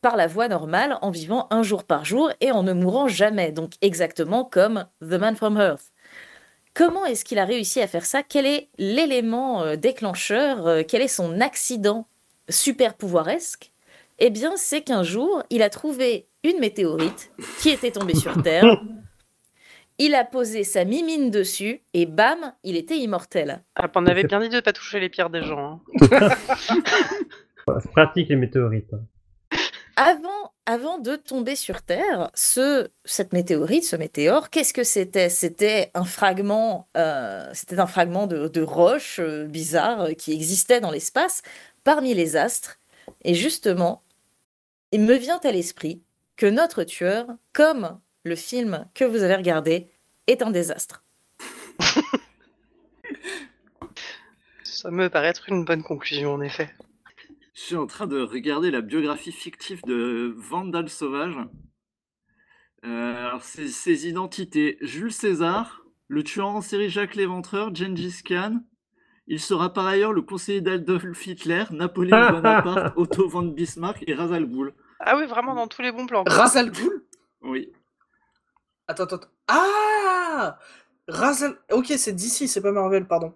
par 0.00 0.16
la 0.16 0.28
voie 0.28 0.48
normale, 0.48 0.98
en 1.02 1.10
vivant 1.10 1.48
un 1.50 1.62
jour 1.64 1.82
par 1.82 2.04
jour 2.04 2.30
et 2.40 2.52
en 2.52 2.62
ne 2.62 2.72
mourant 2.72 3.08
jamais, 3.08 3.50
donc 3.50 3.72
exactement 3.80 4.44
comme 4.44 4.86
The 5.00 5.14
Man 5.14 5.34
from 5.34 5.56
Earth. 5.58 5.92
Comment 6.74 7.06
est-ce 7.06 7.24
qu'il 7.24 7.38
a 7.38 7.44
réussi 7.44 7.80
à 7.80 7.88
faire 7.88 8.04
ça? 8.04 8.22
Quel 8.22 8.46
est 8.46 8.68
l'élément 8.78 9.62
euh, 9.62 9.76
déclencheur 9.76 10.84
Quel 10.86 11.02
est 11.02 11.08
son 11.08 11.40
accident 11.40 12.06
super 12.48 12.94
pouvoiresque? 12.94 13.72
Eh 14.20 14.30
bien, 14.30 14.52
c'est 14.56 14.82
qu'un 14.82 15.02
jour, 15.02 15.42
il 15.50 15.62
a 15.62 15.70
trouvé 15.70 16.28
une 16.44 16.60
météorite 16.60 17.32
qui 17.58 17.70
était 17.70 17.90
tombée 17.90 18.14
sur 18.14 18.40
Terre. 18.42 18.80
Il 19.98 20.14
a 20.14 20.24
posé 20.24 20.64
sa 20.64 20.84
mimine 20.84 21.30
dessus 21.30 21.80
et 21.94 22.06
bam, 22.06 22.52
il 22.64 22.76
était 22.76 22.98
immortel. 22.98 23.62
Ah, 23.76 23.88
on 23.94 24.06
avait 24.06 24.24
bien 24.24 24.40
dit 24.40 24.48
de 24.48 24.60
pas 24.60 24.72
toucher 24.72 24.98
les 25.00 25.08
pierres 25.08 25.30
des 25.30 25.42
gens. 25.42 25.80
hein. 26.10 26.28
Pratique 27.92 28.28
les 28.28 28.36
météorites. 28.36 28.90
Avant, 29.96 30.52
avant 30.66 30.98
de 30.98 31.14
tomber 31.14 31.54
sur 31.54 31.82
Terre, 31.82 32.30
ce, 32.34 32.88
cette 33.04 33.32
météorite, 33.32 33.84
ce 33.84 33.94
météore, 33.94 34.50
qu'est-ce 34.50 34.74
que 34.74 34.82
c'était? 34.82 35.28
C'était 35.28 35.92
un 35.94 36.04
fragment, 36.04 36.88
euh, 36.96 37.48
c'était 37.52 37.78
un 37.78 37.86
fragment 37.86 38.26
de, 38.26 38.48
de 38.48 38.62
roche 38.62 39.20
euh, 39.20 39.44
bizarre 39.46 40.00
euh, 40.02 40.12
qui 40.12 40.32
existait 40.32 40.80
dans 40.80 40.90
l'espace 40.90 41.42
parmi 41.84 42.12
les 42.14 42.34
astres. 42.36 42.78
Et 43.22 43.34
justement, 43.34 44.02
il 44.90 45.02
me 45.02 45.14
vient 45.14 45.38
à 45.44 45.52
l'esprit 45.52 46.02
que 46.36 46.46
notre 46.46 46.84
tueur, 46.84 47.26
comme 47.52 48.00
le 48.24 48.36
film 48.36 48.88
que 48.94 49.04
vous 49.04 49.22
avez 49.22 49.36
regardé, 49.36 49.90
est 50.26 50.42
un 50.42 50.50
désastre. 50.50 51.04
Ça 54.64 54.90
me 54.90 55.08
paraît 55.08 55.28
être 55.28 55.48
une 55.48 55.64
bonne 55.64 55.82
conclusion 55.82 56.34
en 56.34 56.40
effet. 56.40 56.70
Je 57.54 57.60
suis 57.60 57.76
en 57.76 57.86
train 57.86 58.06
de 58.06 58.20
regarder 58.20 58.70
la 58.70 58.80
biographie 58.80 59.32
fictive 59.32 59.80
de 59.86 60.34
Vandal 60.36 60.88
Sauvage. 60.90 61.36
Euh, 62.84 63.28
alors, 63.28 63.42
ses, 63.42 63.68
ses 63.68 64.08
identités 64.08 64.76
Jules 64.80 65.12
César, 65.12 65.84
le 66.08 66.22
tueur 66.22 66.48
en 66.48 66.60
série 66.60 66.90
Jacques 66.90 67.14
l'Éventreur, 67.14 67.74
Gengis 67.74 68.22
Khan. 68.24 68.60
Il 69.26 69.40
sera 69.40 69.72
par 69.72 69.86
ailleurs 69.86 70.12
le 70.12 70.20
conseiller 70.20 70.60
d'Adolf 70.60 71.26
Hitler, 71.26 71.64
Napoléon 71.70 72.30
Bonaparte, 72.32 72.92
Otto 72.96 73.28
von 73.28 73.44
Bismarck 73.44 74.04
et 74.06 74.14
Ra's 74.14 74.32
al 74.32 74.46
Ghul. 74.46 74.74
Ah 75.00 75.16
oui, 75.16 75.26
vraiment 75.26 75.54
dans 75.54 75.66
tous 75.68 75.82
les 75.82 75.92
bons 75.92 76.06
plans. 76.06 76.24
Ra's 76.26 76.56
al 76.56 76.70
Ghul? 76.70 77.04
Oui. 77.42 77.72
Attends, 78.88 79.04
attends. 79.04 79.16
attends. 79.16 79.28
Ah 79.48 80.58
Ra's 81.08 81.42
al... 81.42 81.56
Ok, 81.72 81.92
c'est 81.96 82.12
d'ici, 82.12 82.48
c'est 82.48 82.60
pas 82.60 82.72
Marvel, 82.72 83.06
pardon. 83.06 83.34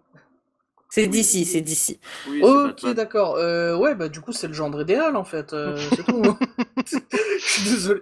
C'est 0.90 1.06
d'ici, 1.06 1.44
c'est 1.44 1.60
d'ici. 1.60 2.00
Oui, 2.28 2.40
c'est 2.42 2.88
Ok, 2.88 2.94
d'accord. 2.94 3.36
Euh, 3.36 3.76
ouais, 3.76 3.94
bah 3.94 4.08
du 4.08 4.20
coup, 4.22 4.32
c'est 4.32 4.48
le 4.48 4.54
genre 4.54 4.80
idéal, 4.80 5.16
en 5.16 5.24
fait. 5.24 5.52
euh, 5.52 5.76
c'est 5.90 6.02
tout. 6.04 6.22
Je 6.86 7.44
suis 7.44 7.70
désolé. 7.70 8.00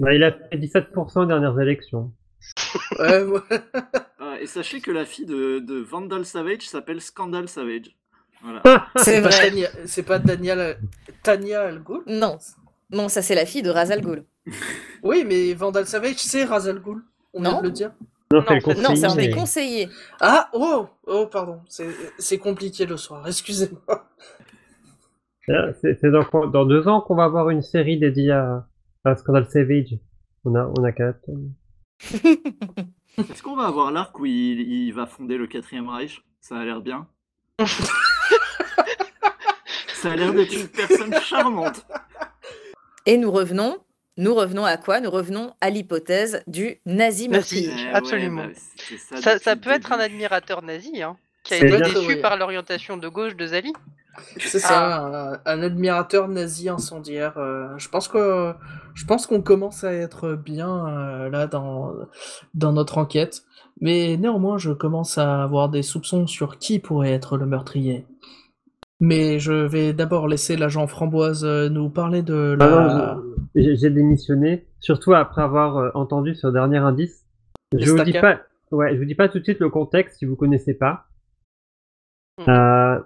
Bah, 0.00 0.12
il 0.12 0.22
a 0.22 0.32
fait 0.32 0.58
17% 0.58 1.22
aux 1.22 1.26
dernières 1.26 1.58
élections. 1.60 2.12
Ouais, 2.98 3.22
ouais. 3.22 3.40
Ah, 4.20 4.40
et 4.40 4.46
sachez 4.46 4.80
que 4.80 4.90
la 4.90 5.04
fille 5.04 5.26
de, 5.26 5.58
de 5.58 5.78
Vandal 5.80 6.24
Savage 6.24 6.62
s'appelle 6.62 7.00
Scandal 7.02 7.46
Savage. 7.48 7.94
Voilà. 8.42 8.62
C'est 8.96 9.20
pas 9.22 9.28
vrai. 9.28 9.70
C'est 9.86 10.02
pas 10.02 10.18
Daniel, 10.18 10.78
Tania 11.22 11.62
Al 11.62 11.82
Ghul? 11.82 12.02
Non, 12.06 12.38
non, 12.94 13.08
ça 13.08 13.20
c'est 13.22 13.34
la 13.34 13.44
fille 13.46 13.62
de 13.62 13.70
Ra's 13.70 13.90
al 13.90 14.00
Ghul. 14.00 14.24
Oui, 15.02 15.24
mais 15.26 15.52
Vandal 15.52 15.86
Savage, 15.86 16.16
c'est 16.16 16.44
Ra's 16.44 16.66
al 16.66 16.80
Ghul. 16.80 17.02
On 17.34 17.42
vient 17.42 17.58
de 17.60 17.64
le 17.66 17.70
dire. 17.72 17.92
Non, 18.32 18.40
Non, 18.40 18.46
c'est 18.48 19.04
un 19.04 19.08
conseiller. 19.08 19.28
des 19.28 19.34
conseillers. 19.34 19.88
Ah, 20.20 20.48
oh, 20.54 20.86
oh, 21.06 21.26
pardon. 21.26 21.60
C'est 21.68 21.88
c'est 22.18 22.38
compliqué 22.38 22.86
le 22.86 22.96
soir. 22.96 23.24
Excusez-moi. 23.26 24.08
Ah, 25.48 25.68
C'est 25.82 26.10
dans, 26.10 26.24
dans 26.48 26.64
deux 26.64 26.88
ans 26.88 27.00
qu'on 27.02 27.14
va 27.16 27.24
avoir 27.24 27.50
une 27.50 27.60
série 27.62 27.98
dédiée 27.98 28.32
à, 28.32 28.66
à 29.04 29.14
Scandal 29.16 29.46
Savage. 29.50 29.98
On 30.46 30.54
a, 30.54 30.64
on 30.78 30.84
a 30.84 30.92
qu'à 30.92 31.08
attendre. 31.08 31.50
Est-ce 33.18 33.42
qu'on 33.42 33.56
va 33.56 33.66
avoir 33.66 33.92
l'arc 33.92 34.18
où 34.18 34.24
il, 34.26 34.60
il 34.60 34.92
va 34.92 35.06
fonder 35.06 35.36
le 35.36 35.46
quatrième 35.46 35.88
Reich? 35.88 36.22
Ça 36.40 36.56
a 36.58 36.64
l'air 36.64 36.80
bien. 36.80 37.06
Ça 39.94 40.12
a 40.12 40.16
l'air 40.16 40.32
d'être 40.34 40.52
une 40.52 40.68
personne 40.68 41.14
charmante. 41.20 41.86
Et 43.06 43.16
nous 43.18 43.30
revenons 43.30 43.78
nous 44.16 44.34
revenons 44.34 44.64
à 44.64 44.76
quoi? 44.76 45.00
Nous 45.00 45.10
revenons 45.10 45.52
à 45.60 45.70
l'hypothèse 45.70 46.42
du 46.46 46.78
nazi 46.86 47.28
meurtrier. 47.28 47.72
Eh 47.76 47.94
absolument. 47.94 48.42
ouais, 48.42 48.54
bah, 49.24 49.38
ça, 49.40 49.56
peut 49.56 49.70
être 49.70 49.92
un 49.92 49.98
admirateur 49.98 50.62
nazi, 50.62 51.02
hein, 51.02 51.16
qui 51.42 51.54
a 51.54 51.56
été 51.56 51.78
déçu 51.78 52.06
Oui. 52.06 52.16
par 52.20 52.36
l'orientation 52.36 52.96
de 52.96 53.08
gauche 53.08 53.34
de 53.34 53.46
Zali. 53.46 53.72
C'est 54.38 54.60
ça, 54.60 54.98
un, 55.00 55.32
un 55.44 55.62
admirateur 55.62 56.28
nazi 56.28 56.68
incendiaire. 56.68 57.36
euh, 57.38 57.76
je 57.76 57.88
pense 57.88 58.06
que 58.06 58.54
je 58.94 59.04
pense 59.04 59.26
qu'on 59.26 59.42
commence 59.42 59.82
à 59.82 59.92
être 59.92 60.34
bien 60.36 60.86
euh, 60.86 61.28
là 61.28 61.48
dans 61.48 61.92
dans 62.54 62.72
notre 62.72 62.98
enquête, 62.98 63.42
mais 63.80 64.16
néanmoins 64.16 64.56
je 64.58 64.70
commence 64.70 65.18
à 65.18 65.42
avoir 65.42 65.68
des 65.68 65.82
soupçons 65.82 66.28
sur 66.28 66.58
qui 66.58 66.78
pourrait 66.78 67.12
être 67.12 67.36
le 67.36 67.46
meurtrier. 67.46 68.06
Mais 69.06 69.38
je 69.38 69.52
vais 69.52 69.92
d'abord 69.92 70.28
laisser 70.28 70.56
l'agent 70.56 70.86
Framboise 70.86 71.44
euh, 71.44 71.68
nous 71.68 71.90
parler 71.90 72.22
de 72.22 72.56
la. 72.58 73.18
je- 73.54 73.74
j'ai 73.74 73.90
démissionné, 73.90 74.64
surtout 74.80 75.12
après 75.12 75.42
avoir 75.42 75.76
euh, 75.76 75.90
entendu 75.94 76.34
ce 76.34 76.46
dernier 76.46 76.78
indice. 76.78 77.26
Je 77.76 77.90
vous 77.90 78.02
dis 78.04 78.12
pas, 78.22 78.40
ouais, 78.70 78.94
je 78.94 78.98
vous 78.98 79.04
dis 79.04 79.14
pas 79.14 79.28
tout 79.28 79.38
de 79.40 79.44
suite 79.44 79.60
le 79.60 79.68
contexte 79.68 80.18
si 80.18 80.24
vous 80.24 80.36
connaissez 80.36 80.72
pas. 80.72 81.04
Mhm. 82.38 82.48
Euh, 82.48 83.00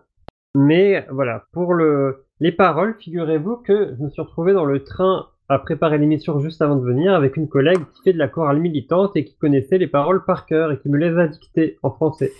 mais 0.54 1.04
voilà, 1.10 1.46
pour 1.52 1.74
le, 1.74 2.24
les 2.38 2.52
paroles, 2.52 2.94
figurez-vous 3.00 3.56
que 3.56 3.94
je 3.98 4.02
me 4.04 4.08
suis 4.10 4.22
retrouvé 4.22 4.52
dans 4.52 4.64
le 4.66 4.84
train 4.84 5.26
à 5.48 5.58
préparer 5.58 5.98
l'émission 5.98 6.38
juste 6.38 6.62
avant 6.62 6.76
de 6.76 6.84
venir 6.84 7.12
avec 7.14 7.36
une 7.36 7.48
collègue 7.48 7.80
qui 7.94 8.02
fait 8.04 8.12
de 8.12 8.18
la 8.18 8.28
chorale 8.28 8.60
militante 8.60 9.16
et 9.16 9.24
qui 9.24 9.36
connaissait 9.36 9.78
les 9.78 9.86
paroles 9.88 10.24
par 10.24 10.46
cœur 10.46 10.70
et 10.70 10.78
qui 10.78 10.88
me 10.90 10.98
les 10.98 11.16
a 11.18 11.26
dictées 11.26 11.76
en 11.82 11.90
français. 11.90 12.32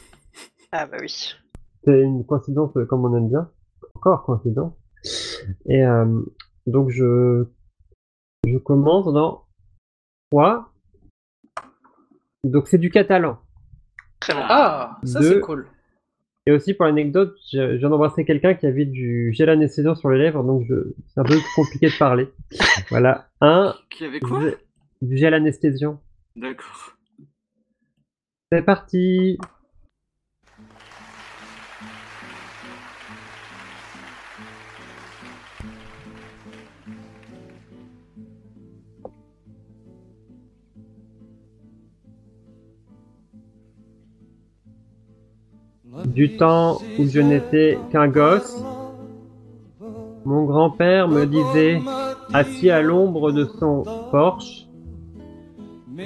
Ah 0.70 0.86
bah 0.86 0.98
oui. 1.00 1.34
C'est 1.84 2.00
une 2.00 2.24
coïncidence 2.26 2.76
euh, 2.76 2.84
comme 2.86 3.04
on 3.04 3.16
aime 3.16 3.28
bien. 3.28 3.50
Encore 3.94 4.24
coïncidence. 4.24 4.72
Et 5.66 5.84
euh, 5.86 6.20
donc 6.66 6.90
je, 6.90 7.46
je 8.46 8.58
commence 8.58 9.12
dans 9.12 9.44
3. 10.30 10.72
Donc 12.44 12.68
c'est 12.68 12.78
du 12.78 12.90
catalan. 12.90 13.38
Très 14.20 14.34
bon. 14.34 14.40
Ah, 14.42 14.98
ça 15.04 15.20
c'est 15.22 15.40
cool. 15.40 15.66
Et 16.46 16.52
aussi 16.52 16.72
pour 16.74 16.86
l'anecdote, 16.86 17.36
je, 17.52 17.72
je 17.72 17.76
viens 17.76 17.90
d'embrasser 17.90 18.24
quelqu'un 18.24 18.54
qui 18.54 18.66
avait 18.66 18.86
du 18.86 19.32
gel 19.34 19.50
anesthésiant 19.50 19.94
sur 19.94 20.08
les 20.08 20.18
lèvres, 20.18 20.42
donc 20.42 20.64
je, 20.66 20.94
c'est 21.08 21.20
un 21.20 21.24
peu 21.24 21.36
compliqué 21.54 21.88
de 21.88 21.98
parler. 21.98 22.28
Voilà. 22.90 23.28
Un, 23.42 23.74
Qui 23.90 24.04
avait 24.06 24.18
quoi? 24.20 24.40
du- 24.40 24.54
du 25.02 25.16
gel 25.18 25.34
anesthésiant. 25.34 26.00
D'accord. 26.36 26.94
C'est 28.50 28.62
parti. 28.62 29.38
Du 46.18 46.36
temps 46.36 46.80
où 46.98 47.06
je 47.06 47.20
n'étais 47.20 47.78
qu'un 47.92 48.08
gosse, 48.08 48.60
mon 50.24 50.46
grand-père 50.46 51.06
me 51.06 51.26
disait, 51.26 51.80
assis 52.34 52.70
à 52.70 52.82
l'ombre 52.82 53.30
de 53.30 53.44
son 53.44 53.84
porche, 54.10 54.66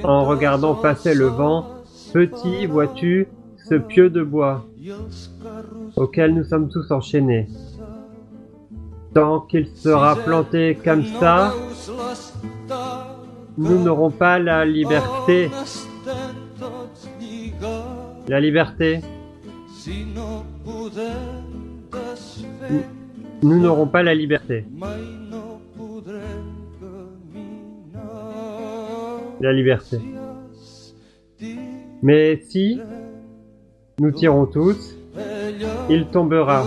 en 0.04 0.26
regardant 0.26 0.74
passer 0.74 1.14
le 1.14 1.28
vent, 1.28 1.64
Petit, 2.12 2.66
vois-tu, 2.66 3.26
ce 3.56 3.76
pieu 3.76 4.10
de 4.10 4.22
bois 4.22 4.66
auquel 5.96 6.34
nous 6.34 6.44
sommes 6.44 6.68
tous 6.68 6.90
enchaînés? 6.90 7.48
Tant 9.14 9.40
qu'il 9.40 9.66
sera 9.68 10.14
planté 10.16 10.76
comme 10.84 11.06
ça, 11.20 11.54
nous 13.56 13.82
n'aurons 13.82 14.10
pas 14.10 14.38
la 14.38 14.66
liberté. 14.66 15.50
La 18.28 18.40
liberté. 18.40 19.00
Nous 23.42 23.60
n'aurons 23.60 23.86
pas 23.86 24.02
la 24.02 24.14
liberté. 24.14 24.64
La 29.40 29.52
liberté. 29.52 29.98
Mais 32.02 32.40
si 32.48 32.80
nous 33.98 34.12
tirons 34.12 34.46
tous, 34.46 34.96
il 35.90 36.06
tombera. 36.06 36.64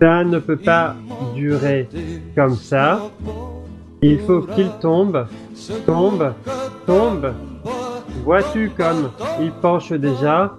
Ça 0.00 0.24
ne 0.24 0.38
peut 0.38 0.56
pas 0.56 0.96
durer 1.34 1.88
comme 2.34 2.54
ça. 2.54 3.10
Il 4.02 4.18
faut 4.20 4.42
qu'il 4.42 4.68
tombe, 4.80 5.26
tombe, 5.86 6.32
tombe. 6.86 7.32
Vois-tu 8.24 8.70
comme 8.76 9.10
il 9.40 9.52
penche 9.52 9.92
déjà? 9.92 10.56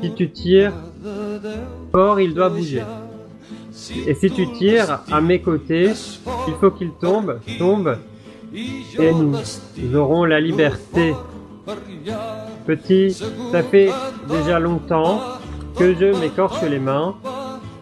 Si 0.00 0.12
tu 0.12 0.30
tires 0.30 0.72
fort, 1.92 2.20
il 2.20 2.34
doit 2.34 2.48
bouger. 2.48 2.82
Et 4.06 4.14
si 4.14 4.30
tu 4.30 4.50
tires 4.52 5.00
à 5.10 5.20
mes 5.20 5.40
côtés, 5.40 5.92
il 6.48 6.54
faut 6.60 6.70
qu'il 6.70 6.90
tombe, 6.92 7.40
tombe. 7.58 7.96
Et 8.54 9.12
nous 9.12 9.96
aurons 9.96 10.24
la 10.24 10.40
liberté. 10.40 11.14
Petit, 12.66 13.12
ça 13.52 13.62
fait 13.62 13.90
déjà 14.28 14.58
longtemps 14.58 15.20
que 15.76 15.94
je 15.94 16.18
m'écorche 16.18 16.62
les 16.62 16.78
mains. 16.78 17.14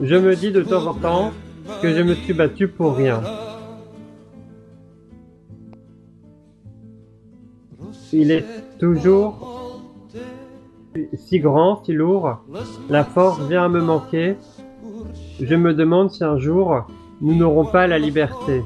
Je 0.01 0.15
me 0.16 0.37
dis 0.37 0.51
de 0.51 0.62
temps 0.62 0.87
en 0.87 0.95
temps 0.95 1.33
que 1.81 1.95
je 1.95 2.03
me 2.03 2.15
suis 2.15 2.35
battu 2.35 2.69
pour 2.69 2.97
rien. 2.97 3.23
Il 8.12 8.31
est 8.31 8.45
toujours 8.78 9.56
si 11.14 11.40
grand, 11.40 11.85
si 11.85 11.93
lourd. 11.93 12.39
La 12.89 13.05
force 13.05 13.40
vient 13.48 13.64
à 13.64 13.68
me 13.68 13.81
manquer. 13.81 14.36
Je 15.40 15.55
me 15.55 15.74
demande 15.74 16.10
si 16.10 16.24
un 16.24 16.39
jour 16.39 16.86
nous 17.20 17.35
n'aurons 17.35 17.66
pas 17.66 17.86
la 17.86 17.98
liberté. 17.98 18.62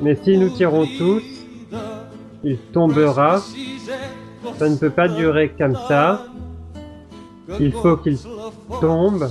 Mais 0.00 0.14
si 0.16 0.38
nous 0.38 0.50
tirons 0.50 0.86
tous, 0.98 1.22
il 2.42 2.58
tombera. 2.72 3.40
Ça 4.58 4.68
ne 4.68 4.76
peut 4.76 4.90
pas 4.90 5.08
durer 5.08 5.52
comme 5.56 5.76
ça. 5.88 6.26
Il 7.60 7.72
faut 7.72 7.96
qu'il 7.96 8.18
tombe. 8.80 9.28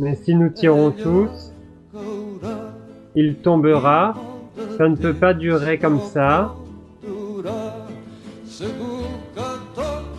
Mais 0.00 0.14
si 0.14 0.34
nous 0.34 0.48
tirons 0.48 0.92
tous, 0.92 1.52
il 3.14 3.36
tombera. 3.36 4.14
Ça 4.78 4.88
ne 4.88 4.96
peut 4.96 5.12
pas 5.12 5.34
durer 5.34 5.78
comme 5.78 6.00
ça. 6.00 6.54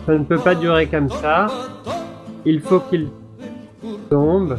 Ça 0.06 0.18
ne 0.18 0.24
peut 0.24 0.38
pas 0.38 0.54
durer 0.54 0.86
comme 0.86 1.10
ça. 1.10 1.48
Il 2.44 2.60
faut 2.60 2.80
qu'il 2.80 3.08
tombe. 4.08 4.56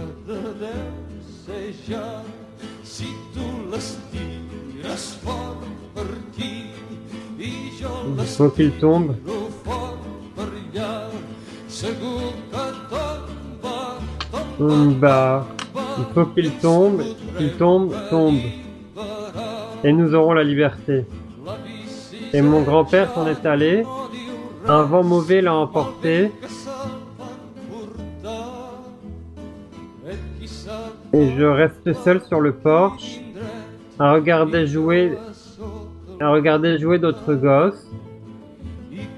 Il 8.17 8.25
faut 8.25 8.49
qu'il 8.49 8.71
tombe. 8.73 9.15
Bah, 14.59 15.45
il 15.97 16.05
faut 16.13 16.25
qu'il 16.25 16.51
tombe, 16.51 17.01
qu'il 17.37 17.51
tombe, 17.53 17.93
tombe. 18.09 18.39
Et 19.83 19.91
nous 19.91 20.13
aurons 20.15 20.33
la 20.33 20.43
liberté. 20.43 21.05
Et 22.33 22.41
mon 22.41 22.61
grand-père 22.61 23.13
s'en 23.13 23.27
est 23.27 23.45
allé. 23.45 23.83
Un 24.67 24.83
vent 24.83 25.03
mauvais 25.03 25.41
l'a 25.41 25.53
emporté. 25.53 26.31
Et 31.13 31.31
je 31.37 31.43
reste 31.43 31.93
seul 32.03 32.21
sur 32.27 32.39
le 32.39 32.53
porche, 32.53 33.19
à 33.99 34.13
regarder 34.13 34.65
jouer, 34.65 35.15
à 36.19 36.29
regarder 36.29 36.79
jouer 36.79 36.97
d'autres 36.97 37.35
gosses, 37.35 37.87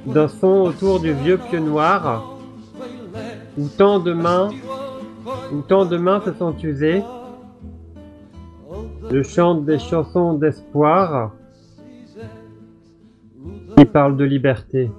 dansant 0.06 0.64
autour 0.64 1.00
du 1.00 1.14
vieux 1.14 1.38
pieu 1.38 1.60
noir, 1.60 2.36
où 3.58 3.68
tant 3.78 4.00
de 4.00 4.12
mains, 4.12 4.50
où 5.52 5.62
tant 5.62 5.86
de 5.86 5.98
mains 5.98 6.22
se 6.22 6.34
sont 6.34 6.56
usées. 6.58 7.04
Je 9.12 9.22
chante 9.24 9.66
des 9.66 9.80
chansons 9.80 10.34
d'espoir 10.34 11.34
qui 13.78 13.86
parlent 13.86 14.18
de 14.18 14.26
liberté. 14.26 14.90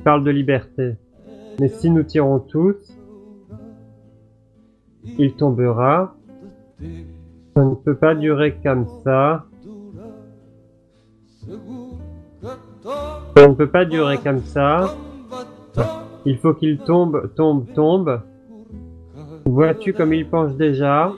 parle 0.00 0.24
de 0.24 0.30
liberté. 0.30 0.96
Mais 1.60 1.68
si 1.68 1.90
nous 1.90 2.02
tirons 2.02 2.40
tous, 2.40 2.76
il 5.04 5.34
tombera. 5.34 6.16
Ça 7.54 7.64
ne 7.64 7.74
peut 7.74 7.96
pas 7.96 8.14
durer 8.14 8.56
comme 8.62 8.86
ça. 9.04 9.46
Ça 13.36 13.48
ne 13.48 13.54
peut 13.54 13.68
pas 13.68 13.84
durer 13.84 14.18
comme 14.18 14.42
ça. 14.44 14.94
Il 16.26 16.38
faut 16.38 16.52
qu'il 16.54 16.78
tombe, 16.78 17.30
tombe, 17.34 17.64
tombe. 17.74 18.20
Vois-tu 19.46 19.92
comme 19.92 20.12
il 20.12 20.28
penche 20.28 20.52
déjà? 20.54 21.12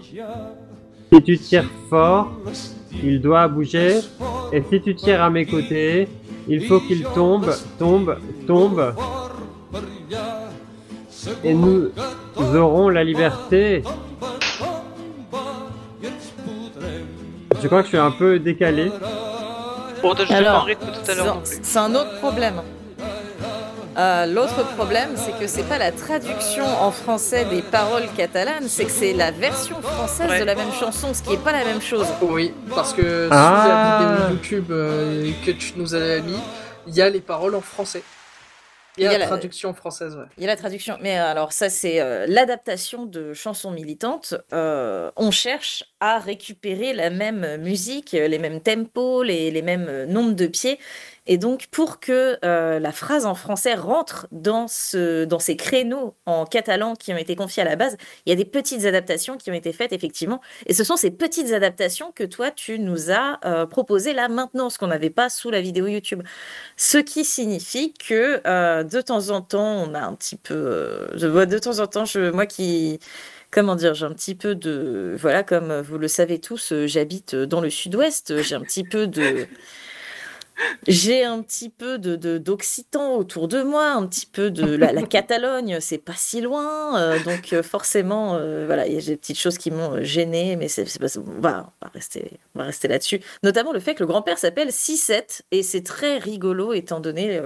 Si 1.13 1.23
tu 1.23 1.39
tires 1.39 1.69
fort, 1.91 2.31
il 3.03 3.21
doit 3.21 3.49
bouger. 3.49 4.01
Et 4.53 4.63
si 4.71 4.81
tu 4.81 4.95
tires 4.95 5.23
à 5.23 5.31
mes 5.31 5.47
côtés, 5.47 6.09
il 6.49 6.65
faut 6.67 6.81
qu'il 6.81 7.03
tombe, 7.03 7.51
tombe, 7.79 8.17
tombe. 8.47 8.95
Et 11.45 11.55
nous 11.55 11.91
aurons 12.55 12.89
la 12.89 13.05
liberté. 13.05 13.83
Je 17.61 17.67
crois 17.67 17.81
que 17.81 17.85
je 17.85 17.91
suis 17.91 17.99
un 17.99 18.11
peu 18.11 18.39
décalé. 18.39 18.91
Bon, 20.03 20.15
je 20.19 20.25
suis 20.25 20.29
pas 20.29 20.35
en 20.35 20.37
Alors, 20.39 20.65
rythme 20.65 20.87
tout 20.87 21.11
à 21.11 21.15
l'heure 21.15 21.27
non 21.27 21.41
c'est 21.45 21.57
plus. 21.61 21.65
c'est 21.69 21.79
un 21.79 21.95
autre 21.95 22.19
problème. 22.19 22.61
Euh, 23.99 24.25
L'autre 24.27 24.65
problème, 24.75 25.11
c'est 25.17 25.39
que 25.39 25.47
c'est 25.47 25.65
pas 25.65 25.77
la 25.77 25.93
traduction 25.93 26.65
en 26.81 26.91
français 26.91 27.45
des 27.45 27.61
paroles 27.61 28.05
catalanes, 28.17 28.65
c'est 28.67 28.87
que 28.87 28.91
c'est 28.91 29.13
la 29.13 29.31
version 29.31 29.81
française 29.83 30.31
Ouais. 30.31 30.41
de 30.41 30.45
la 30.45 30.55
même 30.55 30.73
chanson, 30.73 31.13
ce 31.13 31.23
qui 31.23 31.35
est 31.35 31.45
pas 31.45 31.53
la 31.53 31.65
même 31.65 31.83
chose. 31.83 32.07
Oui, 32.23 32.55
parce 32.75 32.95
que 32.95 33.29
Ah. 33.31 33.63
sous 33.63 33.69
la 33.69 34.17
vidéo 34.17 34.37
YouTube 34.37 34.67
euh, 34.71 35.31
que 35.45 35.51
tu 35.51 35.75
nous 35.77 35.95
avais 35.95 36.23
mis, 36.23 36.39
il 36.87 36.95
y 36.95 37.03
a 37.03 37.11
les 37.11 37.21
paroles 37.21 37.55
en 37.55 37.61
français. 37.61 38.03
Il 38.99 39.05
y 39.05 39.07
a, 39.07 39.17
la 39.17 39.27
traduction 39.27 39.73
française, 39.73 40.17
ouais. 40.17 40.25
Il 40.37 40.43
y 40.43 40.45
a 40.45 40.49
la 40.49 40.57
traduction, 40.57 40.99
mais 41.01 41.19
euh, 41.19 41.31
alors 41.31 41.53
ça 41.53 41.71
c'est 41.71 42.01
euh, 42.01 42.27
l'adaptation 42.29 43.07
de 43.07 43.33
chansons 43.33 43.71
militantes. 43.71 44.35
Euh, 44.53 45.11
on 45.17 45.31
cherche 45.31 45.85
à 46.01 46.19
récupérer 46.19 46.93
la 46.93 47.09
même 47.09 47.57
musique, 47.57 48.13
les 48.13 48.39
mêmes 48.39 48.61
tempos, 48.61 49.23
les, 49.23 49.51
les 49.51 49.63
mêmes 49.63 50.05
nombres 50.05 50.35
de 50.35 50.47
pieds, 50.47 50.79
et 51.27 51.39
donc 51.39 51.69
pour 51.69 52.01
que 52.01 52.39
euh, 52.45 52.79
la 52.81 52.93
phrase 52.93 53.27
en 53.27 53.35
français 53.35 53.75
rentre 53.75 54.27
dans 54.33 54.67
ce 54.67 55.25
dans 55.25 55.39
ces 55.39 55.57
créneaux 55.57 56.17
en 56.27 56.45
catalan 56.45 56.95
qui 56.97 57.13
ont 57.13 57.17
été 57.17 57.37
confiés 57.37 57.63
à 57.63 57.67
la 57.67 57.77
base, 57.77 57.97
il 58.27 58.31
y 58.31 58.33
a 58.33 58.37
des 58.37 58.45
petites 58.45 58.85
adaptations 58.85 59.37
qui 59.37 59.51
ont 59.51 59.55
été 59.55 59.73
faites 59.73 59.93
effectivement, 59.93 60.41
et 60.67 60.75
ce 60.75 60.85
sont 60.85 60.97
ces 60.97 61.11
petites 61.11 61.53
adaptations 61.53 62.13
que 62.13 62.25
toi 62.25 62.51
tu 62.51 62.79
nous 62.79 63.11
as 63.11 63.39
euh, 63.45 63.67
proposées 63.67 64.15
là 64.15 64.29
maintenant, 64.29 64.69
ce 64.69 64.79
qu'on 64.79 64.89
n'avait 64.89 65.11
pas 65.11 65.29
sous 65.29 65.51
la 65.51 65.61
vidéo 65.61 65.87
YouTube. 65.87 66.23
Ce 66.77 66.99
qui 66.99 67.25
signifie 67.25 67.95
que 67.95 68.41
euh, 68.47 68.83
de 68.83 69.01
temps 69.01 69.31
en 69.31 69.43
temps, 69.43 69.85
on 69.89 69.95
a 69.95 70.01
un 70.01 70.15
petit 70.15 70.37
peu. 70.37 71.09
vois 71.15 71.47
de 71.47 71.59
temps 71.59 71.79
en 71.79 71.87
temps, 71.87 72.05
moi 72.33 72.47
qui. 72.47 72.99
Comment 73.51 73.77
dire, 73.77 73.93
j'ai 73.93 74.07
un 74.07 74.13
petit 74.15 74.35
peu 74.35 74.55
de. 74.55 75.15
Voilà, 75.19 75.43
comme 75.43 75.81
vous 75.83 75.99
le 75.99 76.09
savez 76.09 76.41
tous, 76.41 76.73
j'habite 76.87 77.35
dans 77.35 77.61
le 77.61 77.69
sud-ouest, 77.69 78.41
j'ai 78.43 78.55
un 78.55 78.63
petit 78.63 78.83
peu 78.83 79.07
de. 79.07 79.47
J'ai 80.87 81.25
un 81.25 81.43
petit 81.43 81.71
peu 81.71 81.99
de 81.99 82.39
d'occitan 82.39 83.17
autour 83.17 83.49
de 83.49 83.63
moi, 83.63 83.93
un 83.93 84.07
petit 84.07 84.27
peu 84.27 84.51
de 84.51 84.75
la, 84.75 85.03
Catalogne, 85.03 85.79
c'est 85.81 85.99
pas 85.99 86.15
si 86.15 86.41
loin, 86.41 86.99
euh, 87.01 87.23
donc 87.25 87.53
euh, 87.53 87.63
forcément, 87.63 88.37
euh, 88.37 88.67
voilà, 88.67 88.87
il 88.87 88.95
y 88.95 88.99
a 88.99 89.01
des 89.01 89.17
petites 89.17 89.39
choses 89.39 89.59
qui 89.59 89.71
m'ont 89.71 90.03
gênée, 90.03 90.57
mais 90.57 90.69
c'est 90.69 90.87
on 91.19 91.41
va, 91.41 91.73
on 91.81 91.87
va 91.87 91.91
rester, 91.93 92.39
on 92.55 92.61
va 92.61 92.65
rester 92.67 92.89
là-dessus. 92.89 93.21
Notamment 93.43 93.73
le 93.73 93.81
fait 93.81 93.95
que 93.95 94.03
le 94.03 94.07
grand-père 94.07 94.39
s'appelle 94.39 94.69
6-7 94.69 95.43
et 95.51 95.63
c'est 95.63 95.83
très 95.83 96.19
rigolo 96.19 96.73
étant 96.73 97.01
donné. 97.01 97.41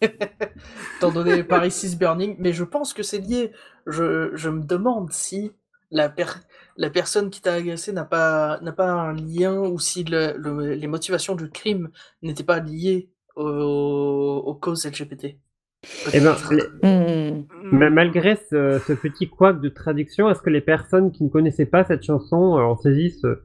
Étant 0.96 1.12
donné 1.12 1.44
Paris 1.44 1.70
6 1.70 1.96
Burning, 1.96 2.36
mais 2.38 2.52
je 2.52 2.64
pense 2.64 2.92
que 2.92 3.02
c'est 3.02 3.18
lié. 3.18 3.52
Je, 3.86 4.30
je 4.34 4.48
me 4.48 4.62
demande 4.62 5.12
si 5.12 5.52
la, 5.92 6.08
per- 6.08 6.40
la 6.76 6.90
personne 6.90 7.30
qui 7.30 7.40
t'a 7.40 7.54
agressé 7.54 7.92
n'a 7.92 8.04
pas, 8.04 8.58
n'a 8.62 8.72
pas 8.72 8.90
un 8.90 9.12
lien 9.12 9.58
ou 9.58 9.78
si 9.78 10.04
le- 10.04 10.34
le- 10.36 10.74
les 10.74 10.86
motivations 10.86 11.34
du 11.34 11.50
crime 11.50 11.90
n'étaient 12.22 12.44
pas 12.44 12.60
liées 12.60 13.10
aux, 13.36 14.42
aux 14.46 14.54
causes 14.54 14.84
LGBT. 14.86 15.36
Eh 16.14 16.20
ben, 16.20 16.36
les- 16.50 16.88
hmm. 16.88 17.46
Mais 17.72 17.90
malgré 17.90 18.36
ce, 18.36 18.80
ce 18.86 18.92
petit 18.92 19.28
couac 19.28 19.60
de 19.60 19.68
traduction, 19.68 20.30
est-ce 20.30 20.40
que 20.40 20.50
les 20.50 20.60
personnes 20.60 21.10
qui 21.10 21.24
ne 21.24 21.28
connaissaient 21.28 21.66
pas 21.66 21.84
cette 21.84 22.04
chanson 22.04 22.56
euh, 22.56 22.62
en 22.62 22.76
saisissent 22.76 23.24
euh, 23.24 23.44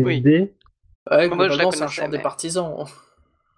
Oui. 0.00 0.22
Ouais, 0.24 1.28
Moi, 1.28 1.48
je 1.48 1.58
la 1.58 1.70
c'est 1.70 1.82
un 1.82 1.88
chant 1.88 2.08
des 2.08 2.18
partisans. 2.20 2.84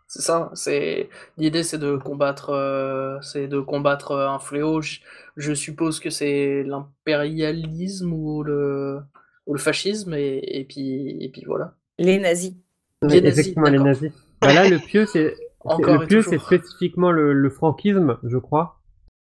C'est 0.06 0.22
ça. 0.22 0.50
C'est 0.54 1.08
l'idée, 1.38 1.62
c'est 1.62 1.78
de 1.78 1.96
combattre, 1.96 2.50
euh, 2.50 3.18
c'est 3.22 3.48
de 3.48 3.60
combattre 3.60 4.12
euh, 4.12 4.28
un 4.28 4.38
fléau. 4.38 4.80
Je, 4.80 5.00
je 5.36 5.52
suppose 5.54 5.98
que 6.00 6.10
c'est 6.10 6.62
l'impérialisme 6.62 8.12
ou 8.12 8.42
le 8.42 9.00
ou 9.46 9.54
le 9.54 9.60
fascisme 9.60 10.14
et, 10.14 10.40
et 10.42 10.64
puis 10.64 11.16
et 11.22 11.28
puis 11.30 11.42
voilà. 11.46 11.74
Les 11.98 12.18
nazis. 12.18 12.54
Les 13.02 13.20
nazis, 13.20 13.40
Effectivement, 13.40 13.68
les 13.68 13.78
nazis. 13.78 14.12
Bah 14.40 14.52
là, 14.52 14.68
le 14.68 14.78
pieu, 14.78 15.06
c'est 15.06 15.34
Encore 15.60 15.98
le 16.00 16.06
pieu, 16.06 16.20
c'est 16.22 16.38
spécifiquement 16.38 17.10
le, 17.10 17.32
le 17.32 17.50
franquisme, 17.50 18.18
je 18.24 18.36
crois. 18.36 18.80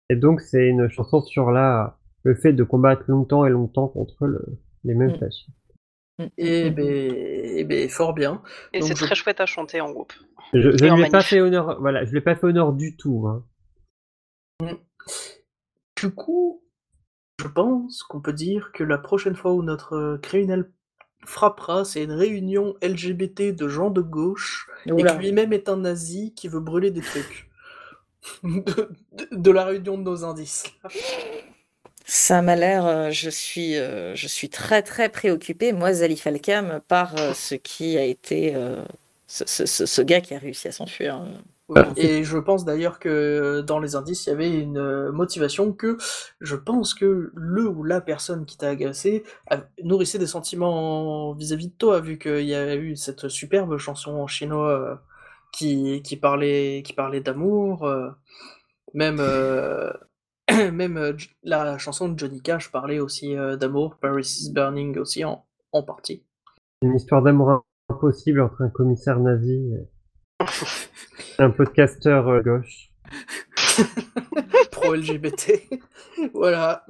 Et 0.09 0.15
donc, 0.15 0.41
c'est 0.41 0.67
une 0.67 0.89
chanson 0.89 1.21
sur 1.21 1.51
la, 1.51 1.97
le 2.23 2.33
fait 2.35 2.53
de 2.53 2.63
combattre 2.63 3.03
longtemps 3.07 3.45
et 3.45 3.49
longtemps 3.51 3.87
contre 3.87 4.25
le, 4.25 4.43
les 4.83 4.95
mêmes 4.95 5.11
Mm. 5.11 5.19
fascistes. 5.19 5.49
Et 6.37 6.69
ben, 6.69 6.85
eh 6.85 7.63
ben, 7.63 7.89
fort 7.89 8.13
bien. 8.13 8.41
Et 8.71 8.81
c'est 8.81 8.95
je- 8.95 9.05
très 9.05 9.15
chouette 9.15 9.39
à 9.41 9.45
chanter 9.45 9.81
en 9.81 9.91
groupe. 9.91 10.13
Je, 10.53 10.69
ne 10.69 10.95
lui 10.95 11.03
ai 11.05 11.09
pas 11.09 11.21
fait 11.21 11.41
honneur, 11.41 11.79
voilà, 11.81 12.05
je 12.05 12.11
lui 12.11 12.19
ai 12.19 12.21
pas 12.21 12.35
fait 12.35 12.45
honneur 12.45 12.73
du 12.73 12.95
tout. 12.95 13.27
Hein. 13.27 13.43
Du 15.99 16.11
coup, 16.11 16.63
je 17.41 17.47
pense 17.47 18.03
qu'on 18.03 18.21
peut 18.21 18.33
dire 18.33 18.71
que 18.73 18.83
la 18.83 18.97
prochaine 18.97 19.35
fois 19.35 19.53
où 19.53 19.63
notre 19.63 19.93
euh, 19.95 20.17
criminel 20.19 20.71
frappera, 21.25 21.85
c'est 21.85 22.03
une 22.03 22.11
réunion 22.11 22.75
LGBT 22.83 23.55
de 23.55 23.67
gens 23.67 23.89
de 23.89 24.01
gauche 24.01 24.69
et 24.85 24.89
que 24.89 25.17
lui-même 25.19 25.53
est 25.53 25.69
un 25.69 25.77
nazi 25.77 26.33
qui 26.35 26.47
veut 26.47 26.59
brûler 26.59 26.91
des 26.91 27.01
trucs. 27.01 27.49
de, 28.43 28.89
de- 29.13 29.27
de 29.35 29.51
la 29.51 29.65
réunion 29.65 29.97
de 29.97 30.03
nos 30.03 30.23
indices. 30.23 30.65
Ça 32.05 32.41
m'a 32.41 32.55
l'air, 32.55 32.85
euh, 32.85 33.11
je 33.11 33.29
suis, 33.29 33.77
euh, 33.77 34.13
je 34.15 34.27
suis 34.27 34.49
très 34.49 34.81
très 34.83 35.09
préoccupée, 35.09 35.71
moi, 35.71 35.93
Zali 35.93 36.17
Falcam, 36.17 36.81
par 36.87 37.17
euh, 37.17 37.33
ce 37.33 37.55
qui 37.55 37.97
a 37.97 38.03
été 38.03 38.55
ce, 39.27 39.43
ce- 39.47 39.65
ce- 39.65 39.85
ce 39.85 40.01
gars 40.01 40.21
qui 40.21 40.33
a 40.35 40.39
réussi 40.39 40.67
à 40.67 40.71
s'enfuir. 40.71 41.25
Oui, 41.69 41.93
et 41.95 42.25
je 42.25 42.37
pense 42.37 42.65
d'ailleurs 42.65 42.99
que 42.99 43.61
dans 43.61 43.79
les 43.79 43.95
indices, 43.95 44.25
il 44.27 44.29
y 44.29 44.33
avait 44.33 44.51
une 44.51 45.09
motivation 45.11 45.71
que 45.71 45.97
je 46.41 46.55
pense 46.57 46.93
que 46.93 47.31
le 47.33 47.67
ou 47.67 47.83
la 47.85 48.01
personne 48.01 48.45
qui 48.45 48.57
t'a 48.57 48.69
agressé 48.69 49.23
a- 49.49 49.61
nourrissait 49.81 50.19
des 50.19 50.27
sentiments 50.27 51.31
vis-à-vis 51.33 51.69
de 51.69 51.73
toi, 51.73 52.01
vu 52.01 52.17
qu'il 52.19 52.41
y 52.45 52.53
a 52.53 52.75
eu 52.75 52.97
cette 52.97 53.29
superbe 53.29 53.77
chanson 53.77 54.11
en 54.11 54.27
chinois 54.27 55.01
qui, 55.53 56.01
qui 56.03 56.17
parlait, 56.17 56.83
qui 56.85 56.91
parlait 56.93 57.21
d'amour. 57.21 57.87
même 58.93 59.19
euh, 59.19 59.91
même 60.71 60.97
euh, 60.97 61.13
la 61.43 61.77
chanson 61.77 62.09
de 62.09 62.17
Johnny 62.19 62.41
Cash 62.41 62.71
parlait 62.71 62.99
aussi 62.99 63.35
euh, 63.37 63.55
d'amour, 63.57 63.95
Paris 64.01 64.39
is 64.41 64.51
Burning 64.51 64.97
aussi 64.97 65.23
en, 65.25 65.45
en 65.71 65.83
partie. 65.83 66.23
Une 66.81 66.95
histoire 66.95 67.21
d'amour 67.21 67.63
impossible 67.89 68.41
entre 68.41 68.61
un 68.61 68.69
commissaire 68.69 69.19
nazi 69.19 69.71
et 69.73 70.43
un 71.39 71.49
podcasteur 71.49 72.27
euh, 72.27 72.41
gauche. 72.41 72.89
pro-LGBT. 74.71 75.63
voilà. 76.33 76.85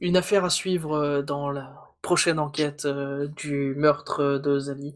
Une 0.00 0.16
affaire 0.16 0.44
à 0.44 0.50
suivre 0.50 0.94
euh, 0.94 1.22
dans 1.22 1.50
la 1.50 1.74
prochaine 2.02 2.38
enquête 2.38 2.84
euh, 2.84 3.28
du 3.28 3.74
meurtre 3.76 4.38
de 4.38 4.58
Zali. 4.58 4.94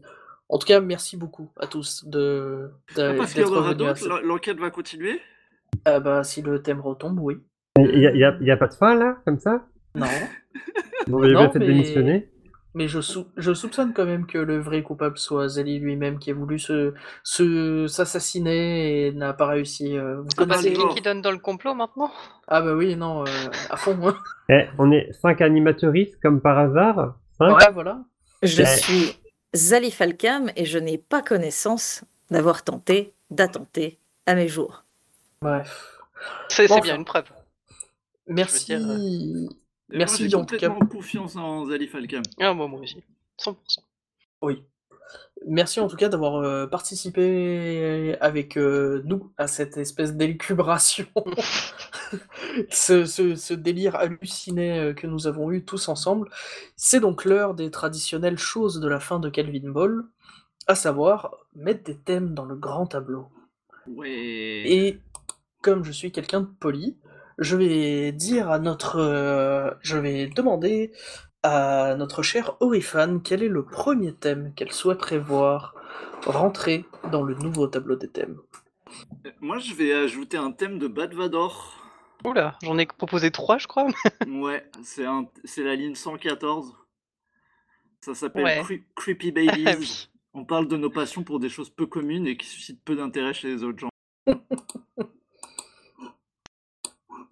En 0.49 0.57
tout 0.57 0.67
cas, 0.67 0.79
merci 0.79 1.15
beaucoup 1.17 1.49
à 1.59 1.67
tous 1.67 2.05
de, 2.05 2.71
de- 2.95 3.01
Ah, 3.01 3.13
parce 3.17 3.33
qu'il 3.33 3.41
y 3.41 3.45
en 3.45 3.47
d'être 3.49 3.57
aura 3.57 3.73
venus 3.73 3.81
à 3.83 3.87
d'autres, 3.87 3.99
cette- 3.99 4.09
l'en- 4.09 4.21
l'enquête 4.21 4.59
va 4.59 4.69
continuer? 4.71 5.21
Ah 5.85 5.99
bah, 5.99 6.23
si 6.23 6.41
le 6.41 6.61
thème 6.61 6.81
retombe, 6.81 7.19
oui. 7.19 7.37
Il 7.93 7.99
y 7.99 8.07
a, 8.07 8.11
il 8.11 8.17
y 8.19 8.23
a- 8.23 8.37
il 8.41 8.47
y 8.47 8.51
a 8.51 8.57
pas 8.57 8.67
de 8.67 8.73
fin 8.73 8.95
là, 8.95 9.17
comme 9.25 9.39
ça? 9.39 9.63
Non. 9.95 10.05
Bon, 11.07 11.21
fait 11.21 11.59
de 11.59 11.59
mais- 11.59 11.65
démissionner? 11.67 12.29
Mais 12.75 12.87
je, 12.87 13.01
sou- 13.01 13.27
je 13.35 13.51
soupçonne 13.53 13.93
quand 13.95 14.05
même 14.05 14.27
que 14.27 14.37
le 14.37 14.59
vrai 14.59 14.83
coupable 14.83 15.17
soit 15.17 15.47
Zali 15.49 15.79
lui-même 15.79 16.19
qui 16.19 16.29
a 16.29 16.35
voulu 16.35 16.59
se, 16.59 16.93
se, 17.23 17.87
s'assassiner 17.87 19.07
et 19.07 19.11
n'a 19.11 19.33
pas 19.33 19.47
réussi. 19.47 19.97
euh, 19.97 20.17
vous 20.21 20.27
Ah 20.37 20.45
bah, 20.45 20.55
c'est 20.61 20.73
qui 20.73 20.87
qui 20.89 21.01
donne 21.01 21.21
dans 21.23 21.31
le 21.31 21.39
complot 21.39 21.73
maintenant 21.73 22.11
Ah 22.47 22.61
bah 22.61 22.73
oui, 22.75 22.95
non, 22.95 23.23
euh, 23.23 23.49
à 23.71 23.75
fond. 23.75 23.97
hein. 24.07 24.15
Eh, 24.49 24.65
on 24.77 24.91
est 24.91 25.11
cinq 25.13 25.41
animateuristes 25.41 26.19
comme 26.21 26.41
par 26.41 26.59
hasard. 26.59 27.15
Cinq? 27.39 27.57
Ouais, 27.57 27.71
voilà. 27.73 28.01
Je 28.43 28.61
Ouais. 28.61 28.67
suis 28.67 29.17
Zali 29.55 29.89
Falcam 29.89 30.51
et 30.55 30.65
je 30.65 30.77
n'ai 30.77 30.99
pas 30.99 31.23
connaissance 31.23 32.03
d'avoir 32.29 32.63
tenté 32.63 33.13
d'attenter 33.31 33.97
à 34.27 34.35
mes 34.35 34.47
jours. 34.47 34.83
Bref. 35.41 35.97
C'est 36.49 36.67
Bon, 36.67 36.79
bien 36.81 36.95
une 36.97 37.05
preuve. 37.05 37.25
Merci. 38.29 38.65
dire, 38.77 38.79
Et 39.91 39.97
Merci 39.97 40.29
moi, 40.29 40.41
en 40.41 40.45
tout 40.45 40.57
cas. 40.57 40.69
confiance 40.69 41.35
en 41.35 41.65
Zali 41.65 41.87
Falcam. 41.87 42.23
Ah, 42.39 42.53
moi, 42.53 42.67
moi 42.67 42.79
aussi. 42.81 43.03
100%. 43.39 43.55
Oui. 44.41 44.63
Merci 45.47 45.79
en 45.79 45.87
tout 45.87 45.95
cas 45.95 46.09
d'avoir 46.09 46.35
euh, 46.35 46.67
participé 46.67 48.15
avec 48.19 48.57
euh, 48.57 49.01
nous 49.05 49.31
à 49.37 49.47
cette 49.47 49.77
espèce 49.77 50.13
d'élucubration, 50.15 51.07
ce, 52.69 53.05
ce- 53.05 53.35
ce 53.35 53.53
délire 53.53 53.95
halluciné 53.95 54.79
euh, 54.79 54.93
que 54.93 55.07
nous 55.07 55.27
avons 55.27 55.51
eu 55.51 55.63
tous 55.63 55.87
ensemble. 55.87 56.29
C'est 56.75 56.99
donc 56.99 57.25
l'heure 57.25 57.53
des 57.55 57.71
traditionnelles 57.71 58.37
choses 58.37 58.79
de 58.79 58.87
la 58.87 58.99
fin 58.99 59.19
de 59.19 59.29
Calvin 59.29 59.69
Ball, 59.71 60.03
à 60.67 60.75
savoir 60.75 61.35
mettre 61.55 61.83
des 61.83 61.97
thèmes 61.97 62.33
dans 62.33 62.45
le 62.45 62.55
grand 62.55 62.85
tableau. 62.85 63.27
Ouais. 63.87 64.09
Et 64.11 64.99
comme 65.61 65.83
je 65.83 65.91
suis 65.91 66.11
quelqu'un 66.11 66.41
de 66.41 66.47
poli, 66.59 66.97
je 67.39 67.55
vais 67.55 68.11
dire 68.11 68.49
à 68.51 68.59
notre, 68.59 68.97
euh, 68.99 69.71
je 69.81 69.97
vais 69.97 70.27
demander 70.27 70.91
à 71.43 71.95
notre 71.97 72.21
chère 72.21 72.55
Orifan 72.59 73.19
quel 73.19 73.41
est 73.43 73.47
le 73.49 73.63
premier 73.65 74.13
thème 74.13 74.53
qu'elle 74.55 74.71
souhaiterait 74.73 75.19
voir 75.19 75.73
rentrer 76.25 76.85
dans 77.11 77.23
le 77.23 77.33
nouveau 77.35 77.67
tableau 77.67 77.95
des 77.95 78.09
thèmes. 78.09 78.37
Euh, 79.25 79.31
Moi, 79.39 79.57
je 79.59 79.73
vais 79.73 79.93
ajouter 79.93 80.37
un 80.37 80.51
thème 80.51 80.77
de 80.79 80.87
Bad 80.87 81.13
Vador. 81.13 81.75
Oula, 82.25 82.57
j'en 82.63 82.77
ai 82.77 82.85
proposé 82.85 83.31
trois, 83.31 83.57
je 83.57 83.67
crois. 83.67 83.87
Ouais, 84.27 84.69
c'est 84.83 85.05
un, 85.05 85.25
c'est 85.45 85.63
la 85.63 85.75
ligne 85.75 85.95
114. 85.95 86.75
Ça 88.01 88.13
s'appelle 88.15 88.43
Ouais. 88.43 88.61
Cre- 88.61 88.83
Creepy 88.95 89.31
Babies. 89.31 89.63
Ah 89.67 89.75
oui. 89.79 90.09
On 90.33 90.45
parle 90.45 90.67
de 90.67 90.77
nos 90.77 90.89
passions 90.91 91.23
pour 91.23 91.39
des 91.39 91.49
choses 91.49 91.69
peu 91.71 91.85
communes 91.87 92.27
et 92.27 92.37
qui 92.37 92.45
suscitent 92.47 92.83
peu 92.83 92.95
d'intérêt 92.95 93.33
chez 93.33 93.47
les 93.47 93.63
autres 93.63 93.79
gens. 93.79 93.89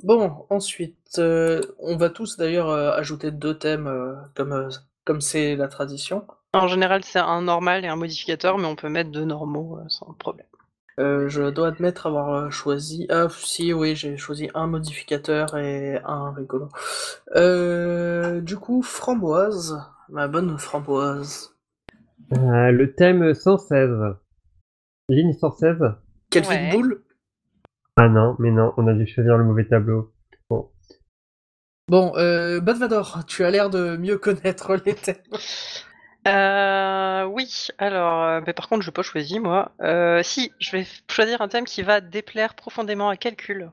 Bon, 0.03 0.45
ensuite, 0.49 1.18
euh, 1.18 1.61
on 1.80 1.98
va 1.98 2.10
tous 2.10 2.38
d'ailleurs 2.38 2.69
euh, 2.69 2.91
ajouter 2.91 3.32
deux 3.32 3.57
thèmes 3.57 3.88
euh, 3.88 4.14
comme 4.36 4.53
euh, 4.53 4.69
comme 5.06 5.22
c'est 5.22 5.56
la 5.56 5.68
tradition. 5.68 6.26
En 6.53 6.68
général, 6.68 7.03
c'est 7.03 7.19
un 7.19 7.41
normal 7.41 7.84
et 7.84 7.88
un 7.88 7.95
modificateur, 7.95 8.57
mais 8.57 8.65
on 8.65 8.76
peut 8.76 8.90
mettre 8.90 9.11
deux 9.11 9.26
normaux 9.26 9.80
euh, 9.80 9.86
sans 9.90 10.14
problème. 10.14 10.45
Euh, 10.99 11.30
je 11.30 11.49
dois 11.52 11.68
admettre 11.68 12.07
avoir 12.07 12.52
choisi. 12.52 13.06
Ah, 13.10 13.28
si, 13.30 13.72
oui, 13.72 13.95
j'ai 13.95 14.18
choisi 14.18 14.49
un 14.56 14.65
modificateur 14.68 15.56
et 15.57 15.99
un 16.03 16.32
rigolo. 16.32 16.69
Euh, 17.36 18.41
du 18.41 18.57
coup, 18.57 18.82
framboise, 18.82 19.80
ma 20.10 20.28
bonne 20.28 20.57
framboise. 20.57 21.56
Euh, 22.34 22.72
le 22.72 22.94
thème 22.95 23.34
116. 23.34 23.90
Ligne 25.10 25.34
116. 25.34 25.78
Kelvin 26.32 26.49
Ouais. 26.49 26.72
Bull 26.72 27.03
Ah 27.99 28.10
non, 28.10 28.36
mais 28.38 28.52
non, 28.52 28.74
on 28.78 28.88
a 28.88 28.94
dû 28.94 29.07
choisir 29.07 29.38
le 29.38 29.44
mauvais 29.44 29.65
tableau. 29.65 30.14
Bon. 30.49 30.69
Bon, 31.90 32.14
euh, 32.15 32.60
Badvador, 32.61 33.26
tu 33.26 33.44
as 33.44 33.49
l'air 33.49 33.72
de 33.72 33.98
mieux 33.98 34.18
connaître 34.18 34.76
les 34.86 34.94
thèmes. 34.94 35.15
Euh, 36.28 37.24
oui, 37.26 37.68
alors, 37.78 38.24
euh, 38.24 38.41
mais 38.45 38.53
par 38.53 38.68
contre, 38.68 38.84
je 38.84 38.90
n'ai 38.90 38.94
pas 38.94 39.02
choisi, 39.02 39.40
moi. 39.40 39.72
Euh, 39.82 40.22
si, 40.24 40.52
je 40.60 40.72
vais 40.72 40.86
choisir 41.10 41.41
un 41.41 41.48
thème 41.48 41.65
qui 41.65 41.82
va 41.82 42.02
déplaire 42.02 42.53
profondément 42.53 43.10
à 43.10 43.15
calcul. 43.18 43.72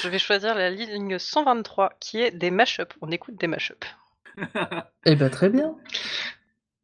Je 0.00 0.08
vais 0.08 0.18
choisir 0.18 0.54
la 0.54 0.70
ligne 0.70 1.18
123, 1.18 1.92
qui 1.98 2.22
est 2.22 2.30
des 2.30 2.50
mashups. 2.50 2.94
On 3.02 3.10
écoute 3.10 3.36
des 3.36 3.46
mashups. 3.46 3.86
Eh 5.04 5.16
ben, 5.16 5.28
très 5.28 5.48
bien. 5.48 5.74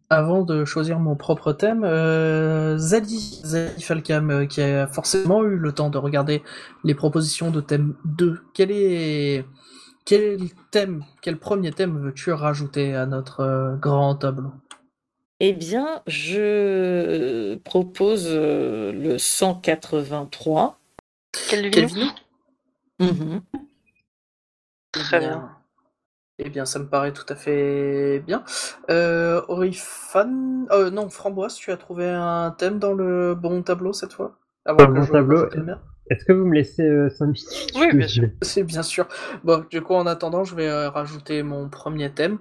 Avant 0.08 0.42
de 0.42 0.64
choisir 0.64 1.00
mon 1.00 1.16
propre 1.16 1.52
thème, 1.52 1.82
euh, 1.84 2.78
Zali, 2.78 3.40
Zali 3.44 3.82
Falcam, 3.82 4.30
euh, 4.30 4.46
qui 4.46 4.62
a 4.62 4.86
forcément 4.86 5.42
eu 5.44 5.56
le 5.56 5.72
temps 5.72 5.90
de 5.90 5.98
regarder 5.98 6.42
les 6.84 6.94
propositions 6.94 7.50
de 7.50 7.60
thème 7.60 7.94
2, 8.04 8.40
quel 8.54 8.70
est, 8.70 9.44
quel 10.04 10.38
thème, 10.70 11.04
quel 11.22 11.38
premier 11.38 11.72
thème 11.72 11.98
veux-tu 11.98 12.32
rajouter 12.32 12.94
à 12.94 13.06
notre 13.06 13.40
euh, 13.40 13.76
grand 13.76 14.14
tableau 14.14 14.52
Eh 15.40 15.52
bien, 15.52 16.02
je 16.06 17.56
propose 17.56 18.26
euh, 18.28 18.92
le 18.92 19.18
183. 19.18 20.78
Quelle 21.48 21.70
Quel 21.70 21.86
ligne 21.86 21.86
vino 21.86 22.06
Mhm. 23.00 23.42
Très 24.92 25.20
bien. 25.20 25.55
Eh 26.38 26.50
bien, 26.50 26.66
ça 26.66 26.78
me 26.78 26.86
paraît 26.86 27.12
tout 27.12 27.24
à 27.30 27.34
fait 27.34 28.20
bien. 28.26 28.44
Euh, 28.90 29.40
Orifan, 29.48 30.66
euh, 30.70 30.90
non, 30.90 31.08
Framboise, 31.08 31.54
tu 31.54 31.70
as 31.72 31.78
trouvé 31.78 32.08
un 32.08 32.50
thème 32.50 32.78
dans 32.78 32.92
le 32.92 33.34
bon 33.34 33.62
tableau 33.62 33.92
cette 33.94 34.12
fois? 34.12 34.38
Avant 34.66 34.84
Un 34.84 34.86
que 34.88 34.92
bon 34.92 35.02
je 35.02 35.12
tableau. 35.12 35.46
le 35.46 35.74
Est-ce 36.10 36.24
que 36.26 36.32
vous 36.32 36.44
me 36.44 36.54
laissez 36.54 36.86
5 37.10 37.24
minutes 37.26 37.72
Oui, 37.76 37.94
bien 37.94 38.06
sûr. 38.08 38.28
C'est 38.42 38.64
bien 38.64 38.82
sûr. 38.82 39.08
Bon, 39.44 39.64
du 39.70 39.80
coup, 39.80 39.94
en 39.94 40.06
attendant, 40.06 40.44
je 40.44 40.54
vais 40.54 40.68
euh, 40.68 40.90
rajouter 40.90 41.42
mon 41.42 41.70
premier 41.70 42.12
thème, 42.12 42.38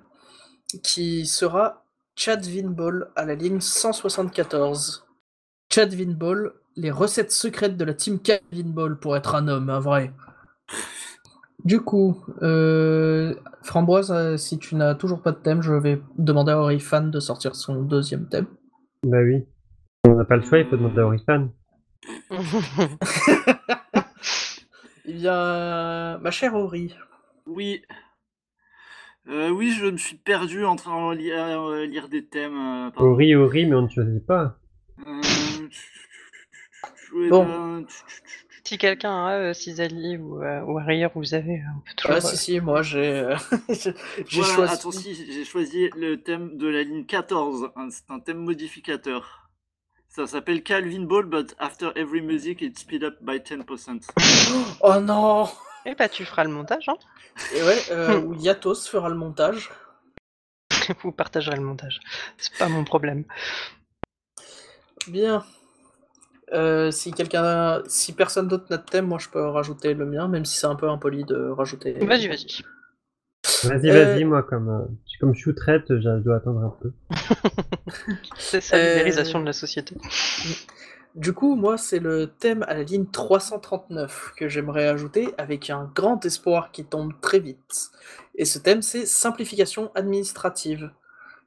qui 0.83 1.25
sera 1.25 1.85
Chad 2.17 2.45
Winball 2.45 3.11
à 3.15 3.23
la 3.23 3.35
ligne 3.35 3.61
174. 3.61 5.05
Chad 5.71 5.93
Winball, 5.93 6.53
les 6.75 6.91
recettes 6.91 7.31
secrètes 7.31 7.77
de 7.77 7.85
la 7.85 7.93
team 7.93 8.19
Chad 8.25 8.41
Winball 8.51 8.99
pour 8.99 9.15
être 9.15 9.35
un 9.35 9.47
homme, 9.47 9.69
un 9.69 9.79
vrai. 9.79 10.11
Du 11.65 11.81
coup, 11.81 12.23
euh, 12.43 13.33
Framboise, 13.63 14.11
euh, 14.11 14.37
si 14.37 14.59
tu 14.59 14.75
n'as 14.75 14.93
toujours 14.95 15.21
pas 15.23 15.31
de 15.31 15.37
thème, 15.39 15.61
je 15.63 15.73
vais 15.73 15.99
demander 16.17 16.51
à 16.51 16.59
Orifan 16.59 17.01
de 17.09 17.19
sortir 17.19 17.55
son 17.55 17.81
deuxième 17.81 18.29
thème. 18.29 18.45
Bah 19.03 19.17
oui. 19.23 19.45
On 20.07 20.13
n'a 20.15 20.25
pas 20.25 20.35
le 20.37 20.43
choix, 20.43 20.59
il 20.59 20.67
faut 20.67 20.77
demander 20.77 20.99
à 21.01 21.05
Orifan. 21.07 21.49
Eh 25.07 25.13
bien, 25.13 26.17
ma 26.19 26.31
chère 26.31 26.55
Ori, 26.55 26.95
Oui. 27.47 27.81
Euh, 29.27 29.49
oui, 29.49 29.71
je 29.71 29.85
me 29.87 29.97
suis 29.97 30.17
perdu 30.17 30.65
en 30.65 30.75
train 30.75 31.11
de 31.13 31.17
lire, 31.17 31.35
euh, 31.39 31.85
lire 31.87 32.09
des 32.09 32.27
thèmes. 32.27 32.53
euh, 32.55 32.91
pardon. 32.91 33.09
Ori, 33.11 33.33
Ori, 33.35 33.65
mais 33.65 33.75
on 33.75 33.81
ne 33.83 33.89
choisit 33.89 34.23
pas. 34.25 34.59
Euh, 35.07 35.21
Bon. 37.29 37.45
ben, 37.45 37.85
si 38.65 38.77
quelqu'un 38.77 39.25
a 39.27 39.31
euh, 39.33 39.53
Cisali 39.53 40.17
ou, 40.17 40.41
euh, 40.43 40.61
ou 40.61 40.77
Harrier, 40.79 41.07
vous 41.15 41.33
avez, 41.33 41.59
euh, 41.59 41.91
toujours. 41.95 42.15
ah, 42.15 42.21
si, 42.21 42.37
si, 42.37 42.59
moi 42.59 42.81
j'ai 42.81 43.19
euh, 43.19 43.35
j'ai 43.69 43.93
voilà, 44.31 44.55
choisi. 44.55 44.73
attends, 44.73 44.91
si, 44.91 45.15
j'ai 45.31 45.45
choisi 45.45 45.89
le 45.95 46.21
thème 46.21 46.57
de 46.57 46.67
la 46.67 46.83
ligne 46.83 47.05
14. 47.05 47.69
hein, 47.75 47.87
C'est 47.91 48.09
un 48.11 48.19
thème 48.19 48.39
modificateur. 48.39 49.49
Ça 50.09 50.25
s'appelle 50.27 50.63
Calvin 50.63 51.03
Ball, 51.03 51.25
but 51.25 51.55
after 51.59 51.91
every 51.95 52.21
music, 52.21 52.61
it's 52.61 52.81
speed 52.81 53.03
up 53.03 53.15
by 53.21 53.37
10%. 53.39 53.99
Oh 54.81 54.99
non 55.01 55.49
Eh 55.85 55.93
bah, 55.93 56.07
tu 56.09 56.23
feras 56.25 56.45
le 56.45 56.49
montage, 56.51 56.87
hein 56.87 56.95
Et 57.53 57.61
ouais, 57.61 57.81
euh, 57.91 58.19
où 58.25 58.33
Yatos 58.33 58.87
fera 58.87 59.09
le 59.09 59.15
montage. 59.15 59.69
Vous 61.03 61.11
partagerez 61.11 61.57
le 61.57 61.63
montage. 61.63 61.99
C'est 62.37 62.57
pas 62.57 62.69
mon 62.69 62.83
problème. 62.85 63.25
Bien. 65.07 65.43
Euh, 66.53 66.91
si 66.91 67.13
quelqu'un, 67.13 67.81
si 67.87 68.13
personne 68.13 68.47
d'autre 68.47 68.65
n'a 68.69 68.77
de 68.77 68.83
thème, 68.85 69.07
moi 69.07 69.17
je 69.19 69.29
peux 69.29 69.45
rajouter 69.47 69.93
le 69.93 70.05
mien, 70.05 70.27
même 70.27 70.45
si 70.45 70.57
c'est 70.57 70.67
un 70.67 70.75
peu 70.75 70.89
impoli 70.89 71.25
de 71.25 71.49
rajouter. 71.49 71.93
Vas-y, 72.05 72.27
vas-y. 72.27 72.63
Vas-y, 73.63 73.91
Euh, 73.91 74.15
vas-y, 74.15 74.23
moi, 74.23 74.43
comme, 74.43 74.69
euh, 74.69 74.85
comme 75.19 75.33
je 75.33 75.39
suis 75.39 75.55
traite, 75.55 75.85
je 75.89 76.19
dois 76.19 76.37
attendre 76.37 76.61
un 76.61 76.75
peu. 76.81 76.91
C'est 78.37 78.61
ça, 78.61 78.77
Euh, 78.77 78.81
l'ubérisation 78.81 79.39
de 79.39 79.45
la 79.45 79.53
société. 79.53 79.95
Du 81.15 81.31
coup, 81.33 81.55
moi 81.55 81.77
c'est 81.77 81.99
le 81.99 82.27
thème 82.27 82.63
à 82.67 82.73
la 82.73 82.83
ligne 82.83 83.05
339 83.05 84.33
que 84.37 84.49
j'aimerais 84.49 84.87
ajouter 84.87 85.33
avec 85.37 85.69
un 85.69 85.89
grand 85.95 86.25
espoir 86.25 86.71
qui 86.71 86.83
tombe 86.85 87.13
très 87.21 87.39
vite. 87.39 87.91
Et 88.35 88.43
ce 88.45 88.59
thème 88.59 88.81
c'est 88.81 89.05
simplification 89.05 89.91
administrative. 89.95 90.91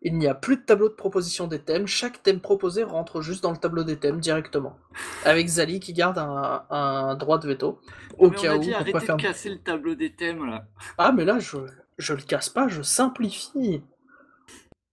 Il 0.03 0.16
n'y 0.16 0.29
a 0.29 0.35
plus 0.35 0.57
de 0.57 0.62
tableau 0.62 0.89
de 0.89 0.95
proposition 0.95 1.49
des 1.49 1.59
thèmes, 1.59 1.87
chaque 1.89 2.23
thème 2.23 2.41
proposé 2.41 2.85
rentre 2.85 3.20
juste 3.20 3.43
dans 3.43 3.51
le 3.51 3.57
tableau 3.57 3.83
des 3.83 3.97
thèmes 3.97 4.20
directement. 4.20 4.77
Avec 5.25 5.49
Zali 5.49 5.81
qui 5.81 5.93
garde 5.93 6.19
un, 6.19 6.62
un 6.70 7.16
droit 7.16 7.39
de 7.39 7.49
veto. 7.49 7.81
Au 8.16 8.31
Mais 8.31 8.39
on 8.39 8.41
cas 8.43 8.53
a 8.53 8.57
où, 8.57 8.61
dit 8.61 8.69
pour 8.70 8.77
arrêtez 8.77 8.93
de 8.93 8.99
faire 8.99 9.16
casser 9.16 9.51
le 9.51 9.59
tableau 9.59 9.95
des 9.97 10.12
thèmes 10.12 10.47
là. 10.47 10.66
Ah, 10.99 11.11
mais 11.11 11.25
là, 11.25 11.41
je, 11.41 11.57
je 11.99 12.15
le 12.15 12.23
casse 12.23 12.49
pas, 12.49 12.69
je 12.69 12.83
simplifie. 12.83 13.83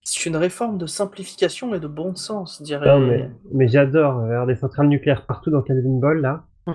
C'est 0.02 0.26
une 0.28 0.38
réforme 0.38 0.78
de 0.78 0.86
simplification 0.86 1.74
et 1.76 1.80
de 1.80 1.88
bon 1.88 2.16
sens, 2.16 2.62
dirais 2.62 2.88
Non, 2.88 3.00
mais, 3.00 3.30
mais 3.52 3.68
j'adore. 3.68 4.22
avoir 4.22 4.48
des 4.48 4.56
centrales 4.56 4.88
nucléaires 4.88 5.26
partout 5.26 5.52
dans 5.52 5.62
Calvin 5.62 6.00
Ball, 6.00 6.22
là. 6.22 6.46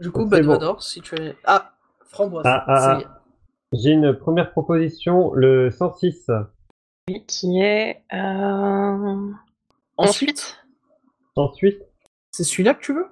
Du 0.00 0.10
coup, 0.10 0.26
bon. 0.26 0.78
Si 0.80 1.00
tu 1.00 1.14
es. 1.14 1.36
Ah, 1.44 1.74
framboise. 2.06 2.44
Ah, 2.44 2.64
ah, 2.66 2.76
ça 2.80 2.98
y 2.98 3.02
est. 3.02 3.06
J'ai 3.72 3.90
une 3.92 4.14
première 4.16 4.52
proposition, 4.52 5.32
le 5.34 5.70
106. 5.70 6.30
Oui, 7.08 7.24
qui 7.26 7.60
est. 7.60 8.02
euh, 8.12 9.30
Ensuite, 9.96 10.58
Ensuite, 11.36 11.82
c'est 12.30 12.44
celui-là 12.44 12.74
que 12.74 12.82
tu 12.84 12.92
veux? 12.94 13.06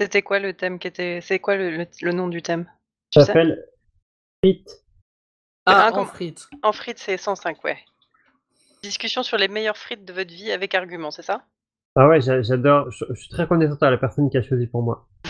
C'était 0.00 0.22
quoi 0.22 0.38
le 0.38 0.52
thème 0.54 0.78
qui 0.78 0.86
était. 0.86 1.20
C'est 1.20 1.40
quoi 1.40 1.56
le, 1.56 1.70
le- 1.76 1.86
le 2.02 2.12
nom 2.12 2.28
du 2.28 2.40
thème? 2.42 2.70
Ça 3.12 3.24
s'appelle 3.24 3.66
Frites. 4.44 4.84
Ah, 5.66 5.88
Ah, 5.92 5.98
en 5.98 6.04
frites. 6.04 6.48
En 6.62 6.72
frites, 6.72 6.98
c'est 7.00 7.16
105, 7.16 7.62
ouais. 7.64 7.78
Discussion 8.82 9.22
sur 9.24 9.36
les 9.38 9.48
meilleures 9.48 9.76
frites 9.76 10.04
de 10.04 10.12
votre 10.12 10.32
vie 10.32 10.52
avec 10.52 10.74
argument, 10.74 11.10
c'est 11.10 11.22
ça? 11.22 11.44
Ah 11.96 12.06
ouais, 12.08 12.20
j'a- 12.20 12.42
j'adore. 12.42 12.90
Je, 12.92 13.04
je 13.10 13.14
suis 13.20 13.28
très 13.28 13.42
reconnaissant 13.42 13.76
à 13.80 13.90
la 13.90 13.98
personne 13.98 14.30
qui 14.30 14.36
a 14.38 14.42
choisi 14.42 14.68
pour 14.68 14.82
moi. 14.82 15.08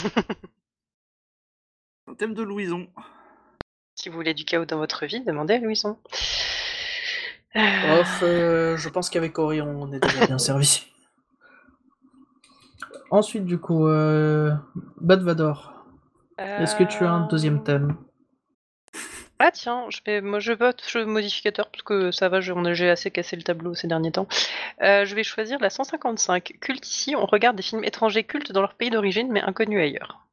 Un 2.08 2.14
thème 2.14 2.34
de 2.34 2.42
Louison. 2.42 2.86
Si 4.08 4.10
vous 4.10 4.16
voulez 4.16 4.32
du 4.32 4.46
chaos 4.46 4.64
dans 4.64 4.78
votre 4.78 5.04
vie, 5.04 5.20
demandez 5.20 5.52
à 5.52 5.58
Louison. 5.58 5.98
Off, 7.54 8.20
euh, 8.22 8.74
je 8.78 8.88
pense 8.88 9.10
qu'avec 9.10 9.38
Ori, 9.38 9.60
on 9.60 9.92
est 9.92 9.98
déjà 10.00 10.24
bien 10.24 10.38
servi. 10.38 10.86
Ensuite, 13.10 13.44
du 13.44 13.58
coup, 13.58 13.86
euh, 13.86 14.54
Bad 14.96 15.20
Vador. 15.20 15.74
Est-ce 16.38 16.74
que 16.74 16.84
tu 16.84 17.04
as 17.04 17.10
un 17.10 17.26
deuxième 17.26 17.62
thème? 17.62 17.98
Ah 19.40 19.50
tiens, 19.50 19.84
je 19.90 20.00
vais, 20.06 20.22
moi 20.22 20.38
je 20.38 20.54
vote 20.54 20.82
je 20.88 21.00
modificateur 21.00 21.68
parce 21.70 21.82
que 21.82 22.10
ça 22.10 22.30
va, 22.30 22.40
j'ai 22.40 22.88
assez 22.88 23.10
cassé 23.10 23.36
le 23.36 23.42
tableau 23.42 23.74
ces 23.74 23.88
derniers 23.88 24.12
temps. 24.12 24.26
Euh, 24.80 25.04
je 25.04 25.14
vais 25.14 25.22
choisir 25.22 25.60
la 25.60 25.68
155. 25.68 26.54
Culte 26.62 26.88
ici, 26.88 27.14
on 27.14 27.26
regarde 27.26 27.56
des 27.56 27.62
films 27.62 27.84
étrangers 27.84 28.24
cultes 28.24 28.52
dans 28.52 28.62
leur 28.62 28.72
pays 28.72 28.88
d'origine 28.88 29.30
mais 29.30 29.42
inconnus 29.42 29.82
ailleurs. 29.82 30.26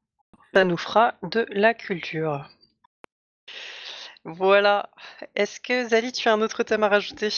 Ça 0.54 0.64
nous 0.64 0.78
fera 0.78 1.16
de 1.24 1.46
la 1.50 1.74
culture. 1.74 2.50
Voilà. 4.24 4.90
Est-ce 5.36 5.60
que 5.60 5.88
Zali, 5.90 6.12
tu 6.12 6.28
as 6.30 6.34
un 6.34 6.42
autre 6.42 6.64
thème 6.64 6.84
à 6.84 6.90
rajouter? 6.90 7.30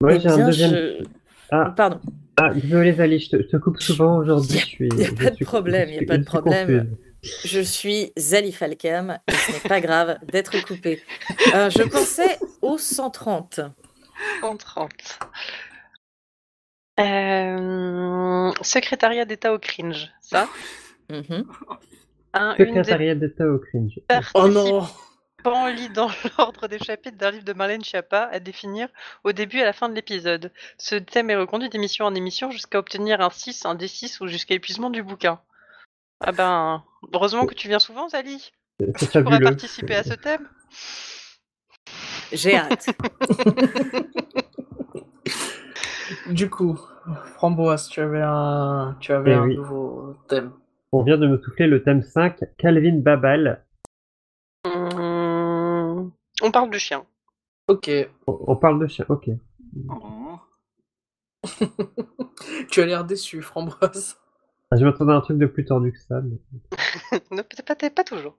Moi, 0.00 0.14
Eh 0.14 0.20
j'ai 0.20 0.28
un 0.28 0.44
deuxième. 0.46 0.70
je- 0.72 1.04
Ah, 1.50 1.72
Pardon. 1.76 2.00
ah, 2.38 2.52
désolé, 2.54 2.92
Zali, 2.92 3.20
je 3.20 3.30
te, 3.30 3.36
je 3.42 3.46
te 3.48 3.56
coupe 3.56 3.80
souvent 3.80 4.18
aujourd'hui. 4.18 4.56
Y 4.56 4.58
a- 4.58 4.60
je 4.62 4.66
suis- 4.66 4.88
y 4.88 5.04
a 5.04 5.12
pas 5.12 5.30
de 5.30 5.44
problème, 5.44 5.88
je 5.88 5.94
y 5.94 5.98
a 5.98 6.06
pas 6.06 6.18
de 6.18 6.24
problème. 6.24 6.96
Je 7.44 7.60
suis 7.60 8.12
Zali 8.18 8.52
Falcam 8.52 9.18
et 9.28 9.32
ce 9.32 9.52
n'est 9.52 9.60
pas 9.60 9.80
grave 9.80 10.18
d'être 10.24 10.60
coupé. 10.66 11.02
Euh, 11.54 11.70
je 11.70 11.82
pensais 11.82 12.38
au 12.62 12.78
130. 12.78 13.60
130. 14.40 15.18
Euh, 16.98 18.52
secrétariat 18.62 19.24
d'État 19.24 19.52
au 19.52 19.58
cringe, 19.58 20.10
ça? 20.20 20.48
Mhm. 21.10 21.44
Un- 22.40 22.54
une 22.58 22.64
des 22.66 22.70
Secrétariat 22.84 23.14
d'État 23.14 23.46
au 23.46 23.58
cringe. 23.58 24.00
Oh 24.34 24.48
non 24.48 24.86
lit 25.68 25.90
dans 25.90 26.08
l'ordre 26.38 26.66
des 26.66 26.78
chapitres 26.80 27.16
d'un 27.18 27.30
livre 27.30 27.44
de 27.44 27.52
Marlène 27.52 27.84
Schiappa 27.84 28.28
à 28.32 28.40
définir 28.40 28.88
au 29.22 29.30
début 29.32 29.58
et 29.58 29.62
à 29.62 29.66
la 29.66 29.72
fin 29.72 29.88
de 29.88 29.94
l'épisode. 29.94 30.50
Ce 30.76 30.96
thème 30.96 31.30
est 31.30 31.36
reconduit 31.36 31.68
d'émission 31.68 32.04
en 32.04 32.14
émission 32.16 32.50
jusqu'à 32.50 32.78
obtenir 32.80 33.20
un 33.20 33.30
6, 33.30 33.64
un 33.64 33.76
D6 33.76 34.22
ou 34.22 34.26
jusqu'à 34.26 34.54
épuisement 34.54 34.90
du 34.90 35.04
bouquin. 35.04 35.38
Ah 36.20 36.32
ben, 36.32 36.82
heureusement 37.12 37.46
que 37.46 37.54
tu 37.54 37.68
viens 37.68 37.78
souvent, 37.78 38.08
Zali. 38.08 38.50
Tu 38.80 38.86
pourrais 38.86 39.06
fabuleux. 39.08 39.40
participer 39.44 39.94
à 39.94 40.02
ce 40.02 40.14
thème. 40.14 40.48
J'ai 42.32 42.56
hâte. 42.56 42.88
Du 46.28 46.48
coup, 46.50 46.78
Framboise, 47.34 47.88
tu 47.88 48.00
avais 48.00 48.22
un, 48.22 48.96
tu 49.00 49.12
avais 49.12 49.32
Eh 49.32 49.34
un 49.34 49.42
oui. 49.42 49.56
nouveau 49.56 50.14
thème. 50.28 50.52
On 50.98 51.02
vient 51.02 51.18
de 51.18 51.26
me 51.26 51.36
souffler 51.42 51.66
le 51.66 51.82
thème 51.82 52.00
5, 52.02 52.40
Calvin 52.56 52.98
Babal. 53.00 53.66
Hum, 54.64 56.10
On 56.42 56.50
parle 56.50 56.70
de 56.70 56.78
chien. 56.78 57.04
Ok. 57.68 57.90
On, 58.26 58.38
on 58.48 58.56
parle 58.56 58.80
de 58.80 58.86
chien, 58.86 59.04
ok. 59.10 59.28
Oh. 59.90 60.38
tu 62.70 62.80
as 62.80 62.86
l'air 62.86 63.04
déçu, 63.04 63.42
Framboise. 63.42 64.16
Ah, 64.70 64.76
Je 64.76 64.86
m'attendais 64.86 65.12
à 65.12 65.16
un 65.16 65.20
truc 65.20 65.36
de 65.38 65.44
plus 65.46 65.66
tordu 65.66 65.92
que 65.92 65.98
ça. 66.00 66.22
mais- 66.22 66.40
Ne, 67.30 67.42
peut-être 67.42 67.66
pas, 67.66 67.90
pas 67.90 68.04
toujours. 68.04 68.38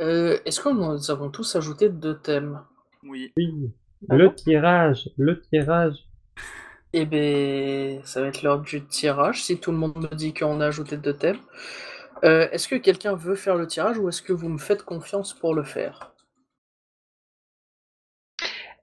Euh, 0.00 0.38
Est-ce 0.44 0.60
que 0.60 0.68
nous 0.70 1.10
avons 1.12 1.30
tous 1.30 1.54
ajouté 1.54 1.88
deux 1.90 2.18
thèmes? 2.18 2.60
Oui. 3.04 3.32
Oui. 3.36 3.70
Ah 4.10 4.16
le 4.16 4.28
bon? 4.28 4.34
tirage, 4.34 5.10
le 5.16 5.40
tirage. 5.40 6.08
Eh 6.94 7.06
ben, 7.06 8.04
ça 8.04 8.20
va 8.20 8.28
être 8.28 8.42
l'heure 8.42 8.60
du 8.60 8.84
tirage, 8.84 9.42
si 9.42 9.58
tout 9.58 9.72
le 9.72 9.78
monde 9.78 9.96
me 9.96 10.14
dit 10.14 10.34
qu'on 10.34 10.60
a 10.60 10.66
ajouté 10.66 10.96
deux 10.98 11.16
thèmes. 11.16 11.40
Euh, 12.24 12.48
est-ce 12.50 12.68
que 12.68 12.76
quelqu'un 12.76 13.14
veut 13.14 13.34
faire 13.34 13.56
le 13.56 13.66
tirage 13.66 13.98
ou 13.98 14.08
est-ce 14.08 14.20
que 14.20 14.32
vous 14.32 14.48
me 14.48 14.58
faites 14.58 14.82
confiance 14.82 15.32
pour 15.32 15.54
le 15.54 15.64
faire? 15.64 16.12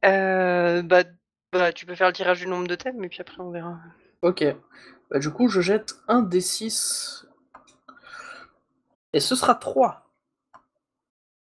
Euh, 0.06 0.82
bah, 0.82 1.04
bah, 1.52 1.72
tu 1.72 1.86
peux 1.86 1.96
faire 1.96 2.08
le 2.08 2.14
tirage 2.14 2.40
du 2.40 2.48
nombre 2.48 2.68
de 2.68 2.76
thèmes, 2.76 3.04
et 3.04 3.10
puis 3.10 3.22
après 3.22 3.40
on 3.42 3.52
verra. 3.52 3.78
Ok. 4.22 4.44
Bah, 5.12 5.20
du 5.20 5.30
coup, 5.30 5.48
je 5.48 5.62
jette 5.62 5.96
un 6.08 6.22
des 6.22 6.42
6 6.42 7.28
Et 9.14 9.20
ce 9.20 9.36
sera 9.36 9.56
3. 9.56 10.06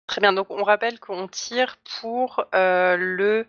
Très 0.08 0.22
bien, 0.22 0.34
donc 0.34 0.48
on 0.50 0.64
rappelle 0.64 1.00
qu'on 1.00 1.28
tire 1.28 1.78
pour 2.02 2.46
euh, 2.54 2.98
le 2.98 3.48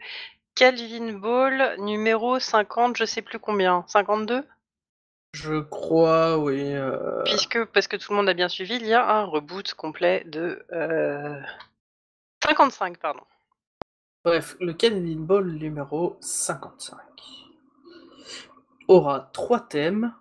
Calvin 0.54 1.12
Ball 1.14 1.76
numéro 1.78 2.38
50, 2.38 2.96
je 2.96 3.04
sais 3.04 3.22
plus 3.22 3.38
combien, 3.38 3.84
52 3.88 4.44
Je 5.32 5.60
crois, 5.60 6.38
oui. 6.38 6.74
euh, 6.74 7.22
Puisque, 7.24 7.64
parce 7.66 7.88
que 7.88 7.96
tout 7.96 8.12
le 8.12 8.16
monde 8.16 8.28
a 8.28 8.34
bien 8.34 8.48
suivi, 8.48 8.76
il 8.76 8.86
y 8.86 8.92
a 8.94 9.08
un 9.08 9.24
reboot 9.24 9.74
complet 9.74 10.24
de 10.26 10.64
euh, 10.72 11.40
55, 12.44 12.98
pardon. 12.98 13.22
Bref, 14.24 14.56
le 14.60 14.72
Calvin 14.72 15.16
Ball 15.20 15.46
numéro 15.52 16.16
55 16.20 16.98
aura 18.88 19.30
trois 19.32 19.60
thèmes. 19.60 20.12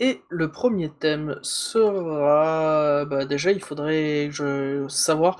Et 0.00 0.22
le 0.28 0.50
premier 0.50 0.90
thème 0.90 1.38
sera. 1.42 3.04
Bah, 3.04 3.24
déjà, 3.26 3.52
il 3.52 3.62
faudrait 3.62 4.28
je... 4.32 4.88
savoir. 4.88 5.38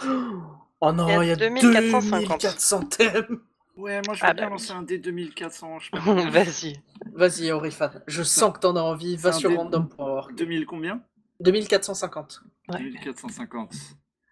Oh 0.80 0.92
non, 0.92 1.08
Il 1.08 1.12
y 1.12 1.16
a 1.16 1.24
il 1.24 1.28
y 1.28 1.32
a 1.32 1.36
2450. 1.36 2.40
2400 2.40 2.86
thèmes 2.86 3.40
Ouais, 3.76 4.01
moi 4.06 4.14
je 4.14 4.20
Ah 4.22 4.28
veux 4.28 4.34
bah 4.34 4.42
bien 4.42 4.46
oui. 4.46 4.52
lancer 4.52 4.70
un 4.72 4.82
dé 4.82 4.98
2400. 4.98 5.78
Je 5.80 5.84
sais 5.86 5.90
pas 5.90 6.01
combien. 6.05 6.30
Vas-y. 6.30 6.80
Vas-y, 7.12 7.51
Orifan, 7.52 7.90
je 8.06 8.22
sens 8.22 8.52
que 8.55 8.60
t'en 8.60 8.76
as 8.76 8.82
envie. 8.82 9.16
Va 9.16 9.32
sur 9.32 9.51
dé- 9.51 9.56
random.org. 9.56 10.34
2000 10.36 10.64
combien? 10.66 11.02
2450. 11.40 12.42
Ouais. 12.68 12.78
2450. 12.78 13.72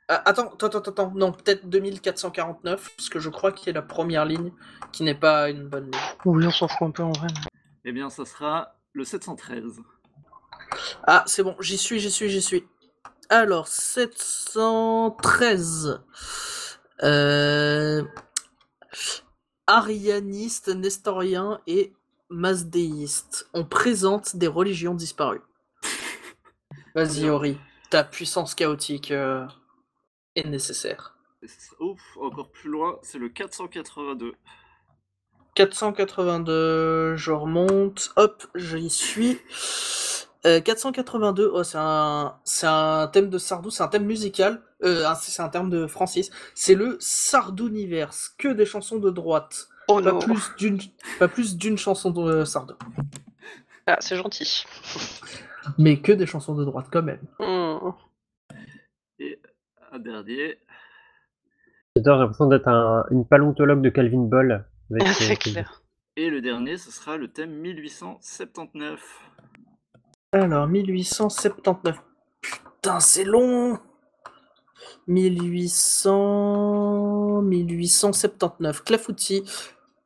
Ah, 0.08 0.22
attends, 0.26 0.48
attends, 0.52 0.66
attends, 0.66 0.78
attends, 0.90 1.12
non, 1.14 1.32
peut-être 1.32 1.66
2449, 1.68 2.90
parce 2.96 3.08
que 3.08 3.18
je 3.18 3.28
crois 3.30 3.50
qu'il 3.52 3.66
y 3.68 3.70
a 3.70 3.74
la 3.74 3.82
première 3.82 4.24
ligne 4.24 4.52
qui 4.92 5.02
n'est 5.04 5.14
pas 5.14 5.48
une 5.50 5.68
bonne 5.68 5.84
ligne. 5.84 6.00
Oui, 6.24 6.46
on 6.46 6.50
s'en 6.50 6.68
fout 6.68 6.88
un 6.88 6.90
peu 6.90 7.02
en 7.02 7.12
vrai. 7.12 7.28
Eh 7.84 7.92
bien, 7.92 8.10
ça 8.10 8.24
sera 8.24 8.76
le 8.92 9.04
713. 9.04 9.80
Ah, 11.04 11.24
c'est 11.26 11.42
bon, 11.42 11.56
j'y 11.60 11.78
suis, 11.78 11.98
j'y 11.98 12.10
suis, 12.10 12.28
j'y 12.28 12.42
suis. 12.42 12.64
Alors, 13.28 13.68
713. 13.68 16.00
Euh... 17.02 18.04
Arianiste, 19.66 20.68
nestorien 20.68 21.60
et 21.66 21.92
masdéiste. 22.28 23.48
On 23.54 23.64
présente 23.64 24.36
des 24.36 24.48
religions 24.48 24.94
disparues. 24.94 25.42
Vas-y, 26.94 27.28
Ori, 27.28 27.58
ta 27.90 28.04
puissance 28.04 28.54
chaotique 28.54 29.10
euh, 29.10 29.46
est 30.34 30.46
nécessaire. 30.46 31.16
Ouf, 31.80 32.00
encore 32.20 32.50
plus 32.50 32.70
loin, 32.70 32.98
c'est 33.02 33.18
le 33.18 33.28
482. 33.28 34.34
482, 35.54 37.16
je 37.16 37.30
remonte, 37.30 38.12
hop, 38.16 38.46
j'y 38.54 38.88
suis. 38.88 39.38
Euh, 40.46 40.60
482, 40.60 41.50
oh, 41.52 41.62
c'est 41.62 41.78
un, 41.78 42.38
c'est 42.44 42.66
un 42.66 43.06
thème 43.08 43.28
de 43.28 43.38
Sardou, 43.38 43.70
c'est 43.70 43.82
un 43.82 43.88
thème 43.88 44.06
musical, 44.06 44.62
euh, 44.82 45.06
un- 45.06 45.14
c'est 45.14 45.42
un 45.42 45.48
terme 45.48 45.70
de 45.70 45.86
Francis. 45.86 46.30
C'est 46.54 46.74
le 46.74 46.96
Sardouniverse, 47.00 48.34
que 48.38 48.48
des 48.48 48.66
chansons 48.66 48.98
de 48.98 49.10
droite, 49.10 49.68
Oh 49.88 50.00
pas 50.00 50.12
non. 50.12 50.18
plus 50.20 50.42
d'une, 50.58 50.78
pas 51.18 51.28
plus 51.28 51.56
d'une 51.56 51.76
chanson 51.78 52.10
de 52.10 52.20
euh, 52.22 52.44
Sardou, 52.44 52.74
Ah, 53.86 53.96
c'est 54.00 54.16
gentil. 54.16 54.64
mais 55.78 56.00
que 56.00 56.12
des 56.12 56.26
chansons 56.26 56.54
de 56.54 56.64
droite 56.64 56.86
quand 56.92 57.02
même. 57.02 57.20
Hmm. 57.38 57.90
Et 59.18 59.40
un 59.92 59.98
dernier. 59.98 60.58
J'adore, 61.96 62.16
j'ai 62.16 62.20
l'impression 62.22 62.46
d'être 62.46 62.68
un- 62.68 63.04
une 63.10 63.26
paléontologue 63.26 63.82
de 63.82 63.90
Calvin 63.90 64.28
avec, 64.32 64.62
euh, 64.92 65.12
c'est 65.12 65.24
ces- 65.24 65.36
clair. 65.36 65.82
Et 66.16 66.28
le 66.30 66.40
dernier, 66.42 66.76
ce 66.76 66.90
sera 66.90 67.16
le 67.16 67.28
thème 67.28 67.52
1879. 67.52 69.00
Alors, 70.32 70.66
1879. 70.68 71.96
Putain, 72.40 73.00
c'est 73.00 73.24
long 73.24 73.78
1800... 75.06 77.42
1879. 77.42 78.82
Clafoutis. 78.84 79.44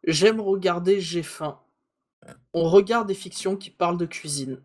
J'aime 0.05 0.41
regarder, 0.41 1.01
j'ai 1.01 1.23
faim. 1.23 1.59
On 2.53 2.69
regarde 2.69 3.09
des 3.09 3.15
fictions 3.15 3.57
qui 3.57 3.71
parlent 3.71 3.99
de 3.99 4.07
cuisine. 4.07 4.61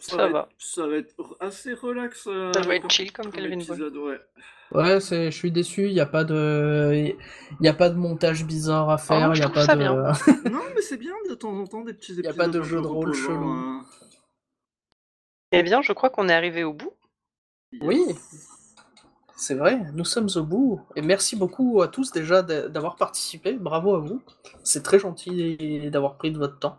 Ça 0.00 0.16
va. 0.16 0.28
va. 0.28 0.40
Être, 0.40 0.48
ça 0.58 0.86
va 0.86 0.96
être 0.96 1.36
assez 1.40 1.72
relax. 1.74 2.26
euh, 2.28 2.52
Ça 2.52 2.60
va 2.60 2.76
être 2.76 2.90
chill 2.90 3.12
comme 3.12 3.30
Calvin 3.32 3.58
ouais. 3.58 4.20
Je 5.00 5.30
suis 5.30 5.50
déçu, 5.50 5.88
il 5.88 5.94
n'y 5.94 6.00
a 6.00 6.06
pas 6.06 6.24
de... 6.24 7.14
Il 7.60 7.64
y 7.64 7.68
a 7.68 7.74
pas 7.74 7.90
de 7.90 7.96
montage 7.96 8.44
bizarre 8.44 8.90
à 8.90 8.98
faire, 8.98 9.30
il 9.30 9.34
je 9.34 9.42
y 9.42 9.44
a 9.44 9.48
pas 9.48 9.64
ça 9.66 9.74
de... 9.74 9.80
bien. 9.80 9.94
non, 10.50 10.62
mais 10.74 10.82
c'est 10.82 10.98
bien 10.98 11.14
de 11.28 11.34
temps 11.34 11.56
en 11.58 11.66
temps 11.66 11.82
des 11.82 11.94
petits 11.94 12.12
a 12.12 12.18
épisodes. 12.20 12.36
pas 12.36 12.48
de 12.48 12.62
jeu 12.62 12.80
de 12.80 12.86
rôle 12.86 13.14
chelou. 13.14 13.48
hein. 13.48 13.84
Eh 15.52 15.62
bien, 15.62 15.82
je 15.82 15.92
crois 15.92 16.10
qu'on 16.10 16.28
est 16.28 16.34
arrivé 16.34 16.62
au 16.62 16.74
bout. 16.74 16.92
Oui, 17.80 18.04
c'est 19.38 19.54
vrai, 19.54 19.80
nous 19.94 20.04
sommes 20.04 20.28
au 20.36 20.42
bout. 20.42 20.80
Et 20.96 21.02
merci 21.02 21.36
beaucoup 21.36 21.80
à 21.80 21.88
tous 21.88 22.12
déjà 22.12 22.42
d'a- 22.42 22.68
d'avoir 22.68 22.96
participé. 22.96 23.52
Bravo 23.54 23.94
à 23.94 24.00
vous. 24.00 24.20
C'est 24.64 24.82
très 24.82 24.98
gentil 24.98 25.88
d'avoir 25.90 26.16
pris 26.16 26.30
de 26.32 26.38
votre 26.38 26.58
temps. 26.58 26.78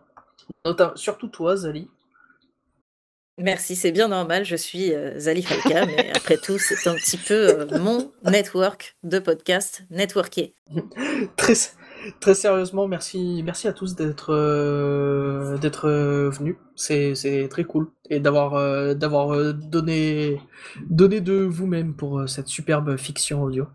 Surtout 0.94 1.28
toi, 1.28 1.56
Zali. 1.56 1.88
Merci, 3.38 3.74
c'est 3.74 3.90
bien 3.92 4.08
normal, 4.08 4.44
je 4.44 4.56
suis 4.56 4.92
euh, 4.92 5.18
Zali 5.18 5.42
Falka, 5.42 5.86
mais 5.86 6.10
après 6.14 6.36
tout, 6.36 6.58
c'est 6.58 6.86
un 6.86 6.94
petit 6.94 7.16
peu 7.16 7.60
euh, 7.60 7.78
mon 7.78 8.12
network 8.24 8.96
de 9.02 9.18
podcast 9.18 9.84
networké. 9.88 10.54
Très, 11.36 11.54
Très 12.20 12.34
sérieusement, 12.34 12.88
merci, 12.88 13.42
merci 13.44 13.68
à 13.68 13.72
tous 13.72 13.94
d'être 13.94 14.32
euh, 14.32 15.58
d'être 15.58 15.88
euh, 15.88 16.30
venus. 16.30 16.56
C'est 16.74 17.14
c'est 17.14 17.48
très 17.48 17.64
cool 17.64 17.90
et 18.08 18.20
d'avoir 18.20 18.54
euh, 18.54 18.94
d'avoir 18.94 19.54
donné 19.54 20.40
donné 20.88 21.20
de 21.20 21.34
vous-même 21.34 21.94
pour 21.94 22.20
euh, 22.20 22.26
cette 22.26 22.48
superbe 22.48 22.96
fiction 22.96 23.42
audio. 23.42 23.66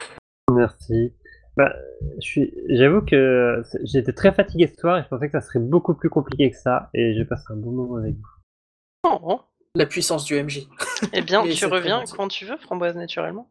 Merci. 0.51 1.13
Bah, 1.57 1.73
je 2.19 2.25
suis, 2.25 2.53
j'avoue 2.69 3.01
que 3.01 3.63
j'étais 3.83 4.11
très 4.11 4.33
fatigué 4.33 4.67
ce 4.67 4.79
soir 4.79 4.97
et 4.97 5.03
je 5.03 5.07
pensais 5.07 5.27
que 5.29 5.39
ça 5.39 5.45
serait 5.45 5.59
beaucoup 5.59 5.93
plus 5.93 6.09
compliqué 6.09 6.51
que 6.51 6.57
ça 6.57 6.89
et 6.93 7.13
j'ai 7.15 7.25
passé 7.25 7.45
un 7.49 7.55
bon 7.55 7.71
moment 7.71 7.97
avec 7.97 8.15
vous. 8.15 9.09
Oh. 9.23 9.41
La 9.75 9.85
puissance 9.85 10.25
du 10.25 10.41
MJ. 10.41 10.67
Eh 11.13 11.21
bien, 11.21 11.43
tu 11.49 11.65
reviens 11.65 12.03
quand 12.15 12.27
tu 12.27 12.45
veux, 12.45 12.57
framboise 12.57 12.95
naturellement. 12.95 13.49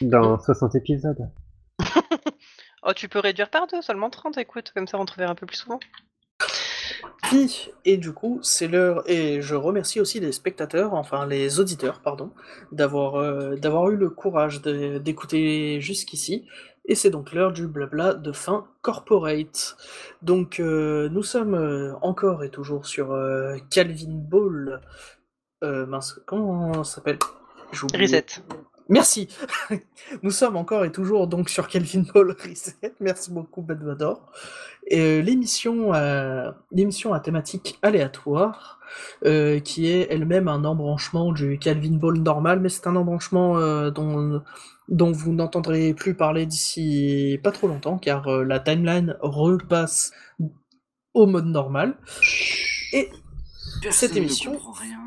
Dans 0.00 0.38
60 0.38 0.74
épisodes. 0.74 1.30
Oh, 2.88 2.92
tu 2.94 3.08
peux 3.08 3.18
réduire 3.18 3.50
par 3.50 3.66
deux, 3.66 3.82
seulement 3.82 4.10
30, 4.10 4.38
écoute, 4.38 4.70
comme 4.74 4.86
ça 4.86 4.96
on 4.98 5.04
te 5.04 5.12
reverra 5.12 5.32
un 5.32 5.34
peu 5.34 5.44
plus 5.44 5.56
souvent. 5.56 5.80
Puis, 7.24 7.70
et 7.84 7.96
du 7.96 8.12
coup, 8.12 8.38
c'est 8.42 8.68
l'heure, 8.68 9.02
et 9.10 9.42
je 9.42 9.56
remercie 9.56 10.00
aussi 10.00 10.20
les 10.20 10.30
spectateurs, 10.30 10.94
enfin 10.94 11.26
les 11.26 11.58
auditeurs, 11.58 12.00
pardon, 12.00 12.30
d'avoir 12.70 13.16
euh, 13.16 13.56
d'avoir 13.56 13.90
eu 13.90 13.96
le 13.96 14.08
courage 14.08 14.62
d'écouter 14.62 15.80
jusqu'ici. 15.80 16.46
Et 16.84 16.94
c'est 16.94 17.10
donc 17.10 17.32
l'heure 17.32 17.52
du 17.52 17.66
blabla 17.66 18.14
de 18.14 18.30
fin 18.30 18.68
corporate. 18.82 19.76
Donc, 20.22 20.60
euh, 20.60 21.08
nous 21.08 21.24
sommes 21.24 21.54
euh, 21.54 21.94
encore 22.00 22.44
et 22.44 22.50
toujours 22.50 22.86
sur 22.86 23.12
euh, 23.12 23.56
Calvin 23.70 24.14
Ball. 24.14 24.80
Mince, 25.62 26.20
comment 26.26 26.84
ça 26.84 26.96
s'appelle? 26.96 27.18
Reset. 27.92 28.26
Merci. 28.88 29.28
Nous 30.22 30.30
sommes 30.30 30.56
encore 30.56 30.84
et 30.84 30.92
toujours 30.92 31.26
donc 31.26 31.48
sur 31.48 31.66
Kelvin 31.66 32.04
Ball 32.14 32.30
Reset. 32.30 32.94
Merci 33.00 33.32
beaucoup 33.32 33.62
Bedvador. 33.62 34.30
Et 34.86 35.00
euh, 35.00 35.22
l'émission 35.22 35.92
euh, 35.92 36.52
l'émission 36.70 37.12
à 37.12 37.18
thématique 37.18 37.78
aléatoire 37.82 38.78
euh, 39.24 39.58
qui 39.58 39.88
est 39.88 40.06
elle-même 40.10 40.46
un 40.46 40.64
embranchement 40.64 41.32
du 41.32 41.58
Calvin 41.58 41.96
Ball 41.96 42.18
normal, 42.18 42.60
mais 42.60 42.68
c'est 42.68 42.86
un 42.86 42.94
embranchement 42.94 43.58
euh, 43.58 43.90
dont 43.90 44.42
dont 44.88 45.10
vous 45.10 45.32
n'entendrez 45.32 45.92
plus 45.92 46.14
parler 46.14 46.46
d'ici 46.46 47.40
pas 47.42 47.50
trop 47.50 47.66
longtemps 47.66 47.98
car 47.98 48.28
la 48.28 48.60
timeline 48.60 49.16
repasse 49.20 50.12
au 51.12 51.26
mode 51.26 51.46
normal. 51.46 51.96
Et 52.92 53.10
Personne 53.82 54.08
cette 54.08 54.12
ne 54.12 54.18
émission 54.18 54.52
comprend 54.52 54.72
rien. 54.72 55.05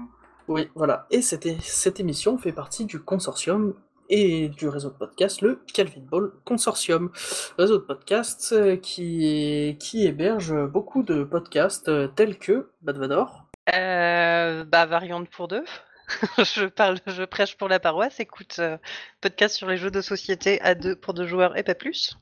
Oui, 0.50 0.68
voilà. 0.76 1.06
Et 1.12 1.22
cette, 1.22 2.00
émission 2.00 2.38
fait 2.38 2.52
partie 2.52 2.86
du 2.86 3.00
consortium 3.00 3.76
et 4.10 4.50
du 4.50 4.68
réseau 4.68 4.90
de 4.90 4.96
podcast, 4.96 5.42
le 5.42 5.62
Calvin 5.72 6.02
Ball 6.02 6.32
Consortium. 6.44 7.12
Réseau 7.58 7.78
de 7.78 7.84
podcasts 7.84 8.54
euh, 8.54 8.76
qui, 8.76 9.78
qui 9.80 10.08
héberge 10.08 10.54
beaucoup 10.66 11.04
de 11.04 11.24
podcasts 11.24 11.88
euh, 11.88 12.08
tels 12.08 12.40
que 12.40 12.72
Badvador. 12.82 13.46
Euh, 13.76 14.64
bah, 14.64 14.88
variante 14.88 15.30
pour 15.30 15.48
deux. 15.48 15.64
je 16.40 16.66
parle, 16.66 16.98
je 17.06 17.24
prêche 17.24 17.56
pour 17.56 17.70
la 17.70 17.80
paroisse. 17.80 18.20
Écoute, 18.20 18.56
euh, 18.58 18.78
podcast 19.22 19.56
sur 19.56 19.68
les 19.68 19.78
jeux 19.78 19.92
de 19.92 20.02
société 20.02 20.60
à 20.62 20.74
deux 20.74 20.96
pour 20.96 21.14
deux 21.14 21.28
joueurs 21.28 21.56
et 21.58 21.64
pas 21.64 21.76
plus. 21.76 22.18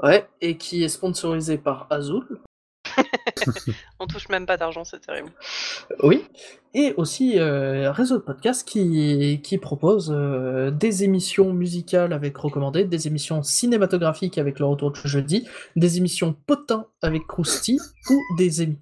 Ouais, 0.00 0.28
et 0.40 0.56
qui 0.56 0.84
est 0.84 0.88
sponsorisé 0.88 1.58
par 1.58 1.88
Azul. 1.90 2.38
On 4.00 4.06
touche 4.06 4.28
même 4.28 4.46
pas 4.46 4.56
d'argent, 4.56 4.84
c'est 4.84 5.00
terrible. 5.00 5.30
Oui, 6.02 6.24
et 6.74 6.94
aussi 6.96 7.38
euh, 7.38 7.90
réseau 7.92 8.16
de 8.16 8.22
podcast 8.22 8.66
qui, 8.66 9.58
propose 9.60 10.12
euh, 10.14 10.70
des 10.70 11.04
émissions 11.04 11.52
musicales 11.52 12.12
avec 12.12 12.36
recommandées, 12.36 12.84
des 12.84 13.06
émissions 13.06 13.42
cinématographiques 13.42 14.38
avec 14.38 14.58
le 14.58 14.66
retour 14.66 14.92
de 14.92 14.96
jeudi, 14.96 15.48
des 15.74 15.98
émissions 15.98 16.36
potins 16.46 16.86
avec 17.02 17.26
Krusty 17.26 17.78
ou 18.10 18.36
des 18.36 18.76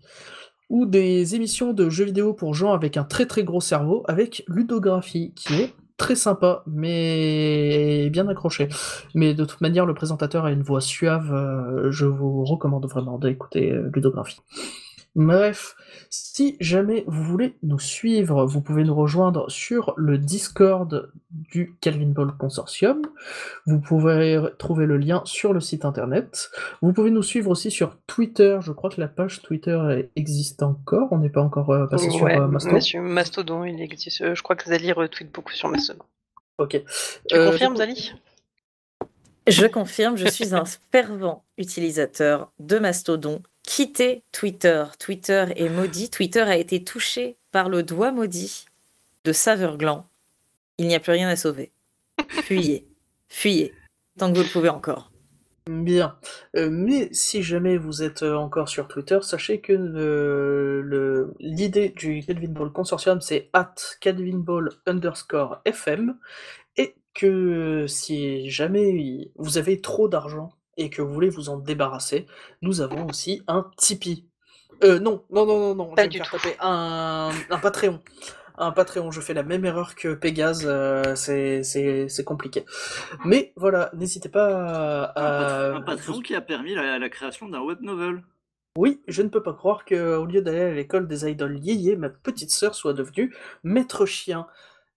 ou 0.70 0.86
des 0.86 1.34
émissions 1.34 1.72
de 1.72 1.90
jeux 1.90 2.06
vidéo 2.06 2.32
pour 2.32 2.54
gens 2.54 2.72
avec 2.72 2.96
un 2.96 3.04
très 3.04 3.26
très 3.26 3.44
gros 3.44 3.60
cerveau 3.60 4.02
avec 4.08 4.42
ludographie 4.48 5.32
qui 5.34 5.54
est 5.54 5.74
très 5.96 6.16
sympa 6.16 6.62
mais 6.66 8.10
bien 8.10 8.28
accroché. 8.28 8.68
Mais 9.14 9.34
de 9.34 9.44
toute 9.44 9.60
manière 9.60 9.86
le 9.86 9.94
présentateur 9.94 10.44
a 10.44 10.50
une 10.52 10.62
voix 10.62 10.80
suave, 10.80 11.32
euh, 11.32 11.90
je 11.90 12.06
vous 12.06 12.44
recommande 12.44 12.86
vraiment 12.86 13.18
d'écouter 13.18 13.72
euh, 13.72 13.90
ludographie. 13.94 14.40
Bref, 15.16 15.76
si 16.10 16.56
jamais 16.58 17.04
vous 17.06 17.22
voulez 17.22 17.56
nous 17.62 17.78
suivre, 17.78 18.44
vous 18.46 18.60
pouvez 18.60 18.82
nous 18.82 18.94
rejoindre 18.96 19.48
sur 19.48 19.94
le 19.96 20.18
Discord 20.18 21.12
du 21.30 21.76
Calvin 21.80 22.08
Ball 22.08 22.32
Consortium. 22.36 23.00
Vous 23.66 23.80
pouvez 23.80 24.42
trouver 24.58 24.86
le 24.86 24.96
lien 24.96 25.22
sur 25.24 25.52
le 25.52 25.60
site 25.60 25.84
internet. 25.84 26.50
Vous 26.82 26.92
pouvez 26.92 27.12
nous 27.12 27.22
suivre 27.22 27.50
aussi 27.50 27.70
sur 27.70 27.96
Twitter. 28.08 28.58
Je 28.60 28.72
crois 28.72 28.90
que 28.90 29.00
la 29.00 29.06
page 29.06 29.40
Twitter 29.42 30.08
existe 30.16 30.64
encore. 30.64 31.08
On 31.12 31.18
n'est 31.18 31.28
pas 31.30 31.42
encore 31.42 31.70
euh, 31.70 31.86
passé 31.86 32.10
sur 32.10 32.26
euh, 32.26 32.48
Mastodon. 32.48 32.74
monsieur 32.74 33.00
Mastodon, 33.00 33.64
il 33.64 33.80
existe. 33.80 34.20
Euh, 34.22 34.34
Je 34.34 34.42
crois 34.42 34.56
que 34.56 34.64
Zali 34.68 34.90
retweet 34.90 35.30
beaucoup 35.32 35.52
sur 35.52 35.68
Mastodon. 35.68 36.04
Ok. 36.58 36.82
Tu 37.28 37.36
Euh, 37.36 37.50
confirmes, 37.52 37.76
Zali? 37.76 38.12
Je 39.46 39.66
confirme, 39.66 40.16
je 40.16 40.26
suis 40.26 40.54
un 40.54 40.64
fervent 40.90 41.44
utilisateur 41.58 42.50
de 42.58 42.78
Mastodon. 42.80 43.42
Quittez 43.66 44.22
Twitter. 44.32 44.84
Twitter 44.98 45.46
est 45.56 45.68
maudit. 45.68 46.10
Twitter 46.10 46.40
a 46.42 46.56
été 46.56 46.84
touché 46.84 47.36
par 47.50 47.68
le 47.68 47.82
doigt 47.82 48.12
maudit 48.12 48.66
de 49.24 49.32
Saverglan. 49.32 50.06
Il 50.78 50.86
n'y 50.86 50.94
a 50.94 51.00
plus 51.00 51.12
rien 51.12 51.28
à 51.28 51.36
sauver. 51.36 51.72
Fuyez. 52.28 52.86
Fuyez. 53.28 53.72
Tant 54.18 54.30
que 54.30 54.36
vous 54.36 54.44
le 54.44 54.48
pouvez 54.50 54.68
encore. 54.68 55.10
Bien. 55.68 56.18
Euh, 56.56 56.68
mais 56.70 57.08
si 57.12 57.42
jamais 57.42 57.78
vous 57.78 58.02
êtes 58.02 58.22
euh, 58.22 58.34
encore 58.36 58.68
sur 58.68 58.86
Twitter, 58.86 59.18
sachez 59.22 59.60
que 59.62 59.72
le- 59.72 61.32
l'idée 61.40 61.88
du 61.88 62.22
Calvin 62.22 62.48
Ball 62.52 62.70
Consortium, 62.70 63.22
c'est 63.22 63.48
at 63.54 63.74
calvinball 64.00 64.68
underscore 64.86 65.62
FM, 65.64 66.18
et 66.76 66.94
que 67.14 67.86
si 67.88 68.50
jamais 68.50 69.30
vous 69.36 69.56
avez 69.56 69.80
trop 69.80 70.06
d'argent 70.08 70.52
et 70.76 70.90
que 70.90 71.02
vous 71.02 71.12
voulez 71.12 71.30
vous 71.30 71.48
en 71.48 71.58
débarrasser, 71.58 72.26
nous 72.62 72.80
avons 72.80 73.06
aussi 73.08 73.42
un 73.48 73.70
Tipeee. 73.76 74.26
Euh, 74.82 74.98
non, 74.98 75.24
non, 75.30 75.46
non, 75.46 75.58
non, 75.58 75.74
non, 75.74 75.94
Pas 75.94 76.06
du 76.08 76.20
tout. 76.20 76.36
Un, 76.60 77.30
un 77.50 77.58
Patreon. 77.58 78.00
Un 78.56 78.70
Patreon, 78.70 79.10
je 79.10 79.20
fais 79.20 79.34
la 79.34 79.42
même 79.42 79.64
erreur 79.64 79.94
que 79.96 80.14
Pégase, 80.14 80.62
euh, 80.64 81.14
c'est 81.16 81.62
c'est- 81.64 82.08
c'est 82.08 82.24
compliqué. 82.24 82.64
Mais 83.24 83.52
voilà, 83.56 83.90
n'hésitez 83.94 84.28
pas 84.28 85.04
à... 85.16 85.72
Un 85.74 85.80
patron 85.82 86.20
qui 86.20 86.34
a 86.36 86.40
permis 86.40 86.74
la, 86.74 86.98
la 86.98 87.08
création 87.08 87.48
d'un 87.48 87.60
web 87.62 87.80
novel. 87.82 88.22
Oui, 88.76 89.00
je 89.08 89.22
ne 89.22 89.28
peux 89.28 89.42
pas 89.42 89.52
croire 89.54 89.84
que, 89.84 90.16
au 90.16 90.24
lieu 90.24 90.40
d'aller 90.42 90.60
à 90.62 90.72
l'école 90.72 91.06
des 91.08 91.28
idoles 91.28 91.58
yéyé, 91.58 91.96
ma 91.96 92.08
petite 92.10 92.50
sœur 92.50 92.74
soit 92.74 92.92
devenue 92.92 93.34
maître 93.62 94.06
chien. 94.06 94.46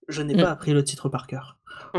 Je 0.07 0.21
n'ai 0.23 0.33
Mm. 0.35 0.41
pas 0.41 0.49
appris 0.51 0.73
le 0.73 0.83
titre 0.83 1.09
par 1.09 1.27
cœur. 1.27 1.57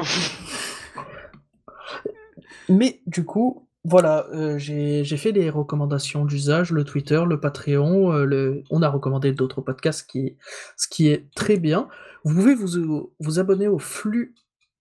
Mais 2.69 3.01
du 3.07 3.25
coup, 3.25 3.68
voilà, 3.89 4.27
euh, 4.33 4.59
j'ai 4.59 5.05
j'ai 5.05 5.17
fait 5.17 5.33
les 5.33 5.51
recommandations 5.51 6.25
d'usage, 6.25 6.71
le 6.71 6.85
Twitter, 6.85 7.23
le 7.27 7.41
Patreon, 7.41 8.13
euh, 8.13 8.25
le... 8.25 8.63
on 8.71 8.83
a 8.83 8.89
recommandé 8.89 9.33
d'autres 9.33 9.61
podcasts, 9.61 10.09
qui... 10.09 10.37
ce 10.77 10.89
qui 10.89 11.09
est 11.09 11.33
très 11.35 11.57
bien. 11.57 11.89
Vous 12.25 12.35
pouvez 12.35 12.55
vous, 12.55 13.13
vous 13.21 13.39
abonner 13.39 13.69
au 13.69 13.79
flux 13.79 14.35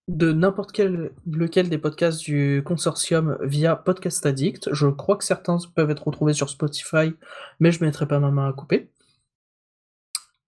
de 0.07 0.31
n'importe 0.31 0.71
quel 0.71 1.11
lequel 1.29 1.69
des 1.69 1.77
podcasts 1.77 2.21
du 2.21 2.63
consortium 2.65 3.37
via 3.41 3.75
Podcast 3.75 4.25
Addict. 4.25 4.73
Je 4.73 4.87
crois 4.87 5.17
que 5.17 5.25
certains 5.25 5.57
peuvent 5.75 5.91
être 5.91 6.07
retrouvés 6.07 6.33
sur 6.33 6.49
Spotify, 6.49 7.13
mais 7.59 7.71
je 7.71 7.81
ne 7.81 7.85
mettrai 7.85 8.07
pas 8.07 8.19
ma 8.19 8.31
main 8.31 8.47
à 8.47 8.53
couper. 8.53 8.89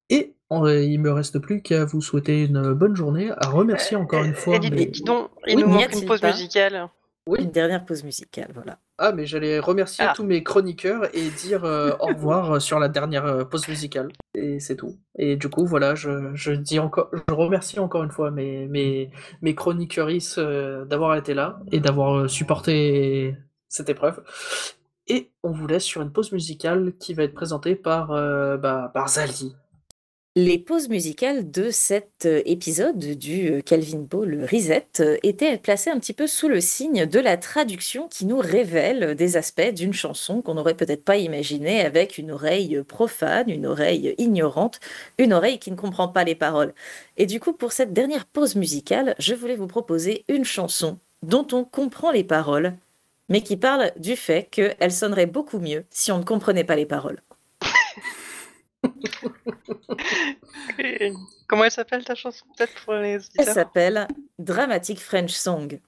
Et 0.10 0.36
euh, 0.52 0.84
il 0.84 1.00
me 1.00 1.12
reste 1.12 1.40
plus 1.40 1.62
qu'à 1.62 1.86
vous 1.86 2.02
souhaiter 2.02 2.46
une 2.46 2.74
bonne 2.74 2.96
journée, 2.96 3.32
à 3.38 3.50
remercier 3.50 3.98
encore 3.98 4.24
une 4.24 4.34
fois. 4.34 4.60
Dis, 4.60 4.70
donc, 5.04 5.30
il 5.46 5.58
Oui, 5.58 5.64
nous 5.64 5.70
manque 5.70 5.94
une 5.94 6.06
pause 6.06 6.24
musicale. 6.24 6.90
Oui. 7.30 7.44
Une 7.44 7.52
dernière 7.52 7.86
pause 7.86 8.04
musicale, 8.04 8.50
voilà. 8.56 8.80
Ah, 8.98 9.12
mais 9.12 9.28
j'allais 9.28 9.60
remercier 9.60 10.04
Ah. 10.08 10.14
tous 10.16 10.24
mes 10.24 10.42
chroniqueurs 10.44 11.16
et 11.16 11.30
dire 11.30 11.64
euh, 11.64 11.92
au 12.00 12.08
revoir 12.08 12.56
euh, 12.56 12.60
sur 12.60 12.80
la 12.80 12.90
dernière 12.90 13.24
euh, 13.26 13.44
pause 13.46 13.68
musicale. 13.68 14.08
Et 14.34 14.60
c'est 14.60 14.76
tout. 14.76 14.98
Et 15.16 15.36
du 15.36 15.48
coup, 15.48 15.68
voilà, 15.68 15.94
je, 15.94 16.34
je 16.34 16.52
dis 16.52 16.80
encore, 16.80 17.12
je 17.14 17.34
remercie 17.36 17.78
encore 17.80 18.02
une 18.04 18.10
fois 18.10 18.32
mes, 18.32 18.68
mes, 18.68 19.12
mes 19.44 19.54
chroniqueuristes 19.54 20.40
euh, 20.40 20.86
d'avoir 20.86 21.16
été 21.16 21.36
là 21.36 21.60
et 21.72 21.80
d'avoir 21.80 22.28
supporté 22.28 23.36
cette 23.68 23.90
épreuve. 23.90 24.24
Et 25.06 25.32
on 25.44 25.52
vous 25.52 25.68
laisse 25.68 25.84
sur 25.84 26.02
une 26.02 26.12
pause 26.12 26.32
musicale 26.32 26.94
qui 27.00 27.14
va 27.14 27.24
être 27.24 27.36
présentée 27.36 27.76
par, 27.76 28.10
euh, 28.12 28.58
bah, 28.58 28.90
par 28.94 29.08
Zali. 29.08 29.56
Les 30.42 30.58
pauses 30.58 30.88
musicales 30.88 31.52
de 31.52 31.70
cet 31.70 32.26
euh, 32.26 32.42
épisode 32.46 32.98
du 32.98 33.52
euh, 33.52 33.62
Calvin 33.62 33.98
Ball 34.10 34.48
Reset 34.50 34.88
euh, 35.02 35.18
étaient 35.22 35.58
placées 35.58 35.90
un 35.90 36.00
petit 36.00 36.14
peu 36.14 36.28
sous 36.28 36.48
le 36.48 36.62
signe 36.62 37.06
de 37.06 37.20
la 37.20 37.36
traduction 37.36 38.08
qui 38.08 38.26
nous 38.26 38.38
révèle 38.38 39.16
des 39.16 39.36
aspects 39.36 39.74
d'une 39.74 39.92
chanson 39.92 40.42
qu'on 40.42 40.54
n'aurait 40.54 40.78
peut-être 40.78 41.04
pas 41.04 41.18
imaginé 41.18 41.82
avec 41.82 42.18
une 42.18 42.32
oreille 42.32 42.82
profane, 42.88 43.50
une 43.50 43.66
oreille 43.66 44.16
ignorante, 44.18 44.80
une 45.18 45.34
oreille 45.34 45.60
qui 45.60 45.72
ne 45.72 45.76
comprend 45.76 46.08
pas 46.08 46.24
les 46.24 46.36
paroles. 46.36 46.74
Et 47.18 47.26
du 47.26 47.42
coup, 47.42 47.52
pour 47.52 47.74
cette 47.74 47.92
dernière 47.92 48.26
pause 48.26 48.56
musicale, 48.56 49.16
je 49.20 49.36
voulais 49.36 49.58
vous 49.58 49.68
proposer 49.68 50.24
une 50.30 50.46
chanson 50.46 51.00
dont 51.22 51.48
on 51.52 51.66
comprend 51.66 52.12
les 52.12 52.24
paroles, 52.24 52.78
mais 53.28 53.42
qui 53.42 53.58
parle 53.58 53.92
du 53.98 54.16
fait 54.16 54.48
qu'elle 54.50 54.94
sonnerait 54.94 55.26
beaucoup 55.26 55.60
mieux 55.60 55.84
si 55.90 56.14
on 56.14 56.20
ne 56.20 56.24
comprenait 56.24 56.64
pas 56.64 56.78
les 56.78 56.86
paroles. 56.86 57.22
Et 60.78 61.12
Comment 61.50 61.64
elle 61.64 61.72
s'appelle 61.72 62.06
ta 62.06 62.14
chanson 62.14 62.46
peut-être 62.56 62.74
pour 62.86 62.94
les 62.94 63.18
Elle 63.40 63.46
s'appelle 63.46 64.08
Dramatic 64.38 65.00
French 65.00 65.32
Song. 65.32 65.80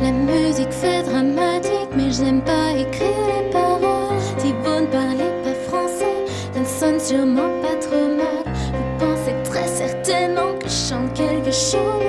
La 0.00 0.10
musique 0.10 0.72
fait 0.72 1.02
dramatique, 1.02 1.90
mais 1.94 2.10
j'aime 2.10 2.42
pas 2.42 2.70
écrire 2.70 3.10
les 3.26 3.50
paroles. 3.50 4.16
Vous 4.38 4.80
ne 4.80 4.86
parlez 4.86 5.30
pas 5.42 5.54
français, 5.68 6.24
ça 6.54 6.60
ne 6.60 6.64
sonne 6.64 7.00
sûrement 7.00 7.60
pas 7.60 7.76
trop 7.76 8.06
mal. 8.16 8.44
Vous 8.46 8.98
pensez 8.98 9.34
très 9.44 9.68
certainement 9.68 10.58
que 10.58 10.68
je 10.68 10.88
chante 10.88 11.12
quelque 11.12 11.52
chose 11.52 12.03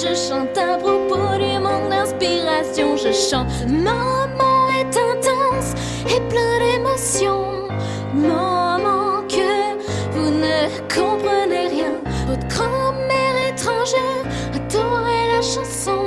je 0.00 0.14
chante 0.14 0.56
à 0.56 0.76
propos 0.76 1.36
du 1.38 1.58
manque 1.58 1.88
d'inspiration. 1.90 2.96
Je 2.96 3.12
chante. 3.12 3.50
Ce 3.50 3.66
moment 3.66 4.68
est 4.78 4.96
intense 4.96 5.74
et 6.06 6.20
plein 6.28 6.58
d'émotions. 6.60 7.68
Moment 8.14 9.22
que 9.28 9.76
vous 10.12 10.30
ne 10.30 10.68
comprenez 10.94 11.68
rien. 11.68 11.94
Votre 12.28 12.46
grand-mère 12.46 13.48
étrangère 13.48 14.24
adorait 14.54 15.28
la 15.34 15.42
chanson. 15.42 15.97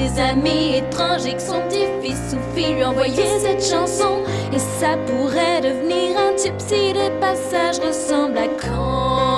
Ses 0.00 0.20
amis 0.20 0.76
étrangers 0.76 1.34
que 1.34 1.42
son 1.42 1.60
petit-fils 1.68 2.34
ou 2.34 2.56
lui 2.56 2.84
envoyait 2.84 3.38
cette 3.38 3.62
chanson. 3.62 4.22
Et 4.52 4.58
ça 4.58 4.96
pourrait 5.06 5.60
devenir 5.60 6.18
un 6.18 6.34
tube 6.36 6.58
si 6.58 6.92
les 6.92 7.10
passages 7.20 7.78
ressemblent 7.78 8.38
à 8.38 8.48
Coldplay. 8.48 9.29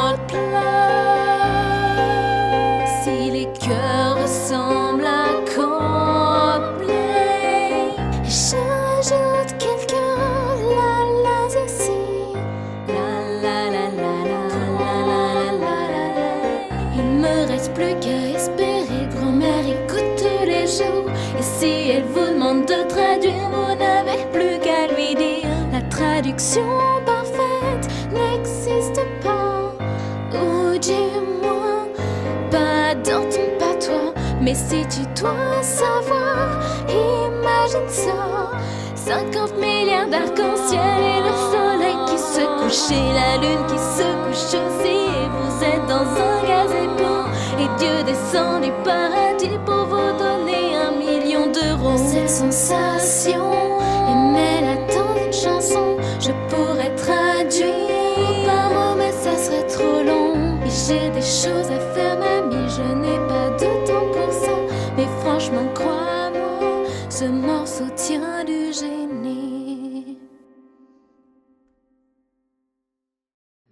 Traduction 26.32 26.66
parfaite 27.04 27.88
n'existe 28.10 29.00
pas. 29.22 29.72
Du 30.80 30.92
moins, 31.40 31.86
pas 32.50 32.94
dans 33.04 33.22
ton 33.30 33.46
patois. 33.58 34.14
Mais 34.40 34.54
si 34.54 34.84
tu 34.88 35.02
dois 35.20 35.62
savoir, 35.62 36.58
imagine 36.88 37.88
ça. 37.88 38.50
50 38.96 39.58
milliards 39.60 40.08
d'arc-en-ciel 40.08 40.80
et 40.98 41.20
le 41.20 41.34
soleil 41.52 41.96
qui 42.06 42.18
se 42.18 42.40
couche 42.58 42.90
et 42.90 43.12
la 43.12 43.36
lune 43.36 43.66
qui 43.68 43.78
se 43.78 44.08
couche 44.24 44.60
aussi. 44.60 44.88
Et 44.88 45.28
vous 45.28 45.64
êtes 45.64 45.86
dans 45.86 46.08
un 46.20 46.42
gazebo 46.48 47.28
et 47.60 47.78
Dieu 47.78 48.02
descend 48.04 48.62
du 48.62 48.72
paradis 48.82 49.58
pour 49.64 49.84
vous 49.86 50.18
donner 50.18 50.74
un 50.74 50.92
million 50.98 51.46
d'euros. 51.52 51.96
Cette 51.96 52.30
sensation, 52.30 53.52
dans 54.88 55.16
une 55.24 55.32
chanson, 55.32 55.91
j'ai 60.92 61.10
des 61.10 61.22
choses 61.22 61.70
à 61.70 61.80
faire, 61.94 62.18
mamie, 62.18 62.68
je 62.68 62.82
n'ai 62.82 63.18
pas 63.26 63.50
de 63.50 63.86
temps 63.86 64.08
pour 64.12 64.32
ça. 64.32 64.54
Mais 64.96 65.06
franchement, 65.20 65.66
crois-moi, 65.74 66.84
ce 67.08 67.24
morceau 67.24 67.88
tient 67.96 68.44
du 68.44 68.72
génie. 68.72 70.18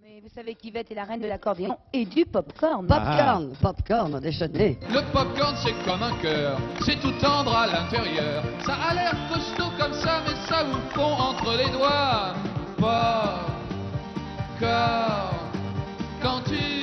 Mais 0.03 0.21
vous 0.23 0.31
savez 0.35 0.55
qu'Yvette 0.55 0.91
est 0.91 0.95
la 0.95 1.05
reine 1.05 1.21
de 1.21 1.27
l'accordéon 1.27 1.77
et 1.93 2.07
du 2.07 2.25
popcorn. 2.25 2.87
Popcorn, 2.87 3.53
popcorn, 3.61 4.21
déjeuner. 4.21 4.79
Le 4.89 5.03
popcorn 5.13 5.57
c'est 5.63 5.75
comme 5.85 6.03
un 6.03 6.17
cœur, 6.23 6.59
c'est 6.87 6.99
tout 7.01 7.13
tendre 7.21 7.55
à 7.55 7.67
l'intérieur. 7.67 8.43
Ça 8.65 8.75
a 8.75 8.95
l'air 8.95 9.15
costaud 9.31 9.71
comme 9.79 9.93
ça, 9.95 10.23
mais 10.27 10.37
ça 10.49 10.65
vous 10.65 10.81
fond 10.95 11.13
entre 11.13 11.55
les 11.59 11.71
doigts. 11.71 12.35
Popcorn, 12.79 13.41
quand 16.23 16.41
tu 16.47 16.80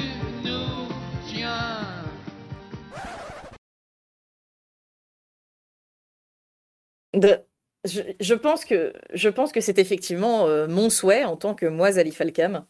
De- 7.17 7.39
Je, 7.85 8.01
je 8.19 8.33
pense 8.33 8.65
que, 8.65 8.93
je 9.13 9.29
pense 9.29 9.51
que 9.51 9.61
c'est 9.61 9.79
effectivement 9.79 10.47
euh, 10.47 10.67
mon 10.67 10.89
souhait 10.89 11.23
en 11.23 11.37
tant 11.37 11.55
que 11.55 11.65
moi, 11.65 11.91
Zali 11.91 12.11
Falcam. 12.11 12.65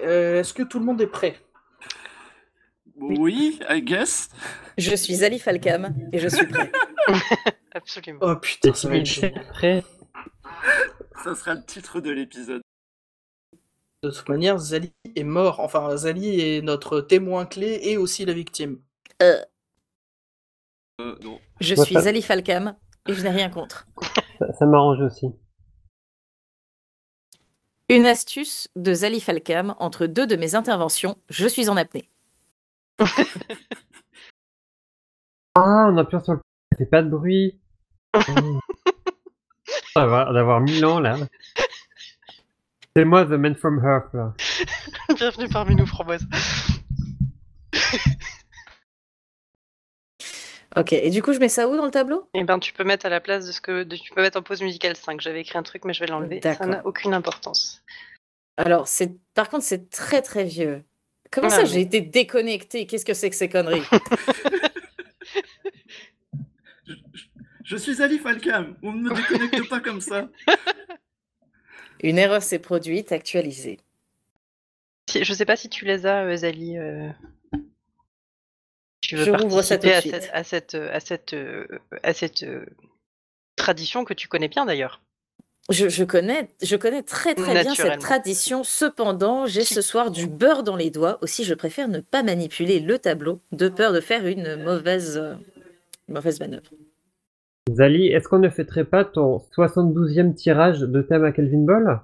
Euh, 0.00 0.40
Est-ce 0.40 0.52
que 0.54 0.62
tout 0.62 0.78
le 0.78 0.84
monde 0.84 1.00
est 1.00 1.06
prêt? 1.06 1.36
Oui, 2.96 3.58
I 3.68 3.82
guess. 3.82 4.28
Je 4.78 4.94
suis 4.94 5.16
Zali 5.16 5.38
Falcam 5.38 5.94
et 6.12 6.18
je 6.18 6.28
suis 6.28 6.46
prêt. 6.46 6.70
Absolument. 7.72 8.20
Oh 8.22 8.36
putain, 8.36 8.72
ça 8.72 8.88
va 8.88 8.96
être 8.96 9.48
prêt? 9.50 9.82
Ça 11.24 11.34
sera 11.34 11.54
le 11.54 11.64
titre 11.64 12.00
de 12.00 12.10
l'épisode. 12.10 12.62
De 14.02 14.10
toute 14.10 14.28
manière, 14.28 14.58
Zali 14.58 14.92
est 15.16 15.24
mort. 15.24 15.60
Enfin, 15.60 15.96
Zali 15.96 16.40
est 16.40 16.62
notre 16.62 17.00
témoin 17.00 17.46
clé 17.46 17.80
et 17.82 17.96
aussi 17.96 18.24
la 18.24 18.32
victime. 18.32 18.80
Euh, 19.22 19.42
Euh, 21.00 21.16
non. 21.22 21.40
je 21.60 21.74
Moi, 21.74 21.84
suis 21.84 21.94
ça- 21.94 22.02
Zali 22.02 22.22
Falcam 22.22 22.76
et 23.08 23.14
je 23.14 23.22
n'ai 23.22 23.30
rien 23.30 23.50
contre. 23.50 23.86
Ça, 24.38 24.52
ça 24.52 24.66
m'arrange 24.66 25.00
aussi. 25.00 25.26
Une 27.88 28.06
astuce 28.06 28.68
de 28.76 28.94
Zali 28.94 29.20
Falcam 29.20 29.74
entre 29.78 30.06
deux 30.06 30.26
de 30.26 30.36
mes 30.36 30.54
interventions, 30.54 31.16
je 31.28 31.46
suis 31.46 31.68
en 31.68 31.76
apnée. 31.76 32.08
Ah, 35.56 35.86
on 35.88 35.96
appuie 35.98 36.18
sur 36.24 36.32
le. 36.32 36.40
Ça 36.72 36.78
fait 36.78 36.86
pas 36.86 37.02
de 37.02 37.08
bruit. 37.10 37.60
Mmh. 38.28 38.58
D'avoir 39.96 40.32
d'avoir 40.32 40.60
mille 40.60 40.84
ans 40.84 40.98
là. 41.00 41.16
C'est 42.96 43.04
moi, 43.04 43.24
The 43.24 43.30
Man 43.30 43.54
from 43.54 43.78
Earth 43.84 44.12
là. 44.12 44.34
Bienvenue 45.16 45.48
parmi 45.48 45.74
nous, 45.76 45.86
Framboise. 45.86 46.26
Ok, 50.76 50.92
et 50.92 51.10
du 51.10 51.22
coup, 51.22 51.32
je 51.32 51.38
mets 51.38 51.48
ça 51.48 51.68
où 51.68 51.76
dans 51.76 51.84
le 51.84 51.90
tableau? 51.90 52.28
Eh 52.34 52.42
ben, 52.44 52.58
tu 52.58 52.72
peux 52.72 52.82
mettre 52.84 53.06
à 53.06 53.08
la 53.08 53.20
place 53.20 53.46
de 53.46 53.52
ce 53.52 53.60
que. 53.60 53.84
de- 53.84 53.96
tu 53.96 54.12
peux 54.12 54.20
mettre 54.22 54.38
en 54.38 54.42
pause 54.42 54.60
musicale 54.62 54.96
5. 54.96 55.20
J'avais 55.20 55.40
écrit 55.40 55.56
un 55.58 55.62
truc, 55.62 55.84
mais 55.84 55.92
je 55.94 56.00
vais 56.00 56.06
l'enlever. 56.06 56.40
Ça 56.42 56.66
n'a 56.66 56.84
aucune 56.86 57.14
importance. 57.14 57.82
Alors, 58.56 58.88
c'est 58.88 59.12
par 59.34 59.48
contre, 59.48 59.64
c'est 59.64 59.88
très 59.90 60.20
très 60.22 60.44
vieux. 60.44 60.82
Comment 61.30 61.46
Ah, 61.48 61.50
ça, 61.50 61.62
mais- 61.62 61.66
j'ai 61.68 61.80
été 61.80 62.00
déconnectée? 62.00 62.86
Qu'est-ce 62.86 63.04
que 63.04 63.14
c'est 63.14 63.30
que 63.30 63.36
ces 63.36 63.48
conneries? 63.48 63.82
Je, 66.86 66.92
je- 67.14 67.24
je 67.64 67.76
suis 67.76 68.02
Ali 68.02 68.18
Falcam. 68.18 68.76
On 68.82 68.92
ne 68.92 69.08
me 69.08 69.14
déconnecte 69.14 69.68
pas 69.70 69.80
comme 69.80 70.00
ça. 70.02 70.28
Une 72.02 72.18
erreur 72.18 72.42
s'est 72.42 72.58
produite, 72.58 73.10
actualisée. 73.10 73.78
Je 75.14 75.32
sais 75.32 75.46
pas 75.46 75.56
si 75.56 75.70
tu 75.70 75.86
les 75.86 76.04
as, 76.04 76.24
euh, 76.24 76.36
Zali. 76.36 76.76
euh, 76.76 77.08
Tu 79.08 79.16
veux 79.16 79.24
Je 79.24 79.30
ça 79.62 79.78
participer 79.78 79.88
de 79.88 79.92
à 79.92 80.00
suite. 80.00 80.14
cette, 80.14 80.30
à 80.32 80.44
cette, 80.44 80.74
à 80.74 81.00
cette, 81.00 81.34
euh, 81.34 81.66
à 82.02 82.12
cette 82.14 82.42
euh, 82.42 82.64
tradition 83.56 84.04
que 84.04 84.14
tu 84.14 84.28
connais 84.28 84.48
bien 84.48 84.64
d'ailleurs. 84.64 85.02
Je, 85.70 85.88
je 85.88 86.04
connais, 86.04 86.48
je 86.62 86.76
connais 86.76 87.02
très 87.02 87.34
très 87.34 87.62
bien 87.62 87.74
cette 87.74 87.98
tradition. 87.98 88.64
Cependant, 88.64 89.46
j'ai 89.46 89.64
ce 89.64 89.80
soir 89.90 90.10
du 90.10 90.26
beurre 90.26 90.62
dans 90.62 90.76
les 90.76 90.90
doigts. 90.90 91.18
Aussi, 91.22 91.44
je 91.44 91.54
préfère 91.54 91.88
ne 91.88 92.00
pas 92.00 92.22
manipuler 92.22 92.80
le 92.80 92.98
tableau 92.98 93.40
de 93.52 93.68
peur 93.68 93.92
de 93.92 94.00
faire 94.00 94.26
une 94.26 94.56
mauvaise, 94.62 95.18
euh, 95.18 95.34
mauvaise 96.08 96.40
manœuvre. 96.40 96.70
Zali, 97.70 98.08
est-ce 98.08 98.28
qu'on 98.28 98.38
ne 98.38 98.50
fêterait 98.50 98.84
pas 98.84 99.04
ton 99.04 99.42
72e 99.56 100.34
tirage 100.34 100.80
de 100.80 101.02
thème 101.02 101.24
à 101.24 101.32
Kelvin 101.32 101.64
Ball? 101.64 102.00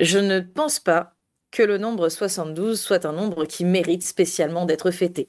Je 0.00 0.18
ne 0.18 0.40
pense 0.40 0.80
pas 0.80 1.14
que 1.50 1.62
le 1.62 1.76
nombre 1.76 2.08
72 2.08 2.80
soit 2.80 3.04
un 3.04 3.12
nombre 3.12 3.44
qui 3.44 3.66
mérite 3.66 4.02
spécialement 4.02 4.64
d'être 4.64 4.90
fêté. 4.90 5.28